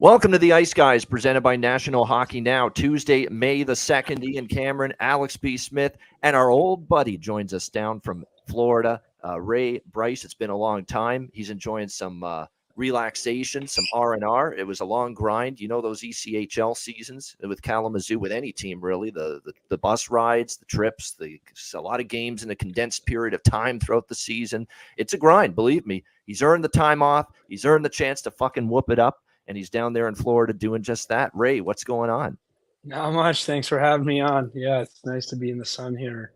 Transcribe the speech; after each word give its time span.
Welcome 0.00 0.30
to 0.30 0.38
the 0.38 0.52
Ice 0.52 0.72
Guys, 0.72 1.04
presented 1.04 1.40
by 1.40 1.56
National 1.56 2.04
Hockey 2.04 2.40
Now. 2.40 2.68
Tuesday, 2.68 3.26
May 3.30 3.64
the 3.64 3.72
2nd, 3.72 4.22
Ian 4.22 4.46
Cameron, 4.46 4.94
Alex 5.00 5.36
B. 5.36 5.56
Smith, 5.56 5.96
and 6.22 6.36
our 6.36 6.50
old 6.50 6.88
buddy 6.88 7.16
joins 7.16 7.52
us 7.52 7.68
down 7.68 7.98
from 7.98 8.24
Florida, 8.46 9.02
uh, 9.26 9.40
Ray 9.40 9.80
Brice. 9.90 10.24
It's 10.24 10.34
been 10.34 10.50
a 10.50 10.56
long 10.56 10.84
time. 10.84 11.28
He's 11.32 11.50
enjoying 11.50 11.88
some 11.88 12.22
uh, 12.22 12.46
relaxation, 12.76 13.66
some 13.66 13.86
R&R. 13.92 14.54
It 14.54 14.64
was 14.64 14.78
a 14.78 14.84
long 14.84 15.14
grind. 15.14 15.58
You 15.58 15.66
know 15.66 15.80
those 15.80 16.02
ECHL 16.02 16.76
seasons 16.76 17.34
with 17.42 17.60
Kalamazoo, 17.60 18.20
with 18.20 18.30
any 18.30 18.52
team, 18.52 18.80
really. 18.80 19.10
The, 19.10 19.40
the, 19.44 19.52
the 19.68 19.78
bus 19.78 20.10
rides, 20.10 20.58
the 20.58 20.66
trips, 20.66 21.14
the 21.14 21.40
a 21.74 21.80
lot 21.80 21.98
of 21.98 22.06
games 22.06 22.44
in 22.44 22.52
a 22.52 22.54
condensed 22.54 23.04
period 23.04 23.34
of 23.34 23.42
time 23.42 23.80
throughout 23.80 24.06
the 24.06 24.14
season. 24.14 24.68
It's 24.96 25.14
a 25.14 25.18
grind, 25.18 25.56
believe 25.56 25.86
me. 25.86 26.04
He's 26.24 26.40
earned 26.40 26.62
the 26.62 26.68
time 26.68 27.02
off. 27.02 27.26
He's 27.48 27.64
earned 27.64 27.84
the 27.84 27.88
chance 27.88 28.22
to 28.22 28.30
fucking 28.30 28.68
whoop 28.68 28.90
it 28.90 29.00
up 29.00 29.24
and 29.48 29.56
he's 29.56 29.70
down 29.70 29.92
there 29.92 30.06
in 30.08 30.14
Florida 30.14 30.52
doing 30.52 30.82
just 30.82 31.08
that. 31.08 31.30
Ray, 31.34 31.60
what's 31.60 31.82
going 31.82 32.10
on? 32.10 32.38
Not 32.84 33.12
much. 33.12 33.44
Thanks 33.44 33.66
for 33.66 33.78
having 33.78 34.06
me 34.06 34.20
on. 34.20 34.52
Yeah, 34.54 34.82
it's 34.82 35.00
nice 35.04 35.26
to 35.26 35.36
be 35.36 35.50
in 35.50 35.58
the 35.58 35.64
sun 35.64 35.96
here. 35.96 36.32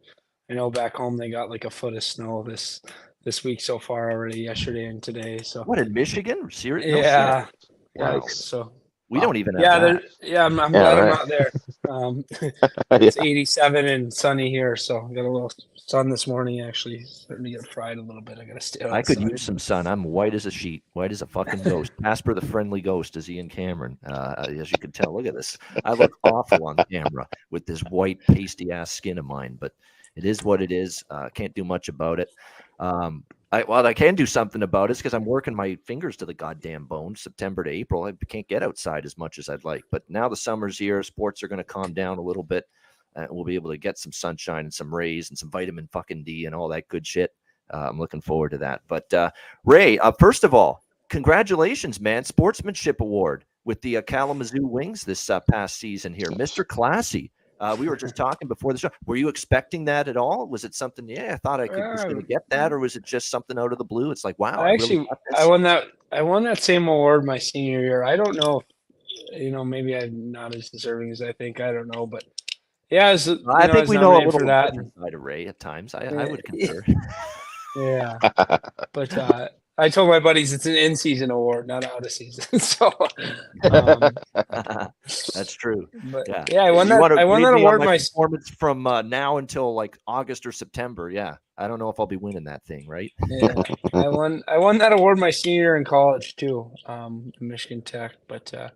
I 0.51 0.55
know 0.55 0.71
back 0.71 0.97
home 0.97 1.17
they 1.17 1.31
got 1.31 1.51
like 1.51 1.65
a 1.65 1.71
foot 1.71 1.95
of 1.95 2.03
snow 2.03 2.43
this 2.43 2.81
this 3.25 3.45
week 3.45 3.61
so 3.61 3.79
far 3.79 4.11
already, 4.11 4.41
yesterday 4.41 4.87
and 4.87 5.01
today. 5.03 5.39
So 5.43 5.63
what 5.63 5.79
in 5.79 5.93
Michigan? 5.93 6.51
Seriously? 6.51 7.01
Yeah. 7.01 7.47
Wow. 7.95 8.19
Yikes. 8.19 8.31
So 8.33 8.73
we 9.09 9.21
don't 9.21 9.37
even. 9.37 9.55
yeah, 9.61 9.79
that. 9.79 10.03
yeah. 10.21 10.45
I'm, 10.45 10.59
I'm 10.59 10.73
Yeah, 10.75 10.81
glad 10.81 10.99
I'm 10.99 11.05
right. 11.05 11.11
not 11.11 11.29
there. 11.29 11.53
Um, 11.89 12.25
it's 12.93 13.19
87 13.19 13.87
and 13.87 14.15
sunny 14.15 14.49
here, 14.49 14.77
so 14.77 14.99
I 14.99 15.13
got 15.13 15.27
a 15.27 15.31
little 15.31 15.51
sun 15.87 16.09
this 16.09 16.27
morning. 16.27 16.61
Actually, 16.61 17.05
starting 17.05 17.45
to 17.45 17.51
get 17.51 17.67
fried 17.73 17.99
a 17.99 18.03
little 18.03 18.23
bit. 18.23 18.39
I 18.39 18.45
gotta 18.45 18.61
stay. 18.61 18.89
I 18.89 19.03
could 19.03 19.21
use 19.21 19.43
some 19.43 19.59
sun. 19.59 19.87
I'm 19.87 20.05
white 20.05 20.35
as 20.35 20.47
a 20.47 20.51
sheet, 20.51 20.83
white 20.93 21.13
as 21.13 21.23
a 21.23 21.27
fucking 21.27 21.63
ghost. 21.63 21.93
Casper 22.03 22.35
the 22.35 22.47
friendly 22.47 22.81
ghost 22.81 23.17
is 23.17 23.31
Ian 23.31 23.49
Cameron. 23.49 23.99
Uh, 24.07 24.47
as 24.49 24.71
you 24.71 24.79
can 24.79 24.93
tell, 24.93 25.15
look 25.15 25.27
at 25.27 25.35
this. 25.35 25.59
I 25.85 25.93
look 25.93 26.19
awful 26.25 26.67
on 26.67 26.77
camera 26.91 27.27
with 27.51 27.67
this 27.67 27.81
white 27.91 28.21
pasty 28.21 28.71
ass 28.71 28.91
skin 28.91 29.19
of 29.19 29.25
mine, 29.25 29.57
but 29.61 29.73
it 30.17 30.25
is 30.25 30.45
what 30.45 30.63
it 30.63 30.73
is. 30.73 31.03
Uh, 31.11 31.29
can't 31.35 31.55
do 31.55 31.65
much 31.65 31.89
about 31.89 32.21
it. 32.21 32.29
Um, 32.79 33.25
I, 33.53 33.65
well, 33.65 33.87
I 33.87 33.93
can 33.93 34.15
do 34.15 34.25
something 34.25 34.63
about 34.63 34.91
it 34.91 34.97
because 34.97 35.13
I'm 35.13 35.27
working 35.27 35.55
my 35.55 35.77
fingers 35.85 36.17
to 36.17 36.27
the 36.27 36.33
goddamn 36.33 36.87
bone. 36.87 37.15
September 37.15 37.63
to 37.63 37.71
April, 37.71 38.05
I 38.05 38.13
can't 38.27 38.49
get 38.49 38.63
outside 38.63 39.05
as 39.05 39.19
much 39.19 39.39
as 39.39 39.51
I'd 39.51 39.65
like. 39.65 39.85
But 39.91 40.09
now 40.09 40.29
the 40.29 40.37
summer's 40.37 40.79
here, 40.79 41.03
sports 41.03 41.43
are 41.43 41.49
going 41.49 41.59
to 41.59 41.65
calm 41.65 41.93
down 41.93 42.17
a 42.17 42.23
little 42.23 42.43
bit. 42.43 42.65
Uh, 43.17 43.27
we'll 43.31 43.45
be 43.45 43.55
able 43.55 43.71
to 43.71 43.79
get 43.79 43.99
some 43.99 44.13
sunshine 44.13 44.65
and 44.65 44.75
some 44.75 44.95
rays 44.95 45.31
and 45.31 45.39
some 45.39 45.51
vitamin 45.51 45.89
fucking 45.93 46.25
D 46.25 46.47
and 46.47 46.55
all 46.55 46.69
that 46.69 46.89
good 46.89 47.07
shit. 47.07 47.33
Uh, 47.73 47.89
I'm 47.89 47.99
looking 47.99 48.21
forward 48.21 48.51
to 48.51 48.59
that. 48.59 48.83
But 48.89 49.13
uh, 49.15 49.31
Ray, 49.65 49.99
uh, 49.99 50.13
first 50.19 50.45
of 50.45 50.55
all, 50.55 50.83
congratulations, 51.09 52.01
man! 52.01 52.25
Sportsmanship 52.25 53.01
award 53.01 53.45
with 53.65 53.81
the 53.83 53.99
uh, 53.99 54.03
Kalamazoo 54.03 54.67
Wings 54.67 55.05
this 55.05 55.31
uh, 55.31 55.41
past 55.51 55.79
season 55.79 56.13
here, 56.13 56.29
Mr. 56.29 56.67
Classy. 56.67 57.31
Uh, 57.61 57.77
we 57.79 57.89
were 57.89 57.97
just 57.97 58.17
talking 58.17 58.49
before 58.49 58.73
the 58.73 58.79
show. 58.79 58.91
Were 59.07 59.17
you 59.17 59.29
expecting 59.29 59.85
that 59.85 60.09
at 60.09 60.17
all? 60.17 60.49
Was 60.49 60.65
it 60.65 60.75
something? 60.75 61.09
Yeah, 61.09 61.35
I 61.35 61.37
thought 61.37 61.61
I 61.61 61.69
could, 61.69 61.79
was 61.79 62.05
going 62.05 62.17
to 62.17 62.23
get 62.23 62.43
that, 62.51 62.73
or 62.73 62.81
was 62.81 62.97
it 62.97 63.05
just 63.05 63.31
something 63.31 63.59
out 63.59 63.73
of 63.73 63.79
the 63.79 63.85
blue? 63.85 64.11
It's 64.11 64.25
like, 64.25 64.39
wow, 64.39 64.61
I 64.61 64.65
really 64.65 64.75
actually 64.75 64.97
got 65.07 65.19
I 65.39 65.47
won 65.47 65.63
that 65.63 65.85
I 66.11 66.23
won 66.23 66.43
that 66.45 66.63
same 66.63 66.89
award 66.89 67.25
my 67.25 67.39
senior 67.39 67.81
year. 67.81 68.03
I 68.03 68.17
don't 68.17 68.37
know 68.37 68.61
if 68.61 69.41
you 69.41 69.51
know 69.51 69.65
maybe 69.65 69.97
I'm 69.97 70.33
not 70.33 70.55
as 70.55 70.71
deserving 70.71 71.11
as 71.11 71.23
I 71.23 71.33
think. 71.33 71.61
I 71.61 71.73
don't 71.73 71.89
know, 71.95 72.07
but 72.07 72.25
yeah, 72.93 73.13
you 73.13 73.45
I 73.53 73.67
know, 73.67 73.73
think 73.73 73.89
we 73.89 73.97
know 73.97 74.17
a 74.17 74.19
little 74.19 74.41
for 74.41 74.47
that. 74.47 74.75
side 74.75 75.15
of 75.15 75.21
Ray 75.23 75.47
at 75.47 75.59
times. 75.59 75.95
I, 75.95 76.05
I 76.05 76.27
would 76.27 76.45
concur. 76.45 76.85
Yeah, 77.75 78.19
but 78.93 79.17
uh, 79.17 79.49
I 79.79 79.89
told 79.89 80.11
my 80.11 80.21
buddies 80.21 80.53
it's 80.53 80.67
an 80.67 80.75
in-season 80.75 81.31
award, 81.31 81.67
not 81.67 81.85
out 81.85 82.05
of 82.05 82.13
season. 82.13 82.59
so, 82.61 82.93
um, 83.71 84.11
That's 85.35 85.55
true. 85.55 85.89
but 86.05 86.29
Yeah. 86.29 86.45
yeah, 86.51 86.65
I 86.65 86.71
won 86.71 86.89
that. 86.89 87.01
I 87.13 87.25
won 87.25 87.41
that 87.41 87.55
award 87.55 87.81
my 87.81 87.97
performance 87.97 88.51
from 88.51 88.87
uh, 88.87 89.01
now 89.01 89.39
until 89.39 89.75
like 89.75 89.97
August 90.07 90.45
or 90.45 90.53
September. 90.53 91.09
Yeah, 91.09 91.37
I 91.57 91.67
don't 91.67 91.79
know 91.79 91.89
if 91.89 91.99
I'll 91.99 92.07
be 92.07 92.17
winning 92.19 92.45
that 92.45 92.63
thing, 92.65 92.87
right? 92.87 93.11
yeah, 93.27 93.55
I 93.95 94.09
won 94.09 94.43
I 94.47 94.59
won 94.59 94.77
that 94.77 94.93
award 94.93 95.19
my 95.19 95.31
senior 95.31 95.63
year 95.63 95.77
in 95.77 95.85
college 95.85 96.37
too, 96.37 96.71
um, 96.87 97.33
in 97.41 97.49
Michigan 97.49 97.81
Tech. 97.81 98.13
But 98.29 98.53
uh, 98.53 98.69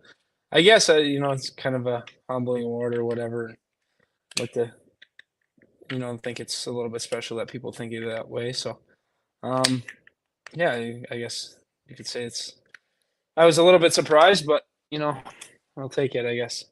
I 0.52 0.62
guess 0.62 0.88
uh, 0.88 0.96
you 0.96 1.20
know 1.20 1.32
it's 1.32 1.50
kind 1.50 1.76
of 1.76 1.86
a 1.86 2.02
humbling 2.30 2.64
award 2.64 2.94
or 2.96 3.04
whatever. 3.04 3.54
But 4.36 4.52
to, 4.54 4.72
you 5.90 5.98
know 5.98 6.16
think 6.18 6.40
it's 6.40 6.66
a 6.66 6.70
little 6.70 6.90
bit 6.90 7.02
special 7.02 7.38
that 7.38 7.48
people 7.48 7.72
think 7.72 7.92
of 7.94 8.02
it 8.02 8.06
that 8.06 8.28
way. 8.28 8.52
So, 8.52 8.78
um, 9.42 9.82
yeah, 10.54 10.72
I, 10.72 11.02
I 11.10 11.18
guess 11.18 11.56
you 11.88 11.96
could 11.96 12.06
say 12.06 12.24
it's. 12.24 12.54
I 13.36 13.44
was 13.44 13.58
a 13.58 13.64
little 13.64 13.80
bit 13.80 13.92
surprised, 13.92 14.46
but 14.46 14.62
you 14.90 14.98
know, 14.98 15.18
I'll 15.76 15.88
take 15.88 16.14
it. 16.14 16.26
I 16.26 16.36
guess. 16.36 16.64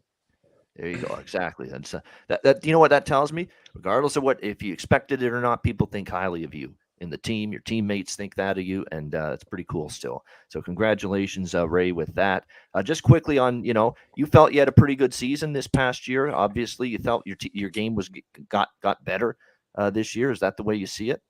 There 0.77 0.89
you 0.89 0.97
go. 0.99 1.15
Exactly. 1.15 1.69
That's 1.69 1.95
uh, 1.95 2.01
that. 2.29 2.43
That 2.43 2.65
you 2.65 2.73
know 2.73 2.81
what 2.81 2.91
that 2.91 3.07
tells 3.07 3.33
me. 3.33 3.49
Regardless 3.75 4.17
of 4.17 4.23
what, 4.23 4.43
if 4.43 4.63
you 4.63 4.73
expected 4.73 5.23
it 5.23 5.33
or 5.33 5.41
not, 5.41 5.63
people 5.63 5.87
think 5.87 6.09
highly 6.09 6.45
of 6.45 6.55
you 6.55 6.75
in 6.99 7.10
the 7.10 7.19
team. 7.19 7.53
Your 7.53 7.60
teammates 7.62 8.16
think 8.16 8.34
that 8.34 8.59
of 8.59 8.65
you, 8.65 8.84
and 8.93 9.15
uh, 9.15 9.32
it's 9.32 9.44
pretty 9.44 9.65
cool 9.65 9.88
still. 9.88 10.25
So 10.49 10.62
congratulations, 10.62 11.55
uh, 11.55 11.69
Ray, 11.69 11.93
with 11.93 12.15
that. 12.15 12.44
Uh, 12.75 12.82
just 12.82 13.03
quickly 13.03 13.38
on, 13.38 13.65
you 13.65 13.75
know, 13.75 13.94
you 14.16 14.27
felt 14.27 14.53
you 14.53 14.60
had 14.60 14.69
a 14.69 14.72
pretty 14.72 14.97
good 14.97 15.15
season 15.15 15.53
this 15.53 15.66
past 15.66 16.09
year. 16.09 16.31
Obviously, 16.31 16.88
you 16.88 16.99
felt 16.99 17.27
your 17.27 17.37
t- 17.37 17.50
your 17.55 17.71
game 17.71 17.94
was 17.94 18.10
got 18.49 18.69
got 18.82 19.05
better 19.05 19.37
uh, 19.77 19.91
this 19.91 20.15
year. 20.15 20.31
Is 20.31 20.41
that 20.41 20.56
the 20.56 20.62
way 20.62 20.75
you 20.77 20.87
see 20.87 21.10
it? 21.10 21.22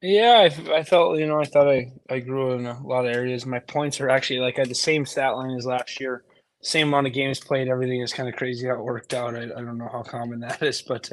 Yeah, 0.00 0.48
I 0.72 0.82
felt 0.82 1.18
you 1.18 1.26
know 1.26 1.40
I 1.40 1.44
thought 1.44 1.68
I, 1.68 1.92
I 2.10 2.18
grew 2.18 2.52
in 2.54 2.66
a 2.66 2.80
lot 2.84 3.06
of 3.06 3.14
areas. 3.14 3.46
My 3.46 3.60
points 3.60 4.00
are 4.00 4.08
actually 4.08 4.40
like 4.40 4.58
I 4.58 4.62
had 4.62 4.70
the 4.70 4.74
same 4.74 5.06
stat 5.06 5.36
line 5.36 5.56
as 5.56 5.64
last 5.64 6.00
year, 6.00 6.24
same 6.60 6.88
amount 6.88 7.06
of 7.06 7.12
games 7.12 7.38
played. 7.38 7.68
Everything 7.68 8.00
is 8.00 8.12
kind 8.12 8.28
of 8.28 8.34
crazy 8.34 8.66
how 8.66 8.74
it 8.74 8.84
worked 8.84 9.14
out. 9.14 9.36
I, 9.36 9.44
I 9.44 9.62
don't 9.62 9.78
know 9.78 9.88
how 9.90 10.02
common 10.02 10.40
that 10.40 10.60
is, 10.60 10.82
but 10.82 11.08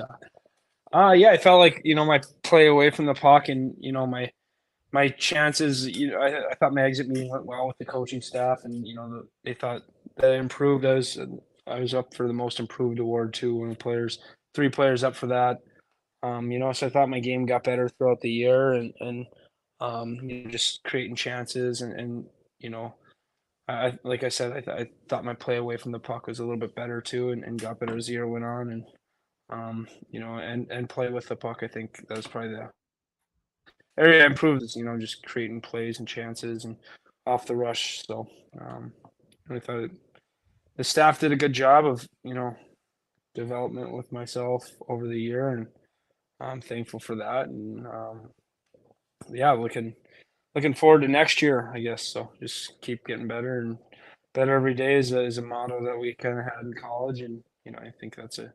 uh, 0.94 1.11
yeah, 1.11 1.31
I 1.31 1.38
felt 1.38 1.59
like 1.59 1.81
you 1.83 1.95
know 1.95 2.05
my 2.05 2.22
play 2.44 2.67
away 2.67 2.89
from 2.89 3.05
the 3.05 3.13
puck 3.13 3.50
and 3.50 3.75
you 3.79 3.91
know 3.91 4.05
my 4.07 4.31
my 4.91 5.09
chances. 5.09 5.88
You 5.88 6.11
know, 6.11 6.19
I, 6.19 6.51
I 6.51 6.55
thought 6.55 6.73
my 6.73 6.83
exit 6.83 7.07
meeting 7.09 7.29
went 7.31 7.45
well 7.45 7.67
with 7.67 7.77
the 7.79 7.85
coaching 7.85 8.22
staff, 8.22 8.61
and 8.66 8.88
you 8.88 8.95
know 8.95 9.23
they 9.44 9.53
thought 9.53 9.83
that 10.17 10.31
I 10.31 10.38
improved. 10.38 10.85
I 10.85 10.95
was 10.95 11.19
I 11.67 11.79
was 11.79 11.94
up 11.94 12.13
for 12.16 12.28
the 12.28 12.33
most 12.33 12.59
improved 12.59 12.99
award 12.99 13.33
too. 13.33 13.55
One 13.55 13.69
of 13.72 13.78
the 13.78 13.83
players, 13.83 14.19
three 14.55 14.69
players 14.69 15.03
up 15.03 15.16
for 15.16 15.28
that. 15.28 15.59
Um, 16.23 16.51
you 16.51 16.59
know, 16.59 16.73
so 16.73 16.88
I 16.88 16.89
thought 16.89 17.09
my 17.09 17.19
game 17.19 17.45
got 17.45 17.63
better 17.63 17.88
throughout 17.89 18.22
the 18.22 18.31
year 18.31 18.73
and, 18.73 18.94
and 18.99 19.25
um, 19.79 20.16
you 20.23 20.44
know, 20.44 20.49
just 20.51 20.83
creating 20.83 21.16
chances 21.16 21.81
and, 21.81 21.97
and 21.99 22.25
you 22.59 22.69
know, 22.69 22.94
I- 23.69 23.97
like 24.03 24.23
I 24.23 24.29
said, 24.29 24.51
I, 24.51 24.61
th- 24.61 24.67
I 24.88 24.89
thought 25.09 25.25
my 25.25 25.33
play 25.35 25.57
away 25.57 25.78
from 25.78 25.91
the 25.94 25.99
puck 25.99 26.28
was 26.28 26.39
a 26.39 26.44
little 26.44 26.59
bit 26.59 26.75
better 26.75 27.02
too 27.02 27.29
and, 27.31 27.43
and 27.43 27.61
got 27.61 27.79
better 27.79 27.97
as 27.97 28.08
the 28.08 28.14
year 28.14 28.28
went 28.28 28.46
on 28.46 28.69
and 28.72 28.84
um, 29.49 29.87
you 30.09 30.19
know, 30.19 30.35
and, 30.35 30.69
and 30.72 30.90
play 30.90 31.09
with 31.09 31.28
the 31.28 31.35
puck. 31.35 31.59
I 31.63 31.67
think 31.67 32.07
that 32.07 32.17
was 32.17 32.28
probably 32.28 32.55
the 32.55 32.69
area 33.97 34.25
improved 34.25 34.63
is, 34.63 34.75
you 34.75 34.85
know, 34.85 34.97
just 34.97 35.25
creating 35.25 35.61
plays 35.61 35.99
and 35.99 36.07
chances 36.07 36.66
and 36.66 36.78
off 37.25 37.46
the 37.46 37.55
rush. 37.55 38.03
So 38.05 38.28
um, 38.61 38.93
I 39.49 39.59
thought 39.59 39.84
it, 39.84 39.91
the 40.78 40.84
staff 40.84 41.19
did 41.19 41.31
a 41.31 41.37
good 41.37 41.53
job 41.53 41.85
of, 41.85 42.07
you 42.23 42.34
know, 42.34 42.55
development 43.35 43.91
with 43.91 44.11
myself 44.11 44.69
over 44.87 45.07
the 45.07 45.19
year 45.19 45.49
and 45.49 45.67
I'm 46.40 46.61
thankful 46.61 46.99
for 46.99 47.16
that, 47.16 47.47
and 47.47 47.85
um, 47.85 48.29
yeah, 49.29 49.52
looking 49.52 49.93
looking 50.55 50.73
forward 50.73 51.02
to 51.02 51.07
next 51.07 51.41
year, 51.41 51.72
I 51.73 51.79
guess. 51.79 52.03
So 52.03 52.31
just 52.40 52.81
keep 52.81 53.05
getting 53.05 53.28
better 53.28 53.59
and 53.59 53.78
better 54.34 54.55
every 54.55 54.73
day 54.73 54.95
is 54.95 55.11
a, 55.11 55.22
is 55.22 55.37
a 55.37 55.41
motto 55.41 55.84
that 55.84 55.99
we 55.99 56.16
kind 56.16 56.40
of 56.40 56.45
had 56.45 56.63
in 56.63 56.73
college, 56.73 57.22
and 57.22 57.43
you 57.66 57.73
know 57.73 57.79
I 57.79 57.91
think 57.99 58.16
that's 58.16 58.40
a 58.40 58.53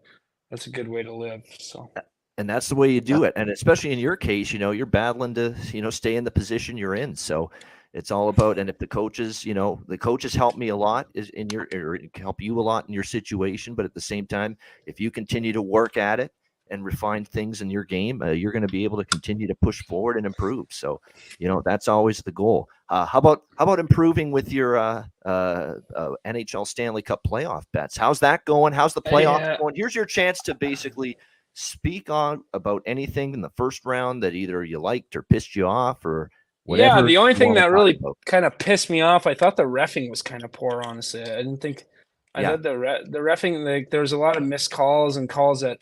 that's 0.55 0.69
a 0.69 0.71
good 0.71 0.87
way 0.87 1.03
to 1.03 1.13
live. 1.13 1.43
So 1.59 1.91
and 2.39 2.49
that's 2.49 2.69
the 2.69 2.75
way 2.75 2.91
you 2.91 3.01
do 3.01 3.25
it 3.25 3.33
and 3.37 3.51
especially 3.51 3.93
in 3.93 3.99
your 3.99 4.17
case 4.17 4.53
you 4.53 4.59
know 4.59 4.71
you're 4.71 4.87
battling 4.87 5.35
to 5.35 5.55
you 5.73 5.83
know 5.83 5.91
stay 5.91 6.17
in 6.17 6.25
the 6.25 6.31
position 6.31 6.77
you're 6.77 6.95
in 6.95 7.15
so 7.15 7.51
it's 7.93 8.11
all 8.11 8.29
about 8.29 8.59
and 8.59 8.69
if 8.69 8.79
the 8.79 8.87
coaches 8.87 9.45
you 9.45 9.55
know 9.55 9.81
the 9.87 9.99
coaches 9.99 10.35
help 10.35 10.57
me 10.57 10.69
a 10.69 10.77
lot 10.77 11.07
is 11.15 11.29
in 11.31 11.49
your 11.51 11.69
or 11.73 11.99
help 12.17 12.41
you 12.41 12.59
a 12.59 12.63
lot 12.63 12.87
in 12.89 12.95
your 12.95 13.05
situation 13.05 13.75
but 13.75 13.85
at 13.85 13.95
the 13.95 14.01
same 14.01 14.27
time 14.27 14.57
if 14.87 15.01
you 15.01 15.11
continue 15.11 15.53
to 15.53 15.63
work 15.63 15.97
at 15.97 16.19
it 16.19 16.33
and 16.71 16.85
refine 16.85 17.25
things 17.25 17.61
in 17.61 17.71
your 17.71 17.85
game, 17.85 18.23
uh, 18.23 18.31
you're 18.31 18.53
going 18.53 18.67
to 18.67 18.73
be 18.73 18.85
able 18.85 18.97
to 18.99 19.05
continue 19.05 19.47
to 19.47 19.55
push 19.57 19.83
forward 19.85 20.17
and 20.17 20.27
improve. 20.27 20.67
So, 20.71 21.01
you 21.39 21.49
know, 21.49 21.63
that's 21.65 21.89
always 21.89 22.19
the 22.19 22.33
goal. 22.33 22.69
Uh, 22.89 23.07
how 23.07 23.19
about 23.19 23.43
how 23.57 23.65
about 23.65 23.79
improving 23.79 24.31
with 24.31 24.53
your 24.53 24.77
uh, 24.77 25.05
uh, 25.25 25.75
uh 25.97 26.11
NHL 26.27 26.67
Stanley 26.67 27.03
Cup 27.03 27.21
playoff 27.27 27.65
bets? 27.73 27.97
How's 27.97 28.21
that 28.21 28.45
going? 28.45 28.73
How's 28.73 28.95
the 28.95 29.03
playoff 29.03 29.41
Yeah. 29.41 29.59
going? 29.59 29.75
Here's 29.75 29.95
your 29.95 30.05
chance 30.07 30.41
to 30.43 30.55
basically 30.55 31.17
speak 31.55 32.11
on 32.11 32.45
about 32.53 32.83
anything 32.85 33.33
in 33.33 33.41
the 33.41 33.51
first 33.57 33.85
round 33.85 34.23
that 34.23 34.35
either 34.35 34.65
you 34.65 34.79
liked 34.81 35.17
or 35.17 35.23
pissed 35.23 35.55
you 35.55 35.67
off 35.67 36.05
or 36.05 36.31
whatever. 36.65 37.01
Yeah, 37.01 37.07
the 37.07 37.17
only 37.17 37.35
thing 37.35 37.55
that 37.55 37.71
really 37.71 37.97
about. 37.97 38.19
kind 38.27 38.45
of 38.45 38.59
pissed 38.59 38.91
me 38.91 39.01
off. 39.01 39.27
I 39.27 39.35
thought 39.35 39.57
the 39.57 39.63
refing 39.65 40.11
was 40.11 40.23
kind 40.23 40.43
of 40.45 40.53
poor. 40.53 40.83
Honestly, 40.83 41.23
I 41.23 41.37
didn't 41.37 41.59
think. 41.59 41.87
I 42.35 42.43
Yeah. 42.43 42.51
thought 42.51 42.63
the 42.63 42.77
re- 42.77 43.05
the 43.09 43.19
refing 43.21 43.65
like 43.65 43.91
there 43.91 44.01
was 44.01 44.13
a 44.13 44.19
lot 44.19 44.37
of 44.37 44.43
missed 44.43 44.73
calls 44.73 45.17
and 45.17 45.29
calls 45.29 45.61
that 45.61 45.79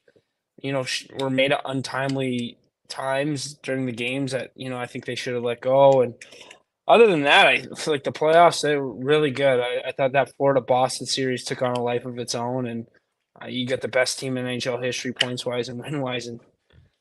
you 0.61 0.73
know 0.73 0.85
were 1.19 1.31
made 1.31 1.53
at 1.53 1.63
untimely 1.65 2.59
times 2.89 3.55
during 3.63 3.87
the 3.87 3.93
games 3.93 4.33
that 4.33 4.53
you 4.55 4.69
know 4.69 4.79
I 4.79 4.87
think 4.87 5.05
they 5.05 5.15
should 5.15 5.35
have 5.35 5.43
let 5.43 5.61
go. 5.61 6.03
And 6.03 6.15
other 6.87 7.07
than 7.07 7.23
that, 7.23 7.47
I 7.47 7.63
feel 7.77 7.95
like 7.95 8.05
the 8.05 8.13
playoffs 8.13 8.63
they 8.63 8.77
were 8.77 8.93
really 8.93 9.31
good. 9.31 9.61
I, 9.61 9.89
I 9.89 9.93
thought 9.93 10.13
that 10.13 10.35
Florida 10.37 10.61
Boston 10.61 11.07
series 11.07 11.45
took 11.45 11.63
on 11.63 11.73
a 11.73 11.83
life 11.83 12.05
of 12.05 12.19
its 12.19 12.35
own, 12.35 12.67
and 12.67 12.87
uh, 13.41 13.47
you 13.47 13.67
get 13.67 13.81
the 13.81 13.89
best 13.89 14.19
team 14.19 14.37
in 14.37 14.47
NHL 14.47 14.83
history 14.83 15.13
points 15.13 15.47
wise 15.47 15.69
and 15.69 15.81
win 15.81 16.01
wise, 16.01 16.27
and 16.27 16.41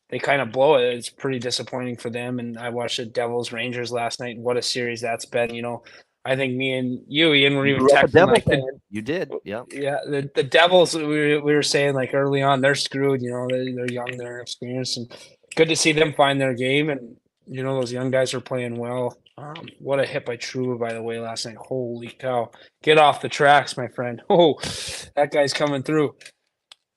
they 0.09 0.19
kind 0.19 0.41
of 0.41 0.51
blow 0.51 0.75
it. 0.75 0.93
It's 0.93 1.09
pretty 1.09 1.39
disappointing 1.39 1.97
for 1.97 2.09
them. 2.09 2.39
And 2.39 2.57
I 2.57 2.69
watched 2.69 2.97
the 2.97 3.05
Devils 3.05 3.51
Rangers 3.51 3.91
last 3.91 4.19
night. 4.19 4.37
What 4.37 4.57
a 4.57 4.61
series 4.61 5.01
that's 5.01 5.25
been. 5.25 5.55
You 5.55 5.61
know, 5.61 5.83
I 6.23 6.35
think 6.35 6.55
me 6.55 6.73
and 6.77 7.01
you, 7.07 7.33
Ian, 7.33 7.55
were 7.55 7.65
You 7.65 7.75
even 7.75 7.87
grew 7.87 7.97
up 7.97 8.05
texting 8.05 8.11
Devil 8.11 8.33
like 8.35 8.45
the. 8.45 8.79
You 8.89 9.01
did, 9.01 9.31
yeah. 9.43 9.63
yeah, 9.71 9.97
the, 10.05 10.29
the 10.35 10.43
Devils. 10.43 10.95
We 10.95 11.03
were, 11.03 11.41
we 11.41 11.55
were 11.55 11.63
saying 11.63 11.95
like 11.95 12.13
early 12.13 12.43
on, 12.43 12.61
they're 12.61 12.75
screwed. 12.75 13.21
You 13.21 13.31
know, 13.31 13.47
they, 13.49 13.71
they're 13.71 13.91
young, 13.91 14.17
they're 14.17 14.39
experienced, 14.39 14.97
and 14.97 15.11
good 15.55 15.69
to 15.69 15.75
see 15.75 15.91
them 15.93 16.13
find 16.13 16.39
their 16.39 16.53
game. 16.53 16.89
And 16.89 17.15
you 17.47 17.63
know, 17.63 17.73
those 17.79 17.91
young 17.91 18.11
guys 18.11 18.33
are 18.33 18.41
playing 18.41 18.75
well. 18.75 19.17
Um, 19.37 19.55
what 19.79 19.99
a 19.99 20.05
hit 20.05 20.25
by 20.25 20.37
Trouba, 20.37 20.79
by 20.79 20.93
the 20.93 21.01
way, 21.01 21.19
last 21.19 21.45
night. 21.47 21.55
Holy 21.57 22.09
cow! 22.09 22.51
Get 22.83 22.99
off 22.99 23.21
the 23.21 23.29
tracks, 23.29 23.75
my 23.75 23.87
friend. 23.87 24.21
Oh, 24.29 24.59
that 25.15 25.31
guy's 25.31 25.53
coming 25.53 25.81
through. 25.81 26.15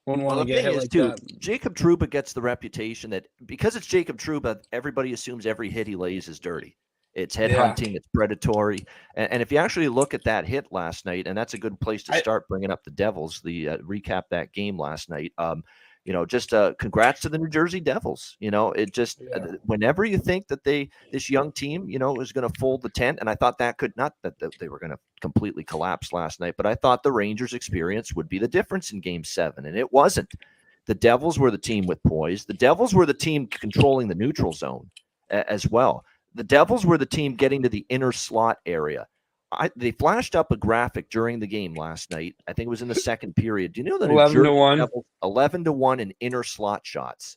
Wouldn't 0.06 0.26
Well, 0.26 0.36
want 0.36 0.46
the 0.46 0.54
to 0.54 0.62
get 0.62 0.64
thing 0.64 0.72
hit 0.72 0.76
is, 0.76 0.82
like 0.82 0.90
too, 0.90 1.08
that. 1.08 1.40
Jacob 1.40 1.74
Trouba 1.74 2.10
gets 2.10 2.34
the 2.34 2.42
reputation 2.42 3.08
that 3.10 3.26
because 3.46 3.74
it's 3.74 3.86
Jacob 3.86 4.18
Trouba, 4.18 4.58
everybody 4.70 5.14
assumes 5.14 5.46
every 5.46 5.70
hit 5.70 5.86
he 5.86 5.96
lays 5.96 6.28
is 6.28 6.38
dirty. 6.38 6.76
It's 7.14 7.34
head 7.36 7.50
Yeah. 7.52 7.58
hunting, 7.66 7.94
it's 7.94 8.08
predatory. 8.12 8.78
And, 9.14 9.32
and 9.32 9.42
if 9.42 9.52
you 9.52 9.58
actually 9.58 9.88
look 9.88 10.14
at 10.14 10.24
that 10.24 10.46
hit 10.46 10.66
last 10.72 11.06
night, 11.06 11.26
and 11.26 11.36
that's 11.36 11.54
a 11.54 11.58
good 11.58 11.78
place 11.80 12.02
to 12.04 12.14
I- 12.14 12.18
start 12.20 12.48
bringing 12.48 12.70
up 12.70 12.82
the 12.84 12.90
Devils, 12.90 13.40
the 13.42 13.68
uh, 13.70 13.76
recap 13.78 14.24
that 14.30 14.52
game 14.52 14.78
last 14.78 15.08
night. 15.10 15.32
Um, 15.38 15.62
you 16.04 16.12
know, 16.12 16.26
just 16.26 16.52
uh, 16.52 16.74
congrats 16.78 17.22
to 17.22 17.30
the 17.30 17.38
New 17.38 17.48
Jersey 17.48 17.80
Devils. 17.80 18.36
You 18.38 18.50
know, 18.50 18.72
it 18.72 18.92
just 18.92 19.22
uh, 19.34 19.38
Yeah. 19.38 19.52
whenever 19.64 20.04
you 20.04 20.18
think 20.18 20.48
that 20.48 20.62
they 20.62 20.90
this 21.12 21.30
young 21.30 21.50
team, 21.50 21.88
you 21.88 21.98
know, 21.98 22.20
is 22.20 22.30
going 22.30 22.46
to 22.46 22.58
fold 22.60 22.82
the 22.82 22.90
tent, 22.90 23.20
and 23.20 23.30
I 23.30 23.34
thought 23.34 23.56
that 23.58 23.78
could 23.78 23.96
not 23.96 24.12
that, 24.22 24.38
that 24.40 24.52
they 24.58 24.68
were 24.68 24.78
going 24.78 24.90
to 24.92 24.98
completely 25.22 25.64
collapse 25.64 26.12
last 26.12 26.40
night, 26.40 26.54
but 26.58 26.66
I 26.66 26.74
thought 26.74 27.02
the 27.02 27.12
Rangers' 27.12 27.54
experience 27.54 28.12
would 28.14 28.28
be 28.28 28.38
the 28.38 28.46
difference 28.48 28.92
in 28.92 29.00
Game 29.00 29.24
Seven, 29.24 29.64
and 29.64 29.78
it 29.78 29.90
wasn't. 29.92 30.30
The 30.86 30.94
Devils 30.94 31.38
were 31.38 31.50
the 31.50 31.56
team 31.56 31.86
with 31.86 32.02
poise. 32.02 32.44
The 32.44 32.52
Devils 32.52 32.92
were 32.94 33.06
the 33.06 33.14
team 33.14 33.46
controlling 33.46 34.08
the 34.08 34.14
neutral 34.14 34.52
zone 34.52 34.90
as 35.30 35.66
well. 35.70 36.04
The 36.34 36.44
Devils 36.44 36.84
were 36.84 36.98
the 36.98 37.06
team 37.06 37.34
getting 37.34 37.62
to 37.62 37.68
the 37.68 37.86
inner 37.88 38.12
slot 38.12 38.58
area. 38.66 39.06
I, 39.52 39.70
they 39.76 39.92
flashed 39.92 40.34
up 40.34 40.50
a 40.50 40.56
graphic 40.56 41.10
during 41.10 41.38
the 41.38 41.46
game 41.46 41.74
last 41.74 42.10
night. 42.10 42.34
I 42.48 42.52
think 42.52 42.66
it 42.66 42.70
was 42.70 42.82
in 42.82 42.88
the 42.88 42.94
second 43.10 43.36
period. 43.36 43.72
Do 43.72 43.80
you 43.80 43.88
know 43.88 43.98
that 43.98 44.10
11 44.10 44.42
to 44.42 44.52
1. 44.52 44.88
eleven 45.22 45.64
to 45.64 45.72
one 45.72 46.00
in 46.00 46.12
inner 46.20 46.42
slot 46.42 46.80
shots 46.84 47.36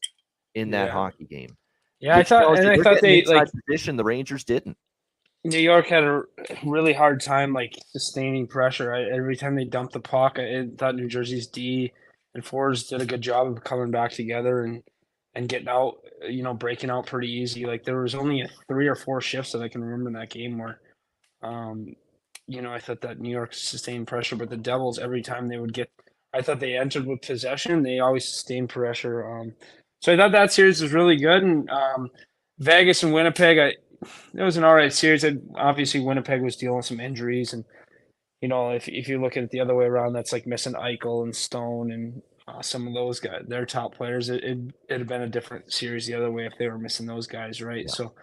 in 0.55 0.71
that 0.71 0.88
Yeah. 0.88 0.94
hockey 0.94 1.25
game? 1.25 1.55
Yeah, 1.99 2.17
I 2.17 2.23
thought, 2.23 2.57
and 2.57 2.69
I 2.69 2.77
thought 2.77 3.01
they 3.01 3.23
like 3.23 3.47
position. 3.67 3.97
The 3.97 4.03
Rangers 4.03 4.44
didn't. 4.44 4.77
New 5.44 5.59
York 5.59 5.88
had 5.88 6.03
a 6.03 6.23
really 6.63 6.94
hard 6.94 7.21
time 7.21 7.53
like 7.53 7.73
sustaining 7.88 8.47
pressure. 8.47 8.94
I, 8.94 9.03
every 9.03 9.35
time 9.35 9.55
they 9.55 9.65
dumped 9.65 9.94
the 9.94 9.99
puck, 9.99 10.38
I, 10.39 10.59
I 10.59 10.67
thought 10.77 10.95
New 10.95 11.07
Jersey's 11.07 11.47
D 11.47 11.91
and 12.35 12.44
forwards 12.45 12.88
did 12.88 13.01
a 13.01 13.05
good 13.05 13.21
job 13.21 13.47
of 13.47 13.63
coming 13.63 13.89
back 13.91 14.11
together 14.11 14.63
and 14.63 14.83
and 15.38 15.48
getting 15.48 15.69
out. 15.69 15.98
You 16.28 16.42
know, 16.42 16.54
breaking 16.54 16.89
out 16.89 17.06
pretty 17.06 17.31
easy. 17.31 17.66
Like 17.66 17.84
there 17.84 18.01
was 18.01 18.16
only 18.16 18.44
three 18.68 18.88
or 18.88 18.95
four 18.95 19.22
shifts 19.22 19.51
that 19.51 19.62
I 19.62 19.69
can 19.69 19.84
remember 19.84 20.10
in 20.10 20.16
that 20.16 20.31
game 20.31 20.57
where, 20.57 20.81
um, 21.44 21.94
you 22.48 22.62
know, 22.63 22.74
I 22.74 22.80
thought 22.80 23.01
that 23.01 23.19
New 23.19 23.30
York 23.30 23.54
sustained 23.54 24.07
pressure, 24.07 24.36
but 24.36 24.50
the 24.50 24.57
Devils 24.57 24.98
every 24.98 25.22
time 25.22 25.48
they 25.48 25.60
would 25.60 25.74
get, 25.74 25.92
I 26.34 26.42
thought 26.42 26.60
they 26.60 26.75
entered 26.75 27.06
with 27.06 27.22
possession. 27.22 27.84
They 27.84 28.00
always 28.00 28.28
sustained 28.28 28.69
pressure. 28.69 29.30
Um, 29.31 29.54
so 30.01 30.12
I 30.12 30.18
thought 30.18 30.31
that 30.31 30.51
series 30.51 30.81
was 30.81 30.92
really 30.92 31.18
good. 31.18 31.44
And 31.44 31.69
um, 31.69 32.10
Vegas 32.57 33.04
and 33.04 33.13
Winnipeg, 33.13 33.60
I 33.60 33.74
it 34.33 34.44
was 34.44 34.57
an 34.57 34.63
all 34.63 34.75
right 34.75 34.92
series. 34.92 35.24
And 35.24 35.42
obviously, 35.56 36.00
Winnipeg 36.00 36.42
was 36.42 36.56
dealing 36.56 36.78
with 36.78 36.86
some 36.86 37.00
injuries, 37.00 37.54
and 37.54 37.63
you 38.42 38.48
know, 38.48 38.72
if 38.72 38.88
if 38.88 39.07
you 39.07 39.22
look 39.22 39.38
at 39.38 39.44
it 39.44 39.50
the 39.51 39.60
other 39.60 39.75
way 39.75 39.86
around, 39.86 40.13
that's 40.13 40.33
like 40.33 40.48
missing 40.48 40.74
Eichel 40.74 41.24
and 41.24 41.36
Stone 41.36 41.92
and 41.92 42.22
uh, 42.47 42.61
some 42.61 42.88
of 42.88 42.94
those 42.94 43.19
guys, 43.19 43.44
their 43.47 43.65
top 43.65 43.95
players. 43.95 44.29
It 44.29 44.44
it 44.44 44.57
it'd 44.89 45.01
have 45.01 45.07
been 45.07 45.23
a 45.23 45.29
different 45.29 45.71
series 45.71 46.05
the 46.07 46.13
other 46.15 46.31
way 46.31 46.45
if 46.45 46.53
they 46.57 46.67
were 46.67 46.77
missing 46.77 47.05
those 47.05 47.27
guys, 47.27 47.61
right? 47.61 47.85
Yeah. 47.88 47.91
So. 47.94 48.13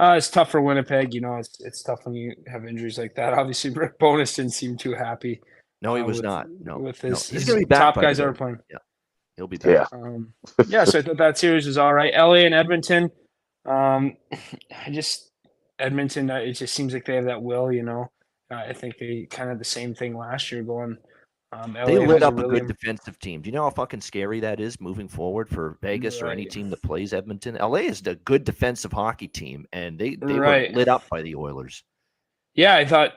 Uh, 0.00 0.14
it's 0.16 0.30
tough 0.30 0.48
for 0.52 0.60
Winnipeg, 0.60 1.12
you 1.12 1.20
know. 1.20 1.34
It's 1.38 1.58
it's 1.60 1.82
tough 1.82 2.06
when 2.06 2.14
you 2.14 2.32
have 2.46 2.64
injuries 2.64 2.98
like 2.98 3.16
that. 3.16 3.32
Obviously, 3.38 3.70
Rick 3.70 3.98
Bowness 3.98 4.36
didn't 4.36 4.52
seem 4.52 4.76
too 4.76 4.94
happy. 4.94 5.40
No, 5.82 5.96
he 5.96 6.02
uh, 6.02 6.06
was 6.06 6.18
with- 6.18 6.24
not. 6.24 6.46
No, 6.62 6.78
with 6.78 7.02
no. 7.02 7.10
his, 7.10 7.28
he's 7.28 7.40
his 7.40 7.48
going 7.48 7.60
to 7.62 7.66
be 7.66 7.68
back. 7.68 7.78
top 7.80 7.94
by 7.96 8.02
guys 8.02 8.18
that 8.18 8.22
way. 8.24 8.28
are 8.30 8.32
playing. 8.34 8.58
He'll 9.36 9.48
be 9.48 9.56
back. 9.56 9.88
Yeah. 9.92 9.98
Um, 9.98 10.32
yeah, 10.68 10.84
so 10.84 11.00
I 11.00 11.02
thought 11.02 11.16
that 11.16 11.36
series 11.38 11.66
was 11.66 11.78
all 11.78 11.92
right. 11.94 12.14
LA 12.14 12.44
and 12.46 12.54
Edmonton. 12.54 13.10
Um, 13.66 14.16
I 14.86 14.90
just 14.92 15.32
Edmonton. 15.80 16.30
uh, 16.30 16.36
It 16.36 16.52
just 16.52 16.74
seems 16.76 16.94
like 16.94 17.04
they 17.04 17.16
have 17.16 17.24
that 17.24 17.42
will. 17.42 17.72
You 17.72 17.82
know, 17.82 18.10
uh, 18.52 18.54
I 18.68 18.74
think 18.74 18.98
they 18.98 19.26
kind 19.28 19.50
of 19.50 19.58
the 19.58 19.64
same 19.64 19.96
thing 19.96 20.16
last 20.16 20.52
year. 20.52 20.62
Going, 20.62 20.96
um, 21.52 21.76
They 21.84 21.98
lit 21.98 22.22
up 22.22 22.38
a 22.38 22.42
really 22.42 22.60
good 22.60 22.66
defensive 22.66 23.18
team. 23.18 23.40
Do 23.42 23.48
you 23.48 23.52
know 23.52 23.64
how 23.64 23.70
fucking 23.70 24.00
scary 24.02 24.40
that 24.40 24.60
is 24.60 24.80
moving 24.80 25.08
forward 25.08 25.48
for 25.48 25.78
Vegas 25.80 26.20
or 26.22 26.30
any 26.30 26.46
team 26.46 26.68
that 26.70 26.82
plays 26.82 27.12
Edmonton? 27.14 27.56
LA 27.56 27.78
is 27.78 28.06
a 28.06 28.14
good 28.16 28.44
defensive 28.44 28.92
hockey 28.92 29.28
team, 29.28 29.66
and 29.72 29.98
they, 29.98 30.16
they 30.16 30.40
Right. 30.40 30.72
were 30.72 30.78
lit 30.78 30.88
up 30.88 31.08
by 31.08 31.22
the 31.22 31.34
Oilers. 31.34 31.82
Yeah, 32.54 32.74
I 32.76 32.84
thought 32.84 33.14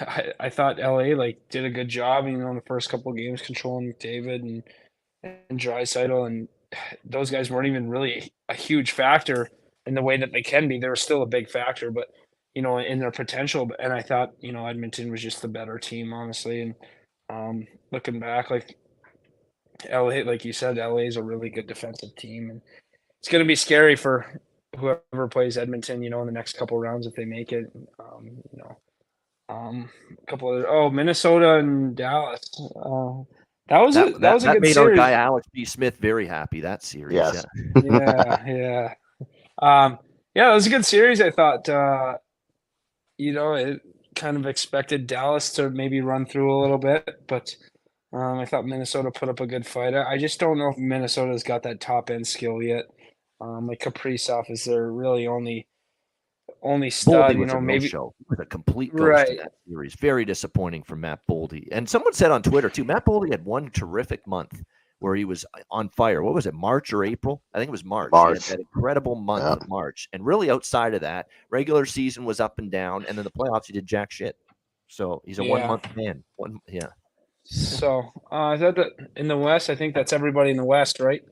I, 0.00 0.32
I 0.38 0.50
thought 0.50 0.78
LA 0.78 1.14
like 1.16 1.48
did 1.50 1.64
a 1.64 1.70
good 1.70 1.88
job, 1.88 2.26
you 2.26 2.36
know, 2.36 2.48
in 2.50 2.56
the 2.56 2.62
first 2.66 2.90
couple 2.90 3.10
of 3.12 3.16
games 3.18 3.42
controlling 3.42 3.92
McDavid 3.92 4.40
and 4.42 4.62
and 5.22 5.58
Draisaitl, 5.60 6.26
and 6.26 6.48
those 7.04 7.30
guys 7.30 7.50
weren't 7.50 7.68
even 7.68 7.88
really 7.88 8.32
a 8.48 8.54
huge 8.54 8.92
factor 8.92 9.50
in 9.86 9.94
the 9.94 10.02
way 10.02 10.16
that 10.18 10.32
they 10.32 10.42
can 10.42 10.68
be. 10.68 10.78
They 10.78 10.88
were 10.88 10.96
still 10.96 11.22
a 11.22 11.26
big 11.26 11.50
factor, 11.50 11.90
but 11.90 12.08
you 12.54 12.62
know, 12.62 12.78
in 12.78 12.98
their 12.98 13.10
potential. 13.10 13.70
And 13.78 13.92
I 13.92 14.02
thought, 14.02 14.32
you 14.40 14.52
know, 14.52 14.66
Edmonton 14.66 15.10
was 15.10 15.22
just 15.22 15.42
the 15.42 15.48
better 15.48 15.78
team, 15.78 16.12
honestly. 16.12 16.60
And 16.62 16.74
um, 17.32 17.66
looking 17.90 18.20
back, 18.20 18.50
like 18.50 18.76
LA, 19.90 20.22
like 20.24 20.44
you 20.44 20.52
said, 20.52 20.76
LA 20.76 20.98
is 20.98 21.16
a 21.16 21.22
really 21.22 21.48
good 21.48 21.66
defensive 21.66 22.14
team, 22.16 22.50
and 22.50 22.60
it's 23.20 23.28
going 23.28 23.42
to 23.42 23.48
be 23.48 23.56
scary 23.56 23.96
for 23.96 24.40
whoever 24.78 25.28
plays 25.28 25.56
Edmonton, 25.56 26.02
you 26.02 26.10
know, 26.10 26.20
in 26.20 26.26
the 26.26 26.32
next 26.32 26.56
couple 26.56 26.78
rounds 26.78 27.06
if 27.06 27.14
they 27.14 27.24
make 27.24 27.52
it. 27.52 27.70
Um, 27.98 28.42
you 28.52 28.58
know, 28.58 28.76
um, 29.48 29.90
a 30.22 30.30
couple 30.30 30.56
of 30.56 30.64
oh 30.68 30.90
Minnesota 30.90 31.56
and 31.56 31.96
Dallas. 31.96 32.40
Uh, 32.76 33.22
that 33.68 33.78
was 33.78 33.96
a, 33.96 34.04
That, 34.04 34.20
that, 34.20 34.34
was 34.34 34.44
a 34.44 34.46
that 34.48 34.52
good 34.54 34.62
made 34.62 34.74
series. 34.74 34.98
our 34.98 35.04
guy 35.04 35.12
Alex 35.12 35.46
B. 35.52 35.64
Smith 35.64 35.96
very 35.96 36.26
happy. 36.26 36.60
That 36.60 36.82
series. 36.82 37.14
Yes. 37.14 37.44
yeah. 37.76 37.82
yeah, 38.46 38.46
yeah, 38.46 38.94
um, 39.58 39.98
yeah. 40.34 40.50
It 40.50 40.54
was 40.54 40.66
a 40.66 40.70
good 40.70 40.84
series. 40.84 41.20
I 41.20 41.30
thought. 41.30 41.68
Uh, 41.68 42.18
you 43.18 43.32
know, 43.32 43.54
it 43.54 43.80
kind 44.14 44.36
of 44.36 44.46
expected 44.46 45.06
Dallas 45.06 45.52
to 45.54 45.70
maybe 45.70 46.00
run 46.00 46.26
through 46.26 46.54
a 46.54 46.60
little 46.60 46.78
bit, 46.78 47.08
but 47.26 47.54
um, 48.12 48.38
I 48.38 48.44
thought 48.44 48.66
Minnesota 48.66 49.10
put 49.10 49.28
up 49.28 49.40
a 49.40 49.46
good 49.46 49.66
fight. 49.66 49.94
I 49.94 50.18
just 50.18 50.38
don't 50.38 50.58
know 50.58 50.68
if 50.68 50.78
Minnesota's 50.78 51.42
got 51.42 51.62
that 51.62 51.80
top 51.80 52.10
end 52.10 52.26
skill 52.26 52.62
yet. 52.62 52.84
Um, 53.40 53.66
like 53.66 53.80
Kaprizov 53.80 54.50
is 54.50 54.64
their 54.64 54.92
really 54.92 55.26
only 55.26 55.66
only 56.62 56.90
stud. 56.90 57.34
Boldy 57.34 57.38
You 57.40 57.46
know, 57.46 57.60
maybe 57.60 57.84
no-show 57.86 58.14
with 58.28 58.38
a 58.40 58.46
complete 58.46 58.94
ghost 58.94 59.08
Right. 59.08 59.28
in 59.30 59.36
that 59.38 59.52
series. 59.68 59.94
Very 59.96 60.24
disappointing 60.24 60.82
for 60.84 60.94
Matt 60.94 61.20
Boldy. 61.28 61.66
And 61.72 61.88
someone 61.88 62.12
said 62.12 62.30
on 62.30 62.42
Twitter 62.42 62.68
too, 62.68 62.84
Matt 62.84 63.04
Boldy 63.04 63.30
had 63.30 63.44
one 63.44 63.70
terrific 63.70 64.26
month 64.26 64.62
where 65.02 65.14
he 65.14 65.24
was 65.24 65.44
on 65.70 65.88
fire. 65.90 66.22
What 66.22 66.34
was 66.34 66.46
it, 66.46 66.54
March 66.54 66.92
or 66.92 67.04
April? 67.04 67.42
I 67.52 67.58
think 67.58 67.68
it 67.68 67.72
was 67.72 67.84
March. 67.84 68.10
He 68.12 68.18
had 68.18 68.24
March. 68.24 68.48
that 68.48 68.60
incredible 68.60 69.14
month 69.16 69.42
Yeah. 69.44 69.52
of 69.52 69.68
March. 69.68 70.08
And 70.12 70.24
really 70.24 70.50
outside 70.50 70.94
of 70.94 71.00
that, 71.02 71.26
regular 71.50 71.84
season 71.84 72.24
was 72.24 72.40
up 72.40 72.58
and 72.58 72.70
down, 72.70 73.04
and 73.06 73.18
then 73.18 73.24
the 73.24 73.30
playoffs 73.30 73.66
he 73.66 73.72
did 73.72 73.86
jack 73.86 74.10
shit. 74.10 74.36
So 74.88 75.22
he's 75.26 75.38
a 75.38 75.44
Yeah. 75.44 75.50
one 75.50 75.66
month 75.66 75.96
man. 75.96 76.22
One 76.36 76.58
yeah. 76.68 76.88
So 77.44 78.12
uh, 78.30 78.46
I 78.50 78.56
thought 78.58 78.76
that 78.76 78.92
in 79.16 79.26
the 79.28 79.36
West, 79.36 79.68
I 79.68 79.74
think 79.74 79.94
that's 79.94 80.12
everybody 80.12 80.50
in 80.50 80.56
the 80.56 80.64
West, 80.64 81.00
right? 81.00 81.22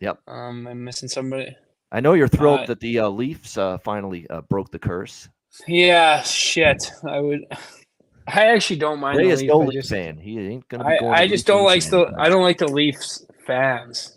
Yep. 0.00 0.18
Um, 0.26 0.66
I'm 0.66 0.82
missing 0.82 1.08
somebody. 1.08 1.54
I 1.92 2.00
know 2.00 2.14
you're 2.14 2.28
thrilled 2.28 2.60
Uh, 2.60 2.66
that 2.66 2.80
the 2.80 3.00
uh, 3.00 3.08
Leafs 3.08 3.56
uh, 3.58 3.78
finally 3.78 4.26
uh, 4.30 4.40
broke 4.42 4.70
the 4.70 4.78
curse. 4.78 5.28
Yeah, 5.68 6.22
shit. 6.22 6.90
I 7.08 7.20
would. 7.20 7.44
I 8.26 8.46
actually 8.46 8.76
don't 8.76 9.00
mind. 9.00 9.18
Ray 9.18 9.26
the 9.26 9.30
is 9.32 9.40
Leafs, 9.40 9.52
no 9.52 9.62
I 9.62 9.64
Leaf 9.64 9.72
just, 9.74 9.90
fan. 9.90 10.18
He 10.18 10.38
ain't 10.38 10.68
gonna 10.68 10.84
be 10.84 10.90
I, 10.90 10.98
going. 10.98 11.14
I 11.14 11.22
to 11.22 11.28
just 11.28 11.46
don't 11.46 11.64
like 11.64 11.80
games 11.80 11.90
the. 11.90 11.98
anytime 11.98 12.20
I 12.20 12.28
don't 12.28 12.42
like 12.42 12.58
the 12.58 12.68
Leafs 12.68 13.26
fans. 13.46 14.16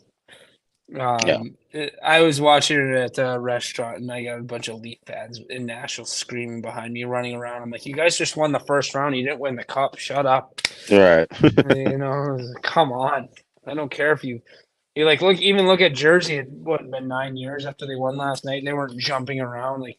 Um, 1.00 1.56
yeah. 1.74 1.88
I 2.04 2.22
was 2.22 2.40
watching 2.40 2.78
it 2.78 2.96
at 2.96 3.18
a 3.18 3.40
restaurant 3.40 3.98
and 3.98 4.12
I 4.12 4.24
got 4.24 4.40
a 4.40 4.44
bunch 4.44 4.68
of 4.68 4.80
Leaf 4.82 5.00
fans 5.08 5.40
in 5.50 5.66
Nashville 5.66 6.06
screaming 6.06 6.62
behind 6.62 6.94
me, 6.94 7.04
running 7.04 7.36
around. 7.36 7.64
I'm 7.64 7.72
like, 7.72 7.88
you 7.88 7.96
guys 7.96 8.16
just 8.16 8.38
won 8.38 8.52
the 8.52 8.60
first 8.60 8.94
round. 8.94 9.16
You 9.16 9.24
didn't 9.24 9.40
win 9.40 9.56
the 9.56 9.64
cup. 9.64 9.98
Shut 9.98 10.28
up. 10.28 10.62
Right. 10.92 11.28
you 11.76 11.98
know, 11.98 12.38
come 12.62 12.92
on. 12.92 13.30
I 13.66 13.74
don't 13.74 13.90
care 13.90 14.12
if 14.12 14.24
you 14.24 14.42
you 14.96 15.06
like 15.06 15.22
look 15.22 15.40
even 15.40 15.66
look 15.66 15.82
at 15.82 15.96
Jersey. 15.96 16.36
It 16.36 16.50
what 16.50 16.90
been 16.92 17.08
nine 17.08 17.36
years 17.36 17.66
after 17.66 17.88
they 17.88 17.96
won 17.96 18.16
last 18.16 18.46
night. 18.46 18.64
They 18.64 18.74
weren't 18.74 19.00
jumping 19.00 19.40
around 19.40 19.82
like 19.82 19.98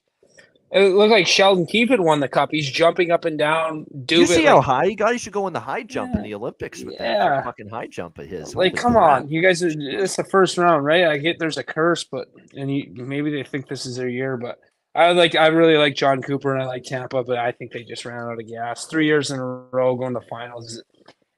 it 0.74 0.92
looked 0.94 1.12
like 1.12 1.28
Sheldon 1.28 1.66
Keefe 1.66 1.88
had 1.90 2.00
won 2.00 2.18
the 2.18 2.28
cup. 2.28 2.50
He's 2.50 2.68
jumping 2.68 3.12
up 3.12 3.24
and 3.24 3.38
down. 3.38 3.86
Do 4.04 4.18
you 4.18 4.26
see 4.26 4.38
like, 4.38 4.46
how 4.46 4.60
high 4.60 4.86
he 4.86 4.96
got? 4.96 5.12
He 5.12 5.18
should 5.18 5.32
go 5.32 5.46
in 5.46 5.52
the 5.52 5.60
high 5.60 5.84
jump 5.84 6.12
yeah, 6.12 6.18
in 6.18 6.24
the 6.24 6.34
Olympics 6.34 6.82
with 6.82 6.94
yeah. 6.94 7.18
that 7.18 7.44
fucking 7.44 7.68
high 7.68 7.86
jump 7.86 8.18
of 8.18 8.26
his. 8.26 8.56
Like, 8.56 8.74
come 8.74 8.96
on, 8.96 9.28
you 9.28 9.40
guys! 9.40 9.62
It's 9.62 10.16
the 10.16 10.24
first 10.24 10.58
round, 10.58 10.84
right? 10.84 11.04
I 11.04 11.18
get 11.18 11.38
there's 11.38 11.58
a 11.58 11.62
curse, 11.62 12.02
but 12.02 12.26
and 12.54 12.76
you, 12.76 12.90
maybe 12.92 13.30
they 13.30 13.44
think 13.44 13.68
this 13.68 13.86
is 13.86 13.96
their 13.96 14.08
year, 14.08 14.36
but 14.36 14.58
I 14.96 15.12
like 15.12 15.36
I 15.36 15.46
really 15.46 15.76
like 15.76 15.94
Jon 15.94 16.20
Cooper 16.22 16.52
and 16.52 16.62
I 16.62 16.66
like 16.66 16.82
Tampa, 16.82 17.22
but 17.22 17.38
I 17.38 17.52
think 17.52 17.70
they 17.70 17.84
just 17.84 18.04
ran 18.04 18.18
out 18.18 18.40
of 18.40 18.48
gas. 18.48 18.86
Three 18.86 19.06
years 19.06 19.30
in 19.30 19.38
a 19.38 19.44
row 19.44 19.94
going 19.94 20.14
to 20.14 20.20
finals 20.22 20.82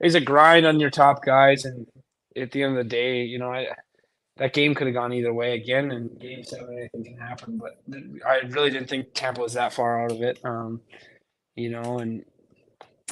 is 0.00 0.14
a 0.14 0.20
grind 0.20 0.64
on 0.64 0.80
your 0.80 0.90
top 0.90 1.22
guys, 1.22 1.66
and 1.66 1.86
at 2.34 2.52
the 2.52 2.62
end 2.62 2.78
of 2.78 2.84
the 2.84 2.88
day, 2.88 3.22
you 3.22 3.38
know, 3.38 3.52
I 3.52 3.66
that 4.36 4.52
game 4.52 4.74
could 4.74 4.86
have 4.86 4.94
gone 4.94 5.12
either 5.12 5.32
way 5.32 5.54
again. 5.54 5.90
And 5.90 6.18
game 6.20 6.44
seven, 6.44 6.78
anything 6.78 7.04
can 7.04 7.18
happen. 7.18 7.58
But 7.58 7.80
I 8.26 8.40
really 8.48 8.70
didn't 8.70 8.88
think 8.88 9.08
Tampa 9.14 9.40
was 9.40 9.54
that 9.54 9.72
far 9.72 10.04
out 10.04 10.12
of 10.12 10.22
it. 10.22 10.38
Um, 10.44 10.80
you 11.54 11.70
know, 11.70 11.98
and 11.98 12.24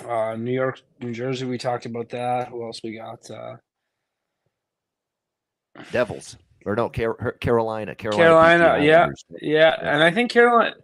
uh, 0.07 0.37
New 0.37 0.53
York, 0.53 0.81
New 1.01 1.13
Jersey, 1.13 1.47
we 1.47 1.59
talked 1.59 1.87
about 1.87 2.11
that. 2.11 2.49
Who 2.49 2.65
else 2.65 2.81
we 2.83 2.97
got? 2.97 3.31
Uh, 3.31 3.57
Devils 5.91 6.37
or 6.65 6.75
no, 6.75 6.89
Car- 6.89 7.37
Carolina, 7.41 7.95
Carolina, 7.95 8.25
Carolina, 8.25 8.85
yeah, 8.85 9.09
yeah, 9.41 9.77
and 9.81 10.03
I 10.03 10.11
think 10.11 10.31
Carolina, 10.31 10.75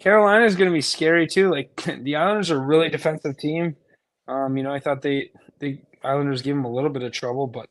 Carolina 0.00 0.44
is 0.44 0.56
going 0.56 0.70
to 0.70 0.74
be 0.74 0.80
scary 0.80 1.26
too. 1.26 1.50
Like 1.50 1.76
the 2.02 2.16
Islanders 2.16 2.50
are 2.50 2.56
a 2.56 2.66
really 2.66 2.88
defensive 2.88 3.36
team. 3.38 3.76
Um, 4.28 4.56
you 4.56 4.62
know, 4.62 4.72
I 4.72 4.80
thought 4.80 5.02
they 5.02 5.30
the 5.60 5.78
Islanders 6.02 6.42
gave 6.42 6.54
them 6.54 6.64
a 6.64 6.72
little 6.72 6.90
bit 6.90 7.02
of 7.02 7.12
trouble, 7.12 7.46
but 7.46 7.68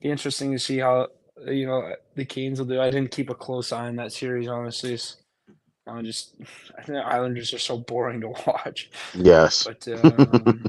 be 0.00 0.10
interesting 0.10 0.52
to 0.52 0.58
see 0.58 0.78
how 0.78 1.08
you 1.46 1.66
know 1.66 1.94
the 2.14 2.24
Canes 2.24 2.58
will 2.58 2.66
do. 2.66 2.80
I 2.80 2.90
didn't 2.90 3.10
keep 3.10 3.30
a 3.30 3.34
close 3.34 3.72
eye 3.72 3.88
on 3.88 3.96
that 3.96 4.12
series, 4.12 4.48
honestly. 4.48 4.98
I'm 5.86 6.04
just 6.04 6.34
I 6.78 6.82
think 6.82 6.98
the 6.98 7.06
Islanders 7.06 7.52
are 7.54 7.58
so 7.58 7.78
boring 7.78 8.20
to 8.20 8.28
watch. 8.46 8.90
Yes, 9.14 9.64
but 9.64 9.86
um, 10.04 10.64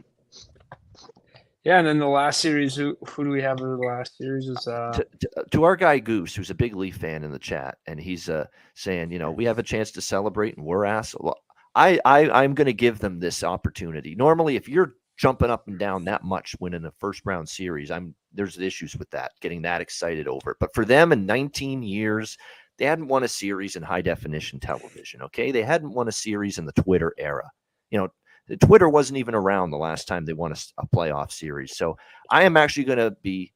yeah, 1.64 1.80
and 1.80 1.88
then 1.88 2.00
the 2.00 2.08
last 2.08 2.40
series, 2.40 2.76
who 2.76 2.98
who 3.08 3.24
do 3.24 3.30
we 3.30 3.42
have 3.42 3.60
in 3.60 3.70
the 3.70 3.78
last 3.78 4.18
series? 4.18 4.48
Is 4.48 4.68
uh 4.68 4.92
to, 4.94 5.08
to, 5.20 5.46
to, 5.52 5.64
our 5.64 5.76
guy 5.76 6.00
Goose, 6.00 6.36
who's 6.36 6.50
a 6.50 6.56
big 6.56 6.76
Leaf 6.76 6.98
fan 6.98 7.24
in 7.24 7.32
the 7.32 7.40
chat, 7.40 7.78
and 7.88 8.00
he's 8.00 8.30
uh 8.30 8.46
saying, 8.76 9.12
you 9.12 9.20
know, 9.20 9.32
we 9.32 9.46
have 9.46 9.60
a 9.60 9.64
chance 9.64 9.92
to 9.92 10.02
celebrate, 10.02 10.58
and 10.58 10.66
we're 10.66 10.86
asked. 10.86 11.16
Well, 11.20 11.40
I 11.76 12.00
I 12.06 12.30
I'm 12.30 12.54
going 12.54 12.68
to 12.68 12.74
give 12.74 13.00
them 13.00 13.20
this 13.20 13.44
opportunity. 13.44 14.16
Normally, 14.16 14.56
if 14.56 14.68
you're 14.68 14.96
jumping 15.18 15.50
up 15.50 15.68
and 15.68 15.78
down 15.80 16.06
that 16.06 16.24
much 16.24 16.56
winning 16.60 16.86
a 16.86 16.92
first 17.00 17.22
round 17.26 17.48
series. 17.48 17.92
I'm 17.92 18.16
there's 18.34 18.58
issues 18.58 18.96
with 18.96 19.10
that, 19.12 19.32
getting 19.42 19.62
that 19.64 19.82
excited 19.82 20.28
over 20.28 20.52
it. 20.52 20.58
But 20.60 20.74
for 20.74 20.86
them 20.86 21.12
in 21.12 21.26
19 21.26 21.84
years, 21.84 22.38
they 22.78 22.86
hadn't 22.86 23.08
won 23.08 23.24
a 23.24 23.28
series 23.28 23.76
in 23.76 23.84
high 23.84 24.02
definition 24.02 24.60
television. 24.60 25.22
Okay. 25.22 25.52
They 25.52 25.64
hadn't 25.64 25.94
won 25.94 26.08
a 26.08 26.12
series 26.12 26.58
in 26.58 26.66
the 26.66 26.72
Twitter 26.74 27.14
era. 27.18 27.50
You 27.92 28.00
know, 28.00 28.58
Twitter 28.58 28.90
wasn't 28.90 29.20
even 29.20 29.36
around 29.36 29.70
the 29.72 29.78
last 29.78 30.08
time 30.08 30.26
they 30.26 30.34
won 30.34 30.52
a, 30.52 30.58
a 30.78 30.88
playoff 30.88 31.32
series. 31.32 31.78
So 31.78 31.98
I 32.30 32.44
am 32.44 32.58
actually 32.58 32.86
going 32.86 32.98
to 32.98 33.16
be, 33.22 33.54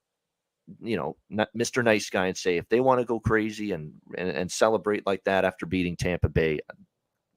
you 0.82 0.98
know, 0.98 1.18
Mr. 1.56 1.84
Nice 1.84 2.10
Guy 2.10 2.28
and 2.28 2.38
say 2.38 2.58
if 2.58 2.70
they 2.70 2.80
want 2.80 3.00
to 3.00 3.06
go 3.06 3.20
crazy 3.20 3.72
and, 3.72 3.94
and, 4.18 4.30
and 4.30 4.52
celebrate 4.52 5.06
like 5.06 5.24
that 5.24 5.46
after 5.46 5.66
beating 5.66 5.96
Tampa 5.96 6.30
Bay, 6.30 6.60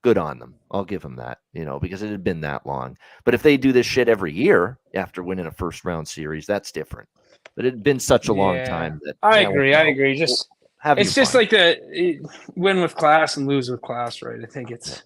good 0.03 0.19
on 0.19 0.39
them. 0.39 0.55
I'll 0.71 0.85
give 0.85 1.03
them 1.03 1.17
that, 1.17 1.39
you 1.53 1.65
know, 1.65 1.79
because 1.79 2.03
it 2.03 2.11
had 2.11 2.25
been 2.25 2.41
that 2.43 2.67
long. 2.67 2.97
But 3.25 3.35
if 3.35 3.43
they 3.43 3.57
do 3.57 3.73
this 3.73 3.87
shit 3.87 4.09
every 4.09 4.33
year 4.33 4.79
after 4.95 5.23
winning 5.23 5.47
a 5.47 5.51
first 5.51 5.85
round 5.85 6.09
series, 6.09 6.47
that's 6.47 6.73
different. 6.73 7.09
But 7.57 7.67
it 7.67 7.75
had 7.75 7.83
been 7.83 8.01
such 8.01 8.29
a 8.29 8.33
long 8.33 8.65
time 8.65 9.01
that 9.05 9.17
I 9.23 9.41
agree. 9.41 9.75
I 9.75 9.85
agree. 9.85 10.17
Just 10.17 10.49
have 10.79 10.99
it's 10.99 11.15
just 11.15 11.33
fun. 11.33 11.43
like 11.43 11.51
the 11.51 12.21
win 12.57 12.81
with 12.81 12.95
class 12.95 13.37
and 13.37 13.47
lose 13.47 13.71
with 13.71 13.83
class, 13.83 14.23
right? 14.23 14.41
I 14.43 14.47
think 14.47 14.71
it's 14.71 15.03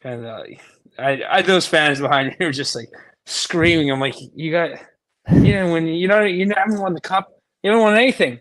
kind 0.00 0.24
of 0.24 0.46
I, 0.98 1.22
I 1.28 1.42
those 1.42 1.66
fans 1.66 2.00
behind 2.00 2.36
me 2.38 2.46
are 2.46 2.52
just 2.52 2.74
like 2.74 2.90
screaming. 3.26 3.90
I'm 3.90 4.00
like, 4.00 4.16
you 4.34 4.50
got, 4.50 4.70
you 5.32 5.52
know, 5.52 5.72
when 5.72 5.86
you 5.86 6.08
know 6.08 6.22
you 6.22 6.50
haven't 6.56 6.80
won 6.80 6.94
the 6.94 7.00
cup, 7.00 7.38
you 7.62 7.70
don't 7.70 7.82
won 7.82 7.96
anything. 7.96 8.40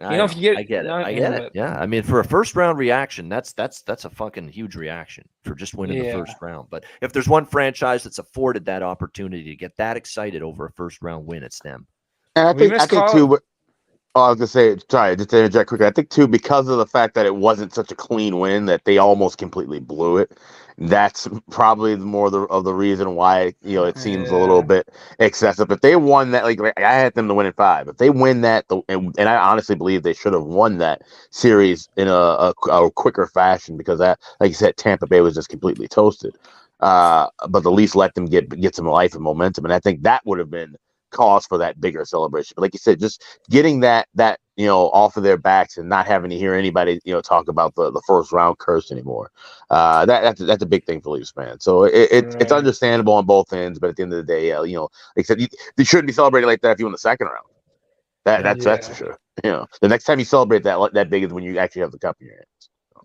You 0.00 0.16
know, 0.16 0.24
if 0.24 0.34
you 0.34 0.42
get, 0.42 0.56
I 0.56 0.62
get 0.62 0.86
it. 0.86 0.90
I 0.90 1.12
get 1.12 1.32
it. 1.34 1.52
Yeah, 1.54 1.76
I 1.78 1.86
mean, 1.86 2.02
for 2.02 2.18
a 2.18 2.24
first 2.24 2.56
round 2.56 2.78
reaction, 2.78 3.28
that's 3.28 3.52
that's 3.52 3.82
that's 3.82 4.04
a 4.04 4.10
fucking 4.10 4.48
huge 4.48 4.74
reaction 4.74 5.28
for 5.44 5.54
just 5.54 5.74
winning 5.74 6.02
yeah. 6.02 6.12
the 6.12 6.18
first 6.18 6.36
round. 6.40 6.68
But 6.70 6.84
if 7.02 7.12
there's 7.12 7.28
one 7.28 7.46
franchise 7.46 8.02
that's 8.02 8.18
afforded 8.18 8.64
that 8.64 8.82
opportunity 8.82 9.44
to 9.44 9.56
get 9.56 9.76
that 9.76 9.96
excited 9.96 10.42
over 10.42 10.66
a 10.66 10.72
first 10.72 11.02
round 11.02 11.26
win, 11.26 11.44
it's 11.44 11.60
them. 11.60 11.86
And 12.34 12.48
I 12.48 12.52
think 12.54 12.72
I 12.74 12.86
think 12.86 13.10
too. 13.10 13.38
Oh, 14.14 14.24
I 14.24 14.28
was 14.28 14.38
gonna 14.38 14.46
say, 14.46 14.76
sorry, 14.90 15.16
just 15.16 15.30
to 15.30 15.38
interject 15.38 15.68
quickly. 15.68 15.86
I 15.86 15.90
think 15.90 16.10
too, 16.10 16.28
because 16.28 16.68
of 16.68 16.76
the 16.76 16.86
fact 16.86 17.14
that 17.14 17.24
it 17.24 17.36
wasn't 17.36 17.72
such 17.72 17.90
a 17.90 17.94
clean 17.94 18.38
win, 18.38 18.66
that 18.66 18.84
they 18.84 18.98
almost 18.98 19.38
completely 19.38 19.80
blew 19.80 20.18
it. 20.18 20.32
That's 20.78 21.28
probably 21.50 21.96
more 21.96 22.30
the, 22.30 22.40
of 22.42 22.64
the 22.64 22.74
reason 22.74 23.14
why 23.14 23.54
you 23.62 23.76
know 23.76 23.84
it 23.84 23.98
seems 23.98 24.30
yeah. 24.30 24.36
a 24.36 24.38
little 24.38 24.62
bit 24.62 24.88
excessive. 25.18 25.70
If 25.70 25.80
they 25.80 25.96
won 25.96 26.30
that, 26.32 26.44
like, 26.44 26.60
like 26.60 26.78
I 26.78 26.92
had 26.92 27.14
them 27.14 27.28
to 27.28 27.34
win 27.34 27.46
in 27.46 27.52
five. 27.54 27.88
If 27.88 27.96
they 27.98 28.10
win 28.10 28.42
that, 28.42 28.66
and, 28.88 29.14
and 29.18 29.28
I 29.28 29.36
honestly 29.36 29.76
believe 29.76 30.02
they 30.02 30.14
should 30.14 30.34
have 30.34 30.44
won 30.44 30.78
that 30.78 31.02
series 31.30 31.88
in 31.96 32.08
a, 32.08 32.12
a, 32.12 32.54
a 32.70 32.90
quicker 32.90 33.26
fashion 33.26 33.76
because 33.76 33.98
that, 33.98 34.18
like 34.40 34.48
you 34.48 34.54
said, 34.54 34.76
Tampa 34.76 35.06
Bay 35.06 35.20
was 35.20 35.34
just 35.34 35.48
completely 35.48 35.88
toasted. 35.88 36.36
Uh, 36.80 37.28
but 37.48 37.64
at 37.64 37.72
least 37.72 37.94
let 37.94 38.14
them 38.14 38.26
get 38.26 38.48
get 38.60 38.74
some 38.74 38.86
life 38.86 39.14
and 39.14 39.22
momentum, 39.22 39.64
and 39.64 39.72
I 39.72 39.80
think 39.80 40.02
that 40.02 40.26
would 40.26 40.38
have 40.38 40.50
been 40.50 40.76
cause 41.12 41.46
for 41.46 41.58
that 41.58 41.80
bigger 41.80 42.04
celebration. 42.04 42.54
But 42.56 42.62
like 42.62 42.74
you 42.74 42.78
said, 42.78 42.98
just 42.98 43.22
getting 43.50 43.80
that 43.80 44.08
that 44.14 44.40
you 44.56 44.66
know 44.66 44.90
off 44.90 45.16
of 45.16 45.22
their 45.22 45.36
backs 45.36 45.76
and 45.76 45.88
not 45.88 46.06
having 46.06 46.30
to 46.30 46.36
hear 46.36 46.54
anybody 46.54 47.00
you 47.04 47.12
know 47.12 47.20
talk 47.20 47.48
about 47.48 47.74
the, 47.74 47.90
the 47.90 48.02
first 48.06 48.32
round 48.32 48.58
curse 48.58 48.90
anymore. 48.90 49.30
Uh, 49.70 50.04
that 50.06 50.22
that's 50.22 50.40
that's 50.40 50.62
a 50.62 50.66
big 50.66 50.84
thing 50.84 51.00
for 51.00 51.16
Leafs 51.16 51.30
fans. 51.30 51.64
So 51.64 51.84
it, 51.84 52.10
it 52.10 52.24
right. 52.24 52.42
it's 52.42 52.52
understandable 52.52 53.14
on 53.14 53.26
both 53.26 53.52
ends, 53.52 53.78
but 53.78 53.90
at 53.90 53.96
the 53.96 54.02
end 54.02 54.12
of 54.12 54.26
the 54.26 54.32
day, 54.32 54.52
uh, 54.52 54.62
you 54.62 54.76
know, 54.76 54.88
like 55.16 55.24
I 55.24 55.26
said, 55.26 55.40
you, 55.40 55.48
you 55.76 55.84
shouldn't 55.84 56.06
be 56.08 56.12
celebrating 56.12 56.48
like 56.48 56.60
that 56.62 56.72
if 56.72 56.78
you 56.78 56.86
win 56.86 56.92
the 56.92 56.98
second 56.98 57.28
round. 57.28 57.46
That 58.24 58.42
that's 58.42 58.64
yeah. 58.64 58.72
that's 58.72 58.88
for 58.88 58.94
sure. 58.94 59.18
You 59.44 59.50
know, 59.50 59.66
the 59.80 59.88
next 59.88 60.04
time 60.04 60.18
you 60.18 60.24
celebrate 60.24 60.62
that 60.64 60.92
that 60.92 61.10
big 61.10 61.24
is 61.24 61.32
when 61.32 61.44
you 61.44 61.58
actually 61.58 61.82
have 61.82 61.92
the 61.92 61.98
cup 61.98 62.16
in 62.20 62.26
your 62.26 62.36
hands. 62.36 62.46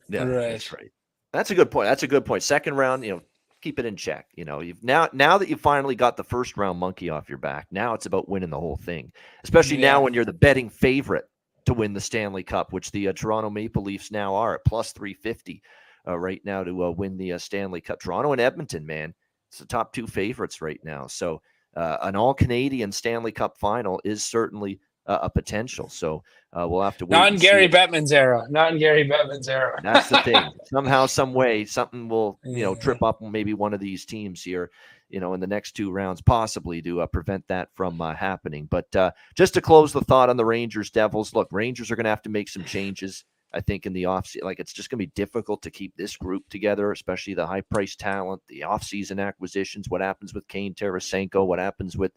Yeah, 0.10 0.24
right. 0.24 0.52
that's 0.52 0.74
right. 0.74 0.92
That's 1.34 1.52
a 1.52 1.56
good 1.56 1.72
point. 1.72 1.88
That's 1.88 2.04
a 2.04 2.08
good 2.08 2.26
point. 2.26 2.44
Second 2.44 2.76
round, 2.76 3.04
you 3.04 3.12
know, 3.12 3.22
keep 3.62 3.80
it 3.80 3.86
in 3.86 3.96
check. 3.96 4.28
You 4.36 4.46
know, 4.46 4.60
you've 4.60 4.84
now 4.84 5.10
now 5.14 5.38
that 5.38 5.50
you've 5.50 5.62
finally 5.62 5.96
got 5.96 6.18
the 6.18 6.24
first 6.24 6.58
round 6.58 6.80
monkey 6.80 7.10
off 7.10 7.30
your 7.30 7.38
back, 7.38 7.68
now 7.72 7.94
it's 7.94 8.06
about 8.06 8.30
winning 8.30 8.50
the 8.50 8.60
whole 8.60 8.78
thing. 8.78 9.12
Especially 9.44 9.78
yeah. 9.78 9.92
now 9.92 10.02
when 10.02 10.14
you're 10.14 10.26
the 10.26 10.34
betting 10.34 10.70
favorite 10.70 11.26
to 11.66 11.74
win 11.74 11.94
the 11.94 12.02
Stanley 12.02 12.44
Cup, 12.44 12.72
which 12.72 12.92
the 12.92 13.10
uh, 13.10 13.14
Toronto 13.14 13.50
Maple 13.50 13.84
Leafs 13.84 14.12
now 14.12 14.36
are 14.36 14.56
at 14.56 14.66
plus 14.66 14.94
350 14.94 15.62
uh, 16.08 16.18
right 16.18 16.42
now 16.46 16.64
to 16.64 16.86
uh, 16.86 16.92
win 16.92 17.18
the 17.18 17.34
uh, 17.34 17.38
Stanley 17.38 17.82
Cup. 17.82 18.00
Toronto 18.00 18.32
and 18.32 18.42
Edmonton, 18.42 18.86
man, 18.86 19.14
it's 19.50 19.60
the 19.60 19.66
top 19.66 19.92
two 19.92 20.08
favorites 20.08 20.62
right 20.62 20.80
now. 20.84 21.08
So 21.08 21.42
uh, 21.76 21.98
an 22.04 22.16
all 22.16 22.34
Canadian 22.34 22.92
Stanley 22.92 23.32
Cup 23.32 23.58
final 23.58 24.00
is 24.06 24.24
certainly 24.24 24.80
a 25.08 25.30
potential. 25.30 25.90
So 25.90 26.24
uh, 26.54 26.68
we'll 26.68 26.82
have 26.82 26.98
to 26.98 27.06
wait. 27.06 27.12
Not 27.12 27.34
in 27.34 27.40
Gary 27.40 27.68
Bettman's 27.68 28.12
era. 28.12 28.46
Not 28.50 28.74
in 28.74 28.80
Gary 28.80 29.08
Bettman's 29.08 29.48
era. 29.48 29.80
That's 29.84 30.10
the 30.10 30.22
thing. 30.22 30.52
Somehow, 30.66 31.06
some 31.06 31.34
way, 31.34 31.66
something 31.66 32.08
will 32.10 32.40
you 32.44 32.64
know 32.64 32.76
trip 32.76 33.02
up 33.04 33.22
maybe 33.22 33.54
one 33.54 33.74
of 33.74 33.80
these 33.80 34.06
teams 34.06 34.44
here. 34.44 34.72
You 35.10 35.22
know, 35.22 35.34
in 35.34 35.40
the 35.40 35.48
next 35.48 35.72
two 35.72 35.90
rounds, 35.90 36.22
possibly 36.22 36.82
to 36.82 37.02
uh, 37.02 37.08
prevent 37.08 37.48
that 37.48 37.70
from 37.76 38.02
uh, 38.02 38.14
happening. 38.14 38.68
But 38.70 38.94
uh, 38.94 39.12
just 39.36 39.54
to 39.54 39.62
close 39.62 39.94
the 39.94 40.02
thought 40.02 40.30
on 40.30 40.36
the 40.36 40.44
Rangers 40.44 40.90
Devils, 40.90 41.34
look, 41.34 41.48
Rangers 41.52 41.90
are 41.90 41.96
going 41.96 42.04
to 42.04 42.10
have 42.10 42.24
to 42.24 42.30
make 42.30 42.50
some 42.50 42.66
changes. 42.66 43.24
I 43.54 43.62
think 43.62 43.86
in 43.86 43.94
the 43.94 44.04
offseason, 44.04 44.44
like 44.44 44.60
it's 44.60 44.74
just 44.74 44.90
going 44.90 45.00
to 45.00 45.06
be 45.06 45.12
difficult 45.16 45.62
to 45.62 45.72
keep 45.72 45.96
this 45.96 46.18
group 46.18 46.44
together, 46.50 46.92
especially 46.92 47.34
the 47.34 47.48
high 47.48 47.62
price 47.62 47.96
talent, 47.96 48.42
the 48.50 48.62
offseason 48.62 49.26
acquisitions. 49.26 49.88
What 49.88 50.02
happens 50.02 50.34
with 50.34 50.48
Kane 50.50 50.74
Tarasenko? 50.74 51.48
What 51.48 51.60
happens 51.60 51.96
with 51.96 52.12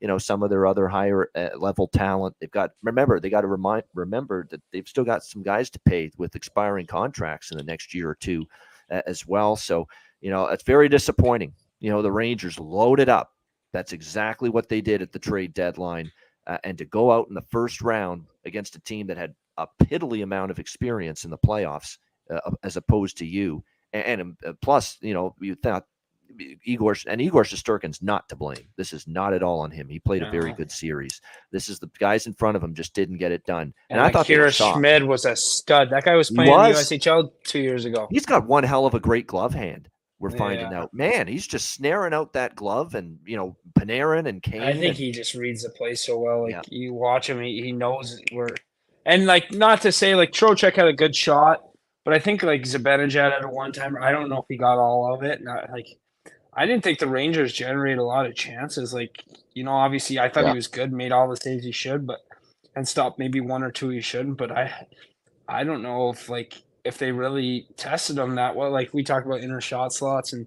you 0.00 0.08
know 0.08 0.18
some 0.18 0.42
of 0.42 0.50
their 0.50 0.66
other 0.66 0.88
higher 0.88 1.30
uh, 1.34 1.50
level 1.56 1.88
talent. 1.88 2.36
They've 2.40 2.50
got 2.50 2.72
remember 2.82 3.20
they 3.20 3.30
got 3.30 3.42
to 3.42 3.46
remind 3.46 3.84
remember 3.94 4.46
that 4.50 4.60
they've 4.72 4.88
still 4.88 5.04
got 5.04 5.24
some 5.24 5.42
guys 5.42 5.70
to 5.70 5.80
pay 5.80 6.10
with 6.18 6.36
expiring 6.36 6.86
contracts 6.86 7.50
in 7.50 7.58
the 7.58 7.64
next 7.64 7.94
year 7.94 8.10
or 8.10 8.14
two 8.14 8.46
as 8.90 9.26
well. 9.26 9.56
So 9.56 9.88
you 10.20 10.30
know 10.30 10.46
it's 10.46 10.64
very 10.64 10.88
disappointing. 10.88 11.54
You 11.80 11.90
know 11.90 12.02
the 12.02 12.12
Rangers 12.12 12.58
loaded 12.58 13.08
up. 13.08 13.32
That's 13.72 13.92
exactly 13.92 14.50
what 14.50 14.68
they 14.68 14.80
did 14.80 15.02
at 15.02 15.12
the 15.12 15.18
trade 15.18 15.54
deadline, 15.54 16.10
uh, 16.46 16.58
and 16.64 16.78
to 16.78 16.84
go 16.84 17.10
out 17.10 17.28
in 17.28 17.34
the 17.34 17.42
first 17.42 17.82
round 17.82 18.24
against 18.44 18.76
a 18.76 18.80
team 18.80 19.06
that 19.08 19.16
had 19.16 19.34
a 19.56 19.66
piddly 19.82 20.22
amount 20.22 20.50
of 20.50 20.58
experience 20.58 21.24
in 21.24 21.30
the 21.30 21.38
playoffs 21.38 21.98
uh, 22.30 22.50
as 22.62 22.76
opposed 22.76 23.16
to 23.18 23.26
you. 23.26 23.64
And, 23.92 24.20
and 24.20 24.36
uh, 24.46 24.52
plus, 24.60 24.98
you 25.00 25.14
know, 25.14 25.34
you 25.40 25.54
thought 25.54 25.84
Igor 26.64 26.96
and 27.06 27.20
Igor 27.20 27.44
Shesterkin's 27.44 28.02
not 28.02 28.28
to 28.28 28.36
blame. 28.36 28.66
This 28.76 28.92
is 28.92 29.06
not 29.06 29.32
at 29.34 29.42
all 29.42 29.60
on 29.60 29.70
him. 29.70 29.88
He 29.88 30.00
played 30.00 30.22
a 30.22 30.30
very 30.30 30.52
good 30.52 30.70
series. 30.70 31.20
This 31.52 31.68
is 31.68 31.78
the 31.78 31.90
guys 31.98 32.26
in 32.26 32.32
front 32.34 32.56
of 32.56 32.62
him 32.62 32.74
just 32.74 32.92
didn't 32.94 33.18
get 33.18 33.30
it 33.32 33.44
done. 33.44 33.72
And, 33.88 33.98
And, 33.98 34.00
I 34.00 34.10
thought 34.10 34.26
Kira. 34.26 34.50
Schmid 34.52 35.04
was 35.04 35.24
a 35.24 35.36
stud. 35.36 35.90
That 35.90 36.04
guy 36.04 36.14
was 36.16 36.30
playing 36.30 36.50
in 36.50 36.56
the 36.56 36.68
was. 36.70 36.90
USHL 36.90 37.30
two 37.44 37.60
years 37.60 37.84
ago. 37.84 38.08
He's 38.10 38.26
got 38.26 38.46
one 38.46 38.64
hell 38.64 38.84
of 38.86 38.94
a 38.94 39.00
great 39.00 39.26
glove 39.28 39.54
hand. 39.54 39.88
We're 40.18 40.30
finding 40.30 40.70
Yeah. 40.70 40.80
out, 40.82 40.94
man. 40.94 41.26
He's 41.28 41.46
just 41.46 41.70
snaring 41.74 42.14
out 42.14 42.32
that 42.32 42.54
glove, 42.56 42.94
and 42.94 43.18
you 43.26 43.36
know 43.36 43.56
Panarin 43.78 44.26
and 44.26 44.42
Kane. 44.42 44.62
I 44.62 44.72
think 44.72 44.84
and- 44.86 44.96
he 44.96 45.10
just 45.12 45.34
reads 45.34 45.62
the 45.64 45.70
play 45.70 45.94
so 45.94 46.18
well. 46.18 46.44
Like 46.44 46.52
Yeah. 46.52 46.62
you 46.70 46.94
watch 46.94 47.28
him, 47.28 47.42
he, 47.42 47.60
he 47.62 47.72
knows 47.72 48.20
where. 48.32 48.48
And 49.04 49.26
like 49.26 49.52
not 49.52 49.82
to 49.82 49.92
say 49.92 50.14
like 50.14 50.30
Trocheck 50.32 50.74
had 50.76 50.86
a 50.88 50.92
good 50.94 51.14
shot, 51.14 51.62
but 52.04 52.14
I 52.14 52.18
think 52.20 52.42
like 52.42 52.62
Zibanejad 52.62 53.32
at 53.32 53.44
a 53.44 53.48
one 53.48 53.72
timer. 53.72 54.00
I 54.00 54.12
don't 54.12 54.30
know 54.30 54.38
if 54.38 54.46
he 54.48 54.56
got 54.56 54.78
all 54.78 55.14
of 55.14 55.22
it. 55.24 55.42
Not 55.42 55.68
like 55.70 55.88
I 56.56 56.66
didn't 56.66 56.84
think 56.84 56.98
the 56.98 57.06
Rangers 57.08 57.52
generate 57.52 57.98
a 57.98 58.04
lot 58.04 58.26
of 58.26 58.34
chances. 58.34 58.94
Like 58.94 59.24
you 59.54 59.64
know, 59.64 59.72
obviously 59.72 60.18
I 60.18 60.28
thought 60.28 60.44
Yeah. 60.44 60.50
he 60.50 60.56
was 60.56 60.66
good, 60.68 60.92
made 60.92 61.12
all 61.12 61.28
the 61.28 61.36
saves 61.36 61.64
he 61.64 61.72
should, 61.72 62.06
but 62.06 62.20
and 62.76 62.86
stopped 62.86 63.18
maybe 63.18 63.40
one 63.40 63.62
or 63.62 63.70
two 63.70 63.88
he 63.90 64.00
shouldn't. 64.00 64.36
But 64.36 64.50
I, 64.52 64.86
I 65.48 65.62
don't 65.64 65.82
know 65.82 66.10
if 66.10 66.28
like 66.28 66.62
if 66.84 66.98
they 66.98 67.12
really 67.12 67.66
tested 67.76 68.18
him 68.18 68.34
that 68.36 68.54
well. 68.56 68.70
Like 68.70 68.92
we 68.92 69.02
talked 69.02 69.26
about 69.26 69.40
inner 69.42 69.60
shot 69.60 69.92
slots 69.92 70.32
and. 70.32 70.46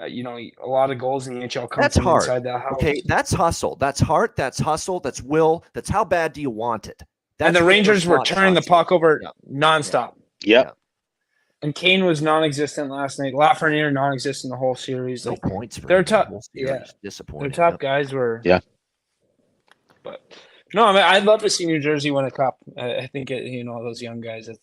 Uh, 0.00 0.04
you 0.04 0.22
know, 0.22 0.36
a 0.36 0.64
lot 0.64 0.92
of 0.92 0.98
goals 1.00 1.26
in 1.26 1.40
the 1.40 1.44
NHL 1.44 1.68
come 1.68 1.82
That's 1.82 1.96
from 1.96 2.04
hard. 2.04 2.22
inside 2.22 2.44
that 2.44 2.60
house. 2.60 2.74
Okay, 2.74 3.02
that's 3.06 3.32
hustle. 3.32 3.74
That's 3.74 3.98
heart. 3.98 4.36
That's 4.36 4.56
hustle. 4.60 5.00
That's 5.00 5.20
will. 5.20 5.64
That's 5.74 5.88
how 5.88 6.04
bad 6.04 6.32
do 6.32 6.40
you 6.40 6.50
want 6.50 6.86
it? 6.86 7.02
That's 7.38 7.48
and 7.48 7.56
the 7.56 7.64
Rangers 7.64 8.06
were 8.06 8.20
response 8.20 8.28
turning 8.38 8.54
the 8.54 8.62
puck 8.62 8.92
over 8.92 9.20
Yeah. 9.20 9.30
nonstop. 9.52 10.12
Yep. 10.44 10.76
And 11.62 11.74
Kane 11.74 12.04
was 12.04 12.22
non-existent 12.22 12.88
last 12.90 13.18
night. 13.18 13.34
Lafreniere 13.34 13.92
non-existent 13.92 14.50
the 14.52 14.56
whole 14.56 14.76
series. 14.76 15.24
No 15.24 15.32
Like 15.32 15.42
points 15.42 15.76
for 15.78 15.86
they're 15.88 15.98
him 15.98 16.04
tough- 16.04 16.28
yeah. 16.54 16.66
series. 16.66 16.68
their 16.68 16.86
Disappointing. 17.02 17.50
top 17.52 17.80
guys 17.80 18.12
were. 18.12 18.40
Yeah. 18.44 18.60
But 20.02 20.22
no, 20.74 20.84
I 20.84 20.92
mean, 20.92 21.02
I'd 21.02 21.24
love 21.24 21.40
to 21.42 21.50
see 21.50 21.66
New 21.66 21.80
Jersey 21.80 22.10
win 22.10 22.24
a 22.26 22.30
cup. 22.30 22.58
I, 22.76 22.96
I 22.98 23.06
think 23.08 23.30
it, 23.30 23.44
you 23.44 23.64
know 23.64 23.82
those 23.82 24.00
young 24.00 24.20
guys. 24.20 24.48
It's, 24.48 24.60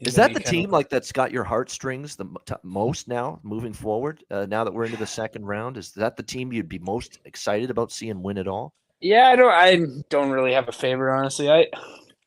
Is 0.00 0.14
that 0.16 0.32
the 0.34 0.40
kinda- 0.40 0.50
team 0.50 0.70
like 0.70 0.88
that's 0.88 1.12
got 1.12 1.30
your 1.30 1.44
heartstrings 1.44 2.16
the 2.16 2.26
t- 2.44 2.54
most 2.64 3.06
now 3.06 3.38
moving 3.44 3.72
forward? 3.72 4.24
Uh, 4.30 4.46
now 4.46 4.64
that 4.64 4.72
we're 4.74 4.86
into 4.86 4.96
the 4.98 5.06
second 5.06 5.44
round, 5.46 5.76
is 5.76 5.92
that 5.92 6.16
the 6.16 6.22
team 6.24 6.52
you'd 6.52 6.68
be 6.68 6.80
most 6.80 7.20
excited 7.24 7.70
about 7.70 7.92
seeing 7.92 8.20
win 8.22 8.38
it 8.38 8.48
all? 8.48 8.74
Yeah, 9.00 9.28
I 9.28 9.36
don't. 9.36 9.52
I 9.52 10.02
don't 10.10 10.30
really 10.30 10.52
have 10.54 10.68
a 10.68 10.72
favorite, 10.72 11.16
honestly. 11.16 11.48
I 11.50 11.66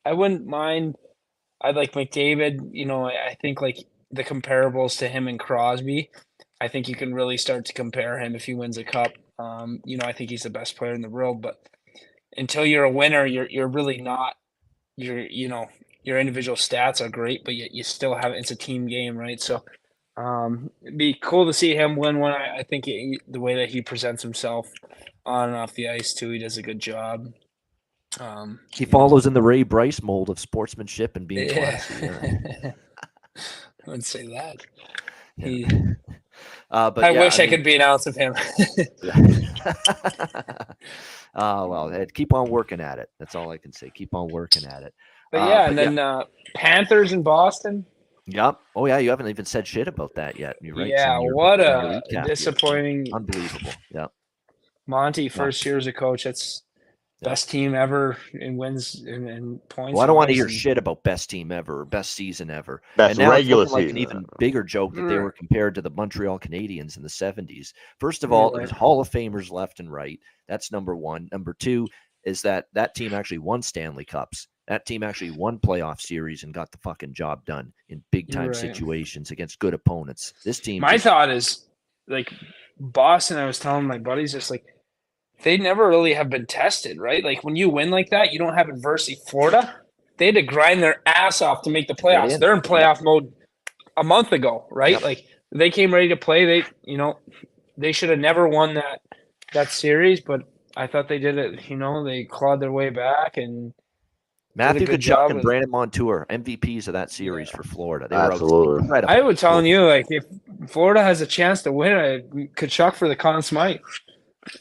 I 0.05 0.13
wouldn't 0.13 0.45
mind. 0.45 0.95
I 1.62 1.71
like 1.71 1.93
McDavid. 1.93 2.69
You 2.71 2.85
know, 2.85 3.05
I, 3.05 3.35
think 3.41 3.62
like 3.62 3.77
the 4.12 4.24
comparables 4.24 4.97
to 5.00 5.07
him 5.07 5.27
and 5.27 5.39
Crosby. 5.39 6.09
I 6.62 6.67
think 6.67 6.88
you 6.88 6.95
can 6.95 7.13
really 7.13 7.38
start 7.38 7.65
to 7.65 7.74
compare 7.74 8.19
him 8.19 8.35
if 8.35 8.45
he 8.45 8.53
wins 8.53 8.77
a 8.77 8.83
cup. 8.83 9.12
Um, 9.39 9.79
you 9.85 9.97
know, 9.97 10.05
I 10.05 10.13
think 10.13 10.29
he's 10.29 10.43
the 10.43 10.50
best 10.50 10.77
player 10.77 10.93
in 10.93 11.01
the 11.01 11.09
world, 11.09 11.41
but 11.41 11.67
until 12.38 12.65
you're 12.65 12.83
a 12.83 12.91
winner, 12.91 13.25
you're 13.25 13.50
you're 13.50 13.67
really 13.67 14.01
not. 14.01 14.35
You're 14.97 15.19
you 15.19 15.47
know 15.50 15.67
your 16.03 16.19
individual 16.19 16.55
stats 16.55 17.01
are 17.01 17.09
great, 17.09 17.43
but 17.43 17.55
you, 17.55 17.67
you 17.71 17.83
still 17.83 18.15
have 18.15 18.31
it's 18.31 18.51
a 18.51 18.55
team 18.55 18.88
game, 18.88 19.17
right? 19.17 19.41
So. 19.41 19.63
Um, 20.17 20.69
it'd 20.81 20.97
be 20.97 21.13
cool 21.21 21.45
to 21.45 21.51
see 21.51 21.75
him 21.75 21.97
win 21.97 22.19
one. 22.19 22.31
I, 22.31 22.59
I 22.59 22.63
think 22.63 22.85
he, 22.85 23.19
the 23.27 23.41
way 23.41 23.55
that 23.55 23.67
he 23.67 23.81
presents 23.81 24.24
himself 24.24 24.71
on 25.25 25.50
and 25.50 25.57
off 25.57 25.74
the 25.74 25.89
ice 25.89 26.13
too. 26.13 26.31
He 26.31 26.39
does 26.39 26.57
a 26.57 26.62
good 26.62 26.79
job. 26.79 27.33
Um, 28.19 28.60
He 28.72 28.86
follows 28.86 29.25
in 29.25 29.34
the 29.34 29.41
Ray 29.41 29.63
Brice 29.63 30.01
mold 30.01 30.29
of 30.29 30.39
sportsmanship 30.39 31.15
and 31.15 31.27
being 31.27 31.50
yeah. 31.50 31.53
classy. 31.79 32.10
I 32.67 32.74
wouldn't 33.86 34.05
say 34.05 34.27
that. 34.27 34.57
Yeah. 35.38 35.48
He, 35.48 35.65
Uh, 36.72 36.89
but 36.89 37.03
I 37.03 37.10
yeah, 37.12 37.19
wish 37.22 37.39
I, 37.39 37.43
mean- 37.43 37.50
could 37.51 37.63
be 37.63 37.75
an 37.75 37.81
ounce 37.81 38.07
of 38.07 38.15
him. 38.15 38.34
oh 41.36 41.67
well, 41.67 42.05
keep 42.13 42.34
on 42.34 42.50
working 42.50 42.81
at 42.81 43.00
it. 43.00 43.10
That's 43.19 43.36
all 43.36 43.51
I 43.51 43.57
can 43.57 43.72
say. 43.72 43.89
Keep 43.93 44.13
on 44.13 44.27
working 44.29 44.65
at 44.65 44.84
it. 44.84 44.93
but 45.31 45.42
Uh, 45.42 45.48
yeah, 45.48 45.61
but 45.63 45.70
and 45.70 45.77
then 45.77 46.00
uh, 46.00 46.24
Panthers 46.55 47.11
in 47.13 47.22
Boston. 47.24 47.85
Yep. 48.27 48.59
Oh 48.75 48.85
yeah, 48.87 48.98
you 48.98 49.09
haven't 49.09 49.27
even 49.27 49.46
said 49.46 49.68
shit 49.68 49.87
about 49.87 50.16
that 50.16 50.39
yet. 50.39 50.55
You're 50.61 50.75
right. 50.75 50.87
yeah, 50.87 51.20
you're- 51.20 51.33
what 51.33 51.59
a 51.59 52.01
disappointing 52.25 53.07
Unbelievable. 53.13 53.72
Yeah. 53.94 54.07
Monty 54.87 55.29
first 55.29 55.66
year 55.66 55.77
as 55.77 55.87
a 55.87 55.94
coach. 55.94 56.24
That's. 56.24 56.63
Best 57.25 57.50
team 57.50 57.75
ever 57.75 58.18
in 58.33 58.55
wins 58.55 59.03
and, 59.05 59.27
and 59.29 59.70
points. 59.70 59.96
Well, 59.96 60.03
I 60.03 60.07
don't 60.07 60.16
want 60.16 60.29
to 60.29 60.33
hear 60.35 60.46
and- 60.46 60.53
shit 60.53 60.77
about 60.77 61.03
best 61.03 61.29
team 61.29 61.51
ever 61.51 61.81
or 61.81 61.85
best 61.85 62.11
season 62.14 62.50
ever. 62.50 62.81
That's 62.96 63.11
and 63.11 63.20
now 63.20 63.31
it's 63.31 63.40
regular 63.40 63.64
looking 63.66 63.74
like 63.74 63.83
season. 63.83 63.98
an 63.98 64.01
even 64.03 64.25
bigger 64.40 64.64
joke 64.64 64.94
that 64.96 65.07
they 65.07 65.18
were 65.18 65.31
compared 65.31 65.75
to 65.75 65.81
the 65.81 65.90
Montreal 65.90 66.40
Canadiens 66.40 66.96
in 66.98 67.03
the 67.03 67.09
70s. 67.09 67.74
First 68.00 68.24
of 68.24 68.31
all, 68.31 68.51
Right. 68.51 68.59
there's 68.59 68.72
Hall 68.72 69.01
of 69.01 69.09
Famers 69.09 69.51
left 69.51 69.79
and 69.79 69.92
right. 69.92 70.20
That's 70.48 70.72
number 70.72 70.96
one. 70.96 71.27
Number 71.31 71.53
two 71.53 71.88
is 72.24 72.42
that 72.44 72.68
that 72.74 72.96
team 72.96 73.14
actually 73.14 73.40
won 73.40 73.61
Stanley 73.61 74.05
Cups. 74.05 74.48
That 74.68 74.85
team 74.85 75.03
actually 75.03 75.31
won 75.31 75.59
playoff 75.59 76.01
series 76.01 76.44
and 76.44 76.53
got 76.53 76.72
the 76.72 76.79
fucking 76.79 77.14
job 77.14 77.46
done 77.46 77.72
in 77.90 78.03
big 78.11 78.31
time 78.31 78.48
Right. 78.48 78.55
situations 78.55 79.29
against 79.31 79.59
good 79.59 79.74
opponents. 79.75 80.33
This 80.44 80.59
team, 80.59 80.81
My 80.81 80.94
just- 80.94 81.03
thought 81.03 81.29
is 81.29 81.68
like 82.07 82.31
Boston. 82.79 83.38
I 83.38 83.46
was 83.46 83.59
telling 83.59 83.85
my 83.85 83.98
buddies 84.00 84.31
just 84.31 84.50
like 84.51 84.64
they 85.43 85.57
never 85.57 85.87
really 85.87 86.13
have 86.13 86.29
been 86.29 86.45
tested, 86.45 87.00
right? 87.00 87.24
Like 87.24 87.43
when 87.43 87.55
you 87.55 87.69
win 87.69 87.91
like 87.91 88.09
that, 88.09 88.33
you 88.33 88.39
don't 88.39 88.55
have 88.55 88.69
adversity. 88.69 89.17
Florida, 89.27 89.75
they 90.17 90.27
had 90.27 90.35
to 90.35 90.41
grind 90.41 90.81
their 90.81 91.01
ass 91.05 91.41
off 91.41 91.61
to 91.63 91.69
make 91.69 91.87
the 91.87 91.95
playoffs. 91.95 92.31
in. 92.31 92.39
They're 92.39 92.53
in 92.53 92.61
playoff 92.61 93.03
mode 93.03 93.31
a 93.98 94.03
month 94.03 94.31
ago, 94.31 94.67
right? 94.71 94.93
Yep. 94.93 95.03
Like 95.03 95.25
they 95.51 95.69
came 95.69 95.93
ready 95.93 96.09
to 96.09 96.17
play. 96.17 96.45
They, 96.45 96.67
you 96.83 96.98
know, 96.98 97.19
they 97.77 97.91
should 97.91 98.09
have 98.09 98.19
never 98.19 98.48
won 98.48 98.74
that 98.75 99.01
that 99.53 99.69
series, 99.69 100.21
but 100.21 100.41
I 100.75 100.87
thought 100.87 101.07
they 101.07 101.19
did 101.19 101.37
it. 101.37 101.69
You 101.69 101.77
know, 101.77 102.03
they 102.03 102.25
clawed 102.25 102.59
their 102.59 102.71
way 102.71 102.89
back 102.89 103.37
and 103.37 103.74
Matthew 104.55 104.87
good 104.87 105.01
Tkachuk 105.01 105.03
job 105.03 105.31
and 105.31 105.41
Brandon 105.41 105.69
Montour, 105.69 106.25
MVPs 106.29 106.87
of 106.87 106.93
that 106.93 107.11
series 107.11 107.50
for 107.50 107.63
Florida. 107.63 108.07
They 108.07 108.15
were 108.15 108.31
Absolutely. 108.31 108.83
incredible. 108.83 109.13
I 109.13 109.21
was 109.21 109.39
telling 109.39 109.65
you, 109.65 109.85
like, 109.85 110.05
if 110.09 110.24
Florida 110.69 111.03
has 111.03 111.19
a 111.19 111.25
chance 111.25 111.61
to 111.63 111.74
win, 111.74 111.93
I 111.93 112.19
Tkachuk 112.19 112.95
for 112.95 113.09
the 113.09 113.17
Conn 113.17 113.41
Smythe. 113.41 113.79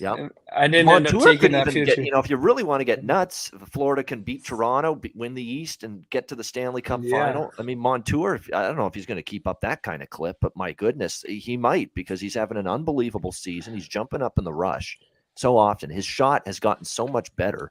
Yep. 0.01 0.33
I 0.57 0.67
didn't 0.67 0.87
Montour 0.87 1.37
could 1.37 1.53
even 1.53 1.85
get, 1.85 1.99
you 1.99 2.11
know, 2.11 2.19
if 2.19 2.31
you 2.31 2.37
really 2.37 2.63
want 2.63 2.81
to 2.81 2.85
get 2.85 3.05
nuts, 3.05 3.51
Florida 3.71 4.03
can 4.03 4.23
beat 4.23 4.45
Toronto, 4.45 4.95
be, 4.95 5.13
win 5.15 5.35
the 5.35 5.43
East, 5.43 5.83
and 5.85 6.09
get 6.11 6.27
to 6.29 6.35
the 6.35 6.45
Stanley 6.45 6.81
Cup 6.81 7.01
Yeah. 7.03 7.11
final. 7.27 7.53
I 7.59 7.63
mean, 7.63 7.79
Montour, 7.79 8.41
I 8.55 8.63
don't 8.63 8.77
know 8.77 8.87
if 8.87 8.95
he's 8.95 9.05
going 9.07 9.17
to 9.17 9.23
keep 9.23 9.47
up 9.47 9.61
that 9.61 9.83
kind 9.83 10.03
of 10.03 10.09
clip, 10.11 10.39
but 10.41 10.57
my 10.57 10.73
goodness, 10.73 11.23
he 11.29 11.57
might 11.57 11.93
because 11.95 12.21
he's 12.21 12.35
having 12.35 12.57
an 12.57 12.67
unbelievable 12.67 13.33
season. 13.33 13.75
He's 13.75 13.87
jumping 13.89 14.23
up 14.23 14.39
in 14.39 14.45
the 14.45 14.55
rush 14.55 14.99
so 15.37 15.57
often. 15.57 15.91
His 15.91 16.07
shot 16.07 16.47
has 16.47 16.59
gotten 16.59 16.85
so 16.85 17.07
much 17.07 17.35
better, 17.37 17.71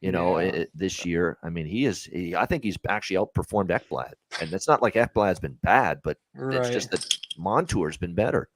you 0.00 0.10
know, 0.10 0.38
Yeah. 0.38 0.46
i- 0.46 0.58
i- 0.60 0.66
this 0.74 1.04
year. 1.04 1.36
I 1.42 1.50
mean, 1.50 1.66
he 1.66 1.84
is, 1.84 2.04
he, 2.04 2.34
I 2.34 2.46
think 2.46 2.64
he's 2.64 2.78
actually 2.88 3.16
outperformed 3.16 3.68
Ekblad. 3.68 4.12
And 4.40 4.52
it's 4.54 4.68
not 4.68 4.80
like 4.80 4.94
Ekblad's 4.94 5.40
been 5.40 5.58
bad, 5.62 6.00
but 6.02 6.16
it's 6.34 6.70
just 6.70 6.90
that 6.92 7.14
Montour's 7.36 7.98
been 7.98 8.14
better. 8.14 8.48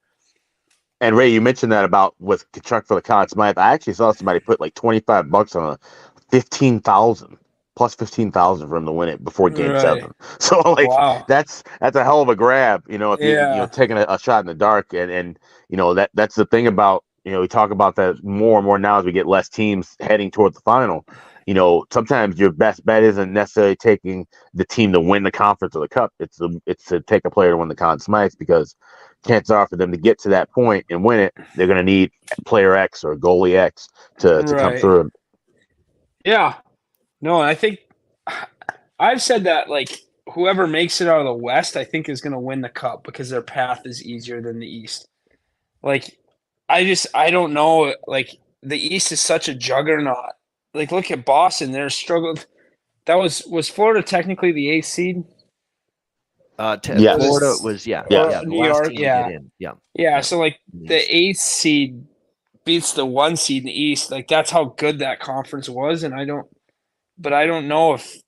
And 1.01 1.15
Ray, 1.15 1.29
you 1.29 1.41
mentioned 1.41 1.71
that 1.71 1.85
about 1.85 2.15
with 2.19 2.51
Tkachuk 2.53 2.87
for 2.87 2.95
the 2.95 3.01
Conn 3.01 3.27
Smythe. 3.27 3.57
I 3.57 3.73
actually 3.73 3.93
saw 3.93 4.11
somebody 4.11 4.39
put 4.39 4.59
like 4.59 4.73
twenty 4.73 4.99
five 4.99 5.29
bucks 5.29 5.55
on 5.55 5.73
a 5.73 5.79
fifteen 6.31 6.79
thousand 6.79 7.37
plus 7.75 7.93
fifteen 7.95 8.31
thousand 8.31 8.69
for 8.69 8.77
him 8.77 8.85
to 8.85 8.91
win 8.91 9.09
it 9.09 9.23
before 9.23 9.49
Game 9.51 9.73
Right. 9.73 9.81
Seven. 9.81 10.13
So 10.39 10.59
like 10.71 10.89
wow. 10.89 11.25
that's 11.27 11.63
that's 11.79 11.95
a 11.95 12.03
hell 12.03 12.21
of 12.21 12.29
a 12.29 12.35
grab. 12.35 12.83
You 12.89 12.97
know, 12.97 13.13
if 13.13 13.23
you 13.23 13.31
you 13.31 13.35
Yeah. 13.35 13.55
know 13.61 13.67
taking 13.67 13.97
a, 13.97 14.05
a 14.09 14.17
shot 14.19 14.39
in 14.41 14.47
the 14.47 14.55
dark, 14.55 14.93
and 14.93 15.11
and 15.11 15.39
you 15.69 15.77
know 15.77 15.93
that 15.93 16.09
that's 16.15 16.35
the 16.35 16.45
thing 16.45 16.67
about 16.67 17.03
you 17.25 17.31
know 17.31 17.41
we 17.41 17.47
talk 17.47 17.71
about 17.71 17.95
that 17.97 18.23
more 18.23 18.57
and 18.57 18.65
more 18.65 18.79
now 18.79 18.99
as 18.99 19.05
we 19.05 19.11
get 19.11 19.27
less 19.27 19.49
teams 19.49 19.95
heading 19.99 20.31
toward 20.31 20.55
the 20.55 20.61
final. 20.61 21.05
You 21.47 21.55
know, 21.55 21.85
sometimes 21.91 22.39
your 22.39 22.51
best 22.51 22.85
bet 22.85 23.03
isn't 23.03 23.33
necessarily 23.33 23.75
taking 23.75 24.27
the 24.53 24.65
team 24.65 24.93
to 24.93 24.99
win 24.99 25.23
the 25.23 25.31
conference 25.31 25.75
or 25.75 25.79
the 25.79 25.87
cup. 25.87 26.13
It's 26.19 26.37
the, 26.37 26.61
it's 26.67 26.85
to 26.85 27.01
take 27.01 27.25
a 27.25 27.31
player 27.31 27.51
to 27.51 27.57
win 27.57 27.69
the 27.69 27.75
Conn 27.75 27.99
Smythe 27.99 28.33
because 28.37 28.75
chances 29.25 29.49
are 29.49 29.67
for 29.67 29.77
them 29.77 29.91
to 29.91 29.97
get 29.97 30.19
to 30.19 30.29
that 30.29 30.51
point 30.51 30.85
and 30.89 31.03
win 31.03 31.19
it, 31.19 31.33
they're 31.55 31.67
going 31.67 31.77
to 31.77 31.83
need 31.83 32.11
player 32.45 32.75
X 32.75 33.03
or 33.03 33.15
goalie 33.15 33.55
X 33.55 33.87
to, 34.19 34.43
to 34.43 34.55
come 34.55 34.77
through. 34.77 35.09
Yeah. 36.25 36.55
No, 37.21 37.41
I 37.41 37.55
think 37.55 37.79
I've 38.99 39.21
said 39.21 39.45
that 39.45 39.69
like 39.69 40.01
whoever 40.33 40.67
makes 40.67 41.01
it 41.01 41.07
out 41.07 41.19
of 41.19 41.25
the 41.25 41.33
West, 41.33 41.77
I 41.77 41.83
think 41.83 42.09
is 42.09 42.21
going 42.21 42.33
to 42.33 42.39
win 42.39 42.61
the 42.61 42.69
cup 42.69 43.03
because 43.03 43.29
their 43.29 43.41
path 43.41 43.81
is 43.85 44.03
easier 44.03 44.41
than 44.41 44.59
the 44.59 44.67
East. 44.67 45.07
Like, 45.81 46.19
I 46.69 46.83
just 46.83 47.07
I 47.15 47.31
don't 47.31 47.53
know. 47.53 47.95
Like 48.05 48.37
the 48.61 48.77
East 48.77 49.11
is 49.11 49.21
such 49.21 49.47
a 49.47 49.55
juggernaut. 49.55 50.33
Like, 50.77 50.91
look 50.91 51.11
at 51.11 51.25
Boston; 51.25 51.71
they're 51.71 51.89
struggled. 51.89 52.45
That 53.05 53.15
was 53.15 53.45
was 53.47 53.69
Florida 53.69 54.01
technically 54.03 54.51
the 54.51 54.69
eighth 54.69 54.85
seed? 54.85 55.23
Uh, 56.59 56.75
t- 56.77 56.93
Yes. 56.97 57.23
Florida 57.23 57.53
was, 57.63 57.85
yeah. 57.85 58.03
Yes. 58.09 58.31
yeah 58.31 58.41
New 58.41 58.65
York, 58.65 58.87
team 58.87 58.95
to 58.97 59.01
yeah. 59.01 59.37
Yeah. 59.59 59.71
Yeah. 59.93 60.21
So 60.21 60.39
like 60.39 60.59
the 60.73 60.87
the 60.87 61.15
eighth 61.15 61.37
seed 61.37 62.03
beats 62.65 62.93
the 62.93 63.05
one 63.05 63.35
seed 63.35 63.61
in 63.63 63.67
the 63.67 63.79
East. 63.79 64.09
Like 64.11 64.27
that's 64.27 64.49
how 64.51 64.65
good 64.77 64.99
that 64.99 65.19
conference 65.19 65.69
was, 65.69 66.03
and 66.03 66.13
I 66.15 66.25
don't. 66.25 66.47
But 67.19 67.33
I 67.33 67.45
don't 67.47 67.67
know 67.67 67.93
if 67.93 68.21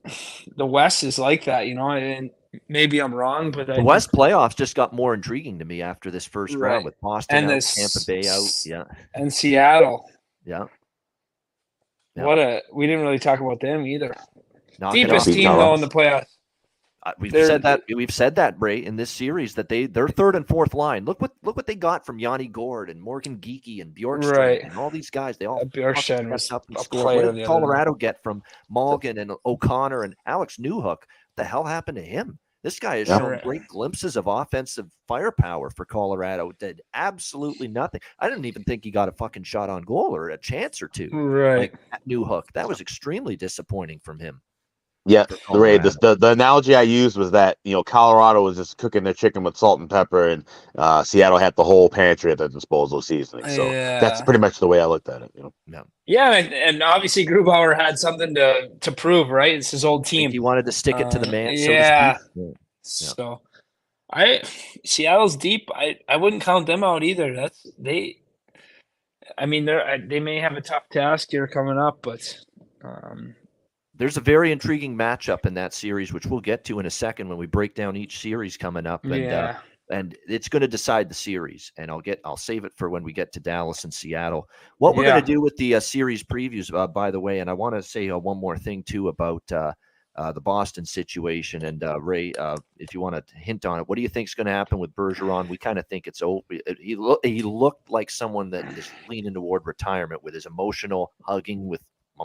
the 0.56 0.66
West 0.66 1.04
is 1.04 1.18
like 1.20 1.46
that, 1.46 1.68
you 1.68 1.76
know. 1.76 1.90
And 1.92 2.30
maybe 2.68 3.00
I'm 3.00 3.14
wrong, 3.14 3.52
but 3.52 3.68
the 3.68 3.84
West 3.84 4.12
playoffs 4.12 4.56
just 4.56 4.76
got 4.76 4.94
more 4.94 5.14
intriguing 5.16 5.60
to 5.60 5.66
me 5.66 5.82
after 5.82 6.10
this 6.12 6.26
first 6.26 6.54
Right. 6.56 6.74
round 6.74 6.86
with 6.86 7.00
Boston 7.02 7.38
And 7.38 7.46
out, 7.48 7.50
this- 7.56 7.76
Tampa 7.76 8.06
Bay 8.06 8.28
out. 8.30 8.44
Yeah, 8.66 8.84
and 9.16 9.34
Seattle. 9.34 10.10
yeah. 10.46 10.66
Yeah. 12.20 12.26
What 12.26 12.40
a 12.40 12.62
we 12.72 12.86
didn't 12.88 13.02
really 13.02 13.20
talk 13.20 13.40
about 13.40 13.60
them 13.60 13.86
either. 13.88 14.14
Knocking 14.80 15.06
Deepest 15.08 15.28
off- 15.28 15.34
Beat 15.36 15.42
team 15.42 15.52
though 15.58 15.74
in 15.74 15.82
the 15.82 15.88
playoffs. 15.88 16.28
Uh, 17.02 17.14
we've 17.18 17.32
They're- 17.32 17.46
said 17.48 17.62
that 17.64 17.84
we've 17.96 18.12
said 18.12 18.36
that 18.36 18.56
Ray 18.60 18.84
in 18.84 18.98
this 18.98 19.10
series 19.10 19.56
that 19.56 19.70
they 19.70 19.86
their 19.86 20.10
third 20.10 20.36
and 20.36 20.46
fourth 20.48 20.74
line. 20.74 21.06
Look 21.06 21.22
what 21.22 21.32
look 21.44 21.56
what 21.56 21.66
they 21.66 21.76
got 21.76 22.06
from 22.06 22.20
Yanni 22.20 22.48
Gourde 22.48 22.90
and 22.90 23.02
Morgan 23.02 23.38
Geekie 23.38 23.82
and 23.82 23.96
Bjorkstrand 23.96 24.38
Right. 24.38 24.62
and 24.64 24.78
all 24.78 24.90
these 24.90 25.10
guys. 25.10 25.38
They 25.38 25.46
all 25.46 25.62
Uh, 25.62 25.66
Bjorkstrand 25.66 26.30
was 26.30 26.52
up 26.52 26.68
and 26.68 26.78
a 26.78 26.82
scored. 26.82 27.04
player 27.04 27.26
What 27.28 27.36
did 27.36 27.46
Colorado 27.46 27.94
get 27.94 28.22
from 28.22 28.44
Morgan 28.68 29.18
and 29.18 29.32
O'Connor 29.46 30.04
and 30.04 30.16
Alex 30.26 30.58
Newhook? 30.58 31.04
The 31.38 31.46
hell 31.46 31.64
happened 31.64 31.96
to 31.98 32.04
him? 32.04 32.38
This 32.64 32.80
guy 32.80 32.98
has 32.98 33.08
Yeah. 33.08 33.20
shown 33.20 33.40
great 33.42 33.68
glimpses 33.68 34.18
of 34.18 34.28
offensive 34.28 34.88
firepower 35.08 35.70
for 35.70 35.86
Colorado. 35.86 36.52
Did 36.60 36.82
absolutely 36.94 37.68
nothing. 37.68 38.02
I 38.20 38.28
didn't 38.30 38.46
even 38.46 38.64
think 38.64 38.84
he 38.84 38.92
got 38.92 39.08
a 39.10 39.14
fucking 39.14 39.44
shot 39.44 39.70
on 39.70 39.84
goal 39.84 40.14
or 40.16 40.30
a 40.30 40.38
chance 40.38 40.82
or 40.82 40.88
two. 40.90 41.10
Right. 41.12 41.58
Like 41.72 41.76
at 41.94 42.06
Newhook, 42.08 42.44
that 42.54 42.68
was 42.68 42.82
extremely 42.82 43.36
disappointing 43.38 44.00
from 44.00 44.20
him. 44.20 44.42
Yeah, 45.10 45.26
for 45.26 45.54
the, 45.54 45.60
Ray, 45.60 45.78
the, 45.80 45.90
the 46.02 46.16
the 46.16 46.32
analogy 46.32 46.76
I 46.76 46.84
used 46.84 47.18
was 47.18 47.32
that 47.32 47.58
you 47.64 47.74
know 47.74 47.84
Colorado 47.84 48.44
was 48.44 48.58
just 48.58 48.78
cooking 48.78 49.04
their 49.04 49.14
chicken 49.14 49.44
with 49.44 49.58
salt 49.58 49.80
and 49.80 49.90
pepper, 49.90 50.28
and 50.28 50.46
uh, 50.78 51.04
Seattle 51.04 51.40
had 51.40 51.56
the 51.56 51.64
whole 51.64 51.90
pantry 51.90 52.32
at 52.32 52.38
their 52.38 52.48
disposal 52.48 53.02
seasoning. 53.02 53.50
So 53.50 53.66
that's 53.70 54.22
pretty 54.22 54.40
much 54.40 54.60
the 54.60 54.68
way 54.68 54.80
I 54.80 54.86
looked 54.86 55.10
at 55.10 55.24
it. 55.24 55.32
You 55.36 55.52
know, 55.68 55.84
Yeah, 56.06 56.34
and, 56.34 56.54
and 56.54 56.84
obviously 56.84 57.26
Grubauer 57.26 57.76
had 57.76 57.98
something 57.98 58.36
to 58.36 58.70
to 58.80 58.92
prove, 58.92 59.30
right? 59.30 59.56
It's 59.56 59.72
his 59.72 59.84
old 59.84 60.06
team. 60.06 60.32
he 60.32 60.40
wanted 60.40 60.66
to 60.68 60.72
stick 60.72 61.00
it 61.00 61.10
to 61.12 61.20
the 61.20 61.28
Uh, 61.28 61.32
man. 61.32 61.58
so 61.58 61.68
to 61.68 61.74
yeah. 61.74 62.18
Yeah. 62.36 62.52
So 62.84 63.42
I 64.14 64.42
Seattle's 64.86 65.36
deep. 65.36 65.70
I 65.74 66.00
I 66.08 66.18
wouldn't 66.18 66.44
count 66.44 66.68
them 66.68 66.84
out 66.84 67.04
either. 67.04 67.34
That's 67.36 67.66
they. 67.78 68.18
I 69.38 69.46
mean, 69.46 69.66
they're 69.66 69.98
they 70.08 70.20
may 70.20 70.40
have 70.40 70.54
a 70.54 70.62
tough 70.62 70.88
task 70.90 71.30
here 71.32 71.48
coming 71.48 71.78
up, 71.78 72.00
but 72.02 72.22
um, 72.84 73.36
There's 74.00 74.18
a 74.18 74.22
very 74.22 74.52
intriguing 74.54 74.98
matchup 74.98 75.46
in 75.46 75.54
that 75.56 75.74
series, 75.74 76.14
which 76.14 76.26
we'll 76.26 76.40
get 76.40 76.64
to 76.66 76.80
in 76.80 76.86
a 76.86 76.90
second 76.90 77.28
when 77.28 77.38
we 77.38 77.48
break 77.48 77.76
down 77.76 77.98
each 77.98 78.20
series 78.20 78.56
coming 78.56 78.88
up, 78.88 79.04
and 79.04 79.14
uh, 79.14 79.18
yeah, 79.18 79.58
and 79.92 80.18
it's 80.28 80.48
going 80.48 80.62
to 80.62 80.70
decide 80.70 81.10
the 81.10 81.14
series. 81.14 81.74
And 81.78 81.92
I'll 81.92 82.00
get 82.00 82.22
I'll 82.24 82.38
save 82.38 82.64
it 82.64 82.74
for 82.78 82.90
when 82.90 83.04
we 83.04 83.12
get 83.12 83.34
to 83.34 83.42
Dallas 83.42 83.84
and 83.84 83.94
Seattle. 83.94 84.50
What 84.78 84.96
we're 84.96 85.04
Yeah. 85.04 85.12
going 85.12 85.26
to 85.26 85.32
do 85.34 85.42
with 85.42 85.56
the 85.58 85.76
uh, 85.76 85.80
series 85.82 86.24
previews, 86.24 86.74
uh, 86.74 86.88
by 86.88 87.12
the 87.12 87.20
way, 87.20 87.40
and 87.40 87.50
I 87.50 87.54
want 87.54 87.76
to 87.76 87.84
say 87.84 88.10
uh, 88.10 88.18
one 88.18 88.38
more 88.40 88.58
thing 88.58 88.84
too 88.84 89.10
about. 89.10 89.44
Uh, 89.52 89.74
uh, 90.16 90.34
the 90.34 90.42
Boston 90.42 90.84
situation 90.84 91.64
and 91.64 91.82
uh, 91.82 92.02
Ray, 92.02 92.34
uh, 92.34 92.58
if 92.78 92.94
you 92.94 93.00
want 93.00 93.16
to 93.16 93.36
hint 93.38 93.64
on 93.66 93.80
it, 93.80 93.88
what 93.88 93.96
do 93.96 94.02
you 94.02 94.10
think 94.10 94.28
is 94.28 94.36
going 94.36 94.48
to 94.48 94.52
happen 94.52 94.78
with 94.78 94.94
Bergeron? 94.94 95.48
We 95.48 95.58
kind 95.58 95.80
of 95.80 95.88
think 95.88 96.08
it's 96.08 96.22
over. 96.22 96.44
He 96.78 96.98
lo- 96.98 97.20
he 97.24 97.42
looked 97.42 97.90
like 97.90 98.10
someone 98.10 98.50
that 98.50 98.66
is 98.76 98.94
leaning 99.08 99.34
toward 99.34 99.66
retirement 99.66 100.22
with 100.22 100.34
his 100.34 100.46
emotional 100.46 101.14
hugging 101.22 101.68
with 101.68 101.82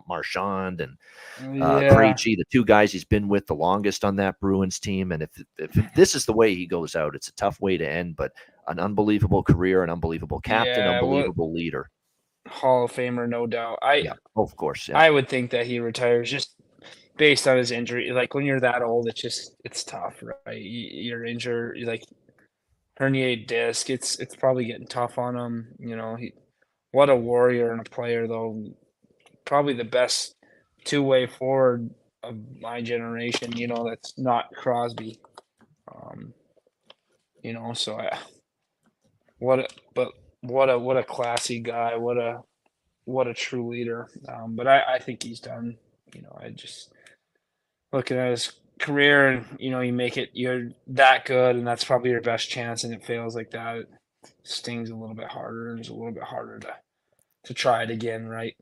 Marchand 0.08 0.80
and 0.80 0.96
uh, 1.42 1.78
yeah. 1.80 1.94
Krejci, 1.94 2.36
the 2.36 2.44
two 2.50 2.64
guys 2.64 2.92
he's 2.92 3.04
been 3.04 3.28
with 3.28 3.46
the 3.46 3.54
longest 3.54 4.04
on 4.04 4.16
that 4.16 4.38
Bruins 4.40 4.78
team. 4.78 5.12
And 5.12 5.22
if, 5.22 5.30
if 5.58 5.72
this 5.94 6.14
is 6.14 6.26
the 6.26 6.32
way 6.32 6.54
he 6.54 6.66
goes 6.66 6.96
out, 6.96 7.14
it's 7.14 7.28
a 7.28 7.34
tough 7.34 7.60
way 7.60 7.76
to 7.76 7.88
end, 7.88 8.16
but 8.16 8.32
an 8.68 8.78
unbelievable 8.78 9.42
career, 9.42 9.82
an 9.82 9.90
unbelievable 9.90 10.40
captain, 10.40 10.84
Yeah, 10.84 10.98
unbelievable 10.98 11.52
leader. 11.52 11.90
Hall 12.46 12.84
of 12.84 12.92
Famer, 12.92 13.28
no 13.28 13.46
doubt. 13.46 13.78
I 13.82 13.94
Yeah, 13.96 14.14
of 14.36 14.56
course. 14.56 14.88
Yeah. 14.88 14.98
I 14.98 15.10
would 15.10 15.28
think 15.28 15.50
that 15.50 15.66
he 15.66 15.80
retires 15.80 16.30
just 16.30 16.54
based 17.16 17.48
on 17.48 17.56
his 17.56 17.70
injury. 17.70 18.10
Like 18.10 18.34
when 18.34 18.44
you're 18.44 18.60
that 18.60 18.82
old, 18.82 19.08
it's 19.08 19.20
just 19.20 19.56
it's 19.64 19.84
tough, 19.84 20.22
right? 20.22 20.60
You, 20.60 20.88
you're 21.02 21.24
injured, 21.24 21.76
you're 21.78 21.88
like 21.88 22.04
herniated 23.00 23.46
disc. 23.46 23.90
It's 23.90 24.18
it's 24.18 24.36
probably 24.36 24.66
getting 24.66 24.86
tough 24.86 25.18
on 25.18 25.36
him. 25.36 25.68
You 25.78 25.96
know, 25.96 26.16
he 26.16 26.32
what 26.92 27.10
a 27.10 27.16
warrior 27.16 27.72
and 27.72 27.86
a 27.86 27.90
player 27.90 28.26
though. 28.26 28.74
Probably 29.44 29.74
the 29.74 29.84
best 29.84 30.34
two 30.84 31.02
way 31.02 31.26
forward 31.26 31.90
of 32.22 32.36
my 32.60 32.80
generation. 32.82 33.56
You 33.56 33.68
know, 33.68 33.86
that's 33.88 34.18
not 34.18 34.52
Crosby. 34.54 35.20
Um, 35.94 36.32
you 37.42 37.52
know, 37.52 37.72
so 37.74 37.98
I 37.98 38.18
what 39.38 39.58
a, 39.60 39.68
but 39.94 40.08
what 40.40 40.70
a 40.70 40.78
what 40.78 40.96
a 40.96 41.04
classy 41.04 41.60
guy. 41.60 41.96
What 41.96 42.18
a 42.18 42.40
what 43.04 43.26
a 43.26 43.34
true 43.34 43.70
leader. 43.70 44.08
Um, 44.28 44.56
but 44.56 44.66
I, 44.66 44.94
I 44.94 44.98
think 44.98 45.22
he's 45.22 45.40
done. 45.40 45.76
You 46.14 46.22
know, 46.22 46.38
I 46.40 46.50
just 46.50 46.92
looking 47.92 48.16
at 48.16 48.30
his 48.30 48.52
career 48.80 49.28
and 49.28 49.46
you 49.58 49.70
know, 49.70 49.80
you 49.80 49.92
make 49.92 50.16
it 50.16 50.30
you're 50.32 50.70
that 50.88 51.24
good 51.24 51.56
and 51.56 51.66
that's 51.66 51.84
probably 51.84 52.10
your 52.10 52.20
best 52.20 52.48
chance 52.48 52.84
and 52.84 52.94
it 52.94 53.04
fails 53.04 53.34
like 53.34 53.50
that. 53.50 53.76
It 53.76 53.88
stings 54.42 54.90
a 54.90 54.96
little 54.96 55.14
bit 55.14 55.28
harder 55.28 55.70
and 55.70 55.80
it's 55.80 55.90
a 55.90 55.94
little 55.94 56.12
bit 56.12 56.22
harder 56.22 56.58
to 56.60 56.74
to 57.44 57.54
try 57.54 57.82
it 57.82 57.90
again, 57.90 58.26
right? 58.26 58.56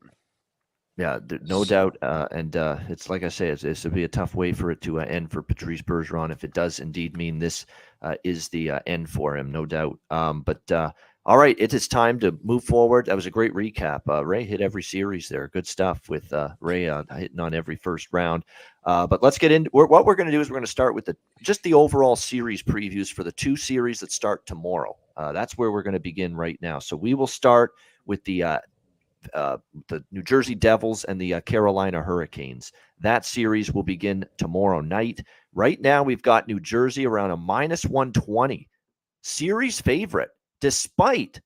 Yeah, 0.97 1.19
there, 1.23 1.39
no 1.43 1.65
doubt. 1.65 1.97
Uh, 2.01 2.27
and 2.31 2.55
uh, 2.55 2.77
it's 2.87 3.09
like 3.09 3.23
I 3.23 3.29
say, 3.29 3.47
it's, 3.47 3.63
it's 3.63 3.83
would 3.83 3.95
be 3.95 4.03
a 4.03 4.07
tough 4.07 4.35
way 4.35 4.53
for 4.53 4.69
it 4.69 4.81
to 4.81 4.99
uh, 4.99 5.05
end 5.05 5.31
for 5.31 5.41
Patrice 5.41 5.81
Bergeron 5.81 6.31
if 6.31 6.43
it 6.43 6.53
does 6.53 6.79
indeed 6.79 7.17
mean 7.17 7.39
this 7.39 7.65
uh, 8.03 8.15
is 8.23 8.49
the 8.49 8.71
uh, 8.71 8.79
end 8.85 9.09
for 9.09 9.35
him, 9.35 9.51
no 9.51 9.65
doubt. 9.65 9.97
Um, 10.11 10.41
but 10.41 10.71
uh, 10.71 10.91
all 11.25 11.37
right, 11.37 11.55
it 11.57 11.73
is 11.73 11.87
time 11.87 12.19
to 12.19 12.37
move 12.43 12.65
forward. 12.65 13.05
That 13.05 13.15
was 13.15 13.25
a 13.25 13.31
great 13.31 13.53
recap. 13.53 14.01
Uh, 14.09 14.25
Ray 14.25 14.43
hit 14.43 14.59
every 14.59 14.83
series 14.83 15.29
there. 15.29 15.47
Good 15.47 15.65
stuff 15.65 16.09
with 16.09 16.31
uh, 16.33 16.49
Ray 16.59 16.89
uh, 16.89 17.03
hitting 17.15 17.39
on 17.39 17.53
every 17.53 17.77
first 17.77 18.09
round. 18.11 18.43
Uh, 18.83 19.07
but 19.07 19.23
let's 19.23 19.37
get 19.37 19.51
into 19.51 19.69
we're, 19.71 19.87
what 19.87 20.05
we're 20.05 20.15
going 20.15 20.27
to 20.27 20.33
do 20.33 20.41
is 20.41 20.49
we're 20.49 20.55
going 20.55 20.65
to 20.65 20.71
start 20.71 20.95
with 20.95 21.05
the 21.05 21.15
just 21.41 21.63
the 21.63 21.73
overall 21.73 22.17
series 22.17 22.61
previews 22.61 23.11
for 23.11 23.23
the 23.23 23.31
two 23.31 23.55
series 23.55 24.01
that 24.01 24.11
start 24.11 24.45
tomorrow. 24.45 24.97
Uh, 25.15 25.31
that's 25.31 25.57
where 25.57 25.71
we're 25.71 25.83
going 25.83 25.93
to 25.93 25.99
begin 25.99 26.35
right 26.35 26.59
now. 26.61 26.77
So 26.77 26.97
we 26.97 27.13
will 27.13 27.27
start 27.27 27.71
with 28.05 28.21
the 28.25 28.43
uh, 28.43 28.59
uh, 29.33 29.57
the 29.87 30.03
New 30.11 30.23
Jersey 30.23 30.55
Devils 30.55 31.03
and 31.03 31.19
the 31.19 31.35
uh, 31.35 31.41
Carolina 31.41 32.01
Hurricanes. 32.01 32.71
That 32.99 33.25
series 33.25 33.71
will 33.71 33.83
begin 33.83 34.25
tomorrow 34.37 34.81
night. 34.81 35.23
Right 35.53 35.79
now, 35.81 36.03
we've 36.03 36.21
got 36.21 36.47
New 36.47 36.59
Jersey 36.59 37.05
around 37.05 37.31
a 37.31 37.37
minus 37.37 37.85
120 37.85 38.69
series 39.21 39.81
favorite, 39.81 40.29
despite, 40.61 41.41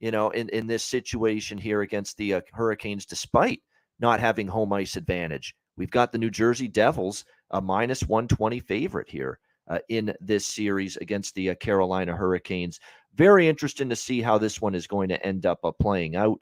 you 0.00 0.10
know, 0.10 0.30
in, 0.30 0.48
in 0.50 0.66
this 0.66 0.84
situation 0.84 1.58
here 1.58 1.82
against 1.82 2.16
the 2.16 2.34
uh, 2.34 2.40
Hurricanes, 2.52 3.06
despite 3.06 3.60
not 4.00 4.20
having 4.20 4.46
home 4.46 4.72
ice 4.72 4.96
advantage. 4.96 5.54
We've 5.76 5.90
got 5.90 6.12
the 6.12 6.18
New 6.18 6.30
Jersey 6.30 6.68
Devils 6.68 7.24
a 7.50 7.60
minus 7.60 8.02
120 8.02 8.60
favorite 8.60 9.08
here 9.08 9.38
uh, 9.68 9.78
in 9.88 10.14
this 10.20 10.46
series 10.46 10.96
against 10.96 11.34
the 11.34 11.50
uh, 11.50 11.54
Carolina 11.56 12.16
Hurricanes. 12.16 12.80
Very 13.14 13.48
interesting 13.48 13.88
to 13.88 13.96
see 13.96 14.20
how 14.20 14.38
this 14.38 14.60
one 14.60 14.74
is 14.74 14.86
going 14.86 15.08
to 15.08 15.26
end 15.26 15.46
up 15.46 15.60
uh, 15.64 15.72
playing 15.72 16.16
out. 16.16 16.40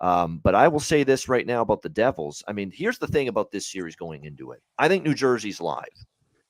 Um, 0.00 0.40
but 0.42 0.54
I 0.54 0.68
will 0.68 0.80
say 0.80 1.02
this 1.02 1.28
right 1.28 1.46
now 1.46 1.62
about 1.62 1.82
the 1.82 1.88
Devils. 1.88 2.42
I 2.46 2.52
mean, 2.52 2.70
here's 2.72 2.98
the 2.98 3.08
thing 3.08 3.28
about 3.28 3.50
this 3.50 3.70
series 3.70 3.96
going 3.96 4.24
into 4.24 4.52
it. 4.52 4.62
I 4.78 4.88
think 4.88 5.04
New 5.04 5.14
Jersey's 5.14 5.60
live. 5.60 5.86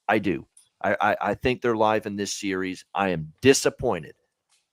I 0.08 0.18
do. 0.18 0.46
I, 0.82 0.96
I, 1.00 1.16
I 1.20 1.34
think 1.34 1.60
they're 1.60 1.76
live 1.76 2.06
in 2.06 2.16
this 2.16 2.32
series. 2.32 2.84
I 2.94 3.08
am 3.08 3.32
disappointed 3.40 4.14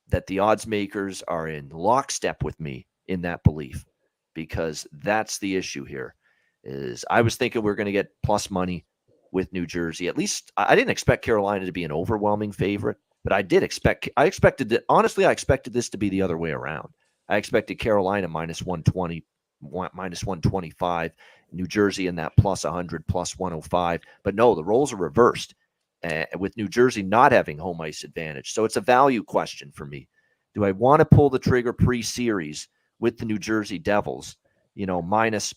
that 0.09 0.27
the 0.27 0.39
odds 0.39 0.67
makers 0.67 1.23
are 1.27 1.47
in 1.47 1.69
lockstep 1.69 2.43
with 2.43 2.59
me 2.59 2.85
in 3.07 3.21
that 3.21 3.43
belief 3.43 3.85
because 4.33 4.85
that's 4.91 5.39
the 5.39 5.55
issue 5.55 5.85
here. 5.85 6.15
Is 6.63 7.05
I 7.09 7.21
was 7.21 7.35
thinking 7.35 7.61
we 7.61 7.71
are 7.71 7.75
going 7.75 7.85
to 7.85 7.91
get 7.91 8.11
plus 8.23 8.49
money 8.49 8.85
with 9.31 9.53
New 9.53 9.65
Jersey. 9.65 10.07
At 10.07 10.17
least 10.17 10.51
I 10.57 10.73
I 10.73 10.75
didn't 10.75 10.91
expect 10.91 11.23
Carolina 11.23 11.65
to 11.65 11.71
be 11.71 11.83
an 11.83 11.91
overwhelming 11.91 12.51
favorite, 12.51 12.97
but 13.23 13.33
I 13.33 13.41
did 13.41 13.63
expect. 13.63 14.09
I 14.17 14.25
expected 14.25 14.69
that. 14.69 14.83
Honestly, 14.89 15.25
I 15.25 15.31
expected 15.31 15.73
this 15.73 15.89
to 15.89 15.97
be 15.97 16.09
the 16.09 16.21
other 16.21 16.37
way 16.37 16.51
around. 16.51 16.89
I 17.27 17.37
expected 17.37 17.75
Carolina 17.75 18.27
minus 18.27 18.61
120, 18.61 19.23
minus 19.93 20.23
125, 20.23 21.11
New 21.51 21.67
Jersey 21.67 22.07
in 22.07 22.15
that 22.15 22.35
plus 22.37 22.63
100, 22.63 23.07
plus 23.07 23.37
105. 23.37 24.01
But 24.23 24.35
no, 24.35 24.55
the 24.55 24.63
roles 24.63 24.93
are 24.93 24.97
reversed 24.97 25.55
uh, 26.03 26.25
with 26.37 26.57
New 26.57 26.67
Jersey 26.67 27.01
not 27.01 27.31
having 27.31 27.57
home 27.57 27.81
ice 27.81 28.03
advantage. 28.03 28.53
So 28.53 28.65
it's 28.65 28.75
a 28.75 28.81
value 28.81 29.23
question 29.23 29.71
for 29.71 29.85
me. 29.85 30.07
Do 30.53 30.63
I 30.63 30.71
want 30.71 30.99
to 30.99 31.05
pull 31.05 31.29
the 31.29 31.39
trigger 31.39 31.73
pre 31.73 32.01
series 32.01 32.67
with 32.99 33.17
the 33.17 33.25
New 33.25 33.39
Jersey 33.39 33.79
Devils, 33.79 34.37
you 34.75 34.85
know, 34.85 35.01
minus, 35.01 35.53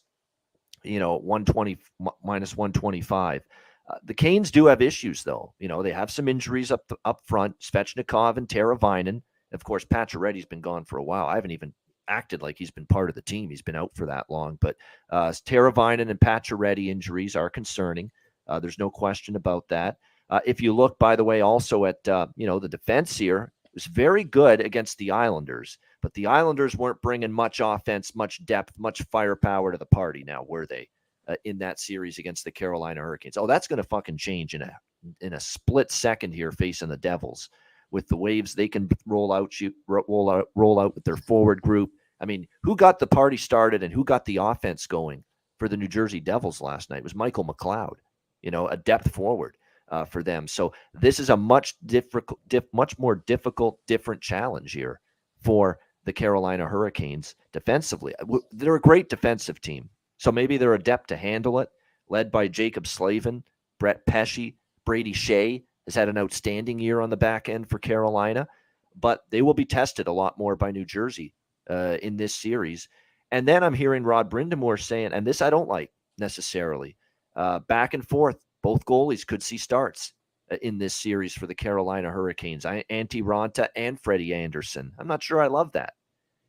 you 0.82 0.98
know, 0.98 1.16
120, 1.18 1.78
m- 2.00 2.08
minus 2.24 2.56
125? 2.56 3.42
Uh, 3.88 3.94
the 4.04 4.14
Canes 4.14 4.50
do 4.50 4.66
have 4.66 4.82
issues, 4.82 5.22
though. 5.22 5.54
You 5.58 5.68
know, 5.68 5.82
they 5.82 5.92
have 5.92 6.10
some 6.10 6.28
injuries 6.28 6.70
up 6.70 6.82
up 7.04 7.20
front. 7.24 7.58
Svechnikov 7.60 8.36
and 8.36 8.48
Teravainen. 8.48 9.22
Of 9.52 9.64
course, 9.64 9.84
Pacioretty's 9.84 10.46
been 10.46 10.60
gone 10.60 10.84
for 10.84 10.98
a 10.98 11.04
while. 11.04 11.26
I 11.26 11.36
haven't 11.36 11.52
even 11.52 11.72
acted 12.08 12.42
like 12.42 12.58
he's 12.58 12.70
been 12.70 12.86
part 12.86 13.08
of 13.08 13.14
the 13.14 13.22
team. 13.22 13.50
He's 13.50 13.62
been 13.62 13.76
out 13.76 13.92
for 13.94 14.06
that 14.06 14.26
long. 14.28 14.58
But 14.60 14.76
uh, 15.10 15.28
Teravainen 15.28 16.10
and 16.10 16.20
Pacioretty 16.20 16.88
injuries 16.88 17.36
are 17.36 17.50
concerning. 17.50 18.10
Uh, 18.46 18.58
there's 18.58 18.78
no 18.78 18.90
question 18.90 19.36
about 19.36 19.68
that. 19.68 19.96
Uh, 20.30 20.40
if 20.44 20.60
you 20.60 20.74
look, 20.74 20.98
by 20.98 21.16
the 21.16 21.24
way, 21.24 21.40
also 21.40 21.84
at 21.84 22.06
uh, 22.08 22.26
you 22.36 22.46
know 22.46 22.58
the 22.58 22.68
defense 22.68 23.16
here 23.16 23.52
was 23.74 23.86
very 23.86 24.24
good 24.24 24.60
against 24.60 24.98
the 24.98 25.10
Islanders, 25.10 25.78
but 26.02 26.12
the 26.14 26.26
Islanders 26.26 26.76
weren't 26.76 27.00
bringing 27.00 27.32
much 27.32 27.60
offense, 27.62 28.14
much 28.14 28.44
depth, 28.44 28.78
much 28.78 29.02
firepower 29.10 29.72
to 29.72 29.78
the 29.78 29.86
party. 29.86 30.24
Now 30.24 30.44
were 30.46 30.66
they 30.66 30.88
uh, 31.28 31.36
in 31.44 31.58
that 31.58 31.80
series 31.80 32.18
against 32.18 32.44
the 32.44 32.50
Carolina 32.50 33.00
Hurricanes? 33.00 33.36
Oh, 33.36 33.46
that's 33.46 33.68
going 33.68 33.78
to 33.78 33.88
fucking 33.88 34.18
change 34.18 34.54
in 34.54 34.62
a 34.62 34.78
in 35.20 35.34
a 35.34 35.40
split 35.40 35.90
second 35.90 36.32
here 36.32 36.52
facing 36.52 36.88
the 36.88 36.96
Devils. 36.96 37.48
With 37.90 38.08
the 38.08 38.16
waves, 38.16 38.54
they 38.54 38.68
can 38.68 38.88
roll 39.06 39.32
out, 39.32 39.60
you 39.60 39.72
roll 39.86 40.30
out, 40.30 40.48
roll 40.54 40.78
out 40.78 40.94
with 40.94 41.04
their 41.04 41.16
forward 41.16 41.62
group. 41.62 41.90
I 42.20 42.26
mean, 42.26 42.46
who 42.62 42.76
got 42.76 42.98
the 42.98 43.06
party 43.06 43.36
started 43.36 43.82
and 43.82 43.92
who 43.92 44.04
got 44.04 44.24
the 44.24 44.38
offense 44.38 44.86
going 44.86 45.24
for 45.58 45.68
the 45.68 45.76
New 45.76 45.88
Jersey 45.88 46.20
Devils 46.20 46.60
last 46.60 46.90
night? 46.90 46.98
It 46.98 47.04
was 47.04 47.14
Michael 47.14 47.44
McLeod, 47.44 47.96
you 48.42 48.50
know, 48.50 48.68
a 48.68 48.76
depth 48.76 49.12
forward 49.12 49.56
uh, 49.90 50.04
for 50.04 50.22
them. 50.22 50.46
So 50.46 50.72
this 50.92 51.18
is 51.18 51.30
a 51.30 51.36
much 51.36 51.74
difficult, 51.86 52.40
diff, 52.48 52.64
much 52.72 52.98
more 52.98 53.16
difficult, 53.26 53.78
different 53.86 54.20
challenge 54.20 54.72
here 54.72 55.00
for 55.40 55.78
the 56.04 56.12
Carolina 56.12 56.66
Hurricanes 56.66 57.34
defensively. 57.52 58.14
They're 58.50 58.74
a 58.76 58.80
great 58.80 59.08
defensive 59.08 59.60
team, 59.60 59.88
so 60.18 60.32
maybe 60.32 60.56
they're 60.56 60.74
adept 60.74 61.08
to 61.08 61.16
handle 61.16 61.58
it. 61.60 61.68
Led 62.10 62.30
by 62.30 62.48
Jaccob 62.48 62.86
Slavin, 62.86 63.44
Brett 63.78 64.06
Pesce, 64.06 64.54
Brady 64.84 65.12
Skjei 65.12 65.64
has 65.88 65.94
had 65.94 66.10
an 66.10 66.18
outstanding 66.18 66.78
year 66.78 67.00
on 67.00 67.08
the 67.08 67.16
back 67.16 67.48
end 67.48 67.68
for 67.68 67.78
Carolina, 67.78 68.46
but 68.94 69.22
they 69.30 69.40
will 69.40 69.54
be 69.54 69.64
tested 69.64 70.06
a 70.06 70.12
lot 70.12 70.38
more 70.38 70.54
by 70.54 70.70
New 70.70 70.84
Jersey 70.84 71.34
uh, 71.70 71.96
in 72.02 72.18
this 72.18 72.34
series. 72.34 72.88
And 73.30 73.48
then 73.48 73.64
I'm 73.64 73.72
hearing 73.72 74.04
Rod 74.04 74.30
Brind'Amour 74.30 74.78
saying, 74.78 75.12
and 75.14 75.26
this 75.26 75.40
I 75.40 75.48
don't 75.48 75.68
like 75.68 75.90
necessarily, 76.18 76.94
uh, 77.36 77.60
back 77.60 77.94
and 77.94 78.06
forth. 78.06 78.36
Both 78.62 78.84
goalies 78.84 79.26
could 79.26 79.42
see 79.42 79.56
starts 79.56 80.12
uh, 80.50 80.56
in 80.60 80.76
this 80.76 80.94
series 80.94 81.32
for 81.32 81.46
the 81.46 81.54
Carolina 81.54 82.10
Hurricanes. 82.10 82.66
I, 82.66 82.84
Antti 82.90 83.22
Raanta 83.22 83.68
and 83.74 83.98
Freddie 83.98 84.34
Andersen. 84.34 84.92
I'm 84.98 85.08
not 85.08 85.22
sure 85.22 85.40
I 85.40 85.46
love 85.46 85.72
that, 85.72 85.94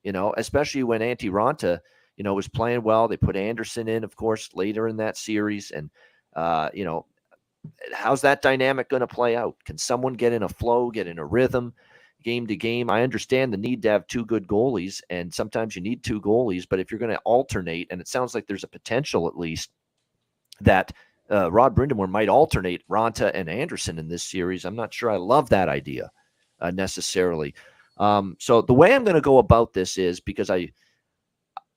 you 0.03 0.11
know, 0.11 0.33
especially 0.35 0.83
when 0.83 1.01
Antti 1.01 1.31
Raanta, 1.31 1.79
you 2.17 2.23
know, 2.25 2.33
was 2.33 2.49
playing 2.49 2.83
well. 2.83 3.07
They 3.07 3.15
put 3.15 3.37
Anderson 3.37 3.87
in, 3.87 4.03
of 4.03 4.17
course, 4.17 4.49
later 4.53 4.89
in 4.89 4.97
that 4.97 5.15
series. 5.15 5.71
And, 5.71 5.89
uh, 6.35 6.69
you 6.73 6.83
know, 6.83 7.05
how's 7.93 8.21
that 8.21 8.41
dynamic 8.41 8.89
going 8.89 9.01
to 9.01 9.07
play 9.07 9.35
out? 9.35 9.55
Can 9.65 9.77
someone 9.77 10.13
get 10.13 10.33
in 10.33 10.43
a 10.43 10.49
flow, 10.49 10.91
get 10.91 11.07
in 11.07 11.19
a 11.19 11.25
rhythm? 11.25 11.73
game 12.23 12.47
to 12.47 12.55
game. 12.55 12.89
I 12.89 13.03
understand 13.03 13.53
the 13.53 13.57
need 13.57 13.81
to 13.83 13.89
have 13.89 14.07
two 14.07 14.25
good 14.25 14.47
goalies, 14.47 15.01
and 15.09 15.33
sometimes 15.33 15.75
you 15.75 15.81
need 15.81 16.03
two 16.03 16.21
goalies. 16.21 16.65
But 16.69 16.79
if 16.79 16.91
you're 16.91 16.99
going 16.99 17.15
to 17.15 17.19
alternate, 17.19 17.87
and 17.91 18.01
it 18.01 18.07
sounds 18.07 18.35
like 18.35 18.47
there's 18.47 18.63
a 18.63 18.67
potential 18.67 19.27
at 19.27 19.37
least 19.37 19.71
that 20.61 20.91
uh, 21.31 21.51
Rod 21.51 21.75
Brind'Amour 21.75 22.09
might 22.09 22.29
alternate 22.29 22.87
Raanta 22.89 23.31
and 23.33 23.49
Andersen 23.49 23.99
in 23.99 24.07
this 24.07 24.23
series. 24.23 24.65
I'm 24.65 24.75
not 24.75 24.93
sure 24.93 25.11
I 25.11 25.17
love 25.17 25.49
that 25.49 25.69
idea 25.69 26.11
uh, 26.59 26.71
necessarily. 26.71 27.53
Um, 27.97 28.35
so 28.39 28.61
the 28.61 28.73
way 28.73 28.93
I'm 28.93 29.03
going 29.03 29.15
to 29.15 29.21
go 29.21 29.37
about 29.37 29.73
this 29.73 29.97
is 29.97 30.19
because 30.19 30.49
I, 30.49 30.71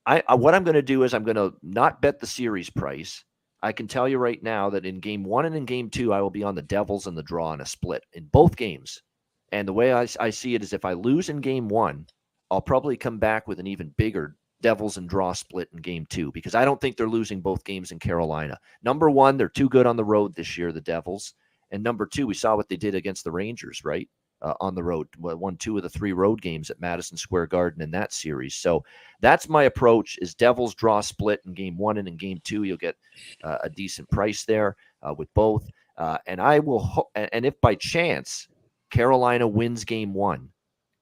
I, 0.05 0.23
I 0.27 0.35
what 0.35 0.55
I'm 0.55 0.63
going 0.63 0.75
to 0.75 0.81
do 0.81 1.03
is 1.03 1.13
I'm 1.13 1.23
going 1.23 1.35
to 1.35 1.53
not 1.61 2.01
bet 2.01 2.19
the 2.19 2.27
series 2.27 2.69
price. 2.69 3.23
I 3.63 3.71
can 3.71 3.87
tell 3.87 4.09
you 4.09 4.17
right 4.17 4.43
now 4.43 4.69
that 4.71 4.85
in 4.85 4.99
game 4.99 5.23
one 5.23 5.45
and 5.45 5.55
in 5.55 5.63
game 5.63 5.89
two, 5.89 6.11
I 6.11 6.19
will 6.19 6.29
be 6.29 6.43
on 6.43 6.53
the 6.53 6.61
Devils 6.61 7.07
and 7.07 7.17
the 7.17 7.23
draw 7.23 7.53
in 7.53 7.61
a 7.61 7.65
split 7.65 8.05
in 8.11 8.25
both 8.25 8.57
games. 8.57 9.01
And 9.53 9.65
the 9.65 9.73
way 9.73 9.93
I, 9.93 10.05
I 10.19 10.31
see 10.31 10.53
it 10.53 10.63
is 10.63 10.73
if 10.73 10.83
I 10.83 10.91
lose 10.93 11.29
in 11.29 11.39
game 11.39 11.69
one, 11.69 12.07
I'll 12.51 12.61
probably 12.61 12.97
come 12.97 13.19
back 13.19 13.47
with 13.47 13.61
an 13.61 13.67
even 13.67 13.93
bigger 13.97 14.35
Devils 14.61 14.97
and 14.97 15.07
draw 15.07 15.31
split 15.31 15.69
in 15.71 15.79
game 15.79 16.05
two 16.09 16.29
because 16.33 16.55
I 16.55 16.65
don't 16.65 16.79
think 16.81 16.97
they're 16.97 17.07
losing 17.07 17.39
both 17.39 17.63
games 17.63 17.93
in 17.93 17.99
Carolina. 17.99 18.59
Number 18.83 19.09
one, 19.09 19.37
they're 19.37 19.47
too 19.47 19.69
good 19.69 19.85
on 19.85 19.95
the 19.95 20.03
road 20.03 20.35
this 20.35 20.57
year, 20.57 20.73
the 20.73 20.81
Devils. 20.81 21.33
And 21.71 21.81
number 21.81 22.05
two, 22.05 22.27
we 22.27 22.33
saw 22.33 22.57
what 22.57 22.67
they 22.67 22.75
did 22.75 22.95
against 22.95 23.23
the 23.23 23.31
Rangers, 23.31 23.85
right? 23.85 24.09
Uh, 24.43 24.53
on 24.59 24.75
the 24.75 24.83
road, 24.83 25.07
won 25.17 25.55
two 25.55 25.77
of 25.77 25.83
the 25.83 25.89
three 25.89 26.11
road 26.11 26.41
games 26.41 26.69
at 26.69 26.81
Madison 26.81 27.15
Square 27.17 27.47
Garden 27.47 27.81
in 27.81 27.91
that 27.91 28.11
series. 28.11 28.55
So 28.55 28.83
that's 29.21 29.47
my 29.47 29.63
approach: 29.63 30.19
is 30.21 30.35
Devils 30.35 30.75
draw 30.75 30.99
split 30.99 31.39
in 31.45 31.53
game 31.53 31.77
one 31.77 31.97
and 31.97 32.07
in 32.09 32.17
game 32.17 32.41
two, 32.43 32.63
you'll 32.63 32.75
get 32.75 32.97
uh, 33.43 33.59
a 33.63 33.69
decent 33.69 34.09
price 34.09 34.43
there 34.43 34.75
uh, 35.01 35.13
with 35.17 35.33
both. 35.33 35.69
Uh, 35.97 36.17
and 36.27 36.41
I 36.41 36.59
will, 36.59 36.79
ho- 36.79 37.09
and 37.15 37.45
if 37.45 37.59
by 37.61 37.75
chance 37.75 38.47
Carolina 38.89 39.47
wins 39.47 39.85
game 39.85 40.13
one 40.13 40.49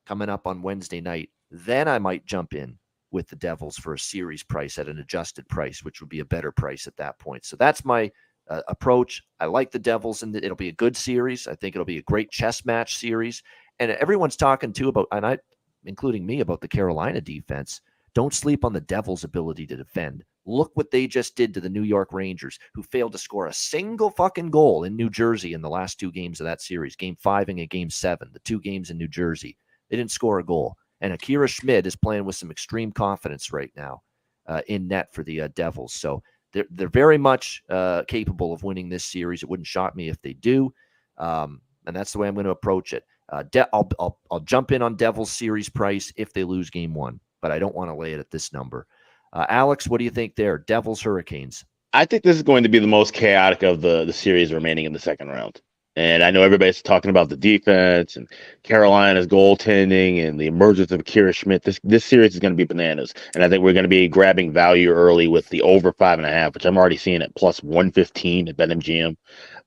coming 0.06 0.30
up 0.30 0.46
on 0.46 0.62
Wednesday 0.62 1.02
night, 1.02 1.30
then 1.50 1.88
I 1.88 1.98
might 1.98 2.26
jump 2.26 2.54
in 2.54 2.78
with 3.12 3.28
the 3.28 3.36
Devils 3.36 3.78
for 3.78 3.94
a 3.94 4.00
series 4.00 4.44
price 4.44 4.78
at 4.78 4.88
an 4.88 5.00
adjusted 5.00 5.48
price, 5.50 5.84
which 5.84 6.00
would 6.00 6.10
be 6.10 6.20
a 6.20 6.26
better 6.26 6.52
price 6.52 6.88
at 6.88 6.98
that 6.98 7.20
point. 7.20 7.44
So 7.46 7.56
that's 7.56 7.84
my 7.84 8.12
uh, 8.50 8.62
approach. 8.68 9.24
I 9.40 9.46
like 9.46 9.72
the 9.72 9.80
Devils, 9.80 10.24
and 10.24 10.36
it'll 10.36 10.56
be 10.56 10.70
a 10.70 10.74
good 10.74 10.96
series. 10.96 11.48
I 11.48 11.56
think 11.56 11.76
it'll 11.76 11.86
be 11.86 11.98
a 11.98 12.04
great 12.04 12.32
chess 12.32 12.66
match 12.66 12.98
series. 12.98 13.44
And 13.80 13.92
everyone's 13.92 14.36
talking 14.36 14.74
too 14.74 14.90
about, 14.90 15.08
and 15.12 15.26
I, 15.26 15.38
including 15.86 16.26
me, 16.26 16.42
about 16.42 16.62
the 16.62 16.68
Carolina 16.68 17.22
defense. 17.22 17.82
Don't 18.14 18.34
sleep 18.34 18.66
on 18.66 18.74
the 18.74 18.82
Devils' 18.82 19.24
ability 19.24 19.66
to 19.68 19.78
defend. 19.78 20.24
Look 20.46 20.72
what 20.74 20.92
they 20.92 21.08
just 21.08 21.36
did 21.36 21.54
to 21.54 21.62
the 21.62 21.70
New 21.70 21.84
York 21.84 22.12
Rangers, 22.12 22.60
who 22.74 22.84
failed 22.84 23.14
to 23.14 23.18
score 23.18 23.48
a 23.48 23.54
single 23.54 24.10
fucking 24.10 24.50
goal 24.50 24.84
in 24.84 24.96
New 24.96 25.10
Jersey 25.10 25.54
in 25.54 25.62
the 25.62 25.70
last 25.70 26.00
two 26.00 26.12
games 26.12 26.40
of 26.40 26.46
that 26.46 26.62
series, 26.62 26.96
game 26.96 27.16
five 27.16 27.48
and 27.48 27.70
game 27.70 27.90
seven, 27.90 28.30
the 28.34 28.40
two 28.40 28.60
games 28.60 28.90
in 28.90 28.98
New 28.98 29.08
Jersey. 29.08 29.56
They 29.90 29.98
didn't 29.98 30.12
score 30.12 30.40
a 30.40 30.46
goal. 30.46 30.76
And 31.00 31.14
Akira 31.14 31.48
Schmid 31.48 31.88
is 31.88 31.96
playing 31.96 32.26
with 32.26 32.36
some 32.36 32.52
extreme 32.52 32.92
confidence 32.92 33.54
right 33.54 33.72
now 33.76 34.02
uh, 34.48 34.62
in 34.68 34.88
net 34.88 35.14
for 35.14 35.24
the 35.24 35.42
uh, 35.42 35.50
Devils. 35.56 35.94
So 35.94 36.22
they're, 36.54 36.68
they're 36.72 36.90
very 36.90 37.18
much 37.18 37.64
uh, 37.70 38.04
capable 38.08 38.54
of 38.54 38.64
winning 38.64 38.90
this 38.90 39.06
series. 39.06 39.44
It 39.44 39.50
wouldn't 39.50 39.68
shock 39.68 39.96
me 39.96 40.10
if 40.10 40.22
they 40.22 40.34
do. 40.34 40.74
Um, 41.18 41.62
and 41.86 41.96
that's 41.96 42.14
the 42.14 42.20
way 42.20 42.28
I'm 42.28 42.34
going 42.34 42.46
to 42.46 42.52
approach 42.52 42.94
it. 42.94 43.04
Uh, 43.30 43.44
De- 43.44 43.70
I'll, 43.74 43.90
I'll, 44.00 44.20
I'll 44.30 44.40
jump 44.42 44.72
in 44.72 44.82
on 44.82 44.96
Devils 44.96 45.32
series 45.32 45.70
price 45.70 46.12
if 46.18 46.34
they 46.34 46.44
lose 46.44 46.70
game 46.70 46.94
one, 46.94 47.20
but 47.42 47.52
I 47.52 47.60
don't 47.60 47.76
want 47.76 47.90
to 47.90 47.96
lay 47.96 48.14
it 48.14 48.20
at 48.20 48.32
this 48.32 48.52
number. 48.52 48.88
Uh, 49.34 49.46
Alex, 49.48 49.88
what 49.88 50.00
do 50.00 50.04
you 50.04 50.10
think 50.10 50.36
there? 50.36 50.58
Devils 50.58 51.02
Hurricanes. 51.02 51.64
I 51.94 52.06
think 52.06 52.24
this 52.24 52.36
is 52.36 52.44
going 52.44 52.64
to 52.64 52.70
be 52.70 52.80
the 52.80 52.88
most 52.88 53.14
chaotic 53.14 53.64
of 53.64 53.82
the 53.82 54.06
the 54.06 54.14
series 54.14 54.54
remaining 54.54 54.86
in 54.86 54.94
the 54.94 55.00
second 55.00 55.30
round. 55.30 55.62
And 55.98 56.24
I 56.24 56.32
know 56.32 56.42
everybody's 56.42 56.82
talking 56.82 57.10
about 57.10 57.28
the 57.28 57.36
defense 57.36 58.16
and 58.16 58.30
Carolina's 58.64 59.28
goaltending 59.28 60.26
and 60.26 60.40
the 60.40 60.48
emergence 60.48 60.92
of 60.92 61.02
Akira 61.02 61.34
Schmid. 61.34 61.64
This 61.64 61.82
this 61.84 62.06
series 62.06 62.34
is 62.34 62.40
going 62.40 62.54
to 62.54 62.58
be 62.58 62.64
bananas, 62.64 63.14
and 63.36 63.44
I 63.44 63.50
think 63.50 63.62
we're 63.62 63.74
going 63.74 63.84
to 63.84 63.90
be 63.90 64.08
grabbing 64.08 64.54
value 64.54 64.90
early 64.90 65.28
with 65.28 65.50
the 65.50 65.62
over 65.64 65.92
five 65.92 66.18
and 66.18 66.26
a 66.26 66.32
half, 66.32 66.54
which 66.54 66.66
I'm 66.66 66.78
already 66.78 66.96
seeing 66.96 67.22
at 67.22 67.36
plus 67.36 67.62
one 67.62 67.92
fifteen 67.92 68.48
at 68.48 68.56
BetMGM. 68.56 69.18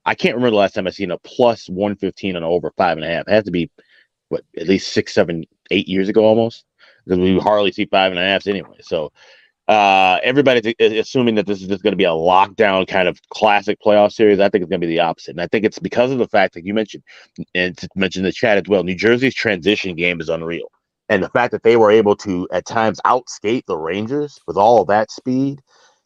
I 0.06 0.14
can't 0.14 0.34
remember 0.34 0.52
the 0.52 0.56
last 0.56 0.74
time 0.74 0.87
I 0.87 0.90
seen 0.90 1.10
a 1.10 1.18
plus 1.18 1.68
one 1.68 1.94
fifteen 1.94 2.37
on 2.37 2.42
over 2.42 2.72
five 2.76 2.96
and 2.96 3.04
a 3.04 3.08
half. 3.08 3.28
It 3.28 3.32
has 3.32 3.44
to 3.44 3.50
be 3.50 3.70
what 4.30 4.44
at 4.56 4.66
least 4.66 4.92
six, 4.94 5.12
seven, 5.12 5.44
eight 5.70 5.88
years 5.88 6.08
ago 6.08 6.24
almost 6.24 6.64
because 7.04 7.18
we 7.18 7.38
hardly 7.38 7.70
see 7.72 7.84
five 7.84 8.12
and 8.12 8.18
a 8.18 8.22
halfs 8.22 8.46
anyway. 8.46 8.78
So 8.80 9.12
uh, 9.66 10.18
everybody's 10.22 10.74
assuming 10.79 11.37
that 11.37 11.46
this 11.46 11.62
is 11.62 11.68
just 11.68 11.83
going 11.83 11.92
to 11.92 11.96
be 11.96 12.05
a 12.05 12.09
lockdown 12.09 12.87
kind 12.87 13.09
of 13.09 13.18
classic 13.31 13.79
playoff 13.85 14.12
series. 14.12 14.38
I 14.38 14.48
think 14.48 14.62
it's 14.62 14.70
going 14.70 14.81
to 14.81 14.87
be 14.87 14.94
the 14.94 15.00
opposite, 15.00 15.33
and 15.33 15.40
I 15.40 15.46
think 15.46 15.64
it's 15.64 15.79
because 15.79 16.11
of 16.11 16.18
the 16.18 16.29
fact 16.29 16.55
that 16.55 16.66
you 16.66 16.74
mentioned 16.74 17.03
and 17.55 17.77
to 17.79 17.88
mention 17.96 18.22
the 18.22 18.33
chat 18.33 18.59
as 18.59 18.64
well. 18.68 18.85
New 18.85 18.94
Jersey's 18.94 19.35
transition 19.35 19.96
game 19.96 20.20
is 20.20 20.29
unreal, 20.29 20.70
and 21.09 21.22
the 21.22 21.31
fact 21.31 21.53
that 21.53 21.62
they 21.62 21.77
were 21.77 21.90
able 21.90 22.14
to 22.16 22.46
at 22.53 22.66
times 22.66 23.00
outskate 23.07 23.64
the 23.66 23.77
Rangers 23.77 24.38
with 24.46 24.57
all 24.57 24.85
that 24.87 25.11
speed. 25.11 25.61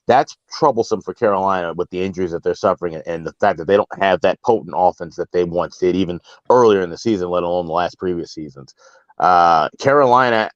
That's 0.06 0.34
troublesome 0.50 1.02
for 1.02 1.12
Carolina 1.12 1.74
with 1.74 1.90
the 1.90 2.00
injuries 2.02 2.30
that 2.30 2.42
they're 2.42 2.54
suffering 2.54 2.94
and 3.06 3.26
the 3.26 3.34
fact 3.40 3.58
that 3.58 3.66
they 3.66 3.76
don't 3.76 4.00
have 4.00 4.22
that 4.22 4.40
potent 4.42 4.74
offense 4.74 5.16
that 5.16 5.30
they 5.32 5.44
once 5.44 5.76
did, 5.76 5.96
even 5.96 6.18
earlier 6.48 6.80
in 6.80 6.88
the 6.88 6.96
season, 6.96 7.28
let 7.28 7.42
alone 7.42 7.66
the 7.66 7.74
last 7.74 7.98
previous 7.98 8.32
seasons. 8.32 8.74
Uh, 9.18 9.68
Carolina 9.78 10.48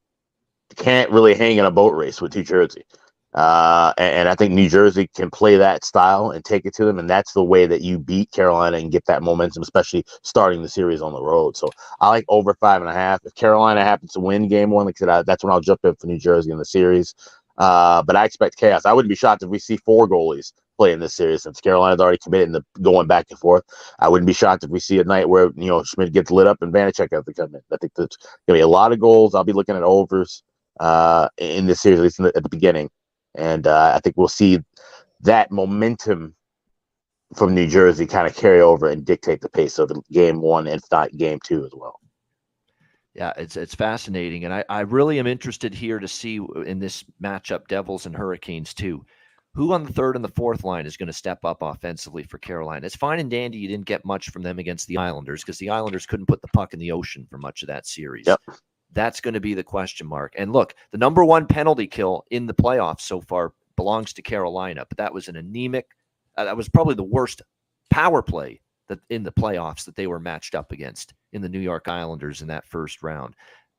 can't 0.76 1.10
really 1.10 1.34
hang 1.34 1.58
in 1.58 1.64
a 1.64 1.70
boat 1.70 1.94
race 1.94 2.20
with 2.20 2.34
New 2.34 2.44
Jersey. 2.44 2.84
Uh, 3.34 3.94
and, 3.96 4.14
and, 4.14 4.28
I 4.28 4.34
think 4.34 4.52
New 4.52 4.68
Jersey 4.68 5.08
can 5.16 5.30
play 5.30 5.56
that 5.56 5.86
style 5.86 6.30
and 6.30 6.44
take 6.44 6.66
it 6.66 6.74
to 6.74 6.84
them. 6.84 6.98
And 6.98 7.08
that's 7.08 7.32
the 7.32 7.42
way 7.42 7.64
that 7.64 7.80
you 7.80 7.98
beat 7.98 8.30
Carolina 8.30 8.76
and 8.76 8.92
get 8.92 9.06
that 9.06 9.22
momentum, 9.22 9.62
especially 9.62 10.04
starting 10.22 10.60
the 10.60 10.68
series 10.68 11.00
on 11.00 11.14
the 11.14 11.22
road. 11.22 11.56
So 11.56 11.70
I 12.00 12.10
like 12.10 12.26
over 12.28 12.52
five 12.52 12.82
and 12.82 12.90
a 12.90 12.94
half. 12.94 13.20
If 13.24 13.34
Carolina 13.34 13.84
happens 13.84 14.12
to 14.12 14.20
win 14.20 14.48
game 14.48 14.68
one, 14.68 14.84
like 14.84 14.96
I 14.96 15.00
said, 15.00 15.08
I, 15.08 15.22
that's 15.22 15.42
when 15.42 15.50
I'll 15.50 15.60
jump 15.60 15.80
in 15.84 15.94
for 15.94 16.08
New 16.08 16.18
Jersey 16.18 16.50
in 16.50 16.58
the 16.58 16.64
series. 16.66 17.14
Uh, 17.56 18.02
but 18.02 18.16
I 18.16 18.26
expect 18.26 18.56
chaos. 18.56 18.84
I 18.84 18.92
wouldn't 18.92 19.08
be 19.08 19.16
shocked 19.16 19.42
if 19.42 19.48
we 19.48 19.58
see 19.58 19.78
four 19.78 20.06
goalies 20.06 20.52
play 20.76 20.92
in 20.92 21.00
this 21.00 21.14
series 21.14 21.42
since 21.42 21.60
Carolina's 21.60 22.00
already 22.00 22.18
committed 22.18 22.52
to 22.52 22.62
going 22.82 23.06
back 23.06 23.26
and 23.30 23.38
forth. 23.38 23.64
I 23.98 24.08
wouldn't 24.08 24.26
be 24.26 24.32
shocked 24.34 24.64
if 24.64 24.70
we 24.70 24.80
see 24.80 24.98
a 24.98 25.04
night 25.04 25.28
where, 25.28 25.50
you 25.56 25.68
know, 25.68 25.82
Schmid 25.84 26.12
gets 26.12 26.30
lit 26.30 26.46
up 26.46 26.60
and 26.60 26.72
Vanecek 26.72 27.08
has 27.12 27.24
to 27.24 27.32
come 27.32 27.54
in. 27.54 27.62
I 27.72 27.76
think 27.78 27.92
there's 27.94 28.16
going 28.46 28.48
to 28.48 28.52
be 28.54 28.60
a 28.60 28.68
lot 28.68 28.92
of 28.92 29.00
goals. 29.00 29.34
I'll 29.34 29.44
be 29.44 29.52
looking 29.52 29.76
at 29.76 29.82
overs 29.82 30.42
uh, 30.82 31.28
in 31.38 31.66
this 31.66 31.80
series, 31.80 32.00
at 32.00 32.02
least 32.02 32.16
the, 32.18 32.32
at 32.34 32.42
the 32.42 32.48
beginning. 32.48 32.90
And 33.36 33.66
uh, 33.68 33.92
I 33.94 34.00
think 34.00 34.16
we'll 34.16 34.28
see 34.28 34.58
that 35.20 35.52
momentum 35.52 36.34
from 37.36 37.54
New 37.54 37.68
Jersey 37.68 38.04
kind 38.04 38.26
of 38.26 38.34
carry 38.34 38.60
over 38.60 38.90
and 38.90 39.04
dictate 39.04 39.40
the 39.40 39.48
pace 39.48 39.78
of 39.78 39.92
game 40.10 40.40
one 40.40 40.66
and 40.66 40.82
not 40.90 41.16
game 41.16 41.38
two 41.44 41.64
as 41.64 41.70
well. 41.72 42.00
Yeah, 43.14 43.32
it's 43.36 43.56
it's 43.56 43.74
fascinating, 43.74 44.44
and 44.44 44.54
I, 44.54 44.64
I 44.70 44.80
really 44.80 45.18
am 45.18 45.26
interested 45.26 45.74
here 45.74 45.98
to 45.98 46.08
see 46.08 46.40
in 46.66 46.78
this 46.78 47.04
matchup 47.22 47.68
Devils 47.68 48.06
and 48.06 48.16
Hurricanes 48.16 48.74
too. 48.74 49.04
Who 49.54 49.74
on 49.74 49.84
the 49.84 49.92
third 49.92 50.16
and 50.16 50.24
the 50.24 50.30
fourth 50.30 50.64
line 50.64 50.86
is 50.86 50.96
going 50.96 51.08
to 51.08 51.12
step 51.12 51.44
up 51.44 51.58
offensively 51.60 52.22
for 52.22 52.38
Carolina? 52.38 52.86
It's 52.86 52.96
fine 52.96 53.20
and 53.20 53.30
dandy. 53.30 53.58
You 53.58 53.68
didn't 53.68 53.84
get 53.84 54.04
much 54.04 54.30
from 54.30 54.42
them 54.42 54.58
against 54.58 54.88
the 54.88 54.96
Islanders 54.96 55.42
because 55.42 55.58
the 55.58 55.68
Islanders 55.68 56.06
couldn't 56.06 56.26
put 56.26 56.40
the 56.40 56.48
puck 56.48 56.72
in 56.72 56.80
the 56.80 56.90
ocean 56.90 57.26
for 57.28 57.36
much 57.36 57.62
of 57.62 57.68
that 57.68 57.86
series. 57.86 58.26
Yep. 58.26 58.40
That's 58.92 59.20
going 59.20 59.34
to 59.34 59.40
be 59.40 59.54
the 59.54 59.64
question 59.64 60.06
mark. 60.06 60.34
And 60.36 60.52
look, 60.52 60.74
the 60.90 60.98
number 60.98 61.24
one 61.24 61.46
penalty 61.46 61.86
kill 61.86 62.24
in 62.30 62.46
the 62.46 62.54
playoffs 62.54 63.00
so 63.00 63.20
far 63.20 63.52
belongs 63.76 64.12
to 64.12 64.22
Carolina, 64.22 64.84
but 64.88 64.98
that 64.98 65.14
was 65.14 65.28
an 65.28 65.36
anemic, 65.36 65.86
uh, 66.36 66.44
that 66.44 66.56
was 66.56 66.68
probably 66.68 66.94
the 66.94 67.02
worst 67.02 67.42
power 67.90 68.22
play 68.22 68.60
that 68.88 69.00
in 69.08 69.22
the 69.22 69.32
playoffs 69.32 69.84
that 69.84 69.96
they 69.96 70.06
were 70.06 70.20
matched 70.20 70.54
up 70.54 70.72
against 70.72 71.14
in 71.32 71.40
the 71.40 71.48
New 71.48 71.60
York 71.60 71.88
Islanders 71.88 72.42
in 72.42 72.48
that 72.48 72.66
first 72.66 73.02
round. 73.02 73.34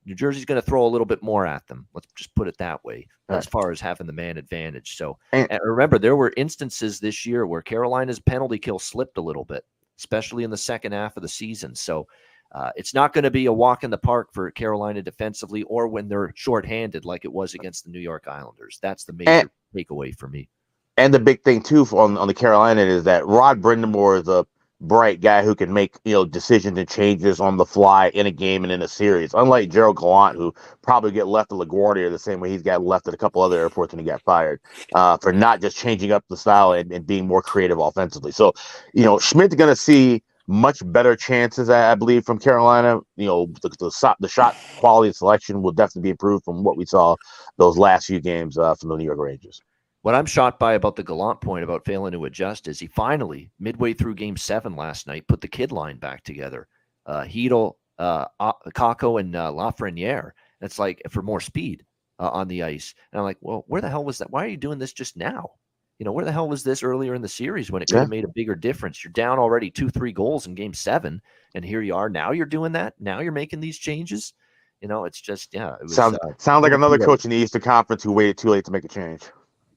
New 0.06 0.16
Jersey's 0.16 0.46
going 0.46 0.60
to 0.60 0.66
throw 0.66 0.86
a 0.86 0.90
little 0.90 1.06
bit 1.06 1.24
more 1.24 1.46
at 1.46 1.66
them. 1.68 1.88
Let's 1.94 2.08
just 2.16 2.36
put 2.36 2.48
it 2.48 2.58
that 2.58 2.84
way, 2.84 3.08
as 3.30 3.46
far 3.46 3.72
as 3.72 3.80
having 3.80 4.06
the 4.06 4.12
man 4.12 4.38
advantage. 4.38 4.98
So 4.98 5.18
and, 5.32 5.48
remember, 5.64 5.98
there 5.98 6.18
were 6.18 6.34
instances 6.36 7.00
this 7.00 7.26
year 7.26 7.48
where 7.48 7.62
Carolina's 7.62 8.20
penalty 8.20 8.58
kill 8.58 8.80
slipped 8.80 9.18
a 9.18 9.22
little 9.22 9.46
bit, 9.46 9.64
especially 9.98 10.44
in 10.44 10.50
the 10.50 10.58
second 10.58 10.92
half 10.92 11.16
of 11.16 11.24
the 11.24 11.30
season. 11.30 11.74
So 11.74 12.08
uh, 12.54 12.72
it's 12.76 12.94
not 12.94 13.14
going 13.14 13.24
to 13.24 13.32
be 13.32 13.48
a 13.48 13.54
walk 13.54 13.84
in 13.84 13.90
the 13.90 13.98
park 13.98 14.30
for 14.32 14.52
Carolina 14.52 15.02
defensively 15.02 15.64
or 15.64 15.88
when 15.88 16.08
they're 16.08 16.32
shorthanded 16.36 17.06
like 17.06 17.26
it 17.26 17.34
was 17.34 17.54
against 17.54 17.86
the 17.86 17.92
New 17.92 18.00
York 18.00 18.28
Islanders. 18.28 18.80
That's 18.82 19.04
the 19.06 19.14
major 19.14 19.32
and, 19.32 19.50
takeaway 19.76 20.16
for 20.16 20.28
me. 20.28 20.50
And 20.98 21.14
the 21.14 21.20
big 21.20 21.42
thing 21.44 21.64
too 21.64 21.86
on 21.92 22.18
on 22.18 22.28
the 22.28 22.34
Carolina 22.34 22.82
is 22.82 23.04
that 23.06 23.26
Rod 23.26 23.62
Brind'Amour 23.62 24.22
is 24.22 24.28
a 24.28 24.46
bright 24.84 25.22
guy 25.22 25.44
who 25.44 25.56
can 25.56 25.74
make 25.74 25.96
you 26.04 26.14
know 26.14 26.26
decisions 26.26 26.78
and 26.78 26.88
changes 26.88 27.40
on 27.40 27.58
the 27.58 27.66
fly 27.66 28.10
in 28.10 28.28
a 28.28 28.32
game 28.32 28.64
and 28.64 28.72
in 28.72 28.84
a 28.84 28.88
series. 28.88 29.34
Unlike 29.34 29.70
Gerard 29.70 29.96
Gallant, 29.96 30.38
who 30.38 30.54
probably 30.84 31.12
get 31.12 31.26
left 31.26 31.52
at 31.52 31.58
LaGuardia 31.58 32.12
the 32.12 32.20
same 32.20 32.40
way 32.40 32.50
he's 32.50 32.62
got 32.62 32.84
left 32.84 33.08
at 33.08 33.14
a 33.14 33.18
couple 33.18 33.42
other 33.42 33.60
airports 33.60 33.94
when 33.94 34.00
he 34.00 34.06
got 34.06 34.22
fired 34.22 34.60
uh, 34.94 35.18
for 35.18 35.34
not 35.34 35.62
just 35.62 35.78
changing 35.78 36.12
up 36.12 36.24
the 36.30 36.38
style 36.38 36.74
and, 36.74 36.92
and 36.92 37.08
being 37.08 37.26
more 37.26 37.42
creative 37.42 37.80
offensively. 37.80 38.32
So, 38.32 38.54
you 38.94 39.04
know, 39.04 39.18
Schmid's 39.18 39.56
going 39.56 39.72
to 39.72 39.76
see 39.76 40.22
much 40.48 40.80
better 40.92 41.16
chances, 41.16 41.70
I, 41.70 41.96
believe, 41.96 42.26
from 42.26 42.40
Carolina. 42.40 43.00
You 43.16 43.26
know, 43.26 43.48
the, 43.62 43.70
the, 43.70 44.16
the 44.20 44.28
shot 44.28 44.56
quality 44.78 45.14
selection 45.14 45.62
will 45.62 45.72
definitely 45.72 46.08
be 46.08 46.12
improved 46.12 46.44
from 46.46 46.64
what 46.64 46.78
we 46.78 46.86
saw 46.86 47.16
those 47.58 47.78
last 47.78 48.08
few 48.08 48.20
games 48.20 48.58
uh, 48.58 48.76
from 48.76 48.90
the 48.90 48.98
New 48.98 49.06
York 49.06 49.20
Rangers. 49.20 49.62
What 50.02 50.16
I'm 50.16 50.26
shocked 50.26 50.60
by 50.60 50.74
about 50.74 50.98
the 50.98 51.04
Gallant 51.04 51.40
point 51.40 51.64
about 51.64 51.86
failing 51.86 52.12
to 52.12 52.26
adjust 52.26 52.68
is 52.68 52.78
he 52.78 52.88
finally, 52.88 53.50
midway 53.58 53.94
through 53.94 54.16
game 54.16 54.36
seven 54.36 54.76
last 54.76 55.08
night, 55.08 55.28
put 55.30 55.40
the 55.40 55.48
kid 55.48 55.72
line 55.72 55.98
back 55.98 56.24
together. 56.24 56.68
Uh, 57.06 57.24
Chytil, 57.24 57.76
uh, 58.00 58.26
Kakko, 58.42 59.22
and 59.22 59.34
uh, 59.34 59.50
Lafreniere. 59.52 60.32
It's 60.60 60.78
like 60.78 61.02
for 61.10 61.22
more 61.22 61.40
speed 61.40 61.86
uh, 62.20 62.30
on 62.30 62.50
the 62.50 62.64
ice. 62.64 62.94
And 63.12 63.20
I'm 63.20 63.26
like, 63.26 63.38
well, 63.40 63.64
where 63.68 63.82
the 63.82 63.90
hell 63.90 64.04
was 64.04 64.18
that? 64.18 64.30
Why 64.30 64.44
are 64.44 64.50
you 64.50 64.58
doing 64.58 64.80
this 64.80 64.94
just 64.94 65.16
now? 65.16 65.52
You 66.00 66.06
know, 66.06 66.12
where 66.12 66.26
the 66.26 66.32
hell 66.32 66.50
was 66.50 66.64
this 66.64 66.84
earlier 66.84 67.14
in 67.14 67.22
the 67.22 67.30
series 67.30 67.72
when 67.72 67.82
it 67.82 67.90
could 67.90 68.00
have 68.00 68.10
made 68.10 68.26
a 68.26 68.30
bigger 68.36 68.56
difference? 68.56 69.04
You're 69.04 69.14
down 69.14 69.40
already 69.40 69.70
two, 69.70 69.90
three 69.90 70.12
goals 70.12 70.48
in 70.48 70.56
game 70.56 70.74
seven, 70.74 71.22
and 71.54 71.64
here 71.64 71.82
you 71.82 71.96
are. 71.96 72.10
Now 72.10 72.32
you're 72.32 72.46
doing 72.46 72.72
that. 72.74 72.96
Now 73.00 73.20
you're 73.20 73.32
making 73.32 73.60
these 73.60 73.78
changes. 73.78 74.34
You 74.82 74.88
know, 74.88 75.06
it's 75.06 75.22
just 75.22 75.54
yeah. 75.54 75.76
It 75.76 75.84
was, 75.84 75.96
sounds 75.96 76.18
uh, 76.24 76.30
sounds 76.38 76.64
like 76.64 76.74
another 76.74 76.98
coach 76.98 77.24
in 77.26 77.32
the 77.32 77.38
Eastern 77.38 77.62
Conference 77.62 78.04
who 78.04 78.12
waited 78.12 78.38
too 78.38 78.50
late 78.50 78.66
to 78.66 78.72
make 78.72 78.84
a 78.84 78.90
change. 78.90 79.22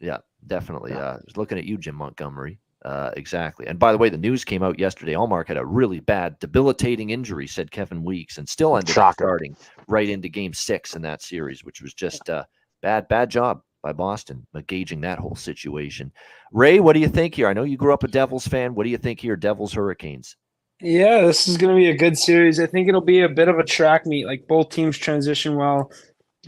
Yeah, 0.00 0.18
definitely. 0.46 0.92
Yeah. 0.92 0.98
Uh, 0.98 1.18
looking 1.36 1.58
at 1.58 1.64
you, 1.64 1.78
Jim 1.78 1.94
Montgomery. 1.94 2.58
Uh, 2.84 3.10
exactly. 3.16 3.66
And 3.66 3.78
by 3.78 3.90
the 3.92 3.98
way, 3.98 4.08
the 4.08 4.18
news 4.18 4.44
came 4.44 4.62
out 4.62 4.78
yesterday. 4.78 5.14
Ullmark 5.14 5.48
had 5.48 5.56
a 5.56 5.64
really 5.64 5.98
bad, 6.00 6.38
debilitating 6.38 7.10
injury, 7.10 7.46
said 7.46 7.70
Kevin 7.70 8.04
Weekes, 8.04 8.38
and 8.38 8.48
still 8.48 8.76
ended 8.76 8.96
up 8.96 9.14
starting 9.14 9.56
right 9.88 10.08
into 10.08 10.28
Game 10.28 10.52
Six 10.52 10.94
in 10.94 11.02
that 11.02 11.20
series, 11.20 11.64
which 11.64 11.82
was 11.82 11.94
just 11.94 12.30
uh, 12.30 12.44
bad, 12.82 13.08
bad 13.08 13.28
job 13.30 13.62
by 13.86 13.92
Boston, 13.92 14.44
but 14.52 14.66
gauging 14.66 15.00
that 15.02 15.20
whole 15.20 15.36
situation. 15.36 16.10
Ray, 16.50 16.80
what 16.80 16.94
do 16.94 16.98
you 16.98 17.08
think 17.08 17.36
here? 17.36 17.46
I 17.46 17.52
know 17.52 17.62
you 17.62 17.76
grew 17.76 17.94
up 17.94 18.02
a 18.02 18.08
Devils 18.08 18.44
fan. 18.48 18.74
What 18.74 18.82
do 18.82 18.90
you 18.90 18.98
think 18.98 19.20
here, 19.20 19.36
Devils 19.36 19.72
Hurricanes? 19.72 20.36
Yeah, 20.80 21.20
this 21.20 21.46
is 21.46 21.56
going 21.56 21.72
to 21.72 21.78
be 21.78 21.90
a 21.90 21.96
good 21.96 22.18
series. 22.18 22.58
I 22.58 22.66
think 22.66 22.88
it'll 22.88 23.00
be 23.00 23.22
a 23.22 23.28
bit 23.28 23.46
of 23.46 23.60
a 23.60 23.64
track 23.64 24.04
meet. 24.04 24.26
Like 24.26 24.48
both 24.48 24.70
teams 24.70 24.98
transition 24.98 25.54
well. 25.54 25.92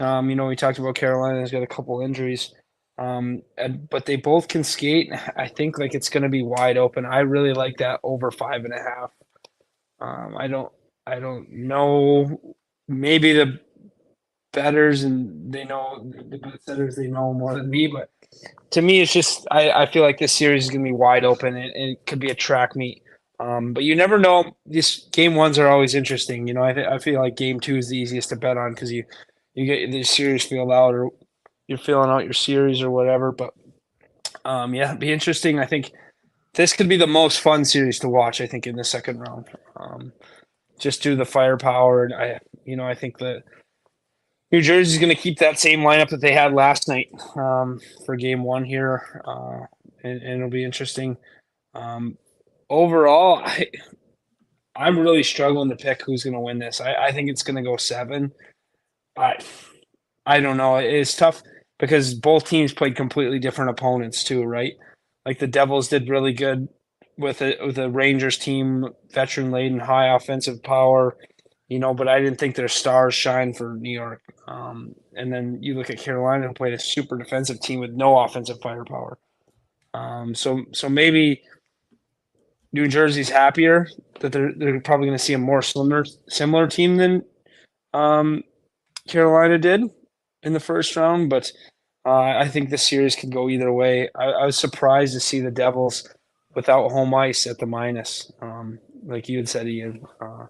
Um, 0.01 0.29
you 0.29 0.35
know, 0.35 0.47
we 0.47 0.57
talked 0.57 0.79
about 0.79 0.95
Carolina's 0.95 1.49
got 1.49 1.63
a 1.63 1.67
couple 1.67 2.01
injuries, 2.01 2.53
um, 2.97 3.41
and, 3.57 3.89
but 3.89 4.05
they 4.05 4.17
both 4.17 4.49
can 4.49 4.65
skate. 4.65 5.09
I 5.37 5.47
think 5.47 5.79
like 5.79 5.93
it's 5.95 6.09
going 6.09 6.23
to 6.23 6.29
be 6.29 6.43
wide 6.43 6.77
open. 6.77 7.05
I 7.05 7.19
really 7.19 7.53
like 7.53 7.77
that 7.77 8.01
over 8.03 8.31
five 8.31 8.65
and 8.65 8.73
a 8.73 8.83
half. 8.83 9.11
Um, 10.01 10.35
I 10.37 10.47
don't, 10.47 10.71
I 11.07 11.19
don't 11.19 11.49
know. 11.51 12.55
Maybe 12.89 13.31
the 13.31 13.61
betters 14.51 15.03
and 15.03 15.53
they 15.53 15.63
know 15.63 16.11
the 16.29 16.37
bet 16.37 16.61
setters 16.63 16.95
they 16.95 17.07
know 17.07 17.33
more 17.33 17.55
than 17.55 17.69
me 17.69 17.87
but 17.87 18.09
to 18.71 18.81
me 18.81 19.01
it's 19.01 19.13
just 19.13 19.47
i, 19.51 19.69
I 19.71 19.85
feel 19.85 20.03
like 20.03 20.17
this 20.17 20.31
series 20.31 20.65
is 20.65 20.69
going 20.69 20.83
to 20.83 20.89
be 20.89 20.95
wide 20.95 21.23
open 21.23 21.55
and, 21.55 21.71
and, 21.71 21.91
it 21.91 22.05
could 22.05 22.19
be 22.19 22.31
a 22.31 22.35
track 22.35 22.75
meet. 22.75 23.03
Um, 23.41 23.71
but 23.71 23.85
you 23.85 23.95
never 23.95 24.19
know. 24.19 24.57
These 24.65 25.07
game 25.13 25.35
ones 25.35 25.57
are 25.57 25.69
always 25.69 25.95
interesting 25.95 26.47
you 26.47 26.53
know 26.53 26.63
i, 26.63 26.73
th- 26.73 26.87
I 26.87 26.97
feel 26.99 27.21
like 27.21 27.37
game 27.37 27.59
two 27.59 27.77
is 27.77 27.89
the 27.89 27.97
easiest 27.97 28.29
to 28.29 28.35
bet 28.35 28.57
on 28.57 28.73
because 28.73 28.91
you 28.91 29.03
you 29.53 29.65
get 29.65 29.91
the 29.91 30.03
series 30.03 30.45
feel 30.45 30.71
out 30.71 30.93
or 30.93 31.09
you're 31.67 31.77
filling 31.77 32.09
out 32.09 32.23
your 32.23 32.33
series 32.33 32.81
or 32.81 32.89
whatever 32.89 33.31
but 33.31 33.53
um, 34.45 34.73
yeah 34.73 34.95
be 34.95 35.11
interesting. 35.11 35.59
I 35.59 35.65
think 35.65 35.91
this 36.53 36.73
could 36.73 36.89
be 36.89 36.97
the 36.97 37.07
most 37.07 37.41
fun 37.41 37.63
series 37.65 37.99
to 37.99 38.09
watch 38.09 38.41
i 38.41 38.47
think 38.47 38.65
in 38.65 38.75
the 38.75 38.83
second 38.83 39.19
round. 39.19 39.47
Um, 39.75 40.11
just 40.79 41.03
do 41.03 41.15
the 41.15 41.25
firepower 41.25 42.05
and 42.05 42.13
i 42.13 42.39
you 42.65 42.75
know 42.75 42.87
i 42.87 42.95
think 42.95 43.17
that 43.19 43.43
New 44.51 44.61
Jersey's 44.61 44.97
going 44.97 45.15
to 45.15 45.21
keep 45.21 45.37
that 45.39 45.59
same 45.59 45.81
lineup 45.81 46.09
that 46.09 46.21
they 46.21 46.33
had 46.33 46.53
last 46.53 46.87
night 46.87 47.09
um, 47.35 47.79
for 48.05 48.15
game 48.15 48.43
one 48.43 48.65
here, 48.65 49.21
uh, 49.25 49.65
and, 50.03 50.21
and, 50.21 50.37
it'll 50.37 50.49
be 50.49 50.63
interesting. 50.63 51.17
Um, 51.75 52.17
overall, 52.69 53.41
I, 53.45 53.67
I'm 54.75 54.97
really 54.97 55.21
struggling 55.21 55.69
to 55.69 55.75
pick 55.75 56.01
who's 56.01 56.23
going 56.23 56.33
to 56.33 56.39
win 56.39 56.57
this. 56.57 56.81
I, 56.81 56.95
I 56.95 57.11
think 57.11 57.29
it's 57.29 57.43
going 57.43 57.57
to 57.57 57.69
go 57.69 57.77
seven. 57.77 58.31
I, 59.15 59.37
I 60.25 60.39
don't 60.39 60.57
know. 60.57 60.77
It's 60.77 61.15
tough 61.15 61.43
because 61.77 62.13
both 62.15 62.49
teams 62.49 62.73
played 62.73 62.95
completely 62.95 63.39
different 63.39 63.71
opponents 63.71 64.23
too, 64.23 64.43
right? 64.43 64.73
Like 65.25 65.37
the 65.37 65.47
Devils 65.47 65.89
did 65.89 66.09
really 66.09 66.33
good 66.33 66.69
with 67.17 67.41
a 67.41 67.57
with 67.65 67.77
a 67.77 67.89
Rangers 67.89 68.37
team, 68.37 68.87
veteran 69.11 69.51
laden, 69.51 69.79
high 69.79 70.15
offensive 70.15 70.63
power 70.63 71.17
you 71.69 71.79
know, 71.79 71.93
but 71.93 72.07
I 72.07 72.19
didn't 72.19 72.39
think 72.39 72.55
their 72.55 72.67
stars 72.67 73.13
shine 73.13 73.53
for 73.53 73.75
New 73.75 73.91
York. 73.91 74.21
Um, 74.47 74.95
and 75.15 75.31
then 75.31 75.59
you 75.61 75.75
look 75.75 75.89
at 75.89 75.99
Carolina 75.99 76.47
who 76.47 76.53
played 76.53 76.73
a 76.73 76.79
super 76.79 77.17
defensive 77.17 77.61
team 77.61 77.79
with 77.79 77.91
no 77.91 78.19
offensive 78.19 78.59
firepower. 78.61 79.17
Um, 79.93 80.35
so 80.35 80.63
so 80.73 80.89
maybe 80.89 81.41
New 82.73 82.87
Jersey's 82.87 83.29
happier 83.29 83.87
that 84.19 84.31
they're 84.31 84.53
they're 84.53 84.81
probably 84.81 85.07
going 85.07 85.17
to 85.17 85.23
see 85.23 85.33
a 85.33 85.39
more 85.39 85.61
similar 85.61 86.05
similar 86.27 86.67
team 86.67 86.97
than 86.97 87.23
um, 87.93 88.43
Carolina 89.07 89.57
did 89.57 89.81
in 90.43 90.53
the 90.53 90.59
first 90.59 90.95
round, 90.95 91.29
but 91.29 91.51
uh, 92.05 92.21
I 92.21 92.47
think 92.47 92.69
the 92.69 92.77
series 92.77 93.15
could 93.15 93.31
go 93.31 93.49
either 93.49 93.73
way. 93.73 94.09
I, 94.15 94.25
I, 94.25 94.45
was 94.45 94.57
surprised 94.57 95.13
to 95.13 95.19
see 95.19 95.41
the 95.41 95.51
Devils 95.51 96.07
without 96.55 96.89
home 96.91 97.13
ice 97.13 97.45
at 97.45 97.57
the 97.57 97.65
minus, 97.65 98.31
um, 98.41 98.79
like 99.05 99.27
you 99.27 99.37
had 99.37 99.49
said, 99.49 99.67
Ian. 99.67 100.05
Uh, 100.21 100.45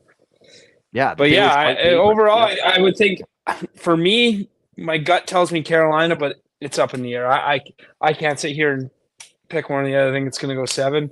yeah, 0.92 1.16
but 1.16 1.30
yeah, 1.30 1.54
I, 1.54 1.90
overall, 1.92 2.52
yeah. 2.52 2.68
I, 2.68 2.78
I, 2.78 2.80
would 2.80 2.98
think 2.98 3.22
for 3.76 3.96
me, 3.96 4.50
my 4.76 4.98
gut 4.98 5.28
tells 5.28 5.52
me 5.52 5.62
Carolina, 5.62 6.16
but 6.16 6.38
it's 6.62 6.80
up 6.80 6.94
in 6.94 7.02
the 7.02 7.14
air. 7.14 7.32
I 7.32 7.56
I, 7.56 7.62
I 8.02 8.14
can't 8.14 8.40
sit 8.40 8.54
here 8.54 8.74
and 8.74 8.90
pick 9.50 9.70
one 9.70 9.84
or 9.84 9.88
the 9.88 9.96
other. 9.96 10.10
I 10.10 10.14
think 10.14 10.28
it's 10.28 10.40
going 10.40 10.50
to 10.50 10.60
go 10.60 10.66
seven, 10.66 11.12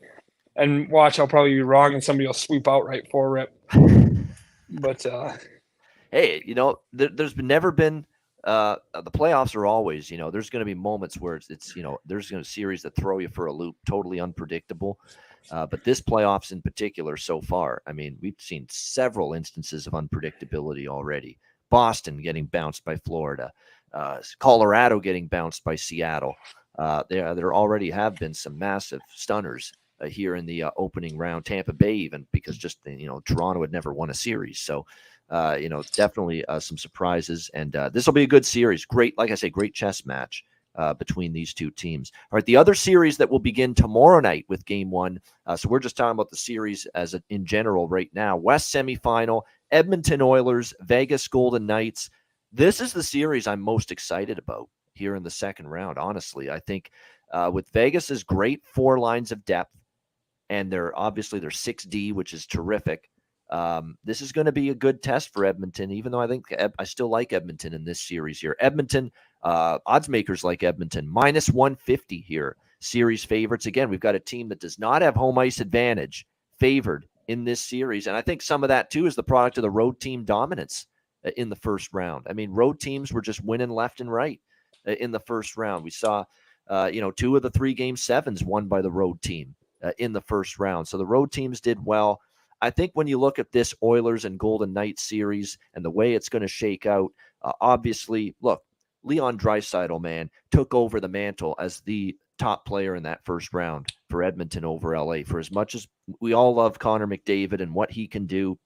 and 0.56 0.90
watch. 0.90 1.20
I'll 1.20 1.28
probably 1.28 1.54
be 1.54 1.62
wrong, 1.62 1.94
and 1.94 2.04
somebody 2.04 2.26
will 2.26 2.34
sweep 2.34 2.68
out 2.68 2.86
right 2.86 3.08
for 3.12 3.30
rip. 3.30 3.54
but 4.70 5.06
uh, 5.06 5.34
hey, 6.12 6.42
you 6.46 6.56
know, 6.56 6.80
there, 6.94 7.10
has 7.18 7.34
been 7.34 7.48
never 7.48 7.72
been. 7.72 8.06
Uh, 8.44 8.78
the 8.94 9.12
playoffs 9.12 9.56
are 9.56 9.66
always, 9.66 10.10
you 10.10 10.18
know, 10.18 10.32
there's 10.32 10.50
going 10.50 10.62
to 10.62 10.66
be 10.66 10.74
moments 10.74 11.20
where 11.20 11.36
it's, 11.36 11.50
it's 11.50 11.76
you 11.76 11.84
know, 11.84 11.98
there's 12.06 12.32
going 12.32 12.42
to 12.42 12.50
series 12.50 12.82
that 12.82 12.96
throw 12.96 13.18
you 13.20 13.28
for 13.28 13.48
a 13.48 13.54
loop, 13.54 13.76
totally 13.86 14.22
unpredictable. 14.22 14.98
Uh, 15.52 15.66
but 15.66 15.84
this 15.84 16.02
playoffs 16.02 16.52
in 16.52 16.62
particular, 16.62 17.18
so 17.18 17.42
far, 17.42 17.82
I 17.88 17.94
mean, 17.94 18.18
we've 18.22 18.40
seen 18.40 18.68
several 18.70 19.34
instances 19.34 19.88
of 19.88 19.94
unpredictability 19.94 20.88
already. 20.88 21.38
Boston 21.70 22.22
getting 22.22 22.46
bounced 22.46 22.84
by 22.86 22.96
Florida, 22.98 23.52
uh, 23.94 24.20
Colorado 24.40 25.00
getting 25.00 25.28
bounced 25.28 25.64
by 25.64 25.76
Seattle. 25.76 26.36
Uh, 26.78 27.04
there, 27.10 27.34
there 27.34 27.54
already 27.54 27.90
have 27.90 28.16
been 28.18 28.34
some 28.34 28.58
massive 28.58 29.02
stunners 29.14 29.72
uh, 30.00 30.08
here 30.08 30.36
in 30.36 30.46
the 30.46 30.64
uh, 30.64 30.72
opening 30.78 31.18
round. 31.18 31.46
Tampa 31.46 31.74
Bay, 31.74 31.94
even 31.94 32.28
because 32.32 32.58
just 32.58 32.80
you 32.86 33.08
know 33.08 33.22
Toronto 33.22 33.62
had 33.62 33.72
never 33.72 33.94
won 33.94 34.10
a 34.10 34.14
series, 34.14 34.60
so 34.60 34.86
uh, 35.30 35.58
you 35.60 35.70
know 35.70 35.84
definitely 35.94 36.44
some 36.60 36.78
surprises. 36.78 37.50
And 37.54 37.72
this 37.92 38.06
will 38.06 38.14
be 38.14 38.24
a 38.24 38.28
good 38.28 38.46
series. 38.46 38.86
Great, 38.86 39.18
like 39.18 39.32
I 39.32 39.36
say, 39.36 39.50
great 39.50 39.74
chess 39.74 40.06
match 40.06 40.44
uh, 40.78 40.94
between 40.94 41.34
these 41.34 41.54
two 41.54 41.72
teams. 41.72 42.12
All 42.32 42.38
right, 42.38 42.46
the 42.46 42.56
other 42.56 42.76
series 42.76 43.18
that 43.18 43.30
will 43.30 43.40
begin 43.40 43.74
tomorrow 43.74 44.20
night 44.20 44.46
with 44.48 44.66
Game 44.66 44.92
One. 44.92 45.20
Uh, 45.46 45.56
so 45.56 45.68
we're 45.70 45.80
just 45.80 45.98
talking 45.98 46.12
about 46.12 46.30
the 46.30 46.38
series 46.38 46.86
as 46.96 47.14
a, 47.14 47.24
in 47.30 47.46
general 47.46 47.88
right 47.88 48.10
now. 48.14 48.38
West 48.38 48.74
semifinal: 48.74 49.42
Edmonton 49.72 50.22
Oilers, 50.22 50.74
Vegas 50.82 51.28
Golden 51.28 51.66
Knights. 51.66 52.10
This 52.54 52.80
is 52.80 52.94
the 52.94 53.04
series 53.04 53.48
I'm 53.48 53.62
most 53.62 53.92
excited 53.92 54.38
about 54.38 54.70
here 54.94 55.16
in 55.16 55.24
the 55.24 55.30
second 55.30 55.68
round. 55.68 55.98
Honestly, 55.98 56.50
I 56.50 56.60
think 56.60 56.92
uh, 57.34 57.52
with 57.54 57.70
Vegas's 57.70 58.24
great 58.24 58.62
four 58.64 59.00
lines 59.00 59.32
of 59.32 59.44
depth, 59.46 59.76
and 60.50 60.72
they're 60.72 60.98
obviously 60.98 61.40
their 61.40 61.52
six 61.52 61.84
D, 61.84 62.12
which 62.12 62.34
is 62.34 62.46
terrific. 62.46 63.10
Um, 63.50 63.98
this 64.04 64.22
is 64.22 64.32
going 64.32 64.46
to 64.46 64.52
be 64.52 64.70
a 64.70 64.76
good 64.76 65.02
test 65.02 65.34
for 65.34 65.46
Edmonton, 65.46 65.92
even 65.92 66.12
though 66.12 66.20
I 66.20 66.28
think 66.28 66.46
I 66.78 66.84
still 66.84 67.10
like 67.10 67.32
Edmonton 67.32 67.74
in 67.74 67.86
this 67.86 68.02
series 68.02 68.40
here. 68.40 68.58
Edmonton, 68.60 69.12
uh, 69.44 69.80
odds 69.86 70.10
makers 70.10 70.44
like 70.44 70.64
Edmonton, 70.64 71.08
minus 71.08 71.50
150 71.50 72.20
here. 72.20 72.58
Series 72.80 73.24
favorites. 73.24 73.66
Again, 73.66 73.90
we've 73.90 74.00
got 74.00 74.16
a 74.16 74.20
team 74.20 74.50
that 74.50 74.60
does 74.60 74.78
not 74.78 75.02
have 75.02 75.16
home 75.16 75.38
ice 75.40 75.60
advantage, 75.60 76.28
favored 76.60 77.08
in 77.28 77.44
this 77.44 77.62
series. 77.62 78.08
And 78.08 78.16
I 78.16 78.22
think 78.22 78.42
some 78.42 78.64
of 78.64 78.70
that 78.70 78.90
too 78.90 79.06
is 79.06 79.16
the 79.16 79.24
product 79.24 79.58
of 79.58 79.62
the 79.62 79.70
road 79.70 80.00
team 80.00 80.24
dominance 80.24 80.88
uh, 81.26 81.32
in 81.38 81.50
the 81.50 81.56
first 81.56 81.94
round. 81.94 82.26
I 82.30 82.34
mean, 82.34 82.52
road 82.52 82.80
teams 82.80 83.12
were 83.12 83.22
just 83.22 83.44
winning 83.44 83.70
left 83.70 84.02
and 84.02 84.12
right 84.12 84.40
uh, 84.88 84.92
in 84.92 85.12
the 85.12 85.20
first 85.20 85.58
round. 85.58 85.84
We 85.84 85.90
saw, 85.90 86.26
uh, 86.68 86.90
you 86.92 87.02
know, 87.02 87.12
two 87.12 87.36
of 87.36 87.42
the 87.42 87.52
three 87.52 87.74
game 87.74 87.98
sevens 87.98 88.44
won 88.44 88.68
by 88.68 88.82
the 88.82 88.92
road 88.92 89.22
team 89.22 89.56
uh, 89.84 89.92
in 89.98 90.14
the 90.14 90.22
first 90.22 90.60
round. 90.60 90.88
So 90.88 90.98
the 90.98 91.06
road 91.06 91.32
teams 91.32 91.62
did 91.62 91.84
well. 91.86 92.22
I 92.62 92.70
think 92.70 92.92
when 92.94 93.08
you 93.08 93.20
look 93.20 93.40
at 93.40 93.52
this 93.52 93.74
Oilers 93.84 94.26
and 94.26 94.40
Golden 94.40 94.74
Knights 94.74 95.04
series 95.04 95.58
and 95.74 95.86
the 95.86 95.92
way 95.92 96.14
it's 96.14 96.30
going 96.30 96.42
to 96.42 96.48
shake 96.48 96.86
out, 96.86 97.12
uh, 97.44 97.52
obviously, 97.62 98.36
look, 98.42 98.62
Leon 99.04 99.38
Draisaitl, 99.38 100.02
man, 100.02 100.30
took 100.52 100.74
over 100.74 101.00
the 101.00 101.08
mantle 101.08 101.56
as 101.60 101.82
the 101.82 102.16
top 102.38 102.66
player 102.66 102.96
in 102.96 103.04
that 103.04 103.24
first 103.26 103.54
round 103.54 103.88
for 104.10 104.24
Edmonton 104.24 104.66
over 104.66 104.98
LA. 104.98 105.24
For 105.26 105.40
as 105.40 105.52
much 105.52 105.76
as 105.76 105.88
we 106.20 106.34
all 106.34 106.56
love 106.56 106.80
Connor 106.80 107.08
McDavid 107.08 107.62
and 107.62 107.74
what 107.74 107.92
he 107.92 108.08
can 108.08 108.26
do, 108.26 108.58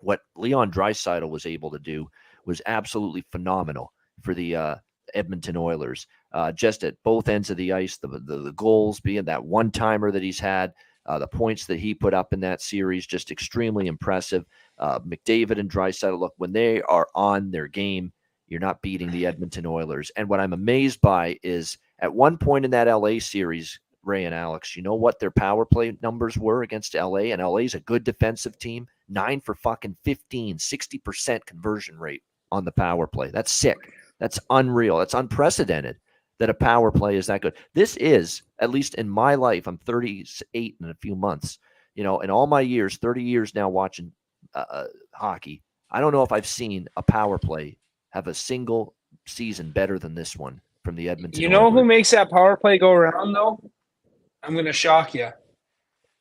what 0.00 0.20
Leon 0.36 0.70
Draisaitl 0.70 1.28
was 1.28 1.46
able 1.46 1.70
to 1.72 1.78
do 1.78 2.08
was 2.44 2.62
absolutely 2.66 3.24
phenomenal 3.32 3.92
for 4.22 4.34
the 4.34 4.56
uh, 4.56 4.74
Edmonton 5.14 5.56
Oilers. 5.56 6.06
Uh, 6.32 6.52
just 6.52 6.84
at 6.84 6.96
both 7.04 7.28
ends 7.28 7.50
of 7.50 7.56
the 7.56 7.72
ice, 7.72 7.98
the, 7.98 8.08
the, 8.08 8.38
the 8.38 8.52
goals 8.52 9.00
being 9.00 9.24
that 9.24 9.44
one 9.44 9.70
timer 9.70 10.10
that 10.10 10.22
he's 10.22 10.40
had, 10.40 10.72
uh, 11.08 11.18
the 11.18 11.26
points 11.26 11.64
that 11.64 11.80
he 11.80 11.94
put 11.94 12.12
up 12.12 12.32
in 12.34 12.40
that 12.40 12.60
series, 12.60 13.06
just 13.06 13.30
extremely 13.30 13.86
impressive. 13.86 14.44
Uh, 14.76 15.00
McDavid 15.00 15.58
and 15.58 15.70
Draisaitl, 15.70 16.20
look, 16.20 16.34
when 16.36 16.52
they 16.52 16.82
are 16.82 17.08
on 17.14 17.50
their 17.50 17.66
game, 17.66 18.12
you're 18.46 18.60
not 18.60 18.82
beating 18.82 19.10
the 19.10 19.26
Edmonton 19.26 19.64
Oilers. 19.66 20.10
And 20.16 20.28
what 20.28 20.38
I'm 20.38 20.52
amazed 20.52 21.00
by 21.00 21.38
is 21.42 21.78
at 21.98 22.14
one 22.14 22.36
point 22.36 22.66
in 22.66 22.70
that 22.72 22.88
LA 22.88 23.18
series, 23.20 23.80
Ray 24.02 24.26
and 24.26 24.34
Alex, 24.34 24.76
you 24.76 24.82
know 24.82 24.94
what 24.94 25.18
their 25.18 25.30
power 25.30 25.64
play 25.64 25.96
numbers 26.02 26.36
were 26.36 26.62
against 26.62 26.94
LA? 26.94 27.32
And 27.32 27.42
LA's 27.42 27.74
a 27.74 27.80
good 27.80 28.04
defensive 28.04 28.58
team. 28.58 28.86
Nine 29.08 29.40
for 29.40 29.54
fucking 29.54 29.96
15, 30.04 30.58
60% 30.58 31.46
conversion 31.46 31.98
rate 31.98 32.22
on 32.52 32.66
the 32.66 32.72
power 32.72 33.06
play. 33.06 33.30
That's 33.30 33.50
sick. 33.50 33.78
That's 34.20 34.38
unreal. 34.50 34.98
That's 34.98 35.14
unprecedented 35.14 35.96
that 36.38 36.50
a 36.50 36.54
power 36.54 36.90
play 36.90 37.16
is 37.16 37.26
that 37.26 37.42
good. 37.42 37.54
This 37.74 37.96
is, 37.96 38.42
at 38.60 38.70
least 38.70 38.94
in 38.94 39.08
my 39.08 39.34
life, 39.34 39.66
I'm 39.66 39.78
38 39.78 40.76
in 40.80 40.90
a 40.90 40.94
few 40.94 41.14
months. 41.14 41.58
You 41.94 42.04
know, 42.04 42.20
in 42.20 42.30
all 42.30 42.46
my 42.46 42.60
years, 42.60 42.96
30 42.96 43.22
years 43.22 43.54
now 43.54 43.68
watching 43.68 44.12
uh, 44.54 44.64
uh, 44.70 44.86
hockey, 45.12 45.62
I 45.90 46.00
don't 46.00 46.12
know 46.12 46.22
if 46.22 46.32
I've 46.32 46.46
seen 46.46 46.88
a 46.96 47.02
power 47.02 47.38
play 47.38 47.76
have 48.10 48.28
a 48.28 48.34
single 48.34 48.94
season 49.26 49.72
better 49.72 49.98
than 49.98 50.14
this 50.14 50.36
one 50.36 50.60
from 50.84 50.94
the 50.94 51.08
Edmonton. 51.08 51.42
You 51.42 51.48
know 51.48 51.66
Oilers. 51.66 51.74
who 51.74 51.84
makes 51.84 52.10
that 52.12 52.30
power 52.30 52.56
play 52.56 52.78
go 52.78 52.92
around 52.92 53.32
though? 53.32 53.60
I'm 54.42 54.52
going 54.52 54.64
to 54.64 54.72
shock 54.72 55.14
you. 55.14 55.30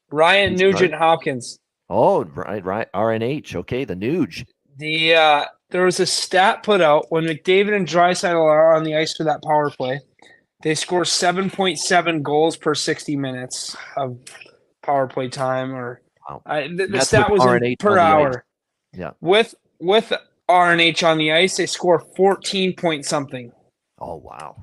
Ryan 0.09 0.55
Nugent 0.55 0.93
Hopkins. 0.93 1.59
Oh, 1.89 2.23
right, 2.25 2.63
right. 2.65 2.87
RNH. 2.93 3.55
Okay, 3.55 3.85
the 3.85 3.95
Nuge. 3.95 4.45
The 4.77 5.15
uh, 5.15 5.45
there 5.69 5.85
was 5.85 5.99
a 5.99 6.05
stat 6.05 6.63
put 6.63 6.81
out 6.81 7.07
when 7.09 7.25
McDavid 7.25 7.75
and 7.75 7.87
Draisaitl 7.87 8.35
are 8.41 8.75
on 8.75 8.83
the 8.83 8.95
ice 8.95 9.15
for 9.15 9.23
that 9.23 9.41
power 9.43 9.69
play. 9.69 9.99
They 10.63 10.75
score 10.75 11.03
7.7 11.03 12.23
goals 12.23 12.57
per 12.57 12.73
60 12.73 13.15
minutes 13.15 13.75
of 13.95 14.17
power 14.83 15.07
play 15.07 15.29
time, 15.29 15.73
or 15.73 16.01
Wow. 16.29 16.41
I, 16.45 16.67
the, 16.67 16.87
the 16.87 17.01
stat 17.01 17.29
was 17.31 17.41
in 17.45 17.75
per 17.79 17.91
on 17.91 17.95
the 17.95 18.01
ice. 18.01 18.35
hour. 18.35 18.45
Yeah. 18.93 19.11
With 19.21 19.55
with 19.79 20.11
RNH 20.49 21.07
on 21.07 21.17
the 21.17 21.31
ice, 21.31 21.55
they 21.57 21.65
score 21.65 21.99
14 22.17 22.75
point 22.75 23.05
something. 23.05 23.51
Oh 23.99 24.15
wow. 24.15 24.55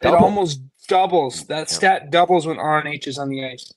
It 0.00 0.08
almost 0.08 0.60
doubles. 0.88 1.44
That 1.46 1.70
Yeah. 1.70 1.76
stat 1.76 2.10
doubles 2.10 2.46
when 2.46 2.56
RNH 2.56 3.06
is 3.06 3.18
on 3.18 3.28
the 3.28 3.44
ice. 3.44 3.72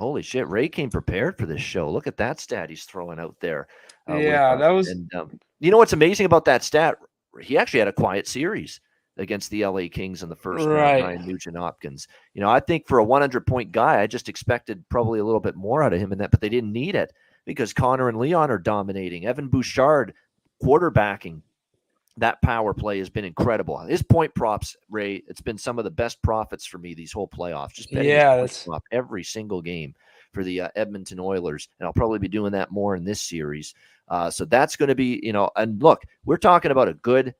Holy 0.00 0.22
shit! 0.22 0.46
Ray 0.48 0.68
came 0.68 0.90
prepared 0.90 1.38
for 1.38 1.46
this 1.46 1.60
show. 1.62 1.90
Look 1.90 2.06
at 2.06 2.16
that 2.18 2.38
stat 2.40 2.70
he's 2.70 2.84
throwing 2.84 3.18
out 3.18 3.36
there. 3.40 3.66
Uh, 4.08 4.16
Yeah, 4.16 4.56
that 4.56 4.68
was- 4.70 4.88
And 4.88 5.12
um, 5.14 5.38
you 5.60 5.70
know 5.70 5.78
what's 5.78 5.92
amazing 5.92 6.26
about 6.26 6.44
that 6.46 6.62
stat? 6.64 6.96
He 7.40 7.56
actually 7.58 7.80
had 7.80 7.88
a 7.88 7.92
quiet 7.92 8.26
series 8.26 8.80
against 9.16 9.50
the 9.50 9.64
LA 9.64 9.88
Kings 9.88 10.22
in 10.22 10.28
the 10.28 10.36
first 10.36 10.64
Right. 10.66 11.02
round. 11.02 11.26
Nugent 11.26 11.56
Hopkins. 11.56 12.06
You 12.34 12.40
know, 12.40 12.48
I 12.50 12.60
think 12.60 12.86
for 12.86 12.98
a 12.98 13.04
100 13.04 13.46
point 13.46 13.72
guy, 13.72 14.00
I 14.00 14.06
just 14.06 14.28
expected 14.28 14.84
probably 14.88 15.18
a 15.18 15.24
little 15.24 15.40
bit 15.40 15.56
more 15.56 15.82
out 15.82 15.92
of 15.92 16.00
him 16.00 16.12
in 16.12 16.18
that, 16.18 16.30
but 16.30 16.40
they 16.40 16.48
didn't 16.48 16.72
need 16.72 16.94
it 16.94 17.12
because 17.44 17.72
Connor 17.72 18.08
and 18.08 18.18
Leon 18.18 18.50
are 18.50 18.58
dominating. 18.58 19.26
Evan 19.26 19.48
Bouchard 19.48 20.14
quarterbacking 20.62 21.42
that 22.16 22.42
power 22.42 22.74
play 22.74 22.98
has 22.98 23.08
been 23.08 23.24
incredible. 23.24 23.78
His 23.78 24.02
point 24.02 24.34
props, 24.34 24.76
Ray, 24.90 25.22
it's 25.28 25.40
been 25.40 25.58
some 25.58 25.78
of 25.78 25.84
the 25.84 25.90
best 25.90 26.20
profits 26.22 26.66
for 26.66 26.78
me 26.78 26.94
these 26.94 27.12
whole 27.12 27.28
playoffs. 27.28 27.74
Just 27.74 27.92
betting 27.92 28.08
Yeah, 28.10 28.44
every 28.90 29.22
single 29.22 29.62
game 29.62 29.94
for 30.32 30.42
the 30.42 30.62
uh, 30.62 30.68
Edmonton 30.74 31.20
Oilers, 31.20 31.68
and 31.78 31.86
I'll 31.86 31.92
probably 31.92 32.18
be 32.18 32.28
doing 32.28 32.52
that 32.52 32.72
more 32.72 32.96
in 32.96 33.04
this 33.04 33.22
series. 33.22 33.72
Uh, 34.08 34.30
so 34.30 34.44
that's 34.44 34.76
going 34.76 34.88
to 34.88 34.94
be, 34.94 35.20
you 35.22 35.32
know, 35.32 35.50
and 35.56 35.82
look, 35.82 36.02
we're 36.24 36.36
talking 36.36 36.70
about 36.70 36.88
a 36.88 36.94
good 36.94 37.34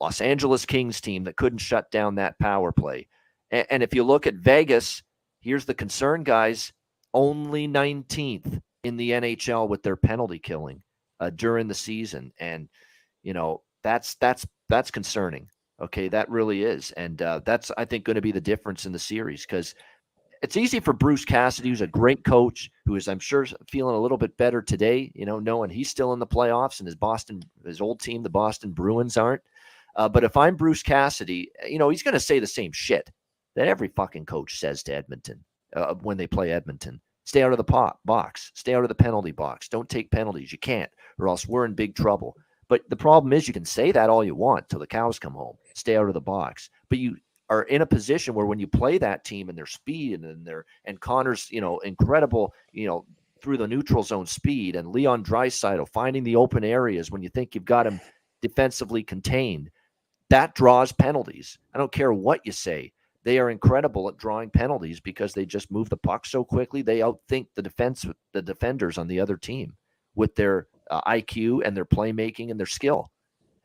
Los 0.00 0.20
Angeles 0.20 0.64
Kings 0.66 1.00
team 1.00 1.24
that 1.24 1.36
couldn't 1.36 1.58
shut 1.58 1.90
down 1.90 2.14
that 2.16 2.38
power 2.38 2.72
play. 2.72 3.08
And, 3.50 3.66
and 3.70 3.82
if 3.82 3.94
you 3.94 4.04
look 4.04 4.26
at 4.26 4.34
Vegas, 4.34 5.02
here's 5.40 5.64
the 5.64 5.74
concern, 5.74 6.24
guys: 6.24 6.72
only 7.12 7.66
19th 7.66 8.60
in 8.84 8.96
the 8.96 9.10
NHL 9.10 9.68
with 9.68 9.82
their 9.82 9.96
penalty 9.96 10.38
killing 10.38 10.82
uh, 11.20 11.30
during 11.30 11.68
the 11.68 11.74
season, 11.74 12.32
and 12.38 12.68
you 13.22 13.32
know 13.32 13.62
that's 13.82 14.14
that's 14.16 14.46
that's 14.68 14.90
concerning. 14.90 15.48
Okay, 15.80 16.08
that 16.08 16.30
really 16.30 16.62
is, 16.62 16.92
and 16.92 17.20
uh, 17.22 17.40
that's 17.44 17.70
I 17.76 17.84
think 17.84 18.04
going 18.04 18.16
to 18.16 18.22
be 18.22 18.32
the 18.32 18.40
difference 18.40 18.86
in 18.86 18.92
the 18.92 18.98
series 18.98 19.44
because 19.44 19.74
it's 20.44 20.58
easy 20.58 20.78
for 20.78 20.92
Bruce 20.92 21.24
Cassidy, 21.24 21.70
who's 21.70 21.80
a 21.80 21.86
great 21.86 22.22
coach, 22.22 22.70
who 22.84 22.96
is 22.96 23.08
I'm 23.08 23.18
sure 23.18 23.46
feeling 23.70 23.96
a 23.96 23.98
little 23.98 24.18
bit 24.18 24.36
better 24.36 24.60
today. 24.60 25.10
You 25.14 25.24
know, 25.24 25.38
knowing 25.38 25.70
he's 25.70 25.88
still 25.88 26.12
in 26.12 26.18
the 26.18 26.26
playoffs 26.26 26.80
and 26.80 26.86
his 26.86 26.94
Boston, 26.94 27.42
his 27.64 27.80
old 27.80 27.98
team, 27.98 28.22
the 28.22 28.28
Boston 28.28 28.70
Bruins, 28.70 29.16
aren't. 29.16 29.40
Uh, 29.96 30.06
but 30.06 30.22
if 30.22 30.36
I'm 30.36 30.54
Bruce 30.54 30.82
Cassidy, 30.82 31.50
you 31.66 31.78
know 31.78 31.88
he's 31.88 32.02
going 32.02 32.12
to 32.12 32.20
say 32.20 32.40
the 32.40 32.46
same 32.46 32.72
shit 32.72 33.10
that 33.56 33.68
every 33.68 33.88
fucking 33.88 34.26
coach 34.26 34.58
says 34.58 34.82
to 34.82 34.94
Edmonton 34.94 35.42
uh, 35.74 35.94
when 35.94 36.18
they 36.18 36.26
play 36.26 36.52
Edmonton. 36.52 37.00
Stay 37.24 37.42
out 37.42 37.52
of 37.52 37.58
the 37.58 37.64
pot 37.64 37.98
box. 38.04 38.52
Stay 38.54 38.74
out 38.74 38.84
of 38.84 38.90
the 38.90 38.94
penalty 38.94 39.32
box. 39.32 39.68
Don't 39.68 39.88
take 39.88 40.10
penalties. 40.10 40.52
You 40.52 40.58
can't, 40.58 40.90
or 41.18 41.26
else 41.26 41.48
we're 41.48 41.64
in 41.64 41.72
big 41.72 41.96
trouble. 41.96 42.36
But 42.68 42.82
the 42.90 42.96
problem 42.96 43.32
is, 43.32 43.48
you 43.48 43.54
can 43.54 43.64
say 43.64 43.92
that 43.92 44.10
all 44.10 44.22
you 44.22 44.34
want 44.34 44.68
till 44.68 44.78
the 44.78 44.86
cows 44.86 45.18
come 45.18 45.32
home. 45.32 45.56
Stay 45.74 45.96
out 45.96 46.08
of 46.08 46.14
the 46.14 46.20
box. 46.20 46.68
But 46.90 46.98
you 46.98 47.16
are 47.50 47.64
in 47.64 47.82
a 47.82 47.86
position 47.86 48.34
where 48.34 48.46
when 48.46 48.58
you 48.58 48.66
play 48.66 48.98
that 48.98 49.24
team 49.24 49.48
and 49.48 49.58
their 49.58 49.66
speed 49.66 50.14
and, 50.14 50.24
and 50.24 50.46
their 50.46 50.64
and 50.84 51.00
Connor's, 51.00 51.48
you 51.50 51.60
know, 51.60 51.78
incredible, 51.78 52.54
you 52.72 52.86
know, 52.86 53.04
through 53.40 53.58
the 53.58 53.68
neutral 53.68 54.02
zone 54.02 54.26
speed 54.26 54.76
and 54.76 54.88
Leon 54.88 55.22
Draisaitl 55.22 55.88
finding 55.90 56.24
the 56.24 56.36
open 56.36 56.64
areas 56.64 57.10
when 57.10 57.22
you 57.22 57.28
think 57.28 57.54
you've 57.54 57.64
got 57.64 57.86
him 57.86 58.00
defensively 58.40 59.02
contained, 59.02 59.70
that 60.30 60.54
draws 60.54 60.92
penalties. 60.92 61.58
I 61.74 61.78
don't 61.78 61.92
care 61.92 62.12
what 62.12 62.40
you 62.44 62.52
say. 62.52 62.92
They 63.22 63.38
are 63.38 63.50
incredible 63.50 64.08
at 64.08 64.16
drawing 64.16 64.50
penalties 64.50 65.00
because 65.00 65.32
they 65.32 65.46
just 65.46 65.70
move 65.70 65.88
the 65.88 65.96
puck 65.96 66.26
so 66.26 66.44
quickly. 66.44 66.82
They 66.82 66.98
outthink 66.98 67.48
the 67.54 67.62
defense, 67.62 68.04
the 68.32 68.42
defenders 68.42 68.98
on 68.98 69.08
the 69.08 69.20
other 69.20 69.36
team 69.36 69.76
with 70.14 70.34
their 70.34 70.68
uh, 70.90 71.00
IQ 71.02 71.62
and 71.64 71.76
their 71.76 71.86
playmaking 71.86 72.50
and 72.50 72.60
their 72.60 72.66
skill. 72.66 73.10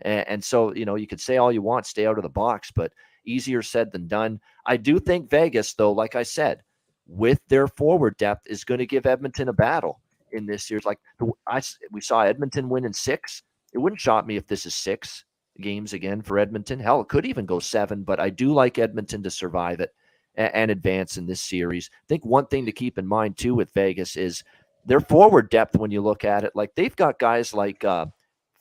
And, 0.01 0.27
and 0.27 0.43
so, 0.43 0.73
you 0.73 0.85
know, 0.85 0.95
you 0.95 1.07
could 1.07 1.19
say 1.19 1.37
all 1.37 1.51
you 1.51 1.61
want, 1.61 1.85
stay 1.85 2.05
out 2.05 2.17
of 2.17 2.23
the 2.23 2.29
box, 2.29 2.71
but 2.73 2.93
easier 3.29 3.61
said 3.61 3.91
than 3.91 4.07
done. 4.07 4.39
I 4.65 4.77
do 4.77 4.99
think 4.99 5.29
Vegas, 5.29 5.73
though, 5.73 5.91
like 5.91 6.15
I 6.15 6.23
said, 6.23 6.63
with 7.07 7.39
their 7.47 7.67
forward 7.67 8.17
depth, 8.17 8.47
is 8.47 8.63
going 8.63 8.79
to 8.79 8.85
give 8.85 9.05
Edmonton 9.05 9.49
a 9.49 9.53
battle 9.53 10.01
in 10.31 10.45
this 10.45 10.69
year's. 10.69 10.85
Like 10.85 10.99
I, 11.47 11.61
we 11.91 12.01
saw 12.01 12.21
Edmonton 12.21 12.69
win 12.69 12.85
in 12.85 12.93
six. 12.93 13.43
It 13.73 13.77
wouldn't 13.77 14.01
shock 14.01 14.25
me 14.25 14.35
if 14.35 14.47
this 14.47 14.65
is 14.65 14.75
six 14.75 15.25
games 15.61 15.93
again 15.93 16.21
for 16.21 16.39
Edmonton. 16.39 16.79
Hell, 16.79 17.01
it 17.01 17.09
could 17.09 17.25
even 17.25 17.45
go 17.45 17.59
seven, 17.59 18.03
but 18.03 18.19
I 18.19 18.29
do 18.29 18.53
like 18.53 18.79
Edmonton 18.79 19.23
to 19.23 19.29
survive 19.29 19.79
it 19.79 19.93
and, 20.35 20.53
and 20.53 20.71
advance 20.71 21.17
in 21.17 21.25
this 21.25 21.41
series. 21.41 21.89
I 21.93 22.05
think 22.07 22.25
one 22.25 22.47
thing 22.47 22.65
to 22.65 22.71
keep 22.71 22.97
in 22.97 23.07
mind 23.07 23.37
too 23.37 23.53
with 23.55 23.73
Vegas 23.73 24.15
is 24.15 24.43
their 24.85 25.01
forward 25.01 25.49
depth 25.49 25.77
when 25.77 25.91
you 25.91 26.01
look 26.01 26.23
at 26.23 26.43
it. 26.43 26.55
Like 26.55 26.73
they've 26.75 26.95
got 26.95 27.19
guys 27.19 27.53
like 27.53 27.83
uh, 27.83 28.07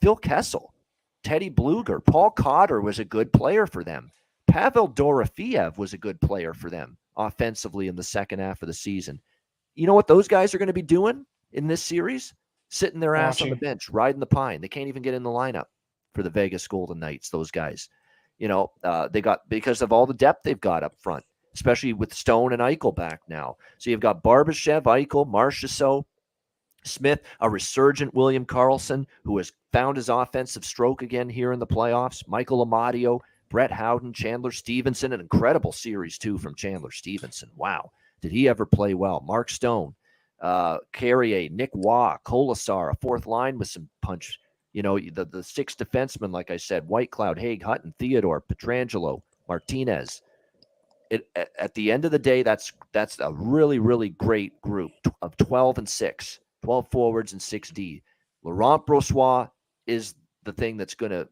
Phil 0.02 0.16
Kessel, 0.16 0.74
Teddy 1.22 1.50
Blueger, 1.50 2.04
Paul 2.04 2.30
Cotter 2.30 2.80
was 2.80 2.98
a 2.98 3.04
good 3.04 3.32
player 3.32 3.66
for 3.66 3.84
them. 3.84 4.10
Pavel 4.49 4.88
Dorofeev 4.88 5.76
was 5.78 5.92
a 5.92 5.99
good 5.99 6.20
player 6.20 6.55
for 6.55 6.70
them 6.70 6.96
offensively 7.16 7.88
in 7.88 7.96
the 7.96 8.03
second 8.03 8.40
half 8.40 8.62
of 8.62 8.66
the 8.66 8.74
season. 8.74 9.20
You 9.74 9.86
know 9.86 9.94
what 9.94 10.09
those 10.09 10.26
guys 10.26 10.55
are 10.55 10.59
going 10.59 10.68
to 10.68 10.72
be 10.72 10.82
doing 10.82 11.24
in 11.53 11.66
this 11.66 11.82
series? 11.82 12.34
Sitting 12.70 13.01
their 13.01 13.14
ass 13.14 13.40
on 13.40 13.51
the 13.51 13.57
bench, 13.57 13.88
riding 13.88 14.20
the 14.20 14.26
pine. 14.26 14.61
They 14.61 14.68
can't 14.68 14.88
even 14.88 15.03
get 15.03 15.14
in 15.14 15.22
the 15.22 15.30
lineup 15.30 15.66
for 16.14 16.22
the 16.22 16.30
Vegas 16.30 16.66
Golden 16.66 16.99
Knights. 16.99 17.30
Those 17.30 17.51
guys, 17.51 17.88
you 18.38 18.49
know, 18.49 18.72
uh, 18.82 19.09
they 19.09 19.22
got 19.22 19.49
because 19.49 19.80
of 19.80 19.92
all 19.92 20.05
the 20.05 20.12
depth 20.12 20.42
they've 20.42 20.61
got 20.61 20.82
up 20.82 20.94
front, 20.99 21.24
especially 21.55 21.94
with 21.94 22.12
Stone 22.12 22.53
and 22.53 22.61
Eichel 22.61 22.94
back 22.94 23.20
now. 23.28 23.57
So 23.78 23.88
you've 23.88 24.01
got 24.01 24.22
Barbashev, 24.22 24.82
Eichel, 24.82 25.30
Marchessault, 25.30 26.05
Smith, 26.84 27.20
a 27.40 27.49
resurgent 27.49 28.12
William 28.14 28.44
Karlsson 28.44 29.07
who 29.24 29.38
has 29.38 29.53
found 29.72 29.96
his 29.96 30.09
offensive 30.09 30.64
stroke 30.64 31.03
again 31.03 31.28
here 31.28 31.53
in 31.53 31.59
the 31.59 31.66
playoffs. 31.66 32.26
Michael 32.28 32.66
Amadio, 32.66 33.20
Brett 33.49 33.70
Howden, 33.70 34.12
Chandler 34.12 34.53
Stephenson, 34.53 35.12
an 35.12 35.20
incredible 35.20 35.72
series 35.72 36.18
too 36.18 36.38
from 36.38 36.55
Chandler 36.55 36.90
Stephenson. 36.90 37.51
Wow, 37.57 37.90
did 38.20 38.32
he 38.32 38.49
ever 38.49 38.66
play 38.66 38.94
well? 38.94 39.22
Mark 39.26 39.51
Stone, 39.51 39.94
uh, 40.40 40.78
Carrier, 40.92 41.49
Nick 41.51 41.70
Waugh, 41.74 42.18
Kolesar, 42.24 42.92
a 42.92 42.96
fourth 42.96 43.26
line 43.26 43.59
with 43.59 43.68
some 43.68 43.88
punch. 44.03 44.38
You 44.72 44.82
know, 44.82 44.99
the, 44.99 45.24
the 45.24 45.42
six 45.42 45.74
defensemen, 45.74 46.32
like 46.32 46.51
I 46.51 46.57
said, 46.57 46.86
Whitecloud, 46.86 47.38
Hague, 47.38 47.62
Hutton, 47.62 47.94
Theodore, 47.99 48.42
Pietrangelo, 48.42 49.22
Martinez. 49.49 50.22
It, 51.11 51.26
at, 51.34 51.72
the 51.74 51.90
end 51.90 52.05
of 52.05 52.11
the 52.11 52.18
day, 52.18 52.42
that's 52.42 52.72
that's 52.92 53.18
a 53.18 53.32
really, 53.32 53.78
really 53.78 54.11
great 54.11 54.61
group 54.61 54.92
of 55.22 55.36
12 55.38 55.78
and 55.78 55.88
6, 55.88 56.40
12 56.62 56.90
forwards 56.90 57.32
and 57.32 57.40
6D. 57.40 58.03
Laurent 58.44 58.86
Brossoit 58.86 59.51
is 59.86 60.14
the 60.44 60.53
thing 60.53 60.76
that's 60.76 60.94
going 60.94 61.12
to 61.12 61.26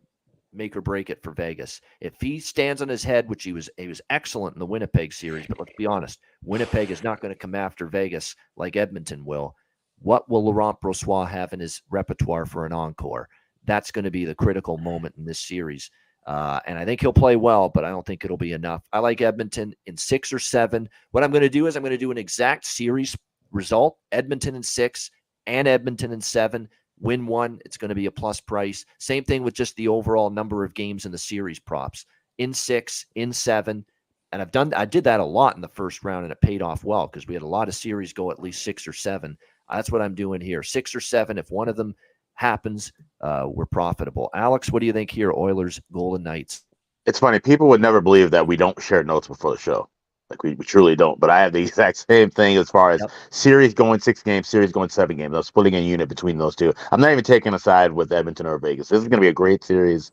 make 0.56 0.76
or 0.76 0.80
break 0.80 1.10
it 1.10 1.22
for 1.22 1.32
Vegas. 1.32 1.80
If 2.00 2.14
he 2.20 2.38
stands 2.40 2.82
on 2.82 2.88
his 2.88 3.04
head, 3.04 3.28
which 3.28 3.44
he 3.44 3.52
was 3.52 3.68
he 3.76 3.88
was 3.88 4.00
excellent 4.10 4.56
in 4.56 4.60
the 4.60 4.66
Winnipeg 4.66 5.12
series, 5.12 5.46
but 5.46 5.58
let's 5.58 5.72
be 5.76 5.86
honest, 5.86 6.18
Winnipeg 6.44 6.90
is 6.90 7.04
not 7.04 7.20
going 7.20 7.32
to 7.32 7.38
come 7.38 7.54
after 7.54 7.86
Vegas 7.86 8.34
like 8.56 8.76
Edmonton 8.76 9.24
will. 9.24 9.54
What 9.98 10.28
will 10.28 10.44
Laurent 10.44 10.80
Brossoit 10.80 11.28
have 11.28 11.52
in 11.52 11.60
his 11.60 11.82
repertoire 11.90 12.46
for 12.46 12.66
an 12.66 12.72
encore? 12.72 13.28
That's 13.64 13.90
going 13.90 14.04
to 14.04 14.10
be 14.10 14.24
the 14.24 14.34
critical 14.34 14.78
moment 14.78 15.14
in 15.16 15.24
this 15.24 15.40
series. 15.40 15.90
Uh, 16.26 16.58
and 16.66 16.78
I 16.78 16.84
think 16.84 17.00
he'll 17.00 17.12
play 17.12 17.36
well, 17.36 17.68
but 17.68 17.84
I 17.84 17.90
don't 17.90 18.04
think 18.04 18.24
it'll 18.24 18.36
be 18.36 18.52
enough. 18.52 18.82
I 18.92 18.98
like 18.98 19.20
Edmonton 19.20 19.74
in 19.86 19.96
six 19.96 20.32
or 20.32 20.40
seven. 20.40 20.88
What 21.12 21.22
I'm 21.22 21.30
going 21.30 21.42
to 21.42 21.48
do 21.48 21.66
is 21.66 21.76
I'm 21.76 21.82
going 21.82 21.92
to 21.92 21.98
do 21.98 22.10
an 22.10 22.18
exact 22.18 22.66
series 22.66 23.16
result 23.52 23.96
Edmonton 24.10 24.56
in 24.56 24.62
six 24.62 25.10
and 25.46 25.68
Edmonton 25.68 26.12
in 26.12 26.20
seven 26.20 26.68
win 26.98 27.26
one, 27.26 27.60
it's 27.64 27.76
going 27.76 27.88
to 27.90 27.94
be 27.94 28.06
a 28.06 28.10
plus 28.10 28.40
price. 28.40 28.84
Same 28.98 29.24
thing 29.24 29.42
with 29.42 29.54
just 29.54 29.76
the 29.76 29.88
overall 29.88 30.30
number 30.30 30.64
of 30.64 30.74
games 30.74 31.04
in 31.04 31.12
the 31.12 31.18
series 31.18 31.58
props 31.58 32.06
in 32.38 32.52
six, 32.52 33.06
in 33.14 33.32
seven. 33.32 33.84
And 34.32 34.42
I've 34.42 34.50
done, 34.50 34.74
I 34.74 34.84
did 34.84 35.04
that 35.04 35.20
a 35.20 35.24
lot 35.24 35.56
in 35.56 35.62
the 35.62 35.68
first 35.68 36.04
round 36.04 36.24
and 36.24 36.32
it 36.32 36.40
paid 36.40 36.62
off 36.62 36.84
well 36.84 37.06
because 37.06 37.26
we 37.26 37.34
had 37.34 37.42
a 37.42 37.46
lot 37.46 37.68
of 37.68 37.74
series 37.74 38.12
go 38.12 38.30
at 38.30 38.42
least 38.42 38.62
six 38.62 38.86
or 38.86 38.92
seven. 38.92 39.36
That's 39.70 39.90
what 39.90 40.02
I'm 40.02 40.14
doing 40.14 40.40
here. 40.40 40.62
Six 40.62 40.94
or 40.94 41.00
seven. 41.00 41.38
If 41.38 41.50
one 41.50 41.68
of 41.68 41.76
them 41.76 41.94
happens, 42.34 42.92
uh, 43.20 43.46
we're 43.48 43.66
profitable. 43.66 44.30
Alex, 44.34 44.70
what 44.70 44.80
do 44.80 44.86
you 44.86 44.92
think 44.92 45.10
here? 45.10 45.32
Oilers, 45.32 45.80
Golden 45.92 46.22
Knights. 46.22 46.64
It's 47.06 47.18
funny. 47.18 47.38
People 47.38 47.68
would 47.68 47.80
never 47.80 48.00
believe 48.00 48.30
that 48.32 48.46
we 48.46 48.56
don't 48.56 48.80
share 48.82 49.04
notes 49.04 49.28
before 49.28 49.52
the 49.52 49.58
show. 49.58 49.88
Like 50.30 50.42
we, 50.42 50.54
we 50.54 50.64
truly 50.64 50.96
don't. 50.96 51.20
But 51.20 51.30
I 51.30 51.40
have 51.40 51.52
the 51.52 51.60
exact 51.62 52.04
same 52.08 52.30
thing 52.30 52.56
as 52.56 52.70
far 52.70 52.90
as 52.90 53.00
yep. 53.00 53.10
series 53.30 53.74
going 53.74 54.00
six 54.00 54.22
games, 54.22 54.48
series 54.48 54.72
going 54.72 54.88
seven 54.88 55.16
games. 55.16 55.36
I'm 55.36 55.42
splitting 55.42 55.74
a 55.74 55.80
unit 55.80 56.08
between 56.08 56.38
those 56.38 56.56
two. 56.56 56.72
I'm 56.92 57.00
not 57.00 57.12
even 57.12 57.24
taking 57.24 57.54
a 57.54 57.58
side 57.58 57.92
with 57.92 58.12
Edmonton 58.12 58.46
or 58.46 58.58
Vegas. 58.58 58.88
This 58.88 59.00
is 59.00 59.08
going 59.08 59.18
to 59.18 59.24
be 59.24 59.28
a 59.28 59.32
great 59.32 59.64
series, 59.64 60.10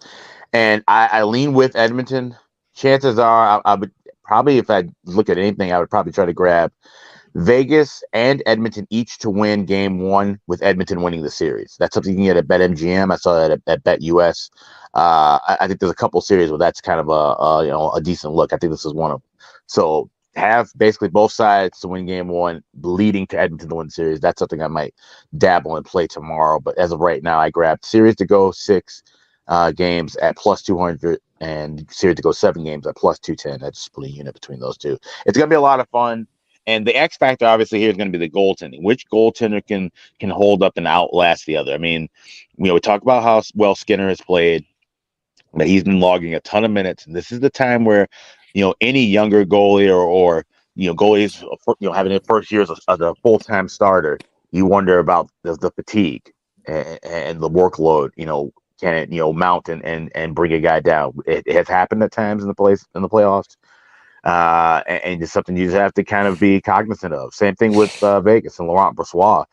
and 0.51 0.83
I, 0.87 1.09
I 1.11 1.23
lean 1.23 1.53
with 1.53 1.75
Edmonton. 1.75 2.35
Chances 2.75 3.19
are, 3.19 3.61
I, 3.65 3.71
I 3.71 3.75
would 3.75 3.91
probably, 4.23 4.57
if 4.57 4.69
I 4.69 4.85
look 5.05 5.29
at 5.29 5.37
anything, 5.37 5.71
I 5.71 5.79
would 5.79 5.89
probably 5.89 6.11
try 6.11 6.25
to 6.25 6.33
grab 6.33 6.71
Vegas 7.35 8.03
and 8.13 8.43
Edmonton 8.45 8.87
each 8.89 9.17
to 9.19 9.29
win 9.29 9.65
game 9.65 9.99
one, 9.99 10.39
with 10.47 10.61
Edmonton 10.61 11.01
winning 11.01 11.23
the 11.23 11.31
series. 11.31 11.75
That's 11.79 11.93
something 11.93 12.11
you 12.11 12.17
can 12.17 12.25
get 12.25 12.37
at 12.37 12.47
BetMGM. 12.47 13.11
I 13.11 13.15
saw 13.15 13.39
that 13.39 13.51
at, 13.51 13.61
at 13.67 13.83
BetUS. 13.83 14.49
Uh, 14.93 15.39
I, 15.47 15.57
I, 15.61 15.67
think 15.67 15.79
there's 15.79 15.91
a 15.91 15.95
couple 15.95 16.21
series 16.21 16.51
where 16.51 16.59
that's 16.59 16.79
kind 16.79 16.99
of 16.99 17.09
a, 17.09 17.11
a, 17.11 17.63
you 17.63 17.71
know 17.71 17.91
a 17.93 18.01
decent 18.01 18.33
look. 18.33 18.53
I 18.53 18.57
think 18.57 18.71
this 18.71 18.85
is 18.85 18.93
one 18.93 19.11
of 19.11 19.21
them. 19.21 19.29
So 19.73 20.11
have 20.35 20.71
basically 20.77 21.07
both 21.07 21.31
sides 21.31 21.79
to 21.79 21.87
win 21.87 22.05
game 22.05 22.27
one, 22.27 22.63
leading 22.83 23.25
to 23.27 23.39
Edmonton 23.39 23.69
to 23.69 23.75
win 23.75 23.89
series. 23.89 24.19
That's 24.19 24.37
something 24.37 24.61
I 24.61 24.67
might 24.67 24.93
dabble 25.35 25.75
and 25.77 25.85
play 25.85 26.05
tomorrow. 26.05 26.59
But 26.59 26.77
as 26.77 26.91
of 26.91 26.99
right 26.99 27.23
now, 27.23 27.39
I 27.39 27.49
grabbed 27.49 27.83
series 27.83 28.15
to 28.17 28.25
go 28.27 28.51
six 28.51 29.01
uh, 29.47 29.71
games 29.71 30.15
at 30.17 30.37
plus 30.37 30.61
200 30.61 31.19
and 31.41 31.87
series 31.89 32.17
to 32.17 32.21
go 32.21 32.31
seven 32.31 32.63
games 32.63 32.85
at 32.85 32.95
plus 32.95 33.17
210. 33.17 33.61
That's 33.61 33.89
a 33.97 34.07
unit 34.07 34.35
between 34.35 34.59
those 34.59 34.77
two. 34.77 34.99
It's 35.25 35.37
going 35.37 35.49
to 35.49 35.53
be 35.53 35.57
a 35.57 35.61
lot 35.61 35.79
of 35.79 35.89
fun. 35.89 36.27
And 36.67 36.85
the 36.85 36.95
X 36.95 37.17
factor 37.17 37.45
obviously 37.45 37.79
here 37.79 37.89
is 37.89 37.97
going 37.97 38.11
to 38.11 38.17
be 38.17 38.23
the 38.23 38.31
goaltending. 38.31 38.83
Which 38.83 39.09
goaltender 39.09 39.65
can 39.65 39.91
can 40.19 40.29
hold 40.29 40.61
up 40.61 40.77
and 40.77 40.85
outlast 40.85 41.47
the 41.47 41.57
other? 41.57 41.73
I 41.73 41.79
mean, 41.79 42.07
you 42.57 42.67
know, 42.67 42.75
we 42.75 42.79
talk 42.79 43.01
about 43.01 43.23
how 43.23 43.41
well 43.55 43.73
Skinner 43.73 44.07
has 44.07 44.21
played, 44.21 44.65
but 45.51 45.65
he's 45.65 45.83
been 45.83 45.99
logging 45.99 46.35
a 46.35 46.39
ton 46.39 46.63
of 46.63 46.71
minutes, 46.71 47.05
and 47.05 47.15
this 47.15 47.31
is 47.33 47.41
the 47.41 47.49
time 47.49 47.83
where 47.83 48.07
you 48.53 48.61
know 48.63 48.73
any 48.81 49.03
younger 49.03 49.45
goalie 49.45 49.89
or, 49.89 50.01
or 50.01 50.45
you 50.75 50.87
know 50.87 50.95
goalies 50.95 51.41
you 51.41 51.87
know 51.87 51.93
having 51.93 52.11
their 52.11 52.21
first 52.21 52.51
years 52.51 52.69
as, 52.69 52.79
as 52.87 52.99
a 53.01 53.15
full 53.15 53.39
time 53.39 53.67
starter, 53.67 54.19
you 54.51 54.65
wonder 54.65 54.99
about 54.99 55.29
the, 55.43 55.55
the 55.55 55.71
fatigue 55.71 56.31
and, 56.65 56.99
and, 57.03 57.41
the 57.41 57.49
workload. 57.49 58.11
You 58.15 58.25
know, 58.25 58.53
can 58.79 58.95
it 58.95 59.11
you 59.11 59.19
know 59.19 59.33
mount 59.33 59.69
and 59.69 59.83
and, 59.83 60.11
and 60.15 60.35
bring 60.35 60.53
a 60.53 60.59
guy 60.59 60.79
down? 60.79 61.17
It, 61.25 61.43
it 61.45 61.55
has 61.55 61.67
happened 61.67 62.03
at 62.03 62.11
times 62.11 62.43
in 62.43 62.47
the 62.47 62.55
place 62.55 62.85
in 62.95 63.01
the 63.01 63.09
playoffs. 63.09 63.55
Uh, 64.23 64.81
and, 64.87 65.03
and, 65.03 65.23
it's 65.23 65.33
something 65.33 65.57
you 65.57 65.65
just 65.65 65.75
have 65.75 65.93
to 65.93 66.01
kind 66.01 66.29
of 66.29 66.39
be 66.39 66.61
cognizant 66.61 67.13
of. 67.13 67.33
Same 67.33 67.55
thing 67.55 67.75
with 67.75 68.01
uh, 68.01 68.21
Vegas 68.21 68.57
and 68.57 68.69
Laurent 68.69 68.95
Brossoit, 68.95 69.43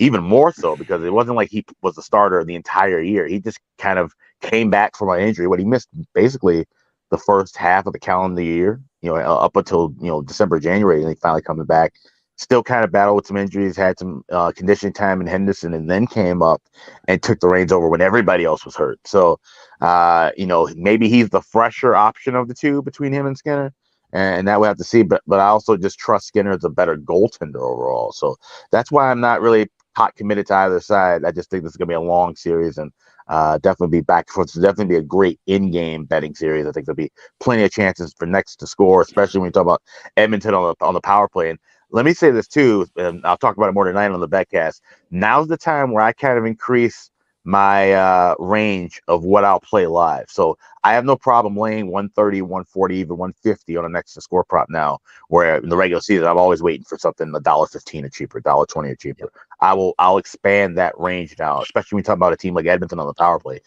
even 0.00 0.20
more 0.20 0.52
so 0.52 0.74
because 0.74 1.04
it 1.04 1.12
wasn't 1.12 1.36
like 1.36 1.48
he 1.48 1.64
was 1.80 1.94
the 1.94 2.02
starter 2.02 2.42
the 2.42 2.56
entire 2.56 3.00
year. 3.00 3.28
He 3.28 3.38
just 3.38 3.60
kind 3.78 4.00
of 4.00 4.12
came 4.40 4.68
back 4.68 4.96
from 4.96 5.10
an 5.10 5.20
injury. 5.20 5.46
What 5.46 5.60
he 5.60 5.64
missed 5.64 5.88
basically 6.12 6.66
the 7.10 7.18
first 7.18 7.56
half 7.56 7.86
of 7.86 7.92
the 7.92 7.98
calendar 7.98 8.42
year, 8.42 8.80
you 9.02 9.10
know, 9.10 9.16
up 9.16 9.56
until 9.56 9.94
you 10.00 10.08
know 10.08 10.22
December, 10.22 10.58
January, 10.60 11.00
and 11.00 11.08
he 11.08 11.14
finally 11.16 11.42
coming 11.42 11.66
back. 11.66 11.94
Still 12.38 12.62
kind 12.62 12.84
of 12.84 12.92
battled 12.92 13.16
with 13.16 13.26
some 13.26 13.38
injuries, 13.38 13.78
had 13.78 13.98
some 13.98 14.22
uh, 14.30 14.52
conditioning 14.54 14.92
time 14.92 15.22
in 15.22 15.26
Henderson, 15.26 15.72
and 15.72 15.88
then 15.88 16.06
came 16.06 16.42
up 16.42 16.62
and 17.08 17.22
took 17.22 17.40
the 17.40 17.48
reins 17.48 17.72
over 17.72 17.88
when 17.88 18.02
everybody 18.02 18.44
else 18.44 18.66
was 18.66 18.76
hurt. 18.76 19.00
So, 19.06 19.40
uh, 19.80 20.32
you 20.36 20.44
know, 20.44 20.68
maybe 20.76 21.08
he's 21.08 21.30
the 21.30 21.40
fresher 21.40 21.94
option 21.94 22.34
of 22.34 22.48
the 22.48 22.54
two 22.54 22.82
between 22.82 23.10
him 23.10 23.24
and 23.24 23.38
Skinner, 23.38 23.72
and 24.12 24.46
that 24.48 24.60
we 24.60 24.66
have 24.66 24.76
to 24.76 24.84
see. 24.84 25.02
But 25.02 25.22
but 25.26 25.40
I 25.40 25.46
also 25.46 25.78
just 25.78 25.98
trust 25.98 26.26
Skinner 26.26 26.52
as 26.52 26.64
a 26.64 26.68
better 26.68 26.98
goaltender 26.98 27.62
overall. 27.62 28.12
So 28.12 28.36
that's 28.70 28.92
why 28.92 29.10
I'm 29.10 29.20
not 29.20 29.40
really 29.40 29.70
hot 29.96 30.14
committed 30.14 30.46
to 30.48 30.54
either 30.54 30.80
side. 30.80 31.24
I 31.24 31.30
just 31.32 31.48
think 31.48 31.62
this 31.62 31.72
is 31.72 31.76
gonna 31.78 31.88
be 31.88 31.94
a 31.94 32.00
long 32.00 32.36
series, 32.36 32.76
and 32.76 32.92
uh, 33.28 33.58
definitely 33.58 33.98
be 33.98 34.02
back 34.02 34.28
for 34.28 34.42
it's 34.42 34.54
definitely 34.54 34.86
be 34.86 34.96
a 34.96 35.02
great 35.02 35.40
in-game 35.46 36.04
betting 36.04 36.34
series. 36.34 36.66
I 36.66 36.72
think 36.72 36.86
there'll 36.86 36.96
be 36.96 37.12
plenty 37.40 37.64
of 37.64 37.72
chances 37.72 38.14
for 38.16 38.26
next 38.26 38.56
to 38.56 38.66
score, 38.66 39.02
especially 39.02 39.40
when 39.40 39.48
you 39.48 39.52
talk 39.52 39.62
about 39.62 39.82
Edmonton 40.16 40.54
on 40.54 40.74
the 40.78 40.84
on 40.84 40.94
the 40.94 41.00
power 41.00 41.28
play. 41.28 41.50
And 41.50 41.58
let 41.90 42.04
me 42.04 42.14
say 42.14 42.30
this 42.30 42.48
too, 42.48 42.86
and 42.96 43.24
I'll 43.24 43.36
talk 43.36 43.56
about 43.56 43.68
it 43.68 43.72
more 43.72 43.84
tonight 43.84 44.10
on 44.10 44.20
the 44.20 44.28
betcast. 44.28 44.80
Now's 45.10 45.48
the 45.48 45.56
time 45.56 45.92
where 45.92 46.02
I 46.02 46.12
kind 46.12 46.38
of 46.38 46.44
increase 46.44 47.10
my 47.46 47.92
uh, 47.92 48.34
range 48.40 49.00
of 49.06 49.22
what 49.24 49.44
I'll 49.44 49.60
play 49.60 49.86
live. 49.86 50.28
So 50.28 50.58
I 50.82 50.94
have 50.94 51.04
no 51.04 51.16
problem 51.16 51.56
laying 51.56 51.86
130, 51.86 52.42
140, 52.42 52.96
even 52.96 53.16
150 53.16 53.76
on 53.76 53.84
a 53.84 53.88
next 53.88 54.14
to 54.14 54.20
score 54.20 54.42
prop 54.42 54.68
now, 54.68 54.98
where 55.28 55.58
in 55.58 55.68
the 55.68 55.76
regular 55.76 56.00
season 56.00 56.26
I'm 56.26 56.38
always 56.38 56.60
waiting 56.60 56.84
for 56.84 56.98
something 56.98 57.32
a 57.34 57.40
dollar 57.40 57.68
fifteen 57.68 58.04
or 58.04 58.08
cheaper, 58.08 58.40
dollar 58.40 58.66
twenty 58.66 58.90
or 58.90 58.96
cheaper. 58.96 59.32
I 59.60 59.74
will 59.74 59.94
I'll 59.98 60.18
expand 60.18 60.76
that 60.78 60.98
range 60.98 61.36
now, 61.38 61.62
especially 61.62 61.96
when 61.96 62.00
you 62.00 62.06
talk 62.06 62.16
about 62.16 62.32
a 62.32 62.36
team 62.36 62.54
like 62.54 62.66
Edmonton 62.66 62.98
on 62.98 63.06
the 63.06 63.14
power 63.14 63.38
play. 63.38 63.60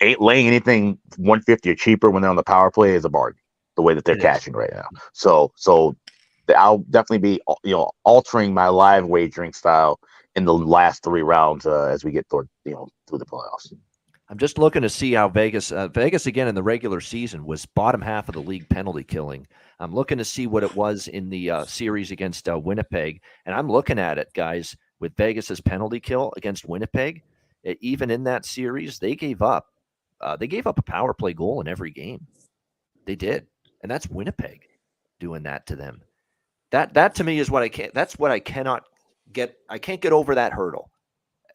Ain't 0.00 0.22
laying 0.22 0.46
anything 0.46 0.98
150 1.18 1.70
or 1.70 1.74
cheaper 1.74 2.10
when 2.10 2.22
they're 2.22 2.30
on 2.30 2.36
the 2.36 2.42
power 2.42 2.70
play 2.70 2.94
is 2.94 3.04
a 3.04 3.10
bargain, 3.10 3.42
the 3.76 3.82
way 3.82 3.92
that 3.92 4.06
they're 4.06 4.16
cashing 4.16 4.54
right 4.54 4.72
now. 4.72 4.88
So 5.12 5.52
so 5.54 5.96
I'll 6.56 6.78
definitely 6.78 7.18
be 7.18 7.40
you 7.62 7.72
know 7.72 7.90
altering 8.04 8.54
my 8.54 8.68
live 8.68 9.06
wagering 9.06 9.52
style 9.52 10.00
in 10.36 10.44
the 10.44 10.54
last 10.54 11.02
three 11.02 11.22
rounds 11.22 11.66
uh, 11.66 11.84
as 11.84 12.04
we 12.04 12.12
get 12.12 12.28
toward 12.28 12.48
you 12.64 12.72
know 12.72 12.88
through 13.08 13.18
the 13.18 13.26
playoffs. 13.26 13.72
I'm 14.28 14.38
just 14.38 14.58
looking 14.58 14.82
to 14.82 14.88
see 14.88 15.12
how 15.14 15.28
Vegas, 15.28 15.72
uh, 15.72 15.88
Vegas 15.88 16.26
again 16.26 16.46
in 16.46 16.54
the 16.54 16.62
regular 16.62 17.00
season 17.00 17.44
was 17.44 17.66
bottom 17.66 18.00
half 18.00 18.28
of 18.28 18.34
the 18.34 18.40
league 18.40 18.68
penalty 18.68 19.02
killing. 19.02 19.44
I'm 19.80 19.92
looking 19.92 20.18
to 20.18 20.24
see 20.24 20.46
what 20.46 20.62
it 20.62 20.76
was 20.76 21.08
in 21.08 21.30
the 21.30 21.50
uh, 21.50 21.64
series 21.64 22.12
against 22.12 22.48
uh, 22.48 22.56
Winnipeg, 22.56 23.22
and 23.44 23.56
I'm 23.56 23.68
looking 23.68 23.98
at 23.98 24.18
it, 24.18 24.28
guys, 24.32 24.76
with 25.00 25.16
Vegas's 25.16 25.60
penalty 25.60 25.98
kill 25.98 26.32
against 26.36 26.68
Winnipeg. 26.68 27.24
Even 27.80 28.08
in 28.08 28.22
that 28.24 28.46
series, 28.46 29.00
they 29.00 29.16
gave 29.16 29.42
up. 29.42 29.66
Uh, 30.20 30.36
they 30.36 30.46
gave 30.46 30.66
up 30.66 30.78
a 30.78 30.82
power 30.82 31.12
play 31.12 31.32
goal 31.32 31.60
in 31.60 31.66
every 31.66 31.90
game. 31.90 32.24
They 33.06 33.16
did, 33.16 33.48
and 33.82 33.90
that's 33.90 34.08
Winnipeg 34.08 34.62
doing 35.18 35.42
that 35.42 35.66
to 35.66 35.76
them. 35.76 36.02
That 36.70 36.94
that 36.94 37.16
to 37.16 37.24
me 37.24 37.40
is 37.40 37.50
what 37.50 37.64
I 37.64 37.68
can't. 37.68 37.92
That's 37.94 38.16
what 38.16 38.30
I 38.30 38.38
cannot 38.38 38.84
get 39.32 39.56
I 39.68 39.78
can't 39.78 40.00
get 40.00 40.12
over 40.12 40.34
that 40.34 40.52
hurdle 40.52 40.90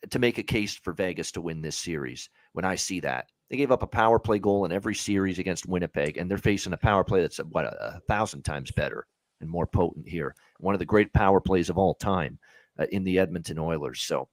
to 0.10 0.20
make 0.20 0.38
a 0.38 0.44
case 0.44 0.76
for 0.76 0.94
Vegas 0.94 1.32
to 1.34 1.42
win 1.42 1.62
this 1.62 1.78
series 1.78 2.30
when 2.54 2.66
I 2.66 2.76
see 2.76 3.00
that. 3.02 3.30
They 3.50 3.58
gave 3.58 3.72
up 3.72 3.84
a 3.84 3.88
power 3.88 4.20
play 4.20 4.40
goal 4.40 4.66
in 4.66 4.72
every 4.72 4.96
series 4.96 5.40
against 5.40 5.68
Winnipeg, 5.68 6.18
and 6.18 6.30
they're 6.30 6.38
facing 6.38 6.74
a 6.74 6.78
power 6.78 7.04
play 7.04 7.22
that's 7.22 7.38
what 7.38 7.66
a, 7.66 7.96
a 7.96 8.00
thousand 8.08 8.44
times 8.44 8.72
better 8.72 9.06
and 9.42 9.50
more 9.50 9.68
potent 9.68 10.08
here. 10.08 10.36
One 10.60 10.74
of 10.74 10.80
the 10.80 10.86
great 10.86 11.14
power 11.14 11.40
plays 11.40 11.70
of 11.70 11.78
all 11.78 11.94
time 11.94 12.40
uh, 12.80 12.86
in 12.92 13.04
the 13.04 13.20
Edmonton 13.20 13.60
Oilers. 13.60 14.02
So 14.02 14.28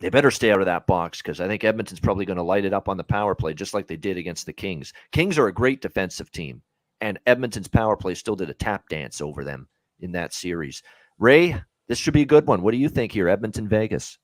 they 0.00 0.10
better 0.10 0.30
stay 0.30 0.50
out 0.50 0.60
of 0.60 0.66
that 0.66 0.86
box 0.86 1.22
because 1.22 1.40
I 1.40 1.46
think 1.46 1.64
Edmonton's 1.64 2.00
probably 2.00 2.26
going 2.26 2.36
to 2.36 2.42
light 2.42 2.64
it 2.64 2.74
up 2.74 2.88
on 2.88 2.96
the 2.96 3.04
power 3.04 3.34
play 3.34 3.54
just 3.54 3.72
like 3.72 3.86
they 3.86 3.96
did 3.96 4.18
against 4.18 4.44
the 4.44 4.52
Kings. 4.52 4.92
Kings 5.12 5.38
are 5.38 5.46
a 5.46 5.54
great 5.54 5.80
defensive 5.80 6.30
team, 6.30 6.60
and 7.00 7.18
Edmonton's 7.26 7.68
power 7.68 7.96
play 7.96 8.14
still 8.14 8.36
did 8.36 8.50
a 8.50 8.54
tap 8.54 8.88
dance 8.88 9.20
over 9.20 9.44
them 9.44 9.68
in 10.00 10.12
that 10.12 10.34
series. 10.34 10.82
Ray, 11.18 11.58
this 11.88 11.98
should 11.98 12.14
be 12.14 12.22
a 12.22 12.26
good 12.26 12.46
one. 12.46 12.62
What 12.62 12.72
do 12.72 12.78
you 12.78 12.88
think 12.88 13.12
here, 13.12 13.28
Edmonton, 13.28 13.68
Vegas? 13.68 14.18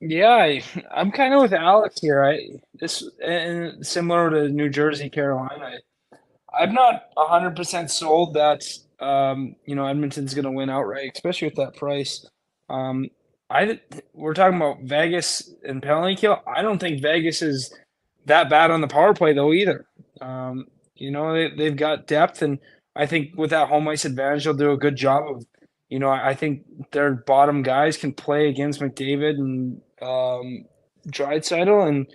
Yeah, 0.00 0.28
I, 0.28 0.62
am 0.94 1.10
kind 1.10 1.32
of 1.32 1.40
with 1.40 1.54
Alex 1.54 2.00
here. 2.00 2.22
I 2.22 2.40
this 2.74 3.08
and 3.24 3.84
similar 3.86 4.30
to 4.30 4.48
New 4.48 4.68
Jersey, 4.68 5.08
Carolina. 5.08 5.78
I, 6.12 6.62
I'm 6.62 6.74
not 6.74 7.04
hundred 7.16 7.56
percent 7.56 7.90
sold 7.90 8.34
that 8.34 8.62
um, 9.00 9.56
you 9.64 9.74
know 9.74 9.86
Edmonton's 9.86 10.34
going 10.34 10.44
to 10.44 10.50
win 10.50 10.68
outright, 10.68 11.12
especially 11.14 11.48
with 11.48 11.56
that 11.56 11.76
price. 11.76 12.26
Um, 12.68 13.08
I 13.48 13.80
we're 14.12 14.34
talking 14.34 14.56
about 14.56 14.82
Vegas 14.82 15.50
and 15.64 15.82
penalty 15.82 16.16
kill. 16.16 16.42
I 16.46 16.62
don't 16.62 16.78
think 16.78 17.00
Vegas 17.00 17.40
is 17.40 17.72
that 18.26 18.50
bad 18.50 18.70
on 18.70 18.80
the 18.82 18.88
power 18.88 19.14
play 19.14 19.32
though 19.32 19.52
either. 19.52 19.86
Um, 20.20 20.66
you 20.94 21.10
know 21.10 21.32
they 21.32 21.54
they've 21.56 21.76
got 21.76 22.06
depth, 22.06 22.42
and 22.42 22.58
I 22.94 23.06
think 23.06 23.36
with 23.36 23.50
that 23.50 23.68
home 23.68 23.88
ice 23.88 24.04
advantage, 24.04 24.44
they'll 24.44 24.54
do 24.54 24.72
a 24.72 24.76
good 24.76 24.96
job 24.96 25.24
of. 25.28 25.46
You 25.88 26.00
know, 26.00 26.10
I 26.10 26.34
think 26.34 26.64
their 26.90 27.14
bottom 27.14 27.62
guys 27.62 27.96
can 27.96 28.12
play 28.12 28.48
against 28.48 28.80
McDavid 28.80 29.38
and 29.38 29.80
um, 30.02 30.64
Draisaitl, 31.08 31.88
and 31.88 32.06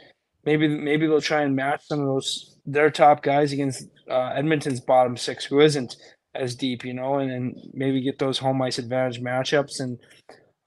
maybe 0.46 0.68
maybe 0.68 1.08
they'll 1.08 1.22
try 1.22 1.42
and 1.42 1.56
match 1.56 1.88
some 1.88 2.02
of 2.02 2.06
those 2.06 2.58
their 2.66 2.92
top 2.92 3.24
guys 3.24 3.54
against 3.54 3.88
uh, 4.10 4.34
Edmonton's 4.36 4.82
bottom 4.82 5.16
six, 5.16 5.46
who 5.46 5.62
isn't 5.62 5.96
as 6.36 6.56
deep, 6.56 6.86
you 6.86 6.94
know, 6.94 7.20
and, 7.20 7.32
and 7.32 7.56
maybe 7.74 8.02
get 8.02 8.20
those 8.20 8.38
home 8.38 8.62
ice 8.62 8.78
advantage 8.78 9.22
matchups. 9.22 9.80
And 9.80 9.98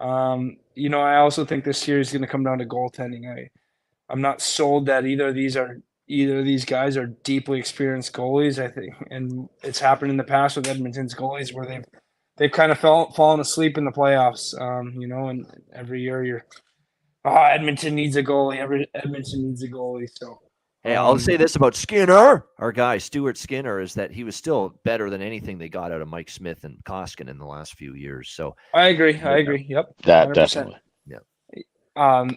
um, 0.00 0.56
you 0.74 0.88
know, 0.88 1.00
I 1.00 1.16
also 1.16 1.44
think 1.44 1.64
this 1.64 1.78
series 1.78 2.08
is 2.08 2.12
going 2.12 2.22
to 2.22 2.28
come 2.28 2.44
down 2.44 2.58
to 2.58 2.66
goaltending. 2.66 3.30
I 3.30 3.48
I'm 4.08 4.20
not 4.20 4.40
sold 4.40 4.86
that 4.86 5.06
either 5.06 5.28
of 5.28 5.34
these 5.34 5.56
are 5.56 5.78
either 6.08 6.40
of 6.40 6.44
these 6.44 6.64
guys 6.64 6.96
are 6.96 7.06
deeply 7.06 7.58
experienced 7.58 8.12
goalies. 8.12 8.62
I 8.62 8.68
think, 8.68 8.94
and 9.10 9.48
it's 9.62 9.78
happened 9.80 10.10
in 10.10 10.16
the 10.16 10.24
past 10.24 10.56
with 10.56 10.66
Edmonton's 10.66 11.14
goalies 11.14 11.54
where 11.54 11.66
they've 11.66 11.84
they've 12.36 12.50
kind 12.50 12.72
of 12.72 12.78
fell, 12.78 13.10
fallen 13.12 13.40
asleep 13.40 13.78
in 13.78 13.84
the 13.84 13.92
playoffs. 13.92 14.58
Um, 14.60 14.94
you 15.00 15.06
know, 15.06 15.28
and 15.28 15.46
every 15.72 16.02
year 16.02 16.24
you're, 16.24 16.46
oh, 17.24 17.34
Edmonton 17.34 17.94
needs 17.94 18.16
a 18.16 18.22
goalie. 18.22 18.58
Every 18.58 18.88
Edmonton 18.94 19.48
needs 19.48 19.62
a 19.62 19.68
goalie. 19.68 20.08
So 20.12 20.38
Hey, 20.84 20.96
I'll 20.96 21.18
say 21.18 21.38
this 21.38 21.56
about 21.56 21.74
Skinner, 21.74 22.44
our 22.58 22.70
guy 22.70 22.98
Stuart 22.98 23.38
Skinner, 23.38 23.80
is 23.80 23.94
that 23.94 24.10
he 24.10 24.22
was 24.22 24.36
still 24.36 24.78
better 24.84 25.08
than 25.08 25.22
anything 25.22 25.56
they 25.56 25.70
got 25.70 25.90
out 25.90 26.02
of 26.02 26.08
Mike 26.08 26.28
Smith 26.28 26.64
and 26.64 26.76
Koskinen 26.84 27.30
in 27.30 27.38
the 27.38 27.46
last 27.46 27.78
few 27.78 27.94
years. 27.94 28.28
So 28.28 28.54
I 28.74 28.88
agree. 28.88 29.18
I 29.22 29.38
agree. 29.38 29.64
Yep, 29.66 29.94
that 30.02 30.28
100%. 30.28 30.34
definitely. 30.34 30.76
Yeah. 31.06 31.18
Um, 31.96 32.36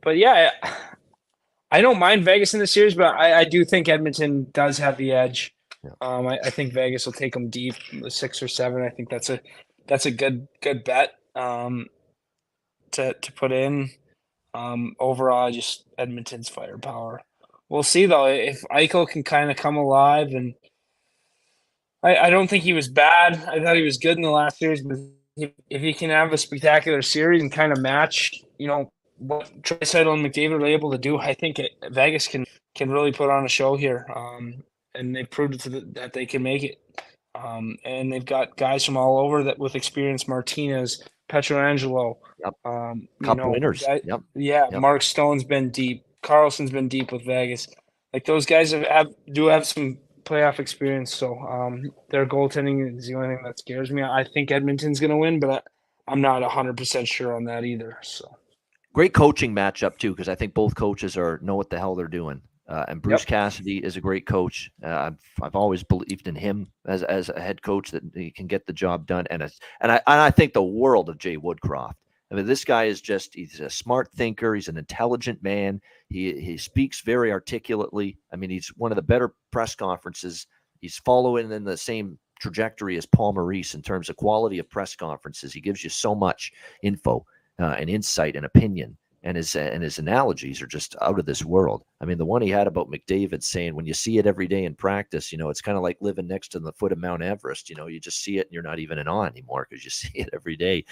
but 0.00 0.16
yeah, 0.16 0.52
I 1.70 1.82
don't 1.82 1.98
mind 1.98 2.24
Vegas 2.24 2.54
in 2.54 2.60
the 2.60 2.66
series, 2.66 2.94
but 2.94 3.14
I, 3.14 3.40
I 3.40 3.44
do 3.44 3.62
think 3.62 3.90
Edmonton 3.90 4.46
does 4.52 4.78
have 4.78 4.96
the 4.96 5.12
edge. 5.12 5.54
Yeah. 5.84 5.90
Um, 6.00 6.26
I, 6.26 6.38
I, 6.44 6.50
think 6.50 6.72
Vegas 6.72 7.06
will 7.06 7.12
take 7.12 7.32
them 7.32 7.48
deep, 7.48 7.74
six 8.08 8.42
or 8.42 8.48
seven. 8.48 8.82
I 8.82 8.90
think 8.90 9.10
that's 9.10 9.30
a 9.30 9.40
that's 9.86 10.06
a 10.06 10.10
good 10.10 10.48
good 10.62 10.84
bet 10.84 11.12
um, 11.34 11.86
to 12.92 13.14
to 13.14 13.32
put 13.32 13.52
in. 13.52 13.90
Um, 14.54 14.96
overall, 14.98 15.50
just 15.50 15.84
Edmonton's 15.98 16.48
firepower 16.48 17.22
we'll 17.68 17.82
see 17.82 18.06
though 18.06 18.26
if 18.26 18.62
Eichel 18.70 19.08
can 19.08 19.22
kind 19.22 19.50
of 19.50 19.56
come 19.56 19.76
alive, 19.76 20.28
and 20.32 20.54
I, 22.02 22.16
I 22.16 22.30
don't 22.30 22.48
think 22.48 22.64
he 22.64 22.72
was 22.72 22.88
bad. 22.88 23.34
I 23.48 23.62
thought 23.62 23.76
he 23.76 23.82
was 23.82 23.98
good 23.98 24.16
in 24.16 24.22
the 24.22 24.30
last 24.30 24.58
series, 24.58 24.82
but 24.82 24.98
if, 25.36 25.52
if 25.70 25.82
he 25.82 25.92
can 25.92 26.10
have 26.10 26.32
a 26.32 26.38
spectacular 26.38 27.02
series 27.02 27.42
and 27.42 27.52
kind 27.52 27.72
of 27.72 27.80
match, 27.80 28.32
you 28.58 28.66
know, 28.66 28.90
what 29.18 29.50
Draisaitl 29.62 30.12
and 30.12 30.24
McDavid 30.24 30.60
are 30.60 30.66
able 30.66 30.90
to 30.92 30.98
do, 30.98 31.18
I 31.18 31.34
think 31.34 31.58
it, 31.58 31.72
Vegas 31.90 32.26
can 32.26 32.46
can 32.74 32.90
really 32.90 33.12
put 33.12 33.30
on 33.30 33.44
a 33.44 33.48
show 33.48 33.76
here. 33.76 34.06
Um, 34.14 34.62
and 34.96 35.14
they 35.14 35.24
proved 35.24 35.60
the, 35.64 35.80
that 35.92 36.12
they 36.12 36.26
can 36.26 36.42
make 36.42 36.62
it. 36.62 36.80
Um, 37.34 37.76
and 37.84 38.12
they've 38.12 38.24
got 38.24 38.56
guys 38.56 38.84
from 38.84 38.96
all 38.96 39.18
over 39.18 39.44
that 39.44 39.58
with 39.58 39.74
experience: 39.74 40.26
Martinez, 40.26 41.02
Pietrangelo, 41.28 42.16
yep. 42.38 42.54
um, 42.64 43.08
Cup 43.22 43.36
know, 43.36 43.50
winners. 43.50 43.82
Guy, 43.82 44.00
yep. 44.04 44.22
Yeah, 44.34 44.66
yep. 44.70 44.80
Mark 44.80 45.02
Stone's 45.02 45.44
been 45.44 45.70
deep. 45.70 46.04
Karlsson's 46.22 46.70
been 46.70 46.88
deep 46.88 47.12
with 47.12 47.24
Vegas. 47.24 47.68
Like 48.12 48.24
those 48.24 48.46
guys 48.46 48.72
have, 48.72 48.86
have 48.86 49.08
do 49.32 49.46
have 49.46 49.66
some 49.66 49.98
playoff 50.26 50.58
experience. 50.58 51.14
So 51.14 51.38
um, 51.38 51.90
their 52.10 52.26
goaltending 52.26 52.98
is 52.98 53.06
the 53.06 53.14
only 53.14 53.36
thing 53.36 53.44
that 53.44 53.58
scares 53.58 53.90
me. 53.90 54.02
I 54.02 54.24
think 54.34 54.50
Edmonton's 54.50 55.00
going 55.00 55.10
to 55.10 55.16
win, 55.16 55.40
but 55.40 55.64
I, 56.06 56.12
am 56.12 56.20
not 56.20 56.42
100% 56.42 57.06
sure 57.06 57.34
on 57.34 57.44
that 57.44 57.64
either. 57.64 57.98
So 58.02 58.36
great 58.92 59.14
coaching 59.14 59.54
matchup 59.54 59.96
too, 59.98 60.10
because 60.10 60.28
I 60.28 60.34
think 60.34 60.52
both 60.52 60.74
coaches 60.74 61.16
are 61.16 61.38
know 61.42 61.54
what 61.54 61.70
the 61.70 61.78
hell 61.78 61.94
they're 61.94 62.08
doing. 62.08 62.42
Uh, 62.68 62.84
and 62.88 63.00
Bruce 63.00 63.20
yep. 63.20 63.28
Cassidy 63.28 63.78
is 63.78 63.96
a 63.96 64.00
great 64.00 64.26
coach. 64.26 64.70
Uh, 64.84 64.88
I've, 64.88 65.18
I've 65.40 65.54
always 65.54 65.84
believed 65.84 66.26
in 66.26 66.34
him 66.34 66.66
as, 66.86 67.04
as 67.04 67.28
a 67.28 67.40
head 67.40 67.62
coach 67.62 67.92
that 67.92 68.02
he 68.14 68.30
can 68.30 68.48
get 68.48 68.66
the 68.66 68.72
job 68.72 69.06
done. 69.06 69.26
And 69.30 69.42
it's, 69.42 69.60
and 69.80 69.92
I 69.92 70.00
and 70.06 70.20
I 70.20 70.30
think 70.30 70.52
the 70.52 70.62
world 70.62 71.08
of 71.08 71.18
Jay 71.18 71.36
Woodcroft. 71.36 71.94
I 72.32 72.34
mean, 72.34 72.44
this 72.44 72.64
guy 72.64 72.86
is 72.86 73.00
just, 73.00 73.34
he's 73.36 73.60
a 73.60 73.70
smart 73.70 74.10
thinker. 74.12 74.52
He's 74.56 74.66
an 74.66 74.78
intelligent 74.78 75.44
man. 75.44 75.80
He, 76.08 76.40
he 76.40 76.56
speaks 76.56 77.02
very 77.02 77.30
articulately. 77.30 78.18
I 78.32 78.36
mean, 78.36 78.50
he's 78.50 78.68
one 78.76 78.90
of 78.90 78.96
the 78.96 79.02
better 79.02 79.34
press 79.52 79.76
conferences. 79.76 80.48
He's 80.80 80.98
following 80.98 81.52
in 81.52 81.62
the 81.62 81.76
same 81.76 82.18
trajectory 82.40 82.96
as 82.96 83.06
Paul 83.06 83.34
Maurice 83.34 83.74
in 83.74 83.82
terms 83.82 84.10
of 84.10 84.16
quality 84.16 84.58
of 84.58 84.68
press 84.68 84.96
conferences. 84.96 85.52
He 85.52 85.60
gives 85.60 85.84
you 85.84 85.90
so 85.90 86.16
much 86.16 86.52
info 86.82 87.24
uh, 87.60 87.76
and 87.78 87.88
insight 87.88 88.34
and 88.34 88.44
opinion 88.44 88.96
and 89.26 89.36
his 89.36 89.56
and 89.56 89.82
his 89.82 89.98
analogies 89.98 90.62
are 90.62 90.68
just 90.68 90.94
out 91.02 91.18
of 91.18 91.26
this 91.26 91.44
world. 91.44 91.82
I 92.00 92.04
mean, 92.04 92.16
the 92.16 92.24
one 92.24 92.42
he 92.42 92.48
had 92.48 92.68
about 92.68 92.88
McDavid 92.88 93.42
saying, 93.42 93.74
"When 93.74 93.84
you 93.84 93.92
see 93.92 94.18
it 94.18 94.26
every 94.26 94.46
day 94.46 94.64
in 94.64 94.76
practice, 94.76 95.32
you 95.32 95.38
know, 95.38 95.50
it's 95.50 95.60
kind 95.60 95.76
of 95.76 95.82
like 95.82 95.96
living 96.00 96.28
next 96.28 96.50
to 96.50 96.60
the 96.60 96.72
foot 96.72 96.92
of 96.92 96.98
Mount 96.98 97.22
Everest. 97.22 97.68
You 97.68 97.74
know, 97.74 97.88
you 97.88 97.98
just 97.98 98.22
see 98.22 98.38
it 98.38 98.46
and 98.46 98.52
you're 98.52 98.62
not 98.62 98.78
even 98.78 98.98
in 98.98 99.08
awe 99.08 99.24
anymore 99.24 99.66
because 99.68 99.84
you 99.84 99.90
see 100.02 100.12
it 100.14 100.30
every 100.32 100.56
day." 100.56 100.84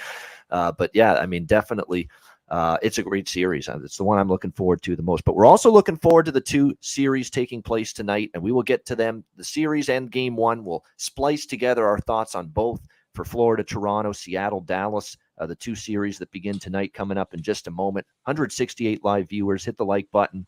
Uh, 0.51 0.73
but 0.73 0.91
yeah, 0.95 1.15
I 1.15 1.27
mean, 1.27 1.45
definitely. 1.45 2.09
Uh, 2.49 2.77
it's 2.83 2.99
a 2.99 3.03
great 3.03 3.27
series. 3.29 3.69
It's 3.69 3.97
the 3.97 4.05
one 4.05 4.19
I'm 4.19 4.29
looking 4.29 4.53
forward 4.53 4.83
to 4.83 4.97
the 4.97 5.03
most. 5.03 5.25
But 5.25 5.35
we're 5.35 5.47
also 5.47 5.71
looking 5.71 5.97
forward 5.97 6.27
to 6.27 6.33
the 6.33 6.41
two 6.41 6.77
series 6.81 7.31
taking 7.31 7.63
place 7.63 7.93
tonight, 7.93 8.33
and 8.35 8.43
we 8.43 8.53
will 8.53 8.65
get 8.65 8.85
to 8.87 8.97
them. 8.97 9.25
The 9.37 9.45
series 9.45 9.89
and 9.89 10.11
game 10.11 10.35
one. 10.35 10.65
We'll 10.65 10.85
splice 10.97 11.47
together 11.47 11.87
our 11.87 12.01
thoughts 12.01 12.35
on 12.35 12.49
both 12.49 12.81
for 13.15 13.25
Florida, 13.25 13.65
Toronto, 13.65 14.13
Seattle, 14.13 14.61
Dallas 14.61 15.17
uh, 15.39 15.47
the 15.47 15.55
two 15.55 15.75
series 15.75 16.19
that 16.19 16.31
begin 16.31 16.59
tonight 16.59 16.95
coming 16.95 17.19
up 17.19 17.35
in 17.35 17.43
just 17.43 17.67
a 17.67 17.71
moment. 17.71 18.07
168 18.25 19.05
live 19.05 19.29
viewers. 19.29 19.65
Hit 19.65 19.77
the 19.77 19.85
like 19.85 20.09
button. 20.13 20.47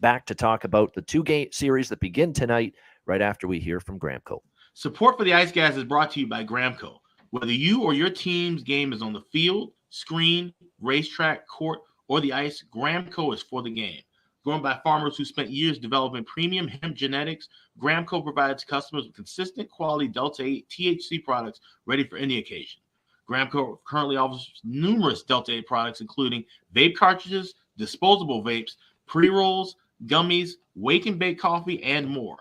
Back 0.00 0.26
to 0.26 0.34
talk 0.34 0.64
about 0.64 0.94
the 0.94 1.02
two 1.02 1.22
game 1.22 1.48
series 1.52 1.88
that 1.88 2.00
begin 2.00 2.32
tonight 2.32 2.74
right 3.06 3.22
after 3.22 3.48
we 3.48 3.58
hear 3.58 3.80
from 3.80 3.98
Gramco. 3.98 4.40
Support 4.74 5.18
for 5.18 5.24
the 5.24 5.34
Ice 5.34 5.50
Guys 5.50 5.76
is 5.76 5.84
brought 5.84 6.10
to 6.12 6.20
you 6.20 6.26
by 6.26 6.44
Gramco. 6.44 6.98
Whether 7.30 7.52
you 7.52 7.82
or 7.82 7.94
your 7.94 8.10
team's 8.10 8.62
game 8.62 8.92
is 8.92 9.02
on 9.02 9.12
the 9.12 9.22
field, 9.32 9.72
screen, 9.90 10.52
racetrack, 10.80 11.48
court, 11.48 11.80
or 12.08 12.20
the 12.20 12.32
ice, 12.32 12.64
Gramco 12.74 13.34
is 13.34 13.42
for 13.42 13.62
the 13.62 13.70
game. 13.70 14.00
Grown 14.48 14.62
by 14.62 14.80
farmers 14.82 15.18
who 15.18 15.26
spent 15.26 15.50
years 15.50 15.78
developing 15.78 16.24
premium 16.24 16.68
hemp 16.68 16.96
genetics, 16.96 17.50
Gramco 17.78 18.24
provides 18.24 18.64
customers 18.64 19.04
with 19.04 19.14
consistent 19.14 19.68
quality 19.68 20.08
Delta 20.08 20.42
8 20.42 20.66
THC 20.70 21.22
products 21.22 21.60
ready 21.84 22.02
for 22.02 22.16
any 22.16 22.38
occasion. 22.38 22.80
Gramco 23.28 23.76
currently 23.86 24.16
offers 24.16 24.50
numerous 24.64 25.22
Delta 25.22 25.52
8 25.52 25.66
products, 25.66 26.00
including 26.00 26.46
vape 26.74 26.96
cartridges, 26.96 27.56
disposable 27.76 28.42
vapes, 28.42 28.76
pre 29.04 29.28
rolls, 29.28 29.76
gummies, 30.06 30.52
wake 30.74 31.04
and 31.04 31.18
bake 31.18 31.38
coffee, 31.38 31.82
and 31.82 32.08
more. 32.08 32.38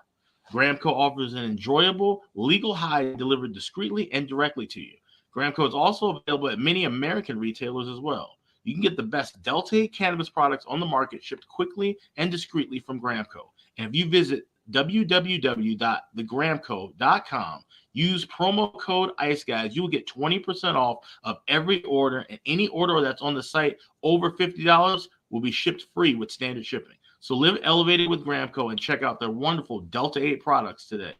Gramco 0.54 0.94
offers 0.94 1.34
an 1.34 1.44
enjoyable, 1.44 2.24
legal 2.36 2.74
high 2.74 3.16
delivered 3.16 3.54
discreetly 3.54 4.10
and 4.14 4.30
directly 4.30 4.66
to 4.68 4.80
you. 4.80 4.96
Gramco 5.36 5.68
is 5.68 5.74
also 5.76 6.16
available 6.16 6.48
at 6.48 6.58
many 6.58 6.86
American 6.86 7.38
retailers 7.38 7.90
as 7.90 8.00
well. 8.00 8.37
You 8.68 8.74
can 8.74 8.82
get 8.82 8.98
the 8.98 9.04
best 9.04 9.42
Delta 9.44 9.78
8 9.78 9.94
cannabis 9.94 10.30
products 10.30 10.66
on 10.68 10.80
the 10.80 10.86
market 10.86 11.24
shipped 11.24 11.48
quickly 11.48 11.98
and 12.18 12.30
discreetly 12.30 12.80
from 12.80 13.02
Gramco. 13.02 13.50
And 13.78 13.88
if 13.88 13.96
you 13.96 14.10
visit 14.10 14.48
www.thegramco.com, 14.72 17.64
Use 17.98 18.28
promo 18.28 18.80
code 18.80 19.10
ICE 19.18 19.44
guys. 19.44 19.76
You 19.76 19.82
will 19.82 19.90
get 19.90 20.08
20% 20.08 20.76
off 20.76 21.00
of 21.24 21.38
every 21.48 21.84
order, 21.84 22.28
and 22.30 22.40
any 22.46 22.68
order 22.68 23.02
that's 23.02 23.24
on 23.24 23.34
the 23.34 23.42
site 23.42 23.78
over 24.04 24.30
$50 24.30 25.08
will 25.32 25.42
be 25.42 25.50
shipped 25.50 25.88
free 25.96 26.14
with 26.14 26.30
standard 26.30 26.64
shipping. 26.64 26.94
So 27.22 27.36
live 27.36 27.58
elevated 27.64 28.08
with 28.08 28.24
Gramco 28.24 28.70
and 28.70 28.80
check 28.80 29.02
out 29.02 29.20
their 29.20 29.32
wonderful 29.32 29.80
Delta 29.80 30.24
8 30.24 30.44
products 30.44 30.88
today. 30.88 31.14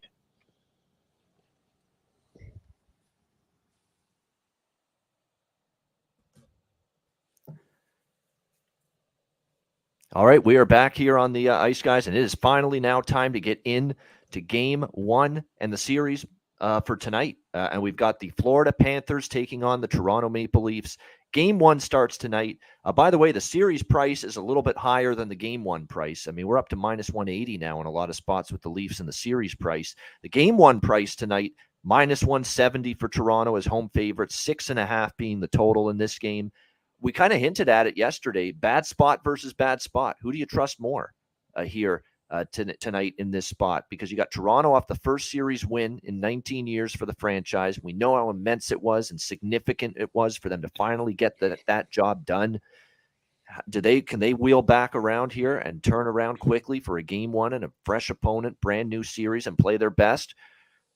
All 10.14 10.26
right, 10.26 10.44
we 10.44 10.56
are 10.56 10.64
back 10.64 10.96
here 10.96 11.18
on 11.18 11.34
the 11.34 11.50
uh, 11.50 11.58
Ice 11.58 11.82
Guys, 11.82 12.08
and 12.08 12.16
it 12.16 12.22
is 12.22 12.34
finally 12.34 12.80
now 12.80 13.02
time 13.02 13.34
to 13.34 13.42
get 13.42 13.60
in 13.66 13.94
to 14.32 14.40
game 14.40 14.84
one 14.94 15.44
and 15.60 15.72
the 15.72 15.78
series 15.78 16.26
uh, 16.62 16.80
for 16.80 16.96
tonight. 16.96 17.36
Uh, 17.54 17.68
and 17.74 17.82
we've 17.82 17.98
got 17.98 18.18
the 18.18 18.30
Florida 18.30 18.72
Panthers 18.72 19.28
taking 19.28 19.66
on 19.66 19.82
the 19.82 19.88
Toronto 19.88 20.30
Maple 20.30 20.64
Leafs. 20.64 20.98
Game 21.34 21.60
one 21.60 21.82
starts 21.82 22.18
tonight. 22.18 22.58
Uh, 22.86 22.94
by 22.94 23.12
the 23.12 23.18
way, 23.18 23.34
the 23.34 23.42
series 23.42 23.84
price 23.84 24.24
is 24.24 24.38
a 24.38 24.42
little 24.42 24.64
bit 24.64 24.78
higher 24.78 25.14
than 25.14 25.28
the 25.28 25.36
game 25.36 25.66
one 25.66 25.86
price. 25.86 26.26
I 26.26 26.32
mean, 26.32 26.48
we're 26.48 26.58
up 26.58 26.70
to 26.70 26.78
minus 26.78 27.10
180 27.10 27.58
now 27.58 27.82
in 27.82 27.86
a 27.86 27.92
lot 27.92 28.10
of 28.10 28.16
spots 28.16 28.50
with 28.50 28.62
the 28.62 28.70
Leafs 28.70 29.02
and 29.02 29.10
the 29.10 29.14
series 29.14 29.56
price. 29.56 29.94
The 30.24 30.30
game 30.30 30.56
one 30.56 30.80
price 30.80 31.18
tonight, 31.18 31.52
minus 31.84 32.24
170 32.24 32.94
for 32.94 33.10
Toronto 33.10 33.58
as 33.58 33.66
home 33.66 33.90
favorites, 33.94 34.36
six 34.36 34.70
and 34.70 34.80
a 34.80 34.86
half 34.86 35.18
being 35.18 35.42
the 35.42 35.50
total 35.50 35.90
in 35.90 35.98
this 35.98 36.18
game. 36.18 36.54
We 37.00 37.12
kind 37.12 37.34
of 37.34 37.40
hinted 37.40 37.70
at 37.70 37.88
it 37.88 37.98
yesterday 37.98 38.52
bad 38.52 38.86
spot 38.86 39.24
versus 39.24 39.54
bad 39.54 39.82
spot. 39.82 40.18
Who 40.22 40.32
do 40.32 40.38
you 40.38 40.46
trust 40.46 40.80
more 40.80 41.14
uh, 41.56 41.64
here? 41.64 42.04
uh, 42.30 42.46
to, 42.52 42.76
tonight 42.78 43.16
in 43.18 43.32
this 43.32 43.48
spot 43.48 43.86
because 43.90 44.12
you 44.12 44.18
got 44.18 44.32
Toronto 44.32 44.74
off 44.74 44.88
the 44.88 44.96
first 44.96 45.32
series 45.32 45.66
win 45.66 46.00
in 46.04 46.20
19 46.20 46.68
years 46.68 46.94
for 46.94 47.06
the 47.06 47.16
franchise. 47.16 47.80
We 47.82 47.94
know 47.94 48.16
how 48.16 48.30
immense 48.30 48.72
it 48.72 48.82
was 48.82 49.12
and 49.12 49.20
significant 49.20 49.96
it 49.98 50.10
was 50.14 50.38
for 50.38 50.50
them 50.50 50.62
to 50.62 50.70
finally 50.76 51.14
get 51.14 51.40
the, 51.40 51.58
that 51.68 51.90
job 51.90 52.26
done. 52.26 52.60
Do 53.70 53.80
they 53.80 54.02
can 54.02 54.20
they 54.20 54.34
wheel 54.34 54.62
back 54.62 54.94
around 54.94 55.32
here 55.32 55.58
and 55.58 55.82
turn 55.82 56.06
around 56.06 56.40
quickly 56.40 56.82
for 56.82 56.98
a 56.98 57.04
game 57.04 57.32
one 57.32 57.54
and 57.54 57.64
a 57.64 57.72
fresh 57.86 58.10
opponent, 58.10 58.60
brand 58.60 58.90
new 58.90 59.04
series, 59.04 59.48
and 59.48 59.58
play 59.58 59.78
their 59.78 59.90
best? 59.90 60.36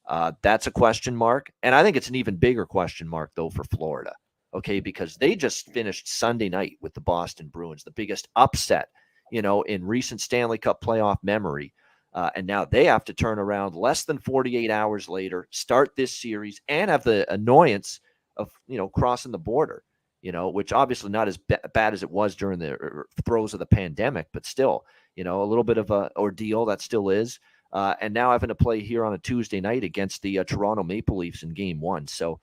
Uh, 0.06 0.34
that's 0.42 0.68
a 0.68 0.72
question 0.72 1.16
mark, 1.16 1.50
and 1.64 1.74
I 1.74 1.82
think 1.82 1.96
it's 1.96 2.10
an 2.10 2.16
even 2.16 2.36
bigger 2.36 2.66
question 2.66 3.08
mark 3.08 3.32
though 3.36 3.50
for 3.50 3.64
Florida. 3.64 4.14
Okay, 4.54 4.80
because 4.80 5.16
they 5.16 5.36
just 5.36 5.72
finished 5.72 6.08
Sunday 6.08 6.50
night 6.50 6.78
with 6.82 6.94
the 6.94 7.02
Boston 7.02 7.48
Bruins, 7.48 7.84
the 7.84 7.92
biggest 7.92 8.28
upset 8.36 8.90
you 9.32 9.42
know, 9.42 9.64
in 9.64 9.84
recent 9.84 10.22
Stanley 10.22 10.60
Cup 10.60 10.82
playoff 10.82 11.18
memory. 11.24 11.74
Uh, 12.14 12.30
and 12.36 12.46
now 12.46 12.66
they 12.66 12.86
have 12.86 13.06
to 13.06 13.14
turn 13.14 13.40
around 13.40 13.74
less 13.74 14.04
than 14.04 14.20
48 14.20 14.70
hours 14.70 15.08
later, 15.08 15.48
start 15.50 15.96
this 15.96 16.16
series, 16.16 16.62
and 16.68 16.92
have 16.92 17.04
the 17.04 17.26
annoyance 17.34 18.02
of, 18.36 18.52
you 18.68 18.78
know, 18.78 18.90
crossing 18.90 19.32
the 19.32 19.40
border, 19.40 19.84
you 20.22 20.34
know, 20.34 20.50
which 20.50 20.74
obviously 20.74 21.10
not 21.10 21.30
as 21.30 21.38
b- 21.38 21.56
bad 21.74 21.94
as 21.94 22.04
it 22.04 22.12
was 22.12 22.36
during 22.36 22.60
the 22.60 22.74
er, 22.74 23.08
throes 23.26 23.54
of 23.54 23.60
the 23.60 23.66
pandemic, 23.66 24.28
but 24.34 24.46
still, 24.46 24.86
you 25.16 25.24
know, 25.24 25.42
a 25.42 25.46
little 25.46 25.64
bit 25.64 25.78
of 25.78 25.90
a 25.90 26.12
ordeal 26.18 26.66
that 26.66 26.82
still 26.82 27.10
is. 27.10 27.40
Uh, 27.72 27.96
and 28.02 28.14
now 28.14 28.34
having 28.34 28.50
to 28.50 28.56
play 28.56 28.82
here 28.82 29.06
on 29.06 29.14
a 29.14 29.18
Tuesday 29.18 29.62
night 29.62 29.86
against 29.86 30.22
the 30.22 30.40
uh, 30.40 30.44
Toronto 30.44 30.84
Maple 30.84 31.16
Leafs 31.16 31.44
in 31.44 31.54
game 31.54 31.80
one. 31.80 32.06
So 32.06 32.42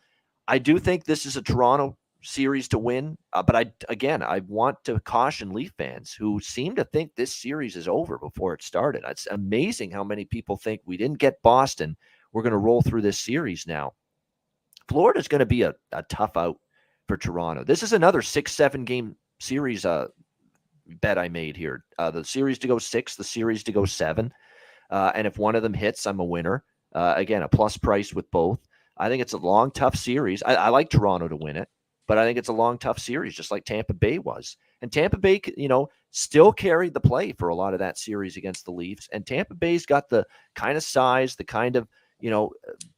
I 0.49 0.59
do 0.59 0.79
think 0.79 1.05
this 1.05 1.27
is 1.27 1.37
a 1.37 1.43
Toronto 1.43 1.97
series 2.23 2.69
to 2.69 2.79
win. 2.79 3.17
Uh, 3.33 3.43
but 3.43 3.55
I 3.55 3.73
again, 3.89 4.23
I 4.23 4.41
want 4.41 4.83
to 4.85 4.99
caution 5.01 5.53
Leaf 5.53 5.73
fans 5.79 6.13
who 6.13 6.41
seem 6.41 6.75
to 6.77 6.85
think 6.85 7.15
this 7.15 7.37
series 7.37 7.77
is 7.77 7.87
over 7.87 8.19
before 8.19 8.55
it 8.55 8.63
started. 8.63 9.05
It's 9.07 9.29
amazing 9.31 9.91
how 9.91 10.03
many 10.03 10.25
people 10.25 10.57
think 10.57 10.81
we 10.85 10.97
didn't 10.97 11.19
get 11.19 11.43
Boston. 11.43 11.97
We're 12.33 12.43
going 12.43 12.53
to 12.53 12.59
roll 12.59 12.83
through 12.83 13.03
this 13.03 13.19
series 13.19 13.67
now. 13.67 13.93
Florida's 14.89 15.29
going 15.29 15.41
to 15.41 15.47
be 15.47 15.63
a, 15.63 15.75
a 15.93 16.03
tough 16.05 16.37
out 16.37 16.59
for 17.07 17.17
Toronto. 17.17 17.63
This 17.63 17.83
is 17.83 17.93
another 17.93 18.23
six, 18.23 18.53
seven 18.53 18.85
game 18.85 19.17
series 19.39 19.85
uh, 19.85 20.09
bet 21.01 21.19
I 21.19 21.29
made 21.29 21.57
here. 21.57 21.85
Uh, 21.99 22.11
the 22.11 22.25
series 22.25 22.59
to 22.61 22.69
go 22.69 22.79
six, 22.79 23.17
the 23.17 23.25
series 23.25 23.63
to 23.65 23.73
go 23.73 23.85
seven. 23.85 24.33
Uh, 24.91 25.13
and 25.15 25.27
if 25.27 25.39
one 25.39 25.55
of 25.55 25.63
them 25.63 25.75
hits, 25.75 26.07
I'm 26.07 26.21
a 26.21 26.25
winner. 26.25 26.65
Uh, 26.95 27.15
again, 27.17 27.43
a 27.43 27.49
plus 27.49 27.77
price 27.77 28.15
with 28.15 28.31
both. 28.31 28.67
I 28.99 29.09
think 29.09 29.23
it's 29.23 29.33
a 29.33 29.39
long, 29.39 29.71
tough 29.71 29.97
series. 29.97 30.43
I, 30.43 30.55
I 30.55 30.69
like 30.71 30.91
Toronto 30.91 31.29
to 31.29 31.37
win 31.37 31.57
it 31.57 31.69
but 32.09 32.17
I 32.17 32.25
think 32.25 32.39
it's 32.39 32.49
a 32.49 32.55
long, 32.55 32.79
tough 32.79 32.99
series, 32.99 33.35
just 33.35 33.51
like 33.51 33.65
Tampa 33.65 33.93
Bay 33.93 34.19
was. 34.19 34.57
And 34.81 34.91
Tampa 34.91 35.19
Bay, 35.19 35.41
you 35.57 35.69
know, 35.69 35.91
still 36.11 36.53
carried 36.53 36.95
the 36.95 37.01
play 37.01 37.33
for 37.33 37.51
a 37.51 37.55
lot 37.55 37.75
of 37.75 37.81
that 37.81 37.99
series 37.99 38.39
against 38.39 38.65
the 38.65 38.73
Leafs. 38.73 39.09
And 39.13 39.27
Tampa 39.27 39.55
Bay's 39.55 39.85
got 39.85 40.09
the 40.09 40.27
kind 40.55 40.77
of 40.77 40.83
size, 40.83 41.37
the 41.37 41.45
kind 41.45 41.77
of, 41.77 41.87
you 42.19 42.31
know, 42.31 42.51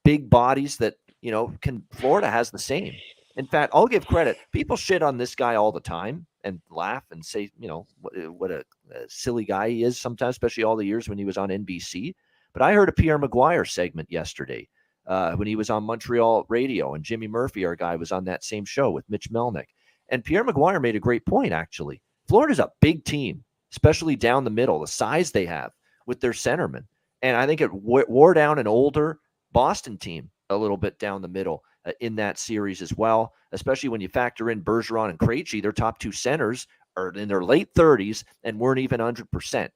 big 0.05 0.31
bodies 0.31 0.77
that, 0.77 0.95
you 1.21 1.33
know, 1.33 1.53
can 1.61 1.83
Florida 1.91 2.31
has 2.31 2.53
the 2.53 2.59
same. 2.59 2.95
In 3.37 3.47
fact, 3.47 3.73
I'll 3.75 3.89
give 3.89 4.07
credit. 4.07 4.39
People 4.53 4.77
shit 4.77 5.03
on 5.03 5.19
this 5.19 5.35
guy 5.35 5.57
all 5.57 5.73
the 5.73 5.81
time 5.81 6.25
and 6.45 6.61
laugh 6.71 7.05
and 7.11 7.25
say, 7.25 7.51
you 7.59 7.67
know, 7.67 7.89
what, 8.01 8.17
uh, 8.17 8.33
what 8.33 8.53
a, 8.53 8.65
a 8.95 9.09
silly 9.09 9.45
guy 9.45 9.71
he 9.71 9.83
is 9.83 9.99
sometimes, 9.99 10.35
especially 10.35 10.63
all 10.63 10.77
the 10.77 10.87
years 10.87 11.09
when 11.09 11.19
he 11.19 11.25
was 11.25 11.37
on 11.37 11.49
NBC. 11.49 12.15
But 12.53 12.63
I 12.63 12.75
heard 12.75 12.89
a 12.89 12.93
Pierre 12.93 13.19
McGuire 13.19 13.69
segment 13.69 14.11
yesterday 14.11 14.69
uh, 15.07 15.35
when 15.35 15.49
he 15.49 15.57
was 15.57 15.71
on 15.71 15.85
Montreal 15.85 16.45
radio, 16.49 16.95
and 16.95 17.05
Jimmy 17.05 17.27
Murphy, 17.27 17.65
our 17.65 17.77
guy, 17.77 17.97
was 17.97 18.13
on 18.13 18.25
that 18.25 18.45
same 18.45 18.65
show 18.65 18.91
with 18.91 19.09
Mitch 19.09 19.31
Melnick. 19.31 19.67
And 20.09 20.25
Pierre 20.25 20.45
McGuire 20.45 20.81
made 20.81 20.97
a 20.97 21.01
great 21.01 21.25
point, 21.25 21.53
actually. 21.53 22.03
Florida's 22.29 22.59
a 22.59 22.71
big 22.81 23.05
team, 23.05 23.45
especially 23.73 24.17
down 24.17 24.45
the 24.45 24.51
middle, 24.51 24.81
the 24.81 24.87
size 24.87 25.31
they 25.31 25.47
have 25.47 25.73
with 26.07 26.21
their 26.21 26.33
centerman. 26.33 26.85
And 27.23 27.37
I 27.37 27.47
think 27.47 27.61
it 27.61 27.73
wore 27.73 28.35
down 28.35 28.59
an 28.59 28.67
older 28.67 29.19
Boston 29.53 29.99
team 29.99 30.31
a 30.49 30.57
little 30.57 30.77
bit 30.77 30.99
down 30.99 31.23
the 31.23 31.29
middle 31.29 31.63
uh, 31.85 31.93
in 32.01 32.17
that 32.17 32.39
series 32.39 32.83
as 32.83 32.95
well, 32.97 33.35
especially 33.53 33.89
when 33.89 34.01
you 34.01 34.09
factor 34.09 34.51
in 34.51 34.63
Bergeron 34.63 35.11
and 35.11 35.19
Krejci. 35.19 35.63
Their 35.63 35.73
top 35.73 35.99
two 35.99 36.13
centers 36.13 36.67
are 36.97 37.11
in 37.11 37.29
their 37.29 37.45
late 37.45 37.73
30s 37.75 38.25
and 38.43 38.59
weren't 38.59 38.81
even 38.81 39.01
100% 39.01 39.69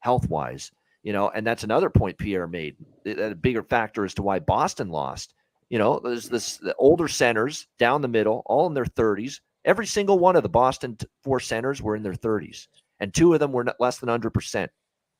health 0.00 0.28
wise 0.28 0.70
you 1.06 1.12
know, 1.12 1.28
and 1.28 1.46
that's 1.46 1.62
another 1.62 1.88
point 1.88 2.18
Pierre 2.18 2.48
made. 2.48 2.74
A 3.06 3.32
bigger 3.32 3.62
factor 3.62 4.04
as 4.04 4.12
to 4.14 4.24
why 4.24 4.40
Boston 4.40 4.88
lost. 4.88 5.34
You 5.70 5.78
know, 5.78 6.00
there's 6.00 6.28
this 6.28 6.56
the 6.56 6.74
older 6.78 7.06
centers 7.06 7.68
down 7.78 8.02
the 8.02 8.08
middle, 8.08 8.42
all 8.46 8.66
in 8.66 8.74
their 8.74 8.84
30s. 8.84 9.38
Every 9.64 9.86
single 9.86 10.18
one 10.18 10.34
of 10.34 10.42
the 10.42 10.48
Boston 10.48 10.98
four 11.22 11.38
centers 11.38 11.80
were 11.80 11.94
in 11.94 12.02
their 12.02 12.14
30s, 12.14 12.66
and 12.98 13.14
two 13.14 13.32
of 13.32 13.38
them 13.38 13.52
were 13.52 13.72
less 13.78 13.98
than 13.98 14.08
100 14.08 14.30
percent. 14.30 14.68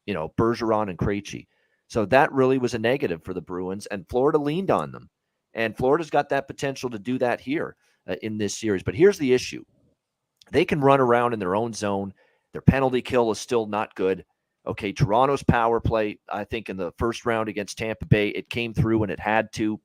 You 0.07 0.14
know, 0.14 0.32
Bergeron 0.37 0.91
and 0.91 0.99
Krejci. 0.99 1.47
So 1.87 2.05
that 2.07 2.32
really 2.32 2.59
was 2.59 2.74
a 2.74 2.80
negative 2.80 3.22
for 3.22 3.32
the 3.32 3.41
Bruins, 3.41 3.87
and 3.87 4.09
Florida 4.09 4.39
leaned 4.39 4.72
on 4.72 4.91
them. 4.91 5.09
And 5.55 5.76
Florida's 5.76 6.11
got 6.11 6.28
that 6.30 6.49
potential 6.49 6.91
to 6.91 6.99
do 6.99 7.16
that 7.18 7.41
here 7.41 7.76
uh, 8.09 8.16
in 8.22 8.39
this 8.39 8.59
series. 8.59 8.82
But 8.82 8.97
here's 8.97 9.18
the 9.18 9.32
issue: 9.32 9.64
they 10.51 10.64
can 10.64 10.80
run 10.80 10.99
around 10.99 11.32
in 11.32 11.39
their 11.39 11.55
own 11.55 11.72
zone. 11.72 12.12
Their 12.51 12.61
penalty 12.62 13.03
kill 13.03 13.30
is 13.30 13.39
still 13.39 13.66
not 13.66 13.95
good. 13.95 14.24
Okay, 14.67 14.93
Toronto's 14.93 15.43
power 15.43 15.81
play, 15.81 16.19
I 16.29 16.45
think 16.45 16.69
in 16.69 16.77
the 16.77 16.93
first 16.99 17.25
round 17.25 17.49
against 17.49 17.79
Tampa 17.79 18.05
Bay, 18.07 18.29
it 18.29 18.51
came 18.51 18.75
through 18.75 18.99
when 18.99 19.11
it 19.11 19.21
had 19.21 19.53
to 19.55 19.81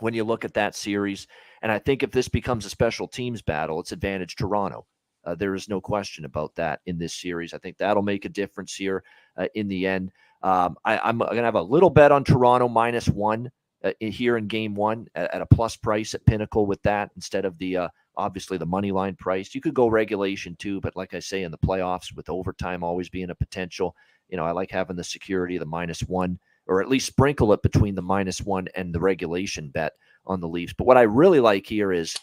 when 0.00 0.14
you 0.14 0.24
look 0.24 0.44
at 0.44 0.54
that 0.54 0.74
series. 0.74 1.26
And 1.62 1.70
I 1.70 1.78
think 1.78 2.02
if 2.02 2.10
this 2.10 2.28
becomes 2.28 2.64
a 2.64 2.70
special 2.70 3.06
teams 3.06 3.42
battle, 3.42 3.78
it's 3.80 3.92
advantage 3.92 4.36
Toronto. 4.36 4.86
Uh, 5.24 5.34
there 5.34 5.54
is 5.54 5.68
no 5.68 5.80
question 5.80 6.24
about 6.24 6.54
that 6.56 6.80
in 6.86 6.98
this 6.98 7.14
series. 7.14 7.52
I 7.52 7.58
think 7.58 7.76
that'll 7.76 8.02
make 8.02 8.24
a 8.24 8.30
difference 8.30 8.74
here 8.74 9.04
uh, 9.36 9.48
in 9.54 9.68
the 9.68 9.86
end. 9.86 10.10
Um, 10.42 10.76
I, 10.84 11.08
am 11.08 11.18
going 11.18 11.36
to 11.36 11.44
have 11.44 11.54
a 11.54 11.62
little 11.62 11.90
bet 11.90 12.12
on 12.12 12.24
Toronto 12.24 12.68
minus 12.68 13.08
one 13.08 13.50
uh, 13.84 13.92
here 14.00 14.38
in 14.38 14.46
game 14.46 14.74
one 14.74 15.06
at, 15.14 15.34
at, 15.34 15.42
a 15.42 15.46
plus 15.46 15.76
price 15.76 16.14
at 16.14 16.24
Pinnacle 16.24 16.64
with 16.64 16.82
that 16.82 17.10
instead 17.16 17.44
of 17.44 17.58
the 17.58 17.76
uh, 17.76 17.88
obviously 18.20 18.58
the 18.58 18.66
money 18.66 18.92
line 18.92 19.16
price. 19.16 19.54
You 19.54 19.60
could 19.60 19.74
go 19.74 19.88
regulation 19.88 20.54
too, 20.56 20.80
but 20.80 20.94
like 20.94 21.14
I 21.14 21.18
say, 21.20 21.42
in 21.42 21.50
the 21.50 21.58
playoffs 21.58 22.14
with 22.14 22.28
overtime 22.28 22.84
always 22.84 23.08
being 23.08 23.30
a 23.30 23.34
potential, 23.34 23.96
you 24.28 24.36
know, 24.36 24.44
I 24.44 24.52
like 24.52 24.70
having 24.70 24.96
the 24.96 25.04
security, 25.04 25.58
the 25.58 25.66
minus 25.66 26.00
one, 26.02 26.38
or 26.66 26.80
at 26.80 26.88
least 26.88 27.06
sprinkle 27.06 27.52
it 27.52 27.62
between 27.62 27.94
the 27.94 28.02
minus 28.02 28.40
one 28.40 28.68
and 28.76 28.94
the 28.94 29.00
regulation 29.00 29.70
bet 29.70 29.94
on 30.26 30.40
the 30.40 30.48
Leafs. 30.48 30.74
But 30.74 30.86
what 30.86 30.98
I 30.98 31.02
really 31.02 31.40
like 31.40 31.66
here 31.66 31.92
is 31.92 32.14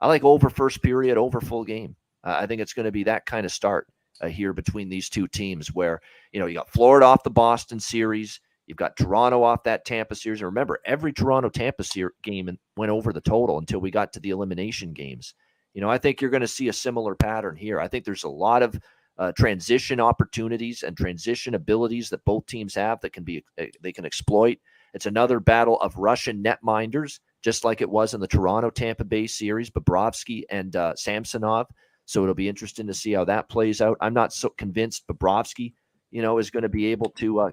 I 0.00 0.06
like 0.06 0.24
over 0.24 0.50
first 0.50 0.82
period, 0.82 1.16
over 1.16 1.40
full 1.40 1.64
game. 1.64 1.96
Uh, 2.22 2.36
I 2.40 2.46
think 2.46 2.60
it's 2.60 2.74
going 2.74 2.84
to 2.84 2.92
be 2.92 3.04
that 3.04 3.26
kind 3.26 3.46
of 3.46 3.52
start 3.52 3.86
uh, 4.20 4.28
here 4.28 4.52
between 4.52 4.88
these 4.88 5.08
two 5.08 5.26
teams 5.26 5.74
where, 5.74 6.00
you 6.32 6.40
know, 6.40 6.46
you 6.46 6.54
got 6.54 6.70
Florida 6.70 7.06
off 7.06 7.22
the 7.22 7.30
Boston 7.30 7.80
series. 7.80 8.40
You've 8.66 8.76
got 8.76 8.96
Toronto 8.96 9.42
off 9.42 9.62
that 9.64 9.84
Tampa 9.84 10.14
series. 10.14 10.40
And 10.40 10.46
remember, 10.46 10.80
every 10.84 11.12
Toronto 11.12 11.48
Tampa 11.48 11.84
game 12.22 12.58
went 12.76 12.90
over 12.90 13.12
the 13.12 13.20
total 13.20 13.58
until 13.58 13.80
we 13.80 13.90
got 13.90 14.12
to 14.12 14.20
the 14.20 14.30
elimination 14.30 14.92
games. 14.92 15.34
You 15.76 15.82
know, 15.82 15.90
I 15.90 15.98
think 15.98 16.22
you're 16.22 16.30
going 16.30 16.40
to 16.40 16.48
see 16.48 16.68
a 16.68 16.72
similar 16.72 17.14
pattern 17.14 17.54
here. 17.54 17.78
I 17.78 17.86
think 17.86 18.06
there's 18.06 18.24
a 18.24 18.30
lot 18.30 18.62
of 18.62 18.80
uh, 19.18 19.32
transition 19.32 20.00
opportunities 20.00 20.82
and 20.82 20.96
transition 20.96 21.54
abilities 21.54 22.08
that 22.08 22.24
both 22.24 22.46
teams 22.46 22.74
have 22.74 22.98
that 23.02 23.12
can 23.12 23.24
be 23.24 23.44
uh, 23.60 23.66
they 23.82 23.92
can 23.92 24.06
exploit. 24.06 24.58
It's 24.94 25.04
another 25.04 25.38
battle 25.38 25.78
of 25.82 25.98
Russian 25.98 26.42
netminders, 26.42 27.20
just 27.42 27.62
like 27.62 27.82
it 27.82 27.90
was 27.90 28.14
in 28.14 28.20
the 28.20 28.26
Toronto 28.26 28.70
Tampa 28.70 29.04
Bay 29.04 29.26
series, 29.26 29.68
Bobrovsky 29.68 30.44
and 30.48 30.74
uh, 30.74 30.94
Samsonov. 30.96 31.66
So 32.06 32.22
it'll 32.22 32.34
be 32.34 32.48
interesting 32.48 32.86
to 32.86 32.94
see 32.94 33.12
how 33.12 33.26
that 33.26 33.50
plays 33.50 33.82
out. 33.82 33.98
I'm 34.00 34.14
not 34.14 34.32
so 34.32 34.48
convinced 34.48 35.06
Bobrovsky, 35.06 35.74
you 36.10 36.22
know, 36.22 36.38
is 36.38 36.48
going 36.48 36.62
to 36.62 36.70
be 36.70 36.86
able 36.86 37.10
to 37.18 37.40
uh, 37.40 37.50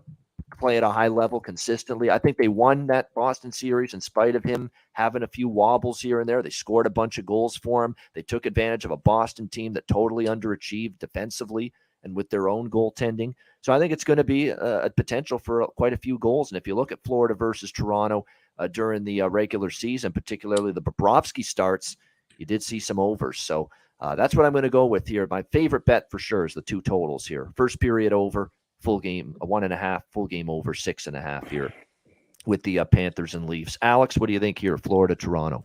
play 0.57 0.77
at 0.77 0.83
a 0.83 0.89
high 0.89 1.07
level 1.07 1.39
consistently. 1.39 2.09
I 2.09 2.19
think 2.19 2.37
they 2.37 2.47
won 2.47 2.87
that 2.87 3.13
Boston 3.13 3.51
series 3.51 3.93
in 3.93 4.01
spite 4.01 4.35
of 4.35 4.43
him 4.43 4.71
having 4.93 5.23
a 5.23 5.27
few 5.27 5.47
wobbles 5.47 5.99
here 5.99 6.19
and 6.19 6.29
there. 6.29 6.41
They 6.41 6.49
scored 6.49 6.87
a 6.87 6.91
bunch 6.91 7.17
of 7.17 7.25
goals 7.25 7.57
for 7.57 7.83
him. 7.83 7.95
They 8.13 8.21
took 8.21 8.45
advantage 8.45 8.85
of 8.85 8.91
a 8.91 8.97
Boston 8.97 9.49
team 9.49 9.73
that 9.73 9.87
totally 9.87 10.25
underachieved 10.25 10.99
defensively 10.99 11.73
and 12.03 12.15
with 12.15 12.29
their 12.29 12.49
own 12.49 12.69
goaltending. 12.69 13.33
So 13.61 13.73
I 13.73 13.79
think 13.79 13.93
it's 13.93 14.03
going 14.03 14.17
to 14.17 14.23
be 14.23 14.49
a, 14.49 14.85
a 14.85 14.89
potential 14.89 15.39
for 15.39 15.65
quite 15.77 15.93
a 15.93 15.97
few 15.97 16.17
goals. 16.19 16.51
And 16.51 16.57
if 16.57 16.67
you 16.67 16.75
look 16.75 16.91
at 16.91 17.03
Florida 17.03 17.33
versus 17.33 17.71
Toronto 17.71 18.25
uh, 18.59 18.67
during 18.67 19.03
the 19.03 19.21
uh, 19.21 19.27
regular 19.27 19.69
season, 19.69 20.11
particularly 20.11 20.71
the 20.71 20.81
Bobrovsky 20.81 21.43
starts, 21.43 21.97
you 22.37 22.45
did 22.45 22.61
see 22.61 22.79
some 22.79 22.99
overs. 22.99 23.39
So 23.39 23.69
uh, 23.99 24.15
that's 24.15 24.35
what 24.35 24.45
I'm 24.45 24.51
going 24.51 24.63
to 24.63 24.69
go 24.69 24.85
with 24.85 25.07
here. 25.07 25.27
My 25.29 25.43
favorite 25.43 25.85
bet 25.85 26.11
for 26.11 26.19
sure 26.19 26.45
is 26.45 26.53
the 26.53 26.61
two 26.61 26.81
totals 26.81 27.25
here. 27.25 27.51
First 27.55 27.79
period 27.79 28.11
over, 28.11 28.51
full 28.83 28.99
game, 28.99 29.35
a 29.41 29.45
one 29.45 29.63
and 29.63 29.73
a 29.73 29.77
half, 29.77 30.03
full 30.11 30.27
game 30.27 30.49
over 30.49 30.73
six 30.73 31.07
and 31.07 31.15
a 31.15 31.21
half 31.21 31.49
here 31.49 31.73
with 32.45 32.61
the 32.63 32.79
uh, 32.79 32.85
Panthers 32.85 33.33
and 33.33 33.49
Leafs. 33.49 33.77
Alex, 33.81 34.17
what 34.17 34.27
do 34.27 34.33
you 34.33 34.39
think 34.39 34.59
here, 34.59 34.77
Florida, 34.77 35.15
Toronto? 35.15 35.63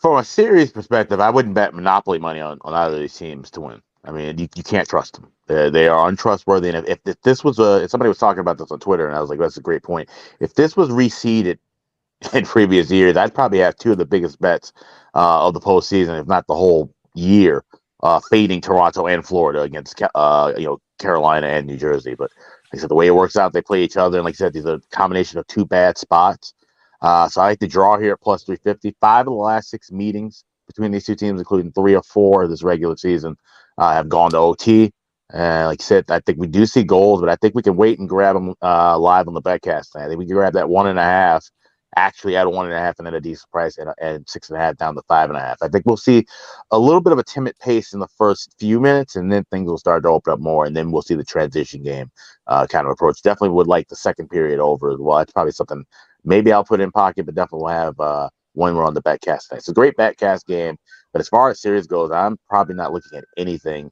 From 0.00 0.18
a 0.18 0.24
series 0.24 0.70
perspective, 0.70 1.18
I 1.18 1.30
wouldn't 1.30 1.54
bet 1.54 1.74
monopoly 1.74 2.18
money 2.18 2.40
on, 2.40 2.58
on 2.60 2.74
either 2.74 2.96
of 2.96 3.00
these 3.00 3.16
teams 3.16 3.50
to 3.52 3.60
win. 3.60 3.82
I 4.04 4.12
mean, 4.12 4.38
you, 4.38 4.48
you 4.54 4.62
can't 4.62 4.88
trust 4.88 5.14
them. 5.14 5.32
They 5.46 5.88
are 5.88 6.08
untrustworthy. 6.08 6.68
And 6.68 6.86
if, 6.86 6.98
if, 7.04 7.20
this 7.22 7.42
was 7.42 7.58
a, 7.58 7.82
if 7.82 7.90
somebody 7.90 8.08
was 8.08 8.18
talking 8.18 8.40
about 8.40 8.58
this 8.58 8.70
on 8.70 8.78
Twitter, 8.78 9.08
and 9.08 9.16
I 9.16 9.20
was 9.20 9.30
like, 9.30 9.38
that's 9.38 9.56
a 9.56 9.62
great 9.62 9.82
point. 9.82 10.08
If 10.40 10.54
this 10.54 10.76
was 10.76 10.90
reseeded 10.90 11.58
in 12.34 12.44
previous 12.44 12.90
years, 12.90 13.16
I'd 13.16 13.34
probably 13.34 13.58
have 13.58 13.76
two 13.76 13.92
of 13.92 13.98
the 13.98 14.06
biggest 14.06 14.40
bets 14.40 14.72
uh, 15.14 15.46
of 15.46 15.54
the 15.54 15.60
postseason, 15.60 16.20
if 16.20 16.26
not 16.26 16.46
the 16.46 16.54
whole 16.54 16.94
year, 17.14 17.64
uh, 18.02 18.20
fading 18.30 18.60
Toronto 18.60 19.06
and 19.06 19.26
Florida 19.26 19.62
against 19.62 20.00
uh, 20.14 20.52
you 20.56 20.66
know 20.66 20.80
Carolina 20.98 21.48
and 21.48 21.66
New 21.66 21.76
Jersey. 21.76 22.14
But 22.14 22.30
like 22.72 22.78
I 22.78 22.82
said, 22.82 22.90
the 22.90 22.94
way 22.94 23.06
it 23.06 23.14
works 23.14 23.36
out, 23.36 23.52
they 23.52 23.62
play 23.62 23.82
each 23.82 23.96
other, 23.96 24.18
and 24.18 24.24
like 24.24 24.34
I 24.34 24.36
said, 24.36 24.52
these 24.52 24.66
are 24.66 24.74
a 24.74 24.80
combination 24.90 25.38
of 25.38 25.46
two 25.46 25.64
bad 25.64 25.98
spots. 25.98 26.54
Uh, 27.00 27.28
so 27.28 27.40
I 27.40 27.46
like 27.46 27.60
the 27.60 27.66
draw 27.68 27.98
here 27.98 28.12
at 28.12 28.20
plus 28.20 28.44
350. 28.44 28.96
Five 29.00 29.26
of 29.26 29.32
the 29.32 29.38
last 29.38 29.70
six 29.70 29.90
meetings 29.92 30.44
between 30.66 30.92
these 30.92 31.06
two 31.06 31.14
teams, 31.14 31.40
including 31.40 31.72
three 31.72 31.94
or 31.94 32.02
four 32.02 32.46
this 32.46 32.62
regular 32.62 32.96
season, 32.96 33.36
uh, 33.78 33.92
have 33.92 34.08
gone 34.08 34.30
to 34.32 34.38
OT. 34.38 34.92
And 35.32 35.68
like 35.68 35.80
I 35.80 35.84
said, 35.84 36.10
I 36.10 36.20
think 36.20 36.38
we 36.38 36.46
do 36.46 36.66
see 36.66 36.84
goals, 36.84 37.20
but 37.20 37.28
I 37.28 37.36
think 37.36 37.54
we 37.54 37.62
can 37.62 37.76
wait 37.76 37.98
and 37.98 38.08
grab 38.08 38.34
them 38.34 38.54
uh, 38.62 38.98
live 38.98 39.28
on 39.28 39.34
the 39.34 39.42
betcast. 39.42 39.96
I 39.96 40.06
think 40.08 40.18
we 40.18 40.26
can 40.26 40.34
grab 40.34 40.54
that 40.54 40.68
one 40.68 40.88
and 40.88 40.98
a 40.98 41.02
half 41.02 41.48
actually 41.96 42.36
at 42.36 42.50
one 42.50 42.66
and 42.66 42.74
a 42.74 42.78
half 42.78 42.98
and 42.98 43.08
at 43.08 43.14
a 43.14 43.20
decent 43.20 43.50
price 43.50 43.78
and, 43.78 43.90
and 44.00 44.28
six 44.28 44.50
and 44.50 44.58
a 44.58 44.60
half 44.60 44.76
down 44.76 44.94
to 44.94 45.02
five 45.08 45.30
and 45.30 45.38
a 45.38 45.40
half. 45.40 45.58
I 45.62 45.68
think 45.68 45.86
we'll 45.86 45.96
see 45.96 46.26
a 46.70 46.78
little 46.78 47.00
bit 47.00 47.12
of 47.12 47.18
a 47.18 47.24
timid 47.24 47.58
pace 47.58 47.92
in 47.92 48.00
the 48.00 48.08
first 48.08 48.54
few 48.58 48.80
minutes, 48.80 49.16
and 49.16 49.32
then 49.32 49.44
things 49.44 49.68
will 49.70 49.78
start 49.78 50.02
to 50.02 50.08
open 50.08 50.32
up 50.32 50.40
more, 50.40 50.66
and 50.66 50.76
then 50.76 50.90
we'll 50.90 51.02
see 51.02 51.14
the 51.14 51.24
transition 51.24 51.82
game 51.82 52.10
uh, 52.46 52.66
kind 52.66 52.86
of 52.86 52.92
approach. 52.92 53.22
Definitely 53.22 53.50
would 53.50 53.66
like 53.66 53.88
the 53.88 53.96
second 53.96 54.28
period 54.28 54.60
over 54.60 54.90
as 54.90 54.98
well. 54.98 55.18
That's 55.18 55.32
probably 55.32 55.52
something 55.52 55.84
maybe 56.24 56.52
I'll 56.52 56.64
put 56.64 56.80
in 56.80 56.90
pocket, 56.90 57.26
but 57.26 57.34
definitely 57.34 57.62
will 57.62 57.68
have 57.68 58.00
uh, 58.00 58.28
when 58.52 58.76
we're 58.76 58.86
on 58.86 58.94
the 58.94 59.02
betcast 59.02 59.48
tonight. 59.48 59.58
It's 59.58 59.68
a 59.68 59.74
great 59.74 59.96
betcast 59.96 60.46
game, 60.46 60.76
but 61.12 61.20
as 61.20 61.28
far 61.28 61.48
as 61.48 61.60
series 61.60 61.86
goes, 61.86 62.10
I'm 62.10 62.38
probably 62.48 62.74
not 62.74 62.92
looking 62.92 63.18
at 63.18 63.24
anything. 63.36 63.90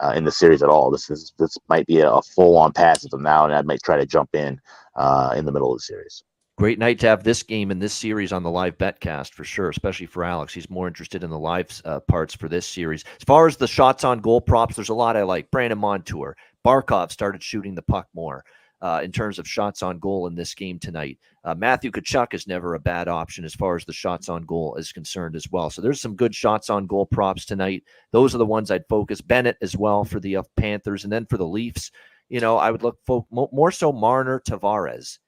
Uh, 0.00 0.12
in 0.14 0.22
the 0.22 0.30
series 0.30 0.62
at 0.62 0.68
all. 0.68 0.92
This 0.92 1.10
is 1.10 1.32
this 1.40 1.58
might 1.68 1.84
be 1.88 1.98
a, 1.98 2.08
a 2.08 2.22
full 2.22 2.56
on 2.56 2.72
pass 2.72 3.00
them 3.02 3.20
now, 3.20 3.44
and 3.44 3.52
I 3.52 3.62
might 3.62 3.82
try 3.82 3.96
to 3.96 4.06
jump 4.06 4.32
in 4.32 4.60
uh, 4.94 5.34
in 5.36 5.44
the 5.44 5.50
middle 5.50 5.72
of 5.72 5.78
the 5.78 5.82
series. 5.82 6.22
Great 6.58 6.80
night 6.80 6.98
to 6.98 7.06
have 7.06 7.22
this 7.22 7.44
game 7.44 7.70
and 7.70 7.80
this 7.80 7.94
series 7.94 8.32
on 8.32 8.42
the 8.42 8.50
live 8.50 8.76
betcast 8.78 9.32
for 9.32 9.44
sure, 9.44 9.68
especially 9.68 10.06
for 10.06 10.24
Alex. 10.24 10.52
He's 10.52 10.68
more 10.68 10.88
interested 10.88 11.22
in 11.22 11.30
the 11.30 11.38
live 11.38 11.68
uh, 11.84 12.00
parts 12.00 12.34
for 12.34 12.48
this 12.48 12.66
series. 12.66 13.04
As 13.16 13.22
far 13.24 13.46
as 13.46 13.56
the 13.56 13.68
shots 13.68 14.02
on 14.02 14.18
goal 14.18 14.40
props, 14.40 14.74
there's 14.74 14.88
a 14.88 14.94
lot 14.94 15.16
I 15.16 15.22
like. 15.22 15.52
Brandon 15.52 15.78
Montour, 15.78 16.36
Barkov 16.66 17.12
started 17.12 17.44
shooting 17.44 17.76
the 17.76 17.82
puck 17.82 18.08
more 18.12 18.44
uh, 18.82 19.00
in 19.04 19.12
terms 19.12 19.38
of 19.38 19.46
shots 19.46 19.84
on 19.84 20.00
goal 20.00 20.26
in 20.26 20.34
this 20.34 20.52
game 20.52 20.80
tonight. 20.80 21.20
Uh, 21.44 21.54
Matthew 21.54 21.92
Tkachuk 21.92 22.34
is 22.34 22.48
never 22.48 22.74
a 22.74 22.80
bad 22.80 23.06
option 23.06 23.44
as 23.44 23.54
far 23.54 23.76
as 23.76 23.84
the 23.84 23.92
shots 23.92 24.28
on 24.28 24.42
goal 24.42 24.74
is 24.74 24.90
concerned 24.90 25.36
as 25.36 25.48
well. 25.52 25.70
So 25.70 25.80
there's 25.80 26.00
some 26.00 26.16
good 26.16 26.34
shots 26.34 26.70
on 26.70 26.88
goal 26.88 27.06
props 27.06 27.44
tonight. 27.44 27.84
Those 28.10 28.34
are 28.34 28.38
the 28.38 28.44
ones 28.44 28.72
I'd 28.72 28.88
focus. 28.88 29.20
Bennett 29.20 29.58
as 29.62 29.76
well 29.76 30.04
for 30.04 30.18
the 30.18 30.38
uh, 30.38 30.42
Panthers, 30.56 31.04
and 31.04 31.12
then 31.12 31.24
for 31.26 31.36
the 31.36 31.46
Leafs, 31.46 31.92
you 32.28 32.40
know, 32.40 32.56
I 32.56 32.72
would 32.72 32.82
look 32.82 32.98
fo- 33.06 33.28
more 33.30 33.70
so 33.70 33.92
Marner 33.92 34.40
Tavares 34.40 35.18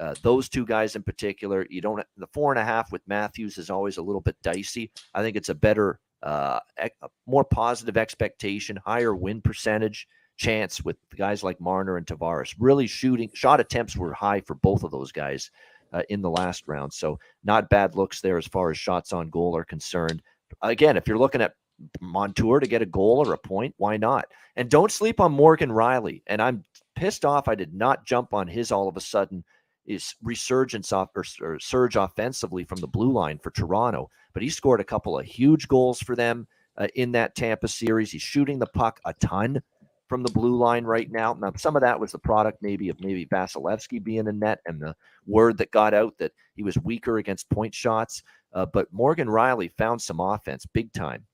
uh, 0.00 0.14
those 0.22 0.48
two 0.48 0.64
guys 0.64 0.96
in 0.96 1.02
particular, 1.02 1.66
you 1.68 1.82
don't 1.82 2.02
the 2.16 2.26
four 2.28 2.50
and 2.52 2.58
a 2.58 2.64
half 2.64 2.90
with 2.90 3.02
Matthews 3.06 3.58
is 3.58 3.68
always 3.68 3.98
a 3.98 4.02
little 4.02 4.22
bit 4.22 4.36
dicey. 4.42 4.90
I 5.14 5.20
think 5.20 5.36
it's 5.36 5.50
a 5.50 5.54
better, 5.54 6.00
uh, 6.22 6.60
a 6.78 6.90
more 7.26 7.44
positive 7.44 7.98
expectation, 7.98 8.78
higher 8.84 9.14
win 9.14 9.42
percentage 9.42 10.08
chance 10.38 10.82
with 10.82 10.96
guys 11.16 11.42
like 11.42 11.60
Marner 11.60 11.98
and 11.98 12.06
Tavares. 12.06 12.54
Really 12.58 12.86
shooting 12.86 13.30
shot 13.34 13.60
attempts 13.60 13.94
were 13.94 14.14
high 14.14 14.40
for 14.40 14.54
both 14.54 14.84
of 14.84 14.90
those 14.90 15.12
guys 15.12 15.50
uh, 15.92 16.02
in 16.08 16.22
the 16.22 16.30
last 16.30 16.64
round, 16.66 16.94
so 16.94 17.18
not 17.44 17.68
bad 17.68 17.94
looks 17.94 18.22
there 18.22 18.38
as 18.38 18.46
far 18.46 18.70
as 18.70 18.78
shots 18.78 19.12
on 19.12 19.28
goal 19.28 19.54
are 19.54 19.64
concerned. 19.64 20.22
Again, 20.62 20.96
if 20.96 21.06
you're 21.06 21.18
looking 21.18 21.42
at 21.42 21.54
Montour 22.00 22.60
to 22.60 22.66
get 22.66 22.82
a 22.82 22.86
goal 22.86 23.22
or 23.26 23.34
a 23.34 23.38
point, 23.38 23.74
why 23.76 23.98
not? 23.98 24.26
And 24.56 24.70
don't 24.70 24.90
sleep 24.90 25.20
on 25.20 25.32
Morgan 25.32 25.70
Rielly. 25.70 26.22
And 26.26 26.40
I'm 26.40 26.64
pissed 26.96 27.24
off 27.24 27.48
I 27.48 27.54
did 27.54 27.74
not 27.74 28.04
jump 28.04 28.34
on 28.34 28.48
his 28.48 28.72
all 28.72 28.88
of 28.88 28.96
a 28.96 29.00
sudden 29.00 29.44
is 29.90 30.14
resurgence 30.22 30.92
off 30.92 31.10
or, 31.14 31.24
or, 31.40 31.58
surge 31.58 31.96
offensively 31.96 32.64
from 32.64 32.80
the 32.80 32.86
blue 32.86 33.12
line 33.12 33.38
for 33.38 33.50
Toronto. 33.50 34.10
But 34.32 34.42
he 34.42 34.48
scored 34.48 34.80
a 34.80 34.84
couple 34.84 35.18
of 35.18 35.26
huge 35.26 35.68
goals 35.68 36.00
for 36.00 36.14
them 36.14 36.46
uh, 36.76 36.88
in 36.94 37.12
that 37.12 37.34
Tampa 37.34 37.68
series. 37.68 38.12
He's 38.12 38.22
shooting 38.22 38.58
the 38.58 38.66
puck 38.66 39.00
a 39.04 39.12
ton 39.14 39.60
from 40.08 40.22
the 40.22 40.32
blue 40.32 40.56
line 40.56 40.84
right 40.84 41.10
now. 41.10 41.34
Now, 41.34 41.52
some 41.56 41.76
of 41.76 41.82
that 41.82 41.98
was 41.98 42.12
the 42.12 42.18
product 42.18 42.62
maybe 42.62 42.88
of 42.88 43.00
maybe 43.00 43.26
Vasilevskiy 43.26 44.02
being 44.02 44.26
in 44.26 44.38
net 44.38 44.60
and 44.66 44.80
the 44.80 44.94
word 45.26 45.58
that 45.58 45.70
got 45.70 45.94
out 45.94 46.14
that 46.18 46.32
he 46.54 46.62
was 46.62 46.76
weaker 46.78 47.18
against 47.18 47.48
point 47.48 47.74
shots. 47.74 48.22
Uh, 48.52 48.66
but 48.66 48.92
Morgan 48.92 49.28
Rielly 49.28 49.70
found 49.76 50.02
some 50.02 50.18
offense 50.18 50.66
big 50.66 50.92
time 50.92 51.26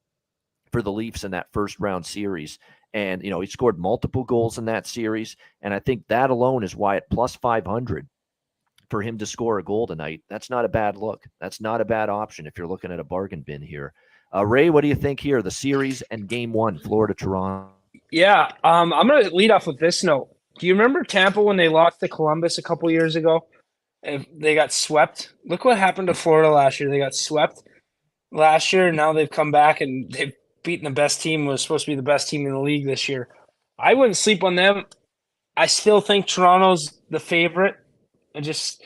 for 0.72 0.82
the 0.82 0.92
Leafs 0.92 1.24
in 1.24 1.30
that 1.30 1.52
first 1.52 1.80
round 1.80 2.04
series. 2.04 2.58
And, 2.92 3.22
you 3.22 3.30
know, 3.30 3.40
he 3.40 3.46
scored 3.46 3.78
multiple 3.78 4.24
goals 4.24 4.58
in 4.58 4.66
that 4.66 4.86
series. 4.86 5.36
And 5.62 5.72
I 5.72 5.78
think 5.78 6.06
that 6.08 6.30
alone 6.30 6.62
is 6.62 6.76
why 6.76 6.96
at 6.96 7.08
plus 7.10 7.34
500, 7.36 8.06
for 8.90 9.02
him 9.02 9.18
to 9.18 9.26
score 9.26 9.58
a 9.58 9.62
goal 9.62 9.86
tonight, 9.86 10.22
that's 10.28 10.50
not 10.50 10.64
a 10.64 10.68
bad 10.68 10.96
look. 10.96 11.24
That's 11.40 11.60
not 11.60 11.80
a 11.80 11.84
bad 11.84 12.08
option 12.08 12.46
if 12.46 12.56
you're 12.58 12.66
looking 12.66 12.92
at 12.92 13.00
a 13.00 13.04
bargain 13.04 13.42
bin 13.42 13.62
here. 13.62 13.92
Uh, 14.34 14.44
Ray, 14.44 14.70
what 14.70 14.80
do 14.80 14.88
you 14.88 14.94
think 14.94 15.20
here? 15.20 15.42
The 15.42 15.50
series 15.50 16.02
and 16.02 16.28
game 16.28 16.52
one, 16.52 16.78
Florida 16.78 17.14
Toronto. 17.14 17.70
Yeah, 18.10 18.50
um, 18.64 18.92
I'm 18.92 19.08
going 19.08 19.24
to 19.24 19.34
lead 19.34 19.50
off 19.50 19.66
with 19.66 19.78
this 19.78 20.04
note. 20.04 20.28
Do 20.58 20.66
you 20.66 20.74
remember 20.74 21.02
Tampa 21.02 21.42
when 21.42 21.56
they 21.56 21.68
lost 21.68 22.00
to 22.00 22.08
Columbus 22.08 22.58
a 22.58 22.62
couple 22.62 22.90
years 22.90 23.16
ago? 23.16 23.46
And 24.02 24.26
they 24.32 24.54
got 24.54 24.72
swept. 24.72 25.32
Look 25.44 25.64
what 25.64 25.78
happened 25.78 26.08
to 26.08 26.14
Florida 26.14 26.50
last 26.50 26.78
year. 26.78 26.90
They 26.90 26.98
got 26.98 27.14
swept 27.14 27.62
last 28.30 28.72
year. 28.72 28.92
Now 28.92 29.12
they've 29.12 29.30
come 29.30 29.50
back 29.50 29.80
and 29.80 30.10
they've 30.12 30.32
beaten 30.62 30.84
the 30.84 30.90
best 30.90 31.20
team. 31.20 31.46
Was 31.46 31.62
supposed 31.62 31.86
to 31.86 31.90
be 31.90 31.96
the 31.96 32.02
best 32.02 32.28
team 32.28 32.46
in 32.46 32.52
the 32.52 32.60
league 32.60 32.86
this 32.86 33.08
year. 33.08 33.28
I 33.78 33.94
wouldn't 33.94 34.16
sleep 34.16 34.44
on 34.44 34.54
them. 34.54 34.84
I 35.56 35.66
still 35.66 36.00
think 36.00 36.26
Toronto's 36.26 37.00
the 37.10 37.20
favorite. 37.20 37.76
I 38.36 38.40
just 38.40 38.84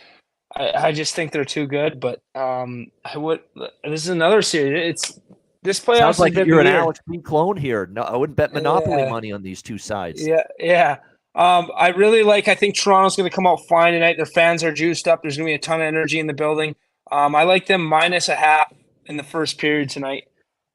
I, 0.57 0.73
I 0.73 0.93
just 0.93 1.15
think 1.15 1.33
they're 1.33 1.45
too 1.45 1.67
good. 1.67 2.01
But 2.01 2.23
um, 2.35 2.91
I 3.05 3.19
would. 3.19 3.41
This 3.85 4.05
is 4.05 4.09
another 4.09 4.43
series. 4.43 4.91
It's 4.91 5.21
this 5.63 5.81
playoff 5.81 5.99
sounds 5.99 6.21
like 6.21 6.35
you're 6.35 6.61
an 6.61 6.67
Alex 6.67 7.01
B 7.11 7.19
clone 7.19 7.57
here. 7.57 7.87
No, 7.87 8.03
I 8.03 8.17
wouldn't 8.17 8.37
bet 8.37 8.53
monopoly 8.55 9.03
yeah. 9.03 9.11
money 9.11 9.33
on 9.33 9.43
these 9.43 9.61
two 9.61 9.79
sides. 9.79 10.27
Yeah, 10.27 10.45
yeah. 10.59 10.99
Um, 11.35 11.71
I 11.77 11.89
really 11.89 12.23
like. 12.23 12.49
I 12.49 12.55
think 12.55 12.77
Toronto's 12.77 13.17
going 13.17 13.29
to 13.29 13.35
come 13.35 13.47
out 13.47 13.67
fine 13.69 13.93
tonight. 13.93 14.17
Their 14.17 14.27
fans 14.27 14.65
are 14.65 14.73
juiced 14.73 15.07
up. 15.07 15.23
There's 15.23 15.37
going 15.37 15.47
to 15.47 15.51
be 15.51 15.55
a 15.55 15.59
ton 15.59 15.81
of 15.81 15.87
energy 15.87 16.19
in 16.19 16.27
the 16.27 16.33
building. 16.33 16.75
Um, 17.13 17.35
I 17.35 17.43
like 17.43 17.67
them 17.67 17.85
minus 17.85 18.29
a 18.29 18.37
half 18.37 18.73
in 19.07 19.17
the 19.17 19.23
first 19.23 19.59
period 19.59 19.91
tonight. 19.91 20.29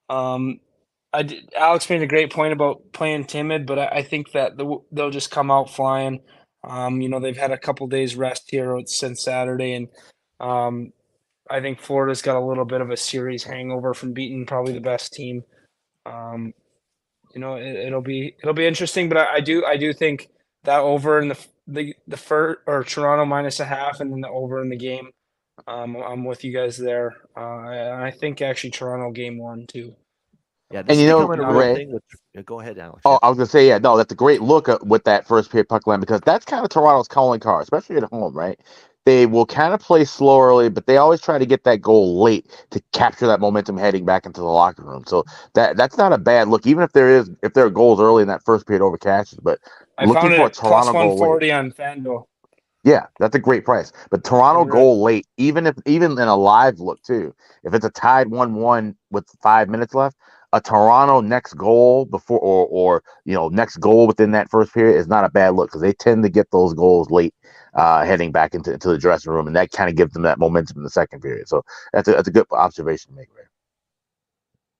Um, 0.09 0.59
I 1.13 1.23
did, 1.23 1.49
Alex 1.55 1.89
made 1.89 2.01
a 2.01 2.07
great 2.07 2.31
point 2.31 2.53
about 2.53 2.91
playing 2.91 3.25
timid, 3.25 3.65
but 3.65 3.79
I, 3.79 3.85
I 3.87 4.03
think 4.03 4.33
that 4.33 4.57
the, 4.57 4.77
they'll 4.91 5.11
just 5.11 5.31
come 5.31 5.49
out 5.49 5.69
flying. 5.69 6.21
Um, 6.67 7.01
you 7.01 7.09
know, 7.09 7.19
they've 7.19 7.37
had 7.37 7.51
a 7.51 7.57
couple 7.57 7.87
days 7.87 8.15
rest 8.15 8.49
here 8.49 8.79
since 8.85 9.23
Saturday, 9.23 9.73
and 9.73 9.87
um, 10.39 10.93
I 11.49 11.61
think 11.61 11.79
Florida's 11.79 12.21
got 12.21 12.37
a 12.37 12.45
little 12.45 12.65
bit 12.65 12.81
of 12.81 12.89
a 12.89 12.97
series 12.97 13.43
hangover 13.43 13.93
from 13.93 14.13
beating 14.13 14.45
probably 14.45 14.73
the 14.73 14.81
best 14.81 15.13
team. 15.13 15.43
Um, 16.05 16.53
you 17.33 17.41
know, 17.41 17.55
it, 17.55 17.91
will 17.91 18.01
be 18.01 18.35
it'll 18.39 18.53
be 18.53 18.65
interesting, 18.65 19.09
but 19.09 19.17
I, 19.17 19.35
I, 19.35 19.39
do 19.41 19.65
I 19.65 19.77
do 19.77 19.93
think 19.93 20.29
that 20.63 20.79
over 20.79 21.19
in 21.19 21.27
the 21.29 21.45
the 21.67 21.95
the 22.07 22.17
first 22.17 22.61
or 22.65 22.83
Toronto 22.83 23.25
minus 23.25 23.59
a 23.59 23.65
half, 23.65 23.99
and 23.99 24.11
then 24.11 24.21
the 24.21 24.29
over 24.29 24.61
in 24.61 24.69
the 24.69 24.77
game. 24.77 25.09
Um, 25.67 25.95
I'm 25.95 26.25
with 26.25 26.43
you 26.43 26.53
guys 26.53 26.77
there. 26.77 27.15
Uh, 27.35 27.39
I, 27.39 28.07
I 28.07 28.11
think 28.11 28.41
actually 28.41 28.71
Toronto 28.71 29.11
game 29.11 29.37
one 29.37 29.67
too. 29.67 29.95
Yeah, 30.71 30.83
and 30.87 30.99
you 30.99 31.07
know, 31.07 31.27
Ray, 31.27 31.85
with, 31.85 32.45
go 32.45 32.59
ahead, 32.59 32.77
Alex. 32.79 33.01
Oh, 33.05 33.19
I 33.21 33.29
was 33.29 33.37
gonna 33.37 33.47
say, 33.47 33.67
yeah, 33.67 33.77
no, 33.77 33.97
that's 33.97 34.11
a 34.11 34.15
great 34.15 34.41
look 34.41 34.67
with 34.83 35.03
that 35.03 35.27
first 35.27 35.51
period 35.51 35.69
puck 35.69 35.85
line 35.85 35.99
because 35.99 36.21
that's 36.21 36.45
kind 36.45 36.63
of 36.63 36.69
Toronto's 36.69 37.07
calling 37.07 37.39
card, 37.39 37.63
especially 37.63 37.97
at 37.97 38.03
home, 38.03 38.33
right? 38.33 38.59
They 39.05 39.27
will 39.27 39.45
kind 39.45 39.75
of 39.75 39.79
play 39.79 40.03
slow 40.05 40.41
early, 40.41 40.69
but 40.69 40.87
they 40.87 40.97
always 40.97 41.21
try 41.21 41.37
to 41.37 41.45
get 41.45 41.63
that 41.65 41.81
goal 41.81 42.23
late 42.23 42.47
to 42.71 42.81
capture 42.91 43.27
that 43.27 43.39
momentum 43.39 43.77
heading 43.77 44.03
back 44.05 44.25
into 44.25 44.41
the 44.41 44.47
locker 44.47 44.81
room. 44.83 45.03
So 45.05 45.23
that 45.53 45.77
that's 45.77 45.97
not 45.97 46.11
a 46.13 46.17
bad 46.17 46.47
look, 46.47 46.65
even 46.65 46.83
if 46.83 46.93
there 46.93 47.09
is 47.15 47.29
if 47.43 47.53
there 47.53 47.65
are 47.65 47.69
goals 47.69 47.99
early 48.01 48.23
in 48.23 48.27
that 48.29 48.43
first 48.43 48.65
period 48.65 48.83
over 48.83 48.97
cashes. 48.97 49.37
But 49.43 49.59
I 49.99 50.05
looking 50.05 50.31
for 50.31 50.47
a 50.47 50.49
Toronto 50.49 50.91
plus 50.91 50.93
one 50.93 51.17
forty 51.17 51.51
on 51.51 51.71
FanDuel. 51.71 52.25
Yeah, 52.83 53.05
that's 53.19 53.35
a 53.35 53.39
great 53.39 53.65
price. 53.65 53.91
But 54.09 54.23
Toronto 54.23 54.63
right. 54.63 54.71
goal 54.71 55.03
late, 55.03 55.27
even 55.37 55.67
if 55.67 55.75
even 55.85 56.13
in 56.13 56.19
a 56.27 56.35
live 56.35 56.79
look 56.79 57.01
too, 57.03 57.35
if 57.63 57.75
it's 57.75 57.85
a 57.85 57.91
tied 57.91 58.29
one 58.29 58.55
one 58.55 58.95
with 59.11 59.27
five 59.41 59.69
minutes 59.69 59.93
left, 59.93 60.15
a 60.55 60.61
Toronto 60.61 61.19
next 61.19 61.53
goal 61.55 62.05
before 62.05 62.39
or 62.39 62.65
or 62.67 63.03
you 63.25 63.33
know 63.33 63.49
next 63.49 63.77
goal 63.77 64.07
within 64.07 64.31
that 64.31 64.49
first 64.49 64.73
period 64.73 64.97
is 64.97 65.07
not 65.07 65.25
a 65.25 65.29
bad 65.29 65.53
look 65.53 65.67
because 65.67 65.81
they 65.81 65.91
tend 65.91 66.23
to 66.23 66.29
get 66.29 66.49
those 66.51 66.73
goals 66.73 67.11
late, 67.11 67.35
uh, 67.73 68.05
heading 68.05 68.31
back 68.31 68.55
into, 68.55 68.71
into 68.71 68.87
the 68.87 68.97
dressing 68.97 69.33
room, 69.33 69.47
and 69.47 69.55
that 69.55 69.71
kind 69.71 69.89
of 69.89 69.97
gives 69.97 70.13
them 70.13 70.23
that 70.23 70.39
momentum 70.39 70.77
in 70.77 70.83
the 70.83 70.89
second 70.89 71.19
period. 71.19 71.49
So 71.49 71.63
that's 71.91 72.07
a 72.07 72.13
that's 72.13 72.29
a 72.29 72.31
good 72.31 72.45
observation 72.51 73.11
to 73.11 73.17
make, 73.17 73.27
right? 73.35 73.47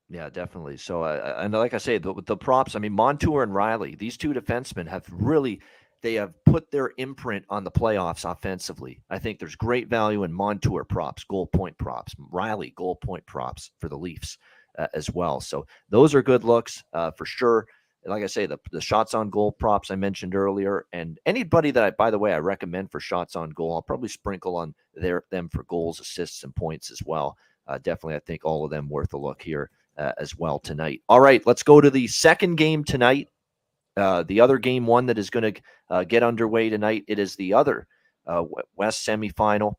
Yeah, 0.09 0.29
definitely. 0.29 0.77
So, 0.77 1.03
uh, 1.03 1.35
and 1.39 1.53
like 1.53 1.73
I 1.73 1.77
say, 1.77 1.97
the, 1.97 2.13
the 2.25 2.37
props. 2.37 2.75
I 2.75 2.79
mean, 2.79 2.93
Montour 2.93 3.43
and 3.43 3.51
Rielly, 3.51 3.97
these 3.97 4.15
two 4.15 4.33
defensemen 4.33 4.87
have 4.87 5.05
really 5.11 5.61
they 6.03 6.13
have 6.13 6.35
put 6.45 6.71
their 6.71 6.91
imprint 6.97 7.43
on 7.49 7.65
the 7.65 7.71
playoffs 7.71 8.29
offensively. 8.29 9.01
I 9.09 9.19
think 9.19 9.39
there's 9.39 9.55
great 9.55 9.89
value 9.89 10.23
in 10.23 10.31
Montour 10.31 10.85
props, 10.85 11.25
goal 11.25 11.47
point 11.47 11.77
props, 11.77 12.15
Rielly 12.31 12.73
goal 12.75 12.95
point 12.95 13.25
props 13.25 13.71
for 13.81 13.89
the 13.89 13.97
Leafs 13.97 14.37
uh, 14.77 14.87
as 14.93 15.09
well. 15.11 15.41
So 15.41 15.65
those 15.89 16.15
are 16.15 16.21
good 16.21 16.43
looks 16.43 16.83
uh, 16.93 17.11
for 17.11 17.25
sure. 17.25 17.67
Like 18.07 18.23
I 18.23 18.27
say, 18.27 18.45
the, 18.45 18.59
the 18.71 18.81
shots 18.81 19.15
on 19.15 19.31
goal 19.31 19.51
props 19.51 19.89
I 19.89 19.95
mentioned 19.95 20.35
earlier, 20.35 20.85
and 20.93 21.19
anybody 21.25 21.71
that 21.71 21.83
I, 21.83 21.89
by 21.89 22.11
the 22.11 22.19
way, 22.19 22.33
I 22.33 22.39
recommend 22.39 22.91
for 22.91 22.99
shots 22.99 23.35
on 23.35 23.49
goal, 23.49 23.73
I'll 23.73 23.81
probably 23.81 24.09
sprinkle 24.09 24.55
on 24.57 24.75
their 24.93 25.23
them 25.31 25.49
for 25.49 25.63
goals, 25.63 25.99
assists, 25.99 26.43
and 26.43 26.55
points 26.55 26.91
as 26.91 27.01
well. 27.03 27.35
Uh, 27.67 27.79
definitely, 27.79 28.15
I 28.15 28.19
think 28.19 28.45
all 28.45 28.63
of 28.63 28.69
them 28.69 28.89
worth 28.89 29.13
a 29.13 29.17
look 29.17 29.41
here 29.41 29.71
uh, 29.97 30.11
as 30.19 30.37
well 30.37 30.59
tonight. 30.59 31.01
All 31.09 31.19
right, 31.19 31.41
let's 31.47 31.63
go 31.63 31.81
to 31.81 31.89
the 31.89 32.07
second 32.07 32.57
game 32.57 32.83
tonight 32.83 33.29
Uh, 33.97 34.23
the 34.23 34.41
other 34.41 34.59
game 34.59 34.85
one 34.85 35.05
that 35.05 35.17
is 35.17 35.29
going 35.29 35.53
to 35.53 35.61
uh, 35.89 36.03
get 36.03 36.21
underway 36.21 36.69
tonight, 36.69 37.05
it 37.07 37.17
is 37.17 37.35
the 37.35 37.53
other 37.53 37.87
West 38.75 39.07
semifinal 39.07 39.75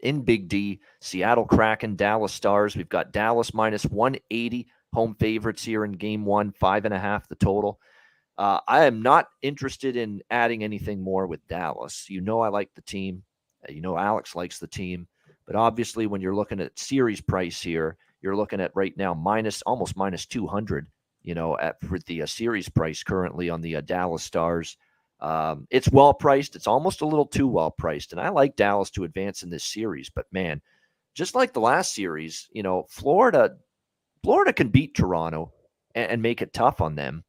in 0.00 0.22
Big 0.22 0.48
D. 0.48 0.80
Seattle 1.00 1.44
Kraken, 1.44 1.96
Dallas 1.96 2.32
Stars. 2.32 2.76
We've 2.76 2.88
got 2.88 3.12
Dallas 3.12 3.52
minus 3.52 3.84
180 3.84 4.68
home 4.92 5.14
favorites 5.14 5.64
here 5.64 5.84
in 5.84 5.92
game 5.92 6.24
one, 6.24 6.52
five 6.52 6.84
and 6.84 6.94
a 6.94 6.98
half 6.98 7.28
the 7.28 7.34
total. 7.34 7.80
Uh, 8.36 8.60
I 8.68 8.84
am 8.84 9.02
not 9.02 9.26
interested 9.42 9.96
in 9.96 10.22
adding 10.30 10.62
anything 10.62 11.02
more 11.02 11.26
with 11.26 11.46
Dallas. 11.48 12.06
You 12.08 12.20
know, 12.20 12.40
I 12.40 12.48
like 12.48 12.70
the 12.74 12.82
team. 12.82 13.24
Uh, 13.68 13.72
you 13.72 13.80
know, 13.80 13.98
Alex 13.98 14.36
likes 14.36 14.58
the 14.58 14.68
team. 14.68 15.08
But 15.44 15.56
obviously, 15.56 16.06
when 16.06 16.20
you're 16.20 16.36
looking 16.36 16.60
at 16.60 16.78
series 16.78 17.20
price 17.20 17.60
here, 17.60 17.96
you're 18.20 18.36
looking 18.36 18.60
at 18.60 18.76
right 18.76 18.96
now 18.96 19.14
minus 19.14 19.62
almost 19.62 19.96
minus 19.96 20.26
200, 20.26 20.86
you 21.22 21.34
know, 21.34 21.58
at 21.58 21.80
for 21.84 21.98
the 22.00 22.22
uh, 22.22 22.26
series 22.26 22.68
price 22.68 23.02
currently 23.02 23.50
on 23.50 23.60
the 23.60 23.76
uh, 23.76 23.80
Dallas 23.80 24.22
Stars. 24.22 24.76
Um, 25.20 25.66
it's 25.70 25.90
well 25.90 26.14
priced. 26.14 26.56
It's 26.56 26.66
almost 26.66 27.00
a 27.00 27.06
little 27.06 27.26
too 27.26 27.48
well 27.48 27.70
priced. 27.70 28.12
And 28.12 28.20
I 28.20 28.28
like 28.28 28.56
Dallas 28.56 28.90
to 28.90 29.04
advance 29.04 29.42
in 29.42 29.50
this 29.50 29.64
series. 29.64 30.10
But 30.10 30.26
man, 30.32 30.60
just 31.14 31.34
like 31.34 31.52
the 31.52 31.60
last 31.60 31.94
series, 31.94 32.48
you 32.52 32.62
know, 32.62 32.86
Florida, 32.88 33.56
Florida 34.22 34.52
can 34.52 34.68
beat 34.68 34.94
Toronto 34.94 35.52
and, 35.94 36.12
and 36.12 36.22
make 36.22 36.42
it 36.42 36.52
tough 36.52 36.80
on 36.80 36.94
them. 36.94 37.24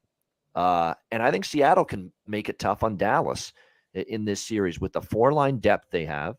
Uh, 0.56 0.94
and 1.12 1.24
I 1.24 1.32
think 1.32 1.46
Seattle 1.46 1.86
can 1.86 2.12
make 2.28 2.50
it 2.50 2.60
tough 2.60 2.84
on 2.84 2.98
Dallas 2.98 3.54
in 3.94 4.26
this 4.26 4.42
series 4.42 4.80
with 4.80 4.94
the 4.94 5.02
four 5.02 5.32
line 5.32 5.58
depth 5.58 5.88
they 5.92 6.06
have, 6.06 6.36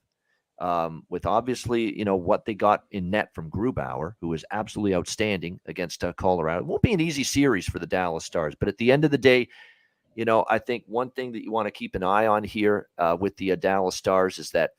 um, 0.58 1.04
with 1.08 1.26
obviously 1.26 1.96
you 1.96 2.04
know 2.04 2.16
what 2.16 2.44
they 2.44 2.54
got 2.54 2.84
in 2.90 3.10
net 3.10 3.34
from 3.34 3.50
Grubauer, 3.50 4.14
who 4.20 4.32
is 4.32 4.44
absolutely 4.50 4.94
outstanding 4.94 5.60
against 5.66 6.04
uh, 6.04 6.12
Colorado. 6.12 6.60
It 6.60 6.66
won't 6.66 6.82
be 6.82 6.92
an 6.92 7.00
easy 7.00 7.24
series 7.24 7.66
for 7.66 7.78
the 7.78 7.86
Dallas 7.86 8.24
Stars, 8.24 8.54
but 8.58 8.68
at 8.68 8.78
the 8.78 8.92
end 8.92 9.04
of 9.04 9.10
the 9.10 9.18
day, 9.18 9.48
you 10.14 10.24
know 10.24 10.44
I 10.48 10.58
think 10.58 10.84
one 10.86 11.10
thing 11.10 11.32
that 11.32 11.44
you 11.44 11.52
want 11.52 11.66
to 11.66 11.72
keep 11.72 11.94
an 11.94 12.02
eye 12.02 12.26
on 12.26 12.44
here 12.44 12.88
uh, 12.98 13.16
with 13.18 13.36
the 13.36 13.52
uh, 13.52 13.56
Dallas 13.56 13.96
Stars 13.96 14.38
is 14.38 14.50
that 14.50 14.70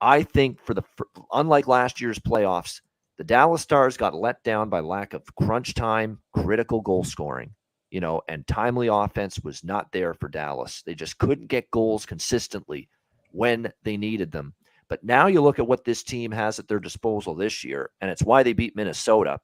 I 0.00 0.22
think 0.22 0.60
for 0.64 0.74
the 0.74 0.82
for, 0.96 1.06
unlike 1.32 1.66
last 1.66 2.00
year's 2.00 2.18
playoffs, 2.18 2.80
the 3.18 3.24
Dallas 3.24 3.62
Stars 3.62 3.96
got 3.96 4.14
let 4.14 4.42
down 4.42 4.68
by 4.68 4.80
lack 4.80 5.14
of 5.14 5.34
crunch 5.34 5.74
time, 5.74 6.18
critical 6.32 6.80
goal 6.80 7.04
scoring 7.04 7.54
you 7.94 8.00
know, 8.00 8.20
and 8.26 8.44
timely 8.48 8.88
offense 8.88 9.38
was 9.44 9.62
not 9.62 9.92
there 9.92 10.14
for 10.14 10.28
Dallas. 10.28 10.82
They 10.84 10.96
just 10.96 11.16
couldn't 11.18 11.46
get 11.46 11.70
goals 11.70 12.04
consistently 12.04 12.88
when 13.30 13.72
they 13.84 13.96
needed 13.96 14.32
them. 14.32 14.52
But 14.88 15.04
now 15.04 15.28
you 15.28 15.40
look 15.40 15.60
at 15.60 15.68
what 15.68 15.84
this 15.84 16.02
team 16.02 16.32
has 16.32 16.58
at 16.58 16.66
their 16.66 16.80
disposal 16.80 17.36
this 17.36 17.62
year, 17.62 17.90
and 18.00 18.10
it's 18.10 18.24
why 18.24 18.42
they 18.42 18.52
beat 18.52 18.74
Minnesota. 18.74 19.38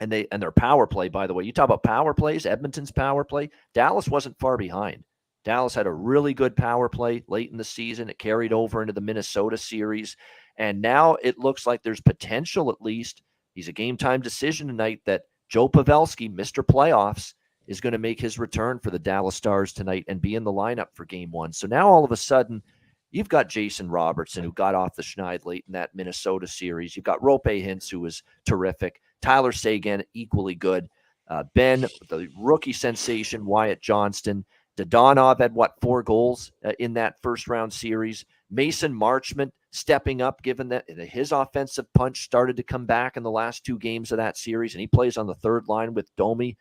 And 0.00 0.10
they 0.10 0.26
and 0.32 0.42
their 0.42 0.52
power 0.52 0.86
play, 0.86 1.08
by 1.08 1.26
the 1.26 1.34
way, 1.34 1.44
you 1.44 1.52
talk 1.52 1.66
about 1.66 1.82
power 1.82 2.14
plays, 2.14 2.46
Edmonton's 2.46 2.90
power 2.90 3.24
play. 3.24 3.50
Dallas 3.74 4.08
wasn't 4.08 4.38
far 4.38 4.56
behind. 4.56 5.04
Dallas 5.44 5.74
had 5.74 5.86
a 5.86 5.92
really 5.92 6.34
good 6.34 6.56
power 6.56 6.88
play 6.88 7.24
late 7.28 7.50
in 7.50 7.56
the 7.56 7.64
season. 7.64 8.08
It 8.08 8.18
carried 8.18 8.52
over 8.52 8.80
into 8.80 8.92
the 8.92 9.00
Minnesota 9.00 9.58
series. 9.58 10.16
And 10.56 10.80
now 10.80 11.16
it 11.22 11.38
looks 11.38 11.66
like 11.66 11.82
there's 11.82 12.00
potential, 12.00 12.70
at 12.70 12.80
least. 12.80 13.22
He's 13.54 13.68
a 13.68 13.72
game 13.72 13.96
time 13.96 14.20
decision 14.20 14.68
tonight 14.68 15.00
that 15.04 15.22
Joe 15.48 15.68
Pavelski, 15.68 16.32
Mr. 16.32 16.64
Playoffs, 16.64 17.34
is 17.66 17.80
going 17.80 17.92
to 17.92 17.98
make 17.98 18.20
his 18.20 18.38
return 18.38 18.78
for 18.78 18.90
the 18.90 18.98
Dallas 18.98 19.36
Stars 19.36 19.72
tonight 19.72 20.04
and 20.08 20.20
be 20.20 20.34
in 20.34 20.44
the 20.44 20.52
lineup 20.52 20.88
for 20.94 21.04
game 21.04 21.30
one. 21.30 21.52
So 21.52 21.66
now 21.66 21.88
all 21.88 22.04
of 22.04 22.12
a 22.12 22.16
sudden, 22.16 22.62
you've 23.10 23.28
got 23.28 23.48
Jason 23.48 23.90
Robertson, 23.90 24.44
who 24.44 24.52
got 24.52 24.74
off 24.74 24.96
the 24.96 25.02
schneid 25.02 25.44
late 25.44 25.64
in 25.66 25.72
that 25.72 25.94
Minnesota 25.94 26.46
series. 26.46 26.96
You've 26.96 27.04
got 27.04 27.20
Roope 27.20 27.44
Hintz, 27.44 27.90
who 27.90 28.00
was 28.00 28.22
terrific. 28.46 29.00
Tyler 29.22 29.52
Seguin, 29.52 30.04
equally 30.14 30.54
good. 30.54 30.88
Uh, 31.28 31.44
ben, 31.54 31.86
the 32.08 32.28
rookie 32.38 32.72
sensation, 32.72 33.46
Wyatt 33.46 33.80
Johnston. 33.80 34.44
Dadonov 34.76 35.38
had 35.38 35.54
what, 35.54 35.80
four 35.80 36.02
goals 36.02 36.50
uh, 36.64 36.72
in 36.78 36.94
that 36.94 37.20
first 37.22 37.48
round 37.48 37.72
series. 37.72 38.24
Mason 38.50 38.92
Marchment 38.92 39.50
stepping 39.70 40.20
up, 40.20 40.42
given 40.42 40.68
that 40.68 40.88
his 40.88 41.32
offensive 41.32 41.86
punch 41.94 42.24
started 42.24 42.56
to 42.56 42.62
come 42.62 42.84
back 42.84 43.16
in 43.16 43.22
the 43.22 43.30
last 43.30 43.64
two 43.64 43.78
games 43.78 44.12
of 44.12 44.18
that 44.18 44.36
series, 44.36 44.74
and 44.74 44.80
he 44.80 44.86
plays 44.86 45.16
on 45.16 45.26
the 45.26 45.34
third 45.34 45.68
line 45.68 45.94
with 45.94 46.14
Domi. 46.16 46.56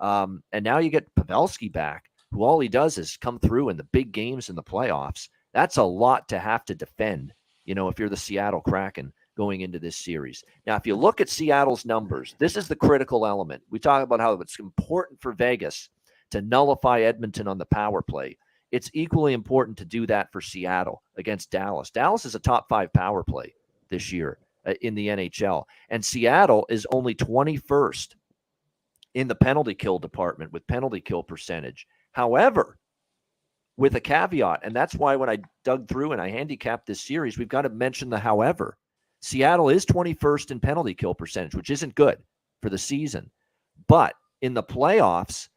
Um, 0.00 0.42
and 0.52 0.64
now 0.64 0.78
you 0.78 0.90
get 0.90 1.14
Pavelski 1.14 1.70
back, 1.70 2.04
who 2.32 2.42
all 2.42 2.58
he 2.58 2.68
does 2.68 2.98
is 2.98 3.16
come 3.16 3.38
through 3.38 3.68
in 3.68 3.76
the 3.76 3.84
big 3.84 4.12
games 4.12 4.48
in 4.48 4.56
the 4.56 4.62
playoffs. 4.62 5.28
That's 5.52 5.76
a 5.76 5.82
lot 5.82 6.28
to 6.28 6.38
have 6.38 6.64
to 6.66 6.74
defend, 6.74 7.34
you 7.64 7.74
know, 7.74 7.88
if 7.88 7.98
you're 7.98 8.08
the 8.08 8.16
Seattle 8.16 8.60
Kraken 8.60 9.12
going 9.40 9.62
into 9.62 9.78
this 9.78 9.96
series. 9.96 10.44
Now, 10.66 10.76
if 10.76 10.86
you 10.86 10.94
look 10.94 11.18
at 11.18 11.30
Seattle's 11.30 11.86
numbers, 11.86 12.34
this 12.38 12.58
is 12.58 12.68
the 12.68 12.76
critical 12.76 13.26
element. 13.26 13.62
We 13.70 13.78
talk 13.78 14.02
about 14.02 14.20
how 14.20 14.34
it's 14.34 14.58
important 14.58 15.18
for 15.18 15.32
Vegas 15.32 15.88
to 16.32 16.42
nullify 16.42 17.00
Edmonton 17.00 17.48
on 17.48 17.56
the 17.56 17.64
power 17.64 18.02
play. 18.02 18.36
It's 18.70 18.90
equally 18.92 19.32
important 19.32 19.78
to 19.78 19.86
do 19.86 20.06
that 20.08 20.30
for 20.30 20.42
Seattle 20.42 21.02
against 21.16 21.50
Dallas. 21.50 21.88
Dallas 21.90 22.26
is 22.26 22.34
a 22.34 22.38
top 22.38 22.68
five 22.68 22.92
power 22.92 23.24
play 23.24 23.54
this 23.88 24.12
year 24.12 24.36
uh, 24.66 24.74
in 24.82 24.94
the 24.94 25.08
NHL, 25.08 25.64
and 25.88 26.04
Seattle 26.04 26.66
is 26.68 26.86
only 26.92 27.14
21st 27.14 28.16
in 29.14 29.26
the 29.26 29.34
penalty 29.34 29.74
kill 29.74 29.98
department 29.98 30.52
with 30.52 30.66
penalty 30.66 31.00
kill 31.00 31.22
percentage. 31.22 31.86
However, 32.12 32.76
with 33.78 33.94
a 33.96 34.00
caveat, 34.00 34.60
and 34.64 34.76
that's 34.76 34.96
why 34.96 35.16
when 35.16 35.30
I 35.30 35.38
dug 35.64 35.88
through 35.88 36.12
and 36.12 36.20
I 36.20 36.28
handicapped 36.28 36.86
this 36.86 37.00
series, 37.00 37.38
we've 37.38 37.48
got 37.48 37.62
to 37.62 37.70
mention 37.70 38.10
the 38.10 38.18
however. 38.18 38.76
Seattle 39.20 39.68
is 39.68 39.84
21st 39.86 40.50
in 40.50 40.60
penalty 40.60 40.94
kill 40.94 41.14
percentage, 41.14 41.54
which 41.54 41.70
isn't 41.70 41.94
good 41.94 42.18
for 42.62 42.70
the 42.70 42.78
season. 42.78 43.30
But 43.86 44.14
in 44.42 44.54
the 44.54 44.62
playoffs, 44.62 45.48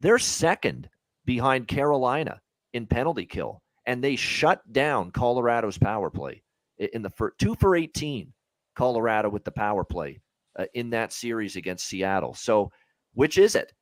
they're 0.00 0.18
second 0.18 0.88
behind 1.24 1.68
Carolina 1.68 2.40
in 2.72 2.86
penalty 2.86 3.24
kill, 3.24 3.62
and 3.86 4.02
they 4.02 4.16
shut 4.16 4.60
down 4.72 5.10
Colorado's 5.12 5.78
power 5.78 6.10
play 6.10 6.42
in 6.78 7.02
the 7.02 7.10
first, 7.10 7.38
two 7.38 7.54
for 7.54 7.76
18. 7.76 8.32
Colorado 8.74 9.28
with 9.28 9.44
the 9.44 9.50
power 9.50 9.84
play 9.84 10.20
uh, 10.58 10.66
in 10.74 10.90
that 10.90 11.12
series 11.12 11.56
against 11.56 11.86
Seattle. 11.86 12.34
So 12.34 12.70
which 13.14 13.38
is 13.38 13.54
it? 13.54 13.72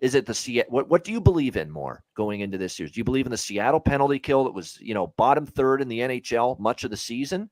Is 0.00 0.14
it 0.14 0.26
the 0.26 0.34
Seattle? 0.34 0.72
What 0.72 0.90
What 0.90 1.04
do 1.04 1.12
you 1.12 1.20
believe 1.20 1.56
in 1.56 1.70
more 1.70 2.04
going 2.16 2.40
into 2.40 2.58
this 2.58 2.76
series? 2.76 2.92
Do 2.92 3.00
you 3.00 3.04
believe 3.04 3.26
in 3.26 3.30
the 3.30 3.38
Seattle 3.38 3.80
penalty 3.80 4.18
kill 4.18 4.44
that 4.44 4.54
was 4.54 4.78
you 4.80 4.94
know 4.94 5.14
bottom 5.16 5.46
third 5.46 5.80
in 5.80 5.88
the 5.88 6.00
NHL 6.00 6.58
much 6.60 6.84
of 6.84 6.90
the 6.90 6.96
season, 6.96 7.50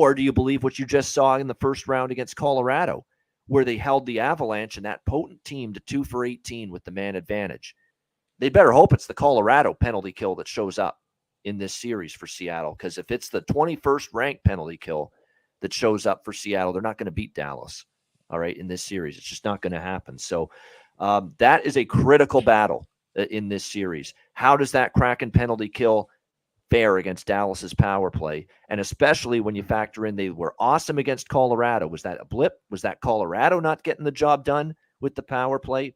or 0.00 0.14
do 0.14 0.22
you 0.22 0.32
believe 0.32 0.62
what 0.62 0.78
you 0.78 0.86
just 0.86 1.12
saw 1.12 1.36
in 1.36 1.46
the 1.46 1.54
first 1.54 1.88
round 1.88 2.12
against 2.12 2.36
Colorado, 2.36 3.04
where 3.46 3.64
they 3.64 3.76
held 3.76 4.06
the 4.06 4.20
Avalanche 4.20 4.76
and 4.76 4.86
that 4.86 5.04
potent 5.06 5.44
team 5.44 5.72
to 5.72 5.80
two 5.80 6.04
for 6.04 6.24
eighteen 6.24 6.70
with 6.70 6.84
the 6.84 6.90
man 6.90 7.16
advantage? 7.16 7.74
They 8.38 8.48
better 8.48 8.72
hope 8.72 8.92
it's 8.92 9.06
the 9.06 9.14
Colorado 9.14 9.74
penalty 9.74 10.12
kill 10.12 10.34
that 10.36 10.48
shows 10.48 10.78
up 10.78 10.98
in 11.44 11.58
this 11.58 11.74
series 11.74 12.12
for 12.12 12.26
Seattle, 12.26 12.74
because 12.76 12.98
if 12.98 13.10
it's 13.10 13.28
the 13.28 13.42
21st 13.42 14.08
ranked 14.12 14.44
penalty 14.44 14.76
kill 14.76 15.12
that 15.60 15.72
shows 15.72 16.06
up 16.06 16.24
for 16.24 16.32
Seattle, 16.32 16.72
they're 16.72 16.82
not 16.82 16.98
going 16.98 17.06
to 17.06 17.12
beat 17.12 17.34
Dallas 17.34 17.84
all 18.32 18.38
right, 18.38 18.56
in 18.56 18.66
this 18.66 18.82
series. 18.82 19.16
It's 19.18 19.26
just 19.26 19.44
not 19.44 19.60
going 19.60 19.74
to 19.74 19.80
happen. 19.80 20.18
So 20.18 20.50
um, 20.98 21.34
that 21.38 21.66
is 21.66 21.76
a 21.76 21.84
critical 21.84 22.40
battle 22.40 22.88
uh, 23.16 23.24
in 23.24 23.48
this 23.48 23.64
series. 23.64 24.14
How 24.32 24.56
does 24.56 24.72
that 24.72 24.94
Kraken 24.94 25.30
penalty 25.30 25.68
kill 25.68 26.08
fare 26.72 26.96
against 26.96 27.26
Dallas's 27.26 27.74
power 27.74 28.10
play? 28.10 28.46
And 28.70 28.80
especially 28.80 29.40
when 29.40 29.54
you 29.54 29.62
factor 29.62 30.06
in 30.06 30.16
they 30.16 30.30
were 30.30 30.54
awesome 30.58 30.98
against 30.98 31.28
Colorado. 31.28 31.86
Was 31.86 32.02
that 32.02 32.20
a 32.20 32.24
blip? 32.24 32.54
Was 32.70 32.82
that 32.82 33.02
Colorado 33.02 33.60
not 33.60 33.82
getting 33.82 34.04
the 34.04 34.10
job 34.10 34.44
done 34.44 34.74
with 35.00 35.14
the 35.14 35.22
power 35.22 35.58
play? 35.58 35.94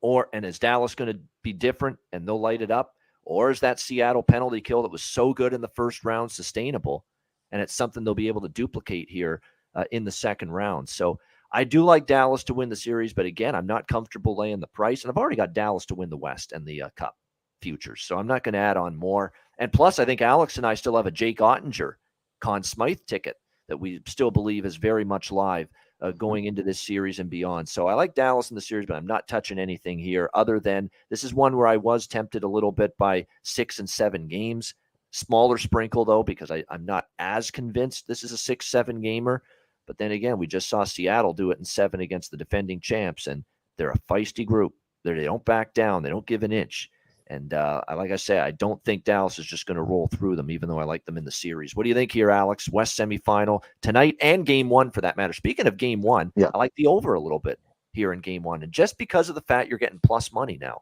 Or 0.00 0.28
and 0.32 0.44
is 0.44 0.58
Dallas 0.58 0.96
going 0.96 1.12
to 1.12 1.20
be 1.42 1.52
different 1.52 1.98
and 2.12 2.26
they'll 2.26 2.40
light 2.40 2.62
it 2.62 2.72
up? 2.72 2.94
Or 3.22 3.50
is 3.50 3.60
that 3.60 3.78
Seattle 3.78 4.22
penalty 4.22 4.60
kill 4.60 4.82
that 4.82 4.90
was 4.90 5.02
so 5.02 5.32
good 5.32 5.52
in 5.52 5.60
the 5.60 5.68
first 5.68 6.04
round 6.04 6.32
sustainable? 6.32 7.04
And 7.52 7.62
it's 7.62 7.74
something 7.74 8.02
they'll 8.02 8.14
be 8.14 8.28
able 8.28 8.40
to 8.40 8.48
duplicate 8.48 9.08
here 9.08 9.40
uh, 9.74 9.84
in 9.92 10.04
the 10.04 10.10
second 10.10 10.50
round. 10.50 10.88
So 10.88 11.20
I 11.52 11.64
do 11.64 11.84
like 11.84 12.06
Dallas 12.06 12.44
to 12.44 12.54
win 12.54 12.68
the 12.68 12.76
series, 12.76 13.12
but 13.12 13.26
again, 13.26 13.54
I'm 13.54 13.66
not 13.66 13.86
comfortable 13.86 14.36
laying 14.36 14.60
the 14.60 14.66
price. 14.66 15.02
And 15.02 15.10
I've 15.10 15.16
already 15.16 15.36
got 15.36 15.52
Dallas 15.52 15.86
to 15.86 15.94
win 15.94 16.10
the 16.10 16.16
West 16.16 16.52
and 16.52 16.66
the 16.66 16.82
uh, 16.82 16.88
Cup 16.96 17.16
futures. 17.62 18.02
So 18.02 18.18
I'm 18.18 18.26
not 18.26 18.44
going 18.44 18.52
to 18.54 18.58
add 18.58 18.76
on 18.76 18.96
more. 18.96 19.32
And 19.58 19.72
plus, 19.72 19.98
I 19.98 20.04
think 20.04 20.22
Alex 20.22 20.56
and 20.56 20.66
I 20.66 20.74
still 20.74 20.96
have 20.96 21.06
a 21.06 21.10
Jake 21.10 21.38
Oettinger 21.38 21.94
Conn 22.40 22.62
Smythe 22.62 23.00
ticket 23.06 23.36
that 23.68 23.78
we 23.78 24.00
still 24.06 24.30
believe 24.30 24.64
is 24.64 24.76
very 24.76 25.04
much 25.04 25.32
live 25.32 25.68
uh, 26.00 26.12
going 26.12 26.44
into 26.44 26.62
this 26.62 26.80
series 26.80 27.18
and 27.18 27.28
beyond. 27.28 27.68
So 27.68 27.86
I 27.86 27.94
like 27.94 28.14
Dallas 28.14 28.50
in 28.50 28.54
the 28.54 28.60
series, 28.60 28.86
but 28.86 28.96
I'm 28.96 29.06
not 29.06 29.28
touching 29.28 29.58
anything 29.58 29.98
here 29.98 30.30
other 30.32 30.60
than 30.60 30.90
this 31.10 31.24
is 31.24 31.34
one 31.34 31.56
where 31.56 31.66
I 31.66 31.76
was 31.76 32.06
tempted 32.06 32.44
a 32.44 32.48
little 32.48 32.72
bit 32.72 32.96
by 32.98 33.26
six 33.42 33.78
and 33.78 33.88
seven 33.88 34.28
games. 34.28 34.74
Smaller 35.10 35.58
sprinkle, 35.58 36.04
though, 36.04 36.22
because 36.22 36.50
I, 36.50 36.64
I'm 36.68 36.84
not 36.84 37.06
as 37.18 37.50
convinced 37.50 38.06
this 38.06 38.22
is 38.22 38.32
a 38.32 38.38
six, 38.38 38.66
seven 38.66 39.00
gamer. 39.00 39.42
But 39.86 39.96
then 39.98 40.12
again, 40.12 40.38
we 40.38 40.46
just 40.46 40.68
saw 40.68 40.84
Seattle 40.84 41.32
do 41.32 41.50
it 41.50 41.58
in 41.58 41.64
seven 41.64 42.00
against 42.00 42.30
the 42.30 42.36
defending 42.36 42.78
champs, 42.78 43.26
and 43.26 43.42
they're 43.76 43.90
a 43.90 43.98
feisty 44.00 44.44
group. 44.44 44.74
They're, 45.02 45.14
they 45.14 45.22
do 45.22 45.28
not 45.28 45.46
back 45.46 45.72
down. 45.72 46.02
They 46.02 46.10
don't 46.10 46.26
give 46.26 46.42
an 46.42 46.52
inch. 46.52 46.90
And 47.30 47.52
uh, 47.52 47.82
like 47.94 48.10
I 48.10 48.16
say, 48.16 48.38
I 48.38 48.52
don't 48.52 48.82
think 48.84 49.04
Dallas 49.04 49.38
is 49.38 49.46
just 49.46 49.66
going 49.66 49.76
to 49.76 49.82
roll 49.82 50.08
through 50.08 50.36
them, 50.36 50.50
even 50.50 50.68
though 50.68 50.78
I 50.78 50.84
like 50.84 51.04
them 51.04 51.18
in 51.18 51.24
the 51.24 51.30
series. 51.30 51.76
What 51.76 51.82
do 51.82 51.90
you 51.90 51.94
think 51.94 52.10
here, 52.10 52.30
Alex? 52.30 52.70
West 52.70 52.98
semifinal 52.98 53.62
tonight 53.82 54.16
and 54.20 54.46
game 54.46 54.70
one 54.70 54.90
for 54.90 55.02
that 55.02 55.16
matter. 55.16 55.34
Speaking 55.34 55.66
of 55.66 55.76
game 55.76 56.00
one, 56.00 56.32
yeah. 56.36 56.50
I 56.54 56.58
like 56.58 56.74
the 56.76 56.86
over 56.86 57.14
a 57.14 57.20
little 57.20 57.38
bit 57.38 57.60
here 57.92 58.14
in 58.14 58.20
game 58.20 58.42
one. 58.42 58.62
And 58.62 58.72
just 58.72 58.96
because 58.96 59.28
of 59.28 59.34
the 59.34 59.42
fact 59.42 59.68
you're 59.68 59.78
getting 59.78 60.00
plus 60.02 60.32
money 60.32 60.56
now, 60.58 60.80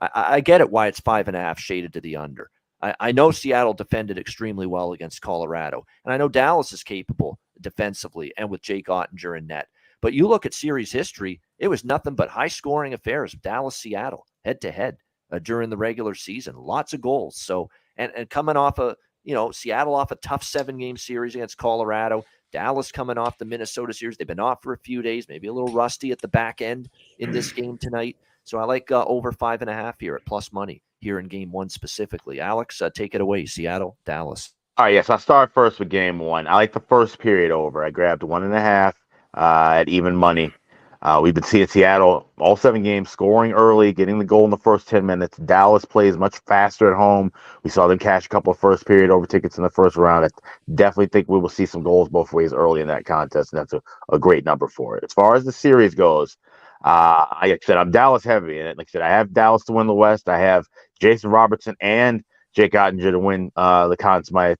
I, 0.00 0.10
I 0.14 0.40
get 0.40 0.60
it 0.60 0.70
why 0.70 0.86
it's 0.86 1.00
five 1.00 1.26
and 1.26 1.36
a 1.36 1.40
half 1.40 1.58
shaded 1.58 1.92
to 1.94 2.00
the 2.00 2.16
under. 2.16 2.50
I, 2.80 2.94
I 3.00 3.12
know 3.12 3.32
Seattle 3.32 3.74
defended 3.74 4.18
extremely 4.18 4.66
well 4.66 4.92
against 4.92 5.20
Colorado, 5.20 5.84
and 6.04 6.14
I 6.14 6.16
know 6.16 6.28
Dallas 6.28 6.72
is 6.72 6.84
capable 6.84 7.40
defensively 7.60 8.32
and 8.36 8.48
with 8.48 8.62
Jake 8.62 8.86
Oettinger 8.86 9.36
in 9.36 9.48
net. 9.48 9.66
But 10.00 10.12
you 10.12 10.28
look 10.28 10.46
at 10.46 10.54
series 10.54 10.92
history, 10.92 11.40
it 11.58 11.66
was 11.66 11.84
nothing 11.84 12.14
but 12.14 12.28
high 12.28 12.46
scoring 12.46 12.94
affairs, 12.94 13.32
Dallas 13.32 13.74
Seattle 13.74 14.26
head 14.44 14.60
to 14.60 14.70
head 14.70 14.96
during 15.38 15.70
the 15.70 15.76
regular 15.76 16.14
season, 16.14 16.56
lots 16.56 16.92
of 16.92 17.00
goals. 17.00 17.36
So, 17.36 17.70
and, 17.96 18.12
and 18.16 18.30
coming 18.30 18.56
off 18.56 18.78
a, 18.78 18.96
you 19.24 19.34
know, 19.34 19.50
Seattle 19.50 19.94
off 19.94 20.10
a 20.10 20.16
tough 20.16 20.42
seven 20.42 20.78
game 20.78 20.96
series 20.96 21.34
against 21.34 21.58
Colorado, 21.58 22.24
Dallas 22.52 22.90
coming 22.90 23.18
off 23.18 23.38
the 23.38 23.44
Minnesota 23.44 23.92
series. 23.92 24.16
They've 24.16 24.26
been 24.26 24.40
off 24.40 24.62
for 24.62 24.72
a 24.72 24.78
few 24.78 25.02
days, 25.02 25.28
maybe 25.28 25.48
a 25.48 25.52
little 25.52 25.74
rusty 25.74 26.12
at 26.12 26.20
the 26.20 26.28
back 26.28 26.62
end 26.62 26.88
in 27.18 27.30
this 27.30 27.52
game 27.52 27.76
tonight. 27.76 28.16
So 28.44 28.58
I 28.58 28.64
like 28.64 28.90
uh, 28.90 29.04
over 29.04 29.32
five 29.32 29.60
and 29.60 29.68
a 29.68 29.74
half 29.74 30.00
here 30.00 30.16
at 30.16 30.24
plus 30.24 30.52
money 30.52 30.82
here 31.00 31.18
in 31.18 31.26
game 31.26 31.52
one 31.52 31.68
specifically. 31.68 32.40
Alex, 32.40 32.80
uh, 32.80 32.88
take 32.88 33.14
it 33.14 33.20
away. 33.20 33.44
Seattle, 33.44 33.98
Dallas. 34.06 34.54
All 34.78 34.86
right, 34.86 34.94
yes, 34.94 35.10
I'll 35.10 35.18
start 35.18 35.52
first 35.52 35.78
with 35.80 35.90
game 35.90 36.18
one. 36.20 36.46
I 36.46 36.54
like 36.54 36.72
the 36.72 36.80
first 36.80 37.18
period 37.18 37.50
over. 37.50 37.84
I 37.84 37.90
grabbed 37.90 38.22
one 38.22 38.44
and 38.44 38.54
a 38.54 38.60
half 38.60 38.96
uh, 39.34 39.74
at 39.80 39.88
even 39.88 40.16
money. 40.16 40.54
Uh, 41.00 41.20
we've 41.22 41.34
been 41.34 41.44
seeing 41.44 41.66
Seattle 41.68 42.28
all 42.38 42.56
seven 42.56 42.82
games 42.82 43.08
scoring 43.10 43.52
early, 43.52 43.92
getting 43.92 44.18
the 44.18 44.24
goal 44.24 44.44
in 44.44 44.50
the 44.50 44.56
first 44.58 44.88
10 44.88 45.06
minutes. 45.06 45.38
Dallas 45.38 45.84
plays 45.84 46.16
much 46.16 46.38
faster 46.46 46.90
at 46.92 46.96
home. 46.96 47.32
We 47.62 47.70
saw 47.70 47.86
them 47.86 47.98
cash 48.00 48.26
a 48.26 48.28
couple 48.28 48.50
of 48.50 48.58
first 48.58 48.84
period 48.84 49.10
over 49.10 49.24
tickets 49.24 49.56
in 49.58 49.62
the 49.62 49.70
first 49.70 49.96
round. 49.96 50.24
I 50.24 50.28
definitely 50.74 51.06
think 51.08 51.28
we 51.28 51.38
will 51.38 51.48
see 51.48 51.66
some 51.66 51.84
goals 51.84 52.08
both 52.08 52.32
ways 52.32 52.52
early 52.52 52.80
in 52.80 52.88
that 52.88 53.04
contest, 53.04 53.52
and 53.52 53.60
that's 53.60 53.72
a, 53.72 53.80
a 54.12 54.18
great 54.18 54.44
number 54.44 54.66
for 54.66 54.96
it. 54.96 55.04
As 55.04 55.12
far 55.12 55.36
as 55.36 55.44
the 55.44 55.52
series 55.52 55.94
goes, 55.94 56.36
uh, 56.84 57.26
like 57.42 57.52
I 57.52 57.58
said, 57.64 57.76
I'm 57.78 57.92
Dallas 57.92 58.24
heavy. 58.24 58.58
And 58.58 58.76
like 58.76 58.88
I 58.90 58.92
said, 58.92 59.02
I 59.02 59.10
have 59.10 59.32
Dallas 59.32 59.64
to 59.66 59.72
win 59.72 59.86
the 59.86 59.94
West. 59.94 60.28
I 60.28 60.40
have 60.40 60.66
Jason 61.00 61.30
Robertson 61.30 61.76
and 61.80 62.24
Jake 62.56 62.72
Oettinger 62.72 63.12
to 63.12 63.18
win 63.20 63.52
uh, 63.54 63.86
the 63.86 63.96
Conn 63.96 64.24
Smythe. 64.24 64.56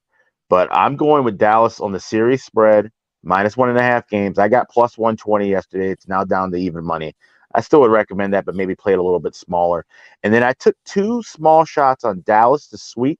But 0.49 0.69
I'm 0.71 0.95
going 0.95 1.25
with 1.25 1.37
Dallas 1.37 1.79
on 1.81 1.91
the 1.91 1.99
series 1.99 2.43
spread 2.43 2.91
minus 3.23 3.57
one 3.57 3.69
and 3.69 3.77
a 3.77 3.83
half 3.83 4.07
games. 4.09 4.39
I 4.39 4.47
got 4.47 4.69
plus 4.69 4.97
120 4.97 5.49
yesterday. 5.49 5.91
It's 5.91 6.07
now 6.07 6.23
down 6.23 6.51
to 6.51 6.57
even 6.57 6.83
money. 6.85 7.15
I 7.55 7.61
still 7.61 7.81
would 7.81 7.91
recommend 7.91 8.33
that, 8.33 8.45
but 8.45 8.55
maybe 8.55 8.75
play 8.75 8.93
it 8.93 8.99
a 8.99 9.03
little 9.03 9.19
bit 9.19 9.35
smaller. 9.35 9.85
And 10.23 10.33
then 10.33 10.43
I 10.43 10.53
took 10.53 10.75
two 10.85 11.23
small 11.23 11.65
shots 11.65 12.03
on 12.03 12.21
Dallas 12.25 12.67
to 12.67 12.77
sweep 12.77 13.19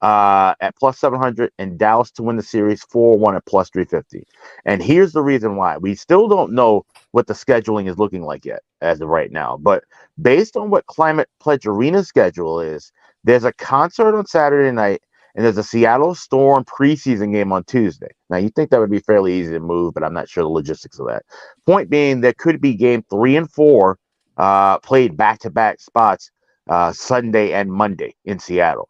uh, 0.00 0.54
at 0.60 0.76
plus 0.76 0.98
700 0.98 1.50
and 1.58 1.78
Dallas 1.78 2.10
to 2.12 2.22
win 2.22 2.36
the 2.36 2.42
series 2.42 2.82
4 2.84 3.18
1 3.18 3.36
at 3.36 3.46
plus 3.46 3.68
350. 3.70 4.26
And 4.64 4.82
here's 4.82 5.12
the 5.12 5.22
reason 5.22 5.56
why 5.56 5.76
we 5.76 5.94
still 5.94 6.28
don't 6.28 6.52
know 6.52 6.86
what 7.12 7.26
the 7.26 7.34
scheduling 7.34 7.88
is 7.88 7.98
looking 7.98 8.22
like 8.22 8.44
yet 8.44 8.62
as 8.80 9.00
of 9.00 9.08
right 9.08 9.32
now. 9.32 9.56
But 9.60 9.84
based 10.20 10.56
on 10.56 10.70
what 10.70 10.86
Climate 10.86 11.28
Pledge 11.40 11.66
Arena 11.66 12.04
schedule 12.04 12.60
is, 12.60 12.92
there's 13.24 13.44
a 13.44 13.52
concert 13.52 14.16
on 14.16 14.26
Saturday 14.26 14.70
night 14.70 15.02
and 15.34 15.44
there's 15.44 15.58
a 15.58 15.62
Seattle 15.62 16.14
Storm 16.14 16.64
preseason 16.64 17.32
game 17.32 17.52
on 17.52 17.64
Tuesday. 17.64 18.10
Now, 18.30 18.38
you 18.38 18.48
think 18.50 18.70
that 18.70 18.80
would 18.80 18.90
be 18.90 19.00
fairly 19.00 19.34
easy 19.34 19.52
to 19.52 19.60
move, 19.60 19.94
but 19.94 20.02
I'm 20.02 20.14
not 20.14 20.28
sure 20.28 20.42
the 20.42 20.48
logistics 20.48 20.98
of 20.98 21.06
that. 21.06 21.22
Point 21.66 21.90
being, 21.90 22.20
there 22.20 22.34
could 22.34 22.60
be 22.60 22.74
game 22.74 23.04
three 23.10 23.36
and 23.36 23.50
four 23.50 23.98
uh, 24.36 24.78
played 24.78 25.16
back 25.16 25.40
to 25.40 25.50
back 25.50 25.80
spots 25.80 26.30
uh, 26.68 26.92
Sunday 26.92 27.52
and 27.52 27.70
Monday 27.72 28.14
in 28.24 28.38
Seattle. 28.38 28.88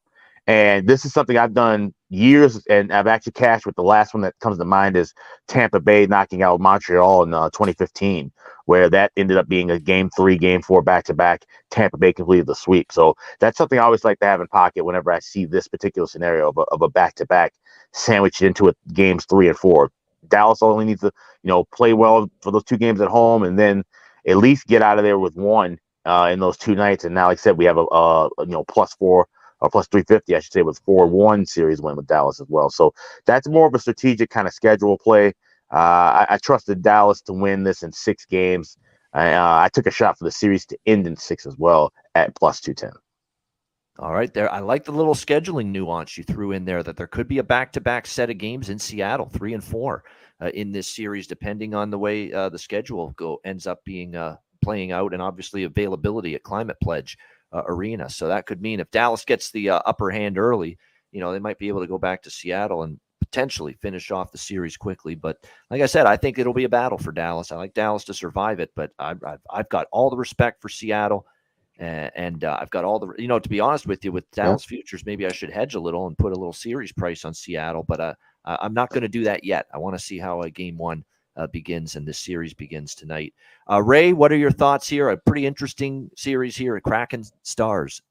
And 0.49 0.89
this 0.89 1.05
is 1.05 1.13
something 1.13 1.37
I've 1.37 1.53
done 1.53 1.93
years, 2.09 2.65
and 2.71 2.91
I've 2.91 3.07
actually 3.07 3.33
cashed 3.33 3.67
with 3.67 3.77
the 3.77 3.83
last 3.83 4.15
one 4.15 4.23
that 4.23 4.35
comes 4.41 4.57
to 4.57 4.65
mind 4.65 4.97
is 4.97 5.13
Tampa 5.47 5.79
Bay 5.79 6.07
knocking 6.07 6.43
out 6.43 6.59
Montreal 6.59 7.23
in 7.25 7.35
uh, 7.35 7.51
2015, 7.51 8.33
where 8.65 8.89
that 8.89 9.13
ended 9.19 9.37
up 9.37 9.47
being 9.47 9.71
a 9.71 9.79
game 9.79 10.09
three, 10.17 10.39
game 10.39 10.63
four 10.63 10.81
back 10.81 11.05
to 11.05 11.15
back. 11.15 11.45
Tampa 11.71 11.99
Bay 11.99 12.15
completed 12.15 12.47
the 12.47 12.55
sweep. 12.55 12.91
So 12.91 13.15
that's 13.41 13.59
something 13.59 13.79
I 13.79 13.83
always 13.83 14.05
like 14.07 14.21
to 14.21 14.25
have 14.25 14.41
in 14.41 14.47
pocket 14.47 14.87
whenever 14.87 15.13
I 15.13 15.19
see 15.19 15.45
this 15.45 15.69
particular 15.69 16.09
scenario 16.09 16.51
of 16.51 16.81
a, 16.81 16.89
back 16.89 17.15
to 17.17 17.27
back 17.27 17.53
sandwiched 17.93 18.41
into 18.41 18.69
a, 18.71 18.73
games 18.95 19.27
three 19.27 19.49
and 19.49 19.59
four. 19.59 19.93
Dallas 20.29 20.63
only 20.63 20.87
needs 20.87 21.03
to, 21.03 21.13
you 21.43 21.49
know, 21.49 21.65
play 21.65 21.93
well 21.93 22.31
for 22.41 22.53
those 22.53 22.65
two 22.65 22.79
games 22.79 23.03
at 23.03 23.09
home 23.09 23.43
and 23.43 23.59
then 23.59 23.85
at 24.27 24.39
least 24.39 24.67
get 24.67 24.81
out 24.81 24.97
of 24.99 25.05
there 25.05 25.19
with 25.19 25.37
one 25.37 25.79
uh, 26.07 26.31
in 26.33 26.41
those 26.41 26.57
two 26.57 26.75
nights. 26.75 27.05
And 27.05 27.15
now, 27.15 27.27
like 27.27 27.39
I 27.39 27.43
said, 27.43 27.59
we 27.59 27.67
have 27.67 27.77
a, 27.77 27.85
a 27.85 28.31
you 28.41 28.47
know 28.47 28.65
plus 28.65 28.95
four 28.95 29.29
or 29.61 29.71
plus 29.71 29.87
350, 29.89 30.35
I 30.35 30.41
should 30.41 30.53
say, 30.53 30.63
with 30.63 30.81
4 30.85 31.07
1 31.07 31.47
series 31.47 31.81
win 31.81 31.97
with 31.97 32.07
Dallas 32.07 32.41
as 32.41 32.47
well. 32.49 32.71
So 32.71 32.95
that's 33.27 33.49
more 33.49 33.67
of 33.67 33.75
a 33.75 33.79
strategic 33.79 34.31
kind 34.31 34.47
of 34.47 34.55
schedule 34.55 34.99
play. 34.99 35.29
Uh, 35.73 35.77
I, 35.77 36.27
I, 36.31 36.39
trusted 36.39 36.83
Dallas 36.83 37.21
to 37.23 37.35
win 37.35 37.65
this 37.65 37.83
in 37.83 37.93
six 37.93 38.25
games. 38.25 38.79
I, 39.13 39.35
uh, 39.35 39.59
I 39.65 39.69
took 39.69 39.87
a 39.87 39.91
shot 39.91 40.19
for 40.19 40.25
the 40.25 40.31
series 40.31 40.65
to 40.67 40.79
end 40.87 41.07
in 41.07 41.15
six 41.15 41.45
as 41.45 41.59
well 41.59 41.93
at 42.15 42.35
plus 42.37 42.61
210. 42.61 42.93
All 43.99 44.15
right, 44.15 44.33
there. 44.33 44.51
I 44.51 44.61
like 44.61 44.85
the 44.85 44.93
little 44.93 45.15
scheduling 45.15 45.67
nuance 45.67 46.17
you 46.17 46.23
threw 46.23 46.53
in 46.53 46.65
there 46.65 46.85
that 46.85 46.97
there 46.97 47.09
could 47.09 47.27
be 47.27 47.39
a 47.39 47.43
back-to-back 47.43 48.07
set 48.07 48.31
of 48.31 48.39
games 48.39 48.71
in 48.71 48.79
Seattle, 48.79 49.29
three 49.29 49.55
and 49.55 49.65
four, 49.65 50.05
uh, 50.41 50.51
in 50.55 50.71
this 50.71 50.87
series, 50.89 51.27
depending 51.27 51.75
on 51.75 51.91
the 51.91 51.99
way 51.99 52.33
uh, 52.33 52.49
the 52.49 52.59
schedule 52.59 53.11
go 53.17 53.41
ends 53.45 53.67
up 53.67 53.85
being 53.85 54.15
uh, 54.15 54.37
playing 54.63 54.93
out, 54.93 55.13
and 55.13 55.21
obviously 55.21 55.65
availability 55.65 56.37
at 56.37 56.45
Climate 56.45 56.77
Pledge 56.81 57.19
uh, 57.53 57.63
arena. 57.67 58.09
So 58.11 58.29
that 58.29 58.47
could 58.47 58.61
mean 58.61 58.81
if 58.81 58.91
Dallas 58.91 59.25
gets 59.25 59.51
the 59.51 59.71
uh, 59.71 59.81
upper 59.87 60.11
hand 60.11 60.39
early, 60.39 60.79
you 61.13 61.21
know, 61.21 61.33
they 61.33 61.39
might 61.39 61.59
be 61.59 61.69
able 61.69 61.81
to 61.81 61.87
go 61.87 61.99
back 61.99 62.23
to 62.23 62.31
Seattle 62.31 62.83
and 62.83 62.99
potentially 63.21 63.75
finish 63.75 64.11
off 64.11 64.33
the 64.33 64.39
series 64.39 64.77
quickly. 64.77 65.15
But 65.15 65.39
like 65.71 65.83
I 65.83 65.87
said, 65.87 66.07
I 66.07 66.17
think 66.17 66.39
it'll 66.39 66.55
be 66.55 66.65
a 66.65 66.69
battle 66.69 66.99
for 66.99 67.13
Dallas. 67.13 67.53
I 67.53 67.57
like 67.57 67.75
Dallas 67.75 68.05
to 68.05 68.15
survive 68.15 68.61
it, 68.61 68.71
but 68.75 68.91
I've, 68.99 69.23
I've, 69.25 69.41
I've 69.51 69.69
got 69.69 69.87
all 69.93 70.11
the 70.11 70.17
respect 70.17 70.63
for 70.63 70.69
Seattle. 70.69 71.27
And, 71.79 72.11
and 72.17 72.45
uh, 72.45 72.59
I've 72.61 72.71
got 72.71 72.85
all 72.85 72.99
the, 72.99 73.13
you 73.19 73.29
know, 73.29 73.39
to 73.39 73.49
be 73.49 73.61
honest 73.61 73.87
with 73.87 74.05
you, 74.05 74.13
with 74.13 74.31
Dallas 74.33 74.65
yeah. 74.65 74.77
futures, 74.77 75.07
maybe 75.07 75.27
I 75.27 75.33
should 75.33 75.51
hedge 75.51 75.75
a 75.75 75.81
little 75.81 76.07
and 76.07 76.19
put 76.19 76.33
a 76.33 76.39
little 76.39 76.53
series 76.53 76.93
price 76.93 77.25
on 77.25 77.33
Seattle, 77.33 77.85
but 77.85 78.01
uh, 78.01 78.15
I'm 78.45 78.75
not 78.75 78.91
going 78.91 79.03
to 79.03 79.09
do 79.09 79.25
that 79.25 79.45
yet. 79.45 79.67
I 79.73 79.79
want 79.79 79.97
to 79.97 80.05
see 80.05 80.19
how 80.19 80.43
a 80.43 80.51
game 80.51 80.77
one 80.77 81.05
uh, 81.39 81.47
begins 81.47 81.97
and 81.97 82.07
this 82.07 82.19
series 82.19 82.53
begins 82.53 82.95
tonight. 82.95 83.33
Uh, 83.71 83.83
Ray, 83.83 84.13
what 84.13 84.33
are 84.33 84.37
your 84.37 84.51
thoughts 84.51 84.89
here? 84.89 85.09
A 85.09 85.17
pretty 85.17 85.47
interesting 85.47 86.11
series 86.17 86.57
here 86.57 86.77
at 86.77 86.83
Kraken 86.83 87.25
Stars. 87.43 88.03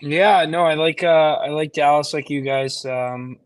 Yeah, 0.00 0.44
no, 0.46 0.64
I 0.64 0.74
like 0.74 1.02
uh, 1.02 1.38
I 1.42 1.48
like 1.48 1.72
Dallas 1.72 2.12
like 2.12 2.30
you 2.30 2.40
guys, 2.40 2.84
um, 2.84 3.38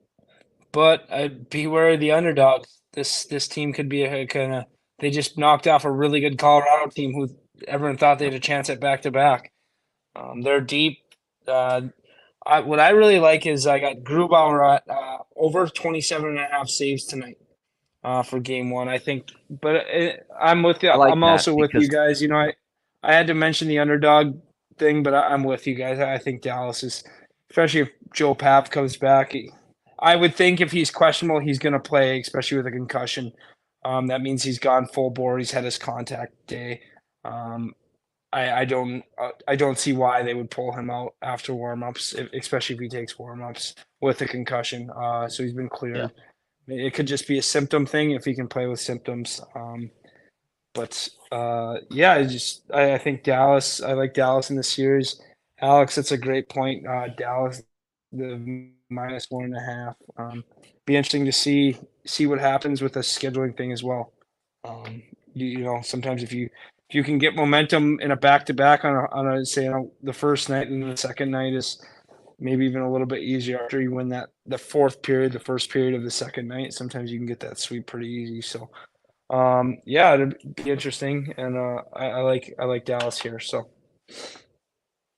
but 0.73 1.07
uh, 1.11 1.29
beware 1.51 1.91
of 1.91 2.01
the 2.01 2.13
underdog. 2.13 2.65
This 2.93 3.25
this 3.25 3.49
team 3.49 3.73
could 3.73 3.89
be 3.89 4.03
a 4.03 4.27
kind 4.27 4.53
of 4.55 4.65
they 4.99 5.11
just 5.11 5.39
knocked 5.39 5.67
off 5.67 5.85
a 5.85 5.91
really 5.91 6.21
good 6.21 6.39
Colorado 6.39 6.91
team 6.91 7.15
who 7.15 7.35
everyone 7.67 7.97
thought 7.97 8.19
they 8.19 8.27
had 8.27 8.35
a 8.35 8.41
chance 8.41 8.69
at 8.69 8.81
back 8.81 9.03
to 9.03 9.11
back. 9.11 9.51
They're 10.43 10.61
deep. 10.61 10.99
Uh, 11.49 11.83
I, 12.45 12.61
what 12.61 12.81
I 12.81 12.91
really 12.91 13.19
like 13.19 13.47
is 13.47 13.67
I 13.67 13.79
got 13.79 13.99
Grubauer 13.99 14.77
at 14.77 14.83
uh, 14.91 15.19
over 15.37 15.67
27 15.67 16.29
and 16.29 16.39
a 16.39 16.47
half 16.47 16.69
saves 16.69 17.05
tonight 17.05 17.39
uh, 18.05 18.23
for 18.23 18.41
game 18.41 18.71
one. 18.71 18.89
I 18.89 18.99
think, 18.99 19.29
but 19.49 19.77
it, 19.89 20.27
I'm 20.41 20.63
with 20.63 20.83
you. 20.83 20.97
Like 20.97 21.13
I'm 21.13 21.25
also 21.25 21.55
with 21.55 21.73
you 21.75 21.89
guys. 21.89 22.21
You 22.21 22.29
know, 22.29 22.37
I 22.37 22.53
I 23.03 23.13
had 23.13 23.27
to 23.29 23.35
mention 23.35 23.69
the 23.69 23.79
underdog 23.79 24.39
thing, 24.79 25.03
but 25.03 25.15
I, 25.15 25.33
am 25.33 25.45
with 25.45 25.67
you 25.67 25.75
guys. 25.75 25.99
I 25.99 26.19
think 26.19 26.43
Dallas 26.43 26.83
is, 26.83 27.05
especially 27.51 27.81
if 27.81 27.91
Joe 28.15 28.35
Papp 28.35 28.71
comes 28.71 28.97
back. 28.97 29.33
He, 29.33 29.51
I 29.99 30.17
would 30.17 30.35
think 30.35 30.61
if 30.61 30.73
he's 30.73 30.91
questionable, 30.91 31.41
he's 31.41 31.59
going 31.59 31.75
to 31.75 31.81
play, 31.81 32.21
especially 32.21 32.57
with 32.57 32.67
a 32.67 32.73
concussion. 32.73 33.33
Um, 33.85 34.07
that 34.09 34.21
means 34.21 34.43
he's 34.43 34.59
gone 34.59 34.87
full 34.87 35.11
bore. 35.11 35.39
He's 35.39 35.51
had 35.51 35.65
his 35.65 35.79
contact 35.79 36.35
day. 36.47 36.81
Um, 37.25 37.75
I, 38.33 38.61
I 38.61 38.65
don't 38.65 39.05
uh, 39.19 39.31
I 39.47 39.57
don't 39.57 39.79
see 39.79 39.93
why 39.93 40.23
they 40.23 40.35
would 40.35 40.51
pull 40.51 40.73
him 40.73 40.91
out 40.91 41.15
after 41.23 41.53
warmups, 41.53 42.15
especially 42.35 42.77
if 42.77 42.81
he 42.81 42.89
takes 42.89 43.15
warmups 43.15 43.75
with 44.01 44.21
a 44.23 44.27
concussion. 44.27 44.91
Uh, 44.91 45.29
so 45.29 45.43
he's 45.43 45.53
been 45.53 45.69
cleared. 45.69 45.97
Yeah. 45.97 46.09
It 46.69 46.95
could 46.95 47.07
just 47.07 47.27
be 47.27 47.39
a 47.39 47.43
symptom 47.43 47.87
thing 47.87 48.13
if 48.13 48.25
he 48.25 48.35
can 48.35 48.49
play 48.49 48.67
with 48.67 48.81
symptoms. 48.81 49.41
Um, 49.55 49.91
but 50.75 51.09
uh, 51.31 51.77
yeah, 51.91 52.13
I 52.13 52.25
just 52.25 52.63
I, 52.73 52.95
I, 52.95 52.99
think 52.99 53.25
Dallas. 53.25 53.83
I 53.83 53.93
like 53.93 54.15
Dallas 54.15 54.51
in 54.51 54.57
the 54.57 54.63
series. 54.63 55.21
Alex, 55.61 55.95
that's 55.95 56.13
a 56.13 56.19
great 56.19 56.49
point. 56.49 56.87
Uh, 56.87 57.09
Dallas, 57.09 57.63
the 58.13 58.71
minus 58.89 59.27
one 59.31 59.45
and 59.45 59.57
a 59.57 59.61
half. 59.61 59.97
Um, 60.17 60.45
be 60.87 60.97
interesting 60.97 61.25
to 61.25 61.33
see 61.33 61.79
see 62.07 62.27
what 62.27 62.41
happens 62.41 62.83
with 62.83 62.95
the 62.95 63.01
scheduling 63.01 63.57
thing 63.57 63.73
as 63.73 63.83
well. 63.83 64.13
Um, 64.65 65.03
you, 65.35 65.47
you, 65.47 65.65
know, 65.65 65.81
sometimes 65.83 66.23
if 66.23 66.33
you 66.33 66.49
if 66.89 66.95
you 66.95 67.05
can 67.05 67.19
get 67.19 67.35
momentum 67.35 67.99
in 68.01 68.11
a 68.11 68.17
back 68.17 68.47
to 68.47 68.55
back 68.55 68.85
on 68.85 68.95
a 68.95 69.11
on 69.13 69.29
a 69.29 69.45
say 69.45 69.67
on 69.69 69.91
the 70.03 70.13
first 70.13 70.49
night 70.49 70.69
and 70.69 70.83
the 70.83 70.97
second 70.97 71.31
night 71.31 71.55
is 71.55 71.85
maybe 72.43 72.67
even 72.67 72.83
a 72.83 72.91
little 72.91 73.07
bit 73.07 73.23
easier 73.23 73.63
after 73.63 73.81
you 73.81 73.93
win 73.93 74.09
that 74.11 74.31
the 74.47 74.59
fourth 74.59 75.01
period, 75.03 75.33
the 75.33 75.39
first 75.39 75.71
period 75.71 75.95
of 75.95 76.03
the 76.03 76.11
second 76.11 76.49
night. 76.49 76.75
Sometimes 76.75 77.11
you 77.11 77.19
can 77.19 77.27
get 77.27 77.41
that 77.41 77.59
sweep 77.59 77.87
pretty 77.87 78.09
easy. 78.09 78.43
So, 78.43 78.71
um, 79.31 79.79
yeah, 79.87 80.15
it'd 80.15 80.37
be 80.57 80.71
interesting, 80.71 81.33
and 81.37 81.57
uh, 81.57 81.83
I, 81.95 82.07
I, 82.07 82.21
like 82.21 82.55
I 82.59 82.65
like 82.65 82.85
Dallas 82.85 83.19
here. 83.19 83.39
So, 83.39 83.69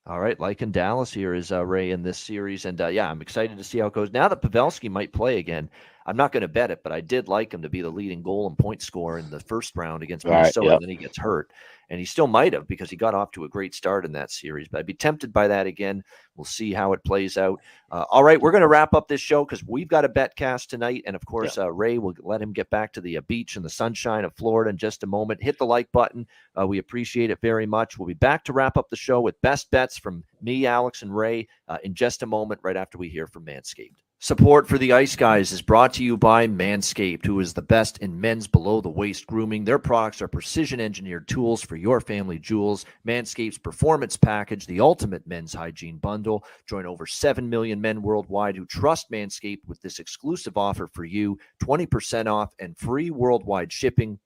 all 0.05 0.19
right, 0.19 0.39
like 0.39 0.61
in 0.61 0.71
Dallas 0.71 1.11
here 1.11 1.33
is 1.33 1.51
uh, 1.51 1.65
Ray 1.65 1.91
in 1.91 2.03
this 2.03 2.19
series, 2.19 2.65
and 2.65 2.79
uh, 2.79 2.87
yeah, 2.87 3.09
I'm 3.09 3.21
excited 3.21 3.57
to 3.57 3.63
see 3.63 3.79
how 3.79 3.87
it 3.87 3.93
goes. 3.93 4.11
Now 4.13 4.27
that 4.27 4.41
Pavelski 4.41 4.89
might 4.89 5.11
play 5.11 5.39
again, 5.39 5.69
I'm 6.05 6.17
not 6.17 6.31
going 6.31 6.41
to 6.41 6.47
bet 6.47 6.71
it, 6.71 6.83
but 6.83 6.91
I 6.91 7.01
did 7.01 7.27
like 7.27 7.53
him 7.53 7.63
to 7.63 7.69
be 7.69 7.81
the 7.81 7.89
leading 7.89 8.21
goal 8.21 8.47
and 8.47 8.57
point 8.57 8.81
scorer 8.81 9.17
in 9.17 9.29
the 9.29 9.39
first 9.39 9.75
round 9.75 10.03
against 10.03 10.25
Minnesota. 10.25 10.59
Right, 10.59 10.65
yep. 10.67 10.73
And 10.75 10.83
then 10.83 10.89
he 10.89 11.03
gets 11.03 11.17
hurt 11.17 11.51
and 11.89 11.99
he 11.99 12.05
still 12.05 12.27
might 12.27 12.53
have 12.53 12.67
because 12.67 12.89
he 12.89 12.95
got 12.95 13.13
off 13.13 13.31
to 13.31 13.43
a 13.43 13.49
great 13.49 13.73
start 13.75 14.05
in 14.05 14.11
that 14.13 14.31
series. 14.31 14.67
But 14.67 14.79
I'd 14.79 14.85
be 14.85 14.93
tempted 14.93 15.31
by 15.31 15.47
that 15.47 15.67
again. 15.67 16.03
We'll 16.35 16.45
see 16.45 16.73
how 16.73 16.93
it 16.93 17.03
plays 17.03 17.37
out. 17.37 17.59
Uh, 17.91 18.05
all 18.09 18.23
right, 18.23 18.39
we're 18.39 18.51
going 18.51 18.61
to 18.61 18.67
wrap 18.67 18.93
up 18.93 19.07
this 19.07 19.21
show 19.21 19.45
because 19.45 19.63
we've 19.63 19.87
got 19.87 20.05
a 20.05 20.09
bet 20.09 20.35
cast 20.35 20.69
tonight, 20.69 21.03
and 21.05 21.15
of 21.15 21.25
course, 21.25 21.57
yeah. 21.57 21.63
uh, 21.63 21.67
Ray 21.67 21.97
will 21.97 22.15
let 22.19 22.41
him 22.41 22.53
get 22.53 22.69
back 22.69 22.93
to 22.93 23.01
the 23.01 23.17
uh, 23.17 23.21
beach 23.21 23.55
and 23.55 23.63
the 23.63 23.69
sunshine 23.69 24.25
of 24.25 24.35
Florida 24.35 24.69
in 24.69 24.77
just 24.77 25.03
a 25.03 25.07
moment. 25.07 25.43
Hit 25.43 25.57
the 25.57 25.65
like 25.65 25.91
button. 25.91 26.27
Uh, 26.59 26.67
we 26.67 26.79
appreciate 26.79 27.29
it 27.29 27.39
very 27.41 27.65
much. 27.65 27.97
We'll 27.97 28.07
be 28.07 28.13
back 28.13 28.43
to 28.45 28.53
wrap 28.53 28.77
up 28.77 28.89
the 28.89 28.95
show 28.95 29.21
with 29.21 29.41
best 29.41 29.71
bets 29.71 29.97
from 29.97 30.23
me, 30.41 30.65
Alex, 30.65 31.01
and 31.01 31.15
Ray 31.15 31.47
uh, 31.67 31.77
in 31.83 31.93
just 31.93 32.23
a 32.23 32.27
moment, 32.27 32.61
right 32.63 32.77
after 32.77 32.97
we 32.97 33.09
hear 33.09 33.27
from 33.27 33.45
Manscaped. 33.45 34.04
Support 34.25 34.67
for 34.67 34.79
the 34.79 34.91
Ice 34.91 35.15
Guys 35.15 35.51
is 35.51 35.61
brought 35.61 35.93
to 35.93 36.03
you 36.03 36.17
by 36.17 36.47
Manscaped, 36.47 37.27
who 37.27 37.39
is 37.41 37.53
the 37.53 37.61
best 37.61 37.99
in 37.99 38.19
men's 38.19 38.47
below 38.47 38.81
the 38.81 38.89
waist 38.89 39.27
grooming. 39.27 39.63
Their 39.63 39.77
products 39.77 40.19
are 40.19 40.27
precision 40.27 40.79
engineered 40.79 41.27
tools 41.27 41.61
for 41.61 41.75
your 41.75 42.01
family 42.01 42.39
jewels. 42.39 42.85
Manscaped's 43.07 43.59
Performance 43.59 44.17
Package, 44.17 44.65
the 44.65 44.79
ultimate 44.79 45.27
men's 45.27 45.53
hygiene 45.53 45.99
bundle. 45.99 46.43
Join 46.67 46.87
over 46.87 47.05
7 47.05 47.47
million 47.47 47.79
men 47.79 48.01
worldwide 48.01 48.55
who 48.55 48.65
trust 48.65 49.11
Manscaped 49.11 49.67
with 49.67 49.79
this 49.81 49.99
exclusive 49.99 50.57
offer 50.57 50.87
for 50.87 51.05
you 51.05 51.37
20% 51.61 52.25
off 52.25 52.51
and 52.57 52.75
free 52.79 53.11
worldwide 53.11 53.71
shipping 53.71 54.17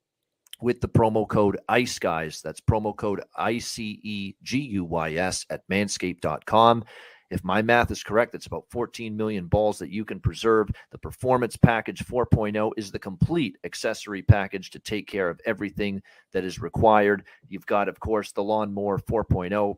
with 0.62 0.80
the 0.80 0.88
promo 0.88 1.28
code 1.28 1.58
ICE 1.68 1.98
Guys. 1.98 2.40
That's 2.42 2.62
promo 2.62 2.96
code 2.96 3.20
I 3.36 3.58
C 3.58 4.00
E 4.02 4.34
G 4.42 4.60
U 4.60 4.84
Y 4.86 5.16
S 5.16 5.44
at 5.50 5.68
manscaped.com. 5.68 6.84
If 7.30 7.44
my 7.44 7.62
math 7.62 7.90
is 7.90 8.02
correct, 8.02 8.34
it's 8.34 8.46
about 8.46 8.64
14 8.70 9.16
million 9.16 9.46
balls 9.46 9.78
that 9.78 9.90
you 9.90 10.04
can 10.04 10.18
preserve. 10.18 10.68
The 10.90 10.98
Performance 10.98 11.56
Package 11.56 12.04
4.0 12.04 12.72
is 12.76 12.90
the 12.90 12.98
complete 12.98 13.56
accessory 13.64 14.22
package 14.22 14.70
to 14.70 14.78
take 14.80 15.06
care 15.06 15.30
of 15.30 15.40
everything 15.46 16.02
that 16.32 16.44
is 16.44 16.60
required. 16.60 17.24
You've 17.48 17.66
got, 17.66 17.88
of 17.88 18.00
course, 18.00 18.32
the 18.32 18.42
Lawnmower 18.42 18.98
4.0 18.98 19.76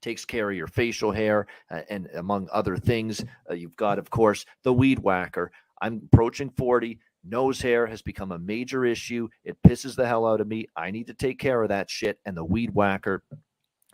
takes 0.00 0.24
care 0.24 0.50
of 0.50 0.56
your 0.56 0.66
facial 0.66 1.12
hair 1.12 1.46
uh, 1.70 1.82
and 1.90 2.08
among 2.14 2.48
other 2.52 2.76
things. 2.76 3.22
Uh, 3.50 3.54
you've 3.54 3.76
got, 3.76 3.98
of 3.98 4.08
course, 4.08 4.46
the 4.62 4.72
Weed 4.72 4.98
Whacker. 4.98 5.52
I'm 5.82 6.00
approaching 6.12 6.50
40. 6.50 6.98
Nose 7.22 7.60
hair 7.60 7.86
has 7.86 8.00
become 8.00 8.32
a 8.32 8.38
major 8.38 8.86
issue. 8.86 9.28
It 9.44 9.58
pisses 9.66 9.94
the 9.94 10.06
hell 10.06 10.26
out 10.26 10.40
of 10.40 10.48
me. 10.48 10.66
I 10.74 10.90
need 10.90 11.06
to 11.08 11.14
take 11.14 11.38
care 11.38 11.62
of 11.62 11.68
that 11.68 11.90
shit. 11.90 12.18
And 12.24 12.34
the 12.34 12.44
Weed 12.44 12.70
Whacker 12.70 13.22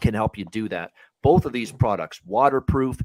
can 0.01 0.15
help 0.15 0.39
you 0.39 0.45
do 0.45 0.69
that. 0.69 0.93
Both 1.23 1.45
of 1.45 1.53
these 1.53 1.73
products, 1.73 2.21
waterproof 2.25 3.01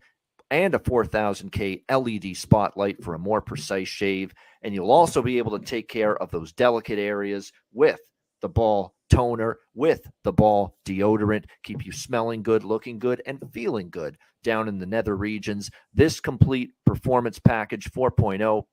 and 0.49 0.75
a 0.75 0.79
4000K 0.79 1.83
LED 1.89 2.35
spotlight 2.35 3.03
for 3.03 3.13
a 3.13 3.19
more 3.19 3.41
precise 3.41 3.87
shave. 3.87 4.33
And 4.61 4.75
you'll 4.75 4.91
also 4.91 5.21
be 5.21 5.37
able 5.37 5.57
to 5.57 5.65
take 5.65 5.87
care 5.87 6.15
of 6.15 6.29
those 6.29 6.51
delicate 6.51 6.99
areas 6.99 7.51
with 7.73 7.99
the 8.41 8.49
ball 8.49 8.93
toner, 9.09 9.59
with 9.73 10.07
the 10.23 10.33
ball 10.33 10.75
deodorant, 10.85 11.45
keep 11.63 11.85
you 11.85 11.91
smelling 11.91 12.43
good, 12.43 12.63
looking 12.63 12.99
good, 12.99 13.21
and 13.25 13.41
feeling 13.53 13.89
good 13.89 14.17
down 14.43 14.67
in 14.67 14.79
the 14.79 14.85
nether 14.85 15.15
regions. 15.15 15.69
This 15.93 16.19
complete 16.19 16.71
performance 16.85 17.39
package 17.39 17.91
4.0 17.91 18.63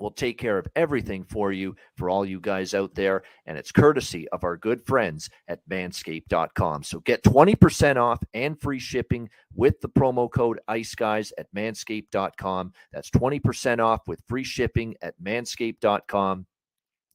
will 0.00 0.10
take 0.10 0.38
care 0.38 0.58
of 0.58 0.66
everything 0.74 1.24
for 1.24 1.52
you 1.52 1.76
for 1.96 2.10
all 2.10 2.24
you 2.24 2.40
guys 2.40 2.74
out 2.74 2.94
there. 2.94 3.22
And 3.46 3.56
it's 3.56 3.70
courtesy 3.72 4.28
of 4.30 4.44
our 4.44 4.56
good 4.56 4.84
friends 4.84 5.30
at 5.48 5.60
manscaped.com. 5.68 6.82
So 6.82 7.00
get 7.00 7.22
20% 7.22 7.96
off 7.96 8.22
and 8.34 8.60
free 8.60 8.78
shipping 8.78 9.28
with 9.54 9.80
the 9.80 9.88
promo 9.88 10.30
code 10.30 10.60
ICE 10.68 10.94
Guys 10.94 11.32
at 11.38 11.52
manscaped.com. 11.54 12.72
That's 12.92 13.10
20% 13.10 13.78
off 13.78 14.00
with 14.06 14.22
free 14.26 14.44
shipping 14.44 14.94
at 15.02 15.14
manscaped.com. 15.22 16.46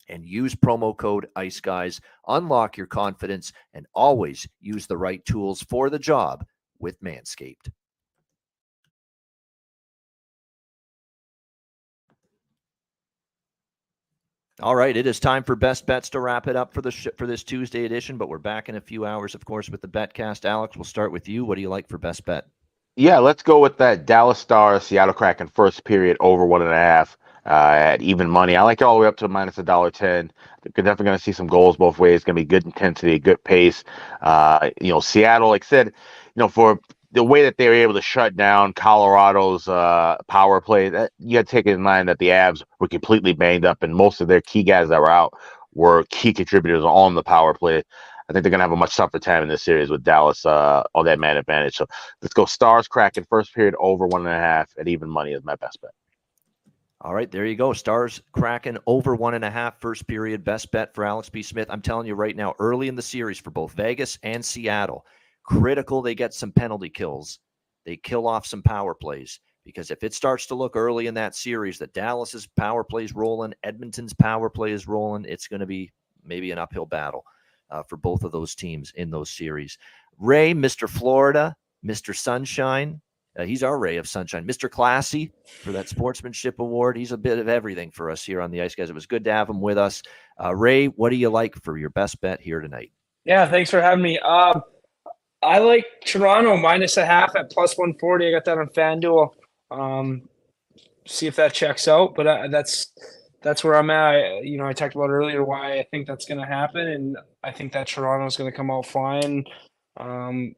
And 0.07 0.24
use 0.24 0.53
promo 0.53 0.95
code 0.95 1.28
ICE 1.36 1.60
Guys. 1.62 1.99
Unlock 2.28 2.78
your 2.78 2.86
confidence 2.86 3.52
and 3.74 3.88
always 3.95 4.48
use 4.62 4.86
the 4.86 4.98
right 4.98 5.26
tools 5.26 5.64
for 5.64 5.90
the 5.90 5.98
job 5.98 6.45
with 6.80 7.02
Manscaped. 7.02 7.72
All 14.61 14.76
right, 14.76 14.95
it 14.95 15.06
is 15.06 15.19
time 15.19 15.44
for 15.44 15.57
best 15.57 15.86
bets 15.86 16.11
to 16.11 16.22
wrap 16.22 16.48
it 16.48 16.56
up 16.56 16.73
for 16.73 16.82
the 16.82 16.91
sh- 16.91 17.10
for 17.18 17.27
this 17.27 17.44
Tuesday 17.44 17.84
edition. 17.84 18.18
But 18.18 18.30
we're 18.30 18.38
back 18.38 18.69
in 18.69 18.76
a 18.76 18.82
few 18.82 19.06
hours, 19.06 19.36
of 19.36 19.44
course, 19.44 19.69
with 19.69 19.82
the 19.82 19.88
betcast. 19.90 20.45
Alex, 20.45 20.77
we'll 20.77 20.86
start 20.86 21.11
with 21.11 21.27
you. 21.27 21.44
What 21.44 21.56
do 21.56 21.61
you 21.61 21.68
like 21.68 21.90
for 21.90 21.98
best 21.98 22.23
bet? 22.23 22.48
Yeah, 22.95 23.18
let's 23.18 23.44
go 23.44 23.60
with 23.60 23.77
that 23.80 24.06
Dallas 24.06 24.40
Stars 24.40 24.84
Seattle 24.84 25.14
Kraken 25.14 25.48
first 25.49 25.84
period 25.84 26.15
over 26.22 26.45
one 26.45 26.61
and 26.61 26.72
a 26.72 26.76
half 26.76 27.18
uh, 27.45 27.49
at 27.49 28.02
even 28.02 28.30
money. 28.30 28.56
I 28.56 28.61
like 28.61 28.80
it 28.80 28.86
all 28.86 28.95
the 28.95 29.02
way 29.02 29.07
up 29.07 29.18
to 29.18 29.27
minus 29.27 29.57
a 29.57 29.64
dollar 29.64 29.91
ten. 29.91 30.32
We're 30.64 30.84
definitely 30.84 31.07
going 31.07 31.18
to 31.18 31.23
see 31.23 31.34
some 31.34 31.48
goals 31.48 31.76
both 31.76 31.99
ways. 31.99 32.23
Going 32.23 32.38
to 32.38 32.41
be 32.41 32.45
good 32.45 32.64
intensity, 32.64 33.19
good 33.19 33.44
pace. 33.44 33.84
Uh, 34.22 34.69
you 34.80 34.90
know, 34.90 35.02
Seattle, 35.02 35.49
like 35.49 35.65
I 35.65 35.68
said, 35.68 35.88
you 35.88 35.94
know, 36.38 36.48
for 36.48 36.80
the 37.16 37.24
way 37.24 37.42
that 37.44 37.58
they 37.58 37.70
were 37.70 37.74
able 37.74 37.94
to 37.94 38.02
shut 38.02 38.36
down 38.36 38.74
Colorado's 38.74 39.70
uh, 39.70 40.18
power 40.28 40.60
play, 40.60 40.90
that 40.90 41.14
you 41.18 41.40
got 41.40 41.48
to 41.48 41.52
take 41.52 41.66
in 41.66 41.82
mind 41.82 42.10
that 42.10 42.20
the 42.20 42.28
Avs 42.28 42.62
were 42.80 42.90
completely 42.90 43.32
banged 43.32 43.66
up, 43.66 43.82
and 43.82 43.96
most 43.96 44.20
of 44.20 44.28
their 44.28 44.42
key 44.42 44.64
guys 44.64 44.90
that 44.90 45.00
were 45.00 45.10
out 45.10 45.34
were 45.74 46.04
key 46.10 46.34
contributors 46.34 46.84
on 46.84 47.16
the 47.16 47.24
power 47.24 47.54
play. 47.54 47.82
I 48.28 48.34
think 48.34 48.44
they're 48.44 48.50
going 48.50 48.60
to 48.60 48.64
have 48.64 48.72
a 48.72 48.76
much 48.76 48.98
tougher 48.98 49.20
time 49.20 49.44
in 49.44 49.50
this 49.50 49.64
series 49.64 49.90
with 49.90 50.04
Dallas 50.04 50.46
uh, 50.46 50.84
on 50.94 51.06
that 51.06 51.20
man 51.20 51.38
advantage. 51.38 51.76
So 51.76 51.86
let's 52.22 52.34
go 52.34 52.46
Stars 52.46 52.88
Kraken 52.88 53.26
first 53.30 53.54
period 53.54 53.76
over 53.80 54.08
one 54.08 54.26
and 54.26 54.36
a 54.36 54.40
half 54.40 54.72
at 54.78 54.88
even 54.88 55.10
money 55.10 55.32
is 55.32 55.44
my 55.44 55.56
best 55.56 55.80
bet. 55.82 55.92
All 57.02 57.14
right, 57.14 57.32
there 57.32 57.46
you 57.46 57.56
go. 57.56 57.72
Stars 57.72 58.22
Kraken 58.34 58.78
over 58.88 59.16
one 59.16 59.36
and 59.36 59.46
a 59.46 59.52
half 59.52 59.80
first 59.80 60.08
period. 60.08 60.44
Best 60.44 60.72
bet 60.72 60.94
for 60.94 61.06
Alex 61.06 61.30
B. 61.30 61.44
Smith. 61.44 61.68
I'm 61.70 61.82
telling 61.82 62.08
you 62.08 62.16
right 62.16 62.36
now, 62.36 62.56
early 62.60 62.88
in 62.88 62.96
the 62.96 63.02
series 63.02 63.38
for 63.38 63.52
both 63.52 63.74
Vegas 63.74 64.18
and 64.24 64.44
Seattle, 64.44 65.06
critical 65.45 66.01
they 66.01 66.15
get 66.15 66.34
some 66.34 66.51
penalty 66.51 66.89
kills. 66.89 67.39
They 67.85 67.97
kill 67.97 68.27
off 68.27 68.45
some 68.45 68.63
power 68.63 68.95
plays 68.95 69.39
because 69.63 69.91
if 69.91 70.03
it 70.03 70.13
starts 70.13 70.47
to 70.47 70.55
look 70.55 70.76
early 70.76 71.07
in 71.07 71.13
that 71.15 71.35
series 71.35 71.77
that 71.80 71.93
Dallas's 71.93 72.47
power 72.47 72.84
plays 72.84 73.13
rolling, 73.13 73.53
Edmonton's 73.63 74.13
power 74.13 74.49
play 74.49 74.72
is 74.72 74.88
rolling, 74.88 75.26
it's 75.26 75.47
going 75.47 75.59
to 75.59 75.65
be 75.65 75.91
maybe 76.23 76.51
an 76.51 76.57
uphill 76.57 76.85
battle 76.85 77.23
uh, 77.69 77.84
for 77.84 77.97
both 77.97 78.23
of 78.23 78.31
those 78.31 78.55
teams 78.55 78.91
in 78.95 79.09
those 79.09 79.30
series. 79.30 79.77
Ray, 80.17 80.53
Mr. 80.53 80.89
Florida, 80.89 81.55
Mr. 81.85 82.15
Sunshine, 82.15 83.01
uh, 83.38 83.43
he's 83.43 83.63
our 83.63 83.77
ray 83.77 83.97
of 83.97 84.07
sunshine. 84.07 84.47
Mr. 84.47 84.72
Classy 84.72 85.31
for 85.61 85.72
that 85.73 85.89
sportsmanship 85.89 86.59
award. 86.59 86.95
He's 86.97 87.11
a 87.11 87.17
bit 87.17 87.38
of 87.38 87.49
everything 87.49 87.91
for 87.91 88.09
us 88.09 88.23
here 88.23 88.39
on 88.39 88.49
the 88.49 88.61
Ice 88.61 88.76
Guys. 88.76 88.89
It 88.89 88.95
was 88.95 89.07
good 89.07 89.26
to 89.26 89.34
have 89.34 89.49
him 89.49 89.59
with 89.59 89.77
us. 89.77 90.01
Uh, 90.41 90.55
Ray, 90.55 90.88
what 90.88 91.09
do 91.09 91.17
you 91.17 91.30
like 91.30 91.55
for 91.61 91.77
your 91.77 91.89
best 91.89 92.22
bet 92.22 92.39
here 92.39 92.61
tonight? 92.61 92.91
Yeah, 93.26 93.49
thanks 93.49 93.69
for 93.69 93.81
having 93.81 94.03
me. 94.03 94.19
Um, 94.19 94.61
I 95.45 95.59
like 95.59 95.85
Toronto 96.05 96.57
minus 96.57 96.97
a 96.97 97.05
half 97.05 97.35
at 97.35 97.51
plus 97.51 97.77
140. 97.77 98.27
I 98.27 98.31
got 98.31 98.45
that 98.45 98.57
on 98.57 98.67
FanDuel. 98.69 99.30
Um, 99.72 100.30
see 101.07 101.27
if 101.27 101.35
that 101.35 101.53
checks 101.53 101.88
out. 101.88 102.15
But 102.15 102.27
uh, 102.27 102.47
that's 102.49 102.91
that's 103.41 103.63
where 103.63 103.76
I'm 103.76 103.89
at. 103.91 104.15
I, 104.15 104.39
you 104.41 104.57
know, 104.57 104.65
I 104.65 104.73
talked 104.73 104.95
about 104.95 105.09
earlier 105.09 105.43
why 105.43 105.80
I 105.80 105.84
think 105.91 106.07
that's 106.07 106.26
going 106.26 106.41
to 106.41 106.47
happen, 106.47 106.88
and 106.88 107.17
I 107.43 107.51
think 107.51 107.73
that 107.73 107.88
Toronto 107.88 108.26
is 108.26 108.38
going 108.38 108.51
to 108.51 108.57
come 108.57 108.72
out 108.72 108.88
flying. 108.88 109.45
Um, 109.97 110.55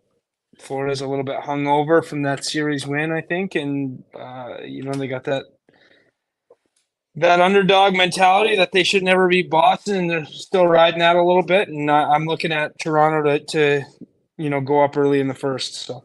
Florida's 0.60 1.02
a 1.02 1.08
little 1.08 1.26
bit 1.26 1.42
hungover 1.42 2.04
from 2.04 2.24
that 2.24 2.46
series 2.46 2.88
win, 2.88 3.12
I 3.12 3.22
think, 3.22 3.56
and 3.56 4.04
uh, 4.18 4.60
you 4.64 4.84
know 4.84 4.94
they 4.94 5.08
got 5.08 5.26
that 5.26 5.46
that 7.16 7.42
underdog 7.42 7.96
mentality 7.96 8.56
that 8.56 8.72
they 8.72 8.84
should 8.84 9.04
never 9.04 9.28
beat 9.28 9.50
Boston, 9.50 9.96
and 9.96 10.10
they're 10.10 10.26
still 10.26 10.68
riding 10.68 11.00
that 11.00 11.16
a 11.16 11.24
little 11.24 11.44
bit. 11.44 11.68
And 11.68 11.92
I'm 11.92 12.26
looking 12.26 12.52
at 12.52 12.80
Toronto 12.80 13.24
to 13.24 13.46
to 13.46 13.86
you 14.38 14.50
know, 14.50 14.62
go 14.62 14.84
up 14.84 14.98
early 14.98 15.20
in 15.20 15.28
the 15.28 15.34
first. 15.34 15.76
So. 15.76 16.04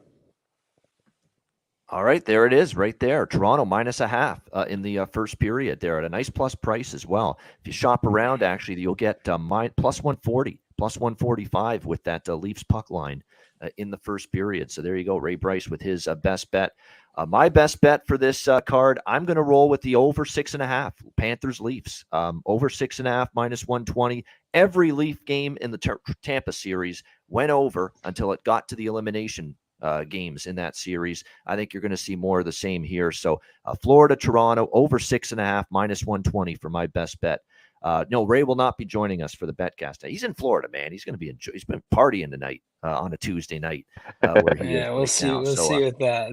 All 1.92 2.04
right, 2.04 2.24
there 2.24 2.46
it 2.46 2.54
is, 2.54 2.74
right 2.74 2.98
there. 3.00 3.26
Toronto 3.26 3.66
minus 3.66 4.00
a 4.00 4.09
half 4.09 4.40
uh, 4.54 4.64
in 4.66 4.80
the 4.80 5.00
uh, 5.00 5.06
first 5.06 5.38
period. 5.38 5.78
There 5.78 5.98
at 5.98 6.04
a 6.04 6.09
nice 6.09 6.30
plus 6.30 6.54
price 6.54 6.94
as 6.94 7.06
well. 7.06 7.38
If 7.60 7.66
you 7.66 7.72
shop 7.74 8.06
around, 8.06 8.42
actually, 8.42 8.80
you'll 8.80 8.94
get 8.94 9.28
uh, 9.28 9.68
plus 9.76 10.02
one 10.02 10.16
forty, 10.16 10.59
plus 10.78 10.96
one 10.96 11.14
forty 11.14 11.44
five 11.44 11.84
with 11.84 12.02
that 12.04 12.26
uh, 12.30 12.34
Leafs 12.34 12.62
puck 12.62 12.90
line 12.90 13.22
uh, 13.60 13.68
in 13.76 13.90
the 13.90 13.98
first 13.98 14.32
period. 14.32 14.70
So 14.70 14.80
there 14.80 14.96
you 14.96 15.04
go, 15.04 15.18
Ray 15.18 15.34
Brice 15.34 15.68
with 15.68 15.82
his 15.82 16.09
uh, 16.09 16.14
best 16.14 16.50
bet. 16.50 16.72
Uh, 17.14 17.26
my 17.26 17.50
best 17.50 17.78
bet 17.82 18.06
for 18.06 18.16
this 18.16 18.48
card, 18.64 18.98
I'm 19.06 19.26
going 19.26 19.36
to 19.36 19.42
roll 19.42 19.68
with 19.68 19.82
the 19.82 19.96
over 19.96 20.24
six 20.24 20.54
and 20.54 20.62
a 20.62 20.66
half 20.66 20.94
Panthers 21.18 21.60
Leafs. 21.60 22.06
Um, 22.10 22.40
over 22.46 22.70
six 22.70 23.00
and 23.00 23.09
a 23.09 23.10
half 23.10 23.28
minus 23.34 23.66
120. 23.66 24.24
Every 24.54 24.92
Leaf 24.92 25.22
game 25.26 25.59
in 25.60 25.70
the 25.70 25.98
Tampa 26.22 26.52
series 26.52 27.02
went 27.32 27.50
over 27.50 27.92
until 28.04 28.32
it 28.32 28.44
got 28.44 28.68
to 28.68 28.76
the 28.76 28.86
elimination 28.86 29.56
uh, 29.80 30.04
games 30.04 30.46
in 30.46 30.54
that 30.56 30.76
series. 30.76 31.24
I 31.46 31.56
think 31.56 31.72
you're 31.72 31.80
going 31.80 31.90
to 31.90 31.96
see 31.96 32.14
more 32.14 32.38
of 32.38 32.44
the 32.44 32.52
same 32.52 32.84
here. 32.84 33.10
So 33.10 33.40
uh, 33.64 33.74
Florida, 33.82 34.14
Toronto, 34.14 34.68
over 34.72 34.98
six 34.98 35.32
and 35.32 35.40
a 35.40 35.44
half 35.44 35.66
minus 35.70 36.04
120 36.04 36.54
for 36.56 36.70
my 36.70 36.86
best 36.86 37.20
bet. 37.20 37.40
Uh, 37.82 38.04
no, 38.10 38.22
Ray 38.22 38.44
will 38.44 38.54
not 38.54 38.78
be 38.78 38.84
joining 38.84 39.22
us 39.22 39.34
for 39.34 39.46
the 39.46 39.52
betcast. 39.52 40.06
He's 40.06 40.22
in 40.22 40.34
Florida, 40.34 40.68
man. 40.72 40.92
He's 40.92 41.04
going 41.04 41.14
to 41.14 41.18
be 41.18 41.30
enjoy- 41.30 41.52
he's 41.52 41.64
been 41.64 41.82
partying 41.92 42.30
tonight 42.30 42.62
uh, 42.84 43.00
on 43.00 43.12
a 43.12 43.16
Tuesday 43.16 43.59
night. 43.59 43.86
Uh, 44.22 44.40
yeah, 44.62 44.90
we'll 44.90 45.09
see. 45.09 45.26
Now. 45.26 45.40
We'll 45.40 45.56
so, 45.56 45.68
see 45.68 45.74
uh, 45.74 45.80
with 45.80 45.98
that. 45.98 46.32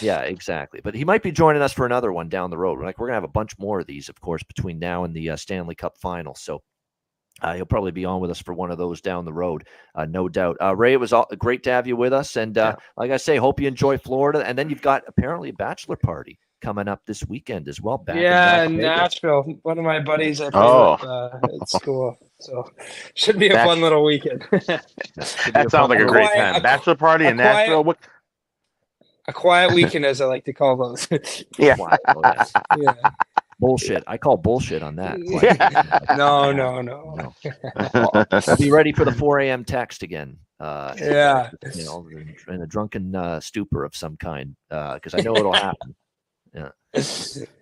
yeah, 0.00 0.20
exactly. 0.20 0.80
But 0.80 0.94
he 0.94 1.04
might 1.04 1.24
be 1.24 1.32
joining 1.32 1.60
us 1.60 1.72
for 1.72 1.86
another 1.86 2.12
one 2.12 2.28
down 2.28 2.50
the 2.50 2.58
road. 2.58 2.78
We're 2.78 2.84
like 2.84 3.00
we're 3.00 3.08
gonna 3.08 3.16
have 3.16 3.24
a 3.24 3.28
bunch 3.28 3.58
more 3.58 3.80
of 3.80 3.86
these, 3.86 4.08
of 4.08 4.20
course, 4.20 4.44
between 4.44 4.78
now 4.78 5.02
and 5.02 5.12
the 5.12 5.30
uh, 5.30 5.36
Stanley 5.36 5.74
Cup 5.74 5.98
final. 5.98 6.36
So 6.36 6.62
uh, 7.42 7.54
he'll 7.54 7.66
probably 7.66 7.90
be 7.90 8.04
on 8.04 8.20
with 8.20 8.30
us 8.30 8.40
for 8.40 8.54
one 8.54 8.70
of 8.70 8.78
those 8.78 9.00
down 9.00 9.24
the 9.24 9.32
road, 9.32 9.66
uh, 9.94 10.04
no 10.04 10.28
doubt. 10.28 10.56
Uh, 10.60 10.74
Ray, 10.74 10.92
it 10.92 11.00
was 11.00 11.12
all, 11.12 11.26
great 11.38 11.62
to 11.64 11.70
have 11.70 11.86
you 11.86 11.96
with 11.96 12.12
us, 12.12 12.36
and 12.36 12.56
uh, 12.58 12.76
yeah. 12.76 12.84
like 12.96 13.10
I 13.10 13.16
say, 13.16 13.36
hope 13.36 13.60
you 13.60 13.68
enjoy 13.68 13.98
Florida. 13.98 14.46
And 14.46 14.56
then 14.58 14.70
you've 14.70 14.82
got 14.82 15.04
apparently 15.06 15.50
a 15.50 15.54
bachelor 15.54 15.96
party 15.96 16.38
coming 16.60 16.88
up 16.88 17.02
this 17.06 17.26
weekend 17.26 17.68
as 17.68 17.80
well. 17.80 17.98
Back 17.98 18.16
yeah, 18.16 18.64
in, 18.64 18.76
Nashville. 18.76 19.42
One 19.62 19.78
of 19.78 19.84
my 19.84 20.00
buddies 20.00 20.40
I 20.40 20.50
play 20.50 20.60
oh. 20.60 20.92
with 20.92 21.04
uh, 21.04 21.62
at 21.62 21.68
school, 21.68 22.18
so 22.38 22.70
should 23.14 23.38
be 23.38 23.48
a 23.48 23.52
That's, 23.52 23.68
fun 23.68 23.80
little 23.80 24.04
weekend. 24.04 24.46
that 24.50 25.66
sounds 25.70 25.90
like 25.90 26.00
a 26.00 26.06
great 26.06 26.30
quiet, 26.30 26.52
time. 26.52 26.54
A, 26.56 26.60
bachelor 26.60 26.94
party 26.94 27.26
in 27.26 27.36
quiet, 27.36 27.54
Nashville. 27.54 27.84
What? 27.84 27.98
A 29.28 29.32
quiet 29.32 29.74
weekend, 29.74 30.04
as 30.04 30.20
I 30.20 30.26
like 30.26 30.44
to 30.46 30.52
call 30.52 30.76
those. 30.76 31.08
yeah. 31.58 31.76
yeah 32.78 32.94
bullshit. 33.60 34.02
I 34.06 34.18
call 34.18 34.36
bullshit 34.36 34.82
on 34.82 34.96
that. 34.96 35.18
no, 36.16 36.50
no, 36.50 36.80
no. 36.80 37.14
no. 37.16 37.34
I'll, 38.30 38.56
be 38.56 38.70
ready 38.70 38.92
for 38.92 39.04
the 39.04 39.12
4 39.12 39.40
a.m. 39.40 39.64
text 39.64 40.02
again. 40.02 40.38
Uh, 40.58 40.94
yeah. 40.98 41.50
You 41.74 41.84
know, 41.84 42.08
in 42.48 42.62
a 42.62 42.66
drunken 42.66 43.14
uh, 43.14 43.40
stupor 43.40 43.84
of 43.84 43.94
some 43.94 44.16
kind, 44.16 44.56
because 44.68 45.14
uh, 45.14 45.18
I 45.18 45.20
know 45.20 45.36
it'll 45.36 45.52
happen. 45.52 45.94
Yeah. 46.54 46.70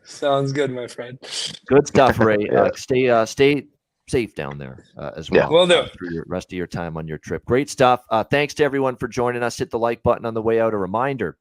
Sounds 0.05 0.53
good, 0.53 0.70
my 0.70 0.87
friend. 0.87 1.19
Good 1.66 1.87
stuff, 1.87 2.19
Ray. 2.19 2.39
yeah. 2.51 2.62
Uh, 2.62 2.70
stay, 2.75 3.09
uh, 3.11 3.27
stay 3.27 3.66
safe 4.09 4.35
down 4.35 4.59
there 4.59 4.85
uh, 4.97 5.11
as 5.16 5.31
well. 5.31 5.43
Yeah, 5.43 5.49
we'll 5.49 5.66
do. 5.66 5.85
For 5.99 6.11
your 6.11 6.25
rest 6.27 6.53
of 6.53 6.57
your 6.57 6.66
time 6.66 6.97
on 6.97 7.07
your 7.07 7.19
trip. 7.19 7.45
Great 7.45 7.69
stuff. 7.69 8.03
Uh, 8.11 8.25
thanks 8.25 8.55
to 8.55 8.65
everyone 8.65 8.97
for 8.97 9.07
joining 9.09 9.43
us. 9.43 9.59
Hit 9.59 9.70
the 9.70 9.79
like 9.79 10.03
button 10.03 10.25
on 10.25 10.35
the 10.35 10.43
way 10.43 10.61
out. 10.61 10.73
A 10.73 10.79
reminder 10.79 11.37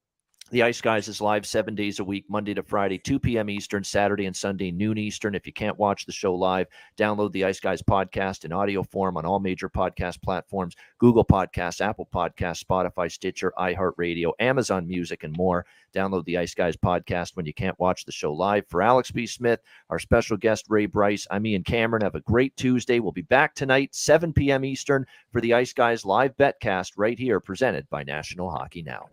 the 0.50 0.64
Ice 0.64 0.80
Guys 0.80 1.08
is 1.08 1.20
live 1.20 1.46
seven 1.46 1.76
days 1.76 2.00
a 2.00 2.04
week, 2.04 2.24
Monday 2.30 2.54
to 2.54 2.64
Friday, 2.64 2.98
2 2.98 3.20
p.m. 3.20 3.50
Eastern, 3.50 3.84
Saturday 3.84 4.26
and 4.28 4.36
Sunday, 4.36 4.72
noon 4.72 4.98
Eastern. 4.98 5.36
If 5.36 5.46
you 5.46 5.52
can't 5.52 5.78
watch 5.78 6.06
the 6.06 6.12
show 6.12 6.34
live, 6.34 6.68
download 6.98 7.34
the 7.34 7.44
Ice 7.44 7.60
Guys 7.60 7.82
podcast 7.82 8.46
in 8.46 8.54
audio 8.54 8.84
form 8.84 9.18
on 9.18 9.26
all 9.26 9.40
major 9.40 9.70
podcast 9.70 10.22
platforms 10.22 10.76
Google 11.00 11.26
Podcasts, 11.26 11.82
Apple 11.82 12.08
Podcasts, 12.14 12.64
Spotify, 12.64 13.12
Stitcher, 13.12 13.52
iHeartRadio, 13.58 14.32
Amazon 14.40 14.88
Music, 14.88 15.24
and 15.24 15.36
more. 15.36 15.66
Download 15.94 16.24
the 16.26 16.38
Ice 16.38 16.54
Guys 16.54 16.78
podcast 16.78 17.36
when 17.36 17.46
you 17.46 17.54
can't 17.54 17.80
watch 17.80 18.06
the 18.06 18.12
show 18.12 18.32
live. 18.32 18.66
For 18.68 18.82
Alex 18.82 19.12
B. 19.12 19.28
Smith, 19.28 19.60
our 19.90 20.00
special 20.00 20.38
guest, 20.38 20.66
Ray 20.70 20.86
Brice, 20.86 21.28
I'm 21.30 21.46
Ian 21.46 21.64
Cameron. 21.64 22.04
Have 22.04 22.16
a 22.16 22.22
great 22.22 22.56
Tuesday. 22.56 23.00
We'll 23.00 23.12
be 23.12 23.22
back 23.22 23.54
tonight, 23.54 23.94
7 23.94 24.32
p.m. 24.34 24.64
Eastern, 24.64 25.06
for 25.32 25.42
the 25.42 25.54
Ice 25.54 25.74
Guys 25.74 26.06
live 26.06 26.38
betcast 26.38 26.94
right 26.96 27.20
here, 27.20 27.40
presented 27.40 27.90
by 27.90 28.04
National 28.04 28.50
Hockey 28.50 28.82
Now. 28.82 29.10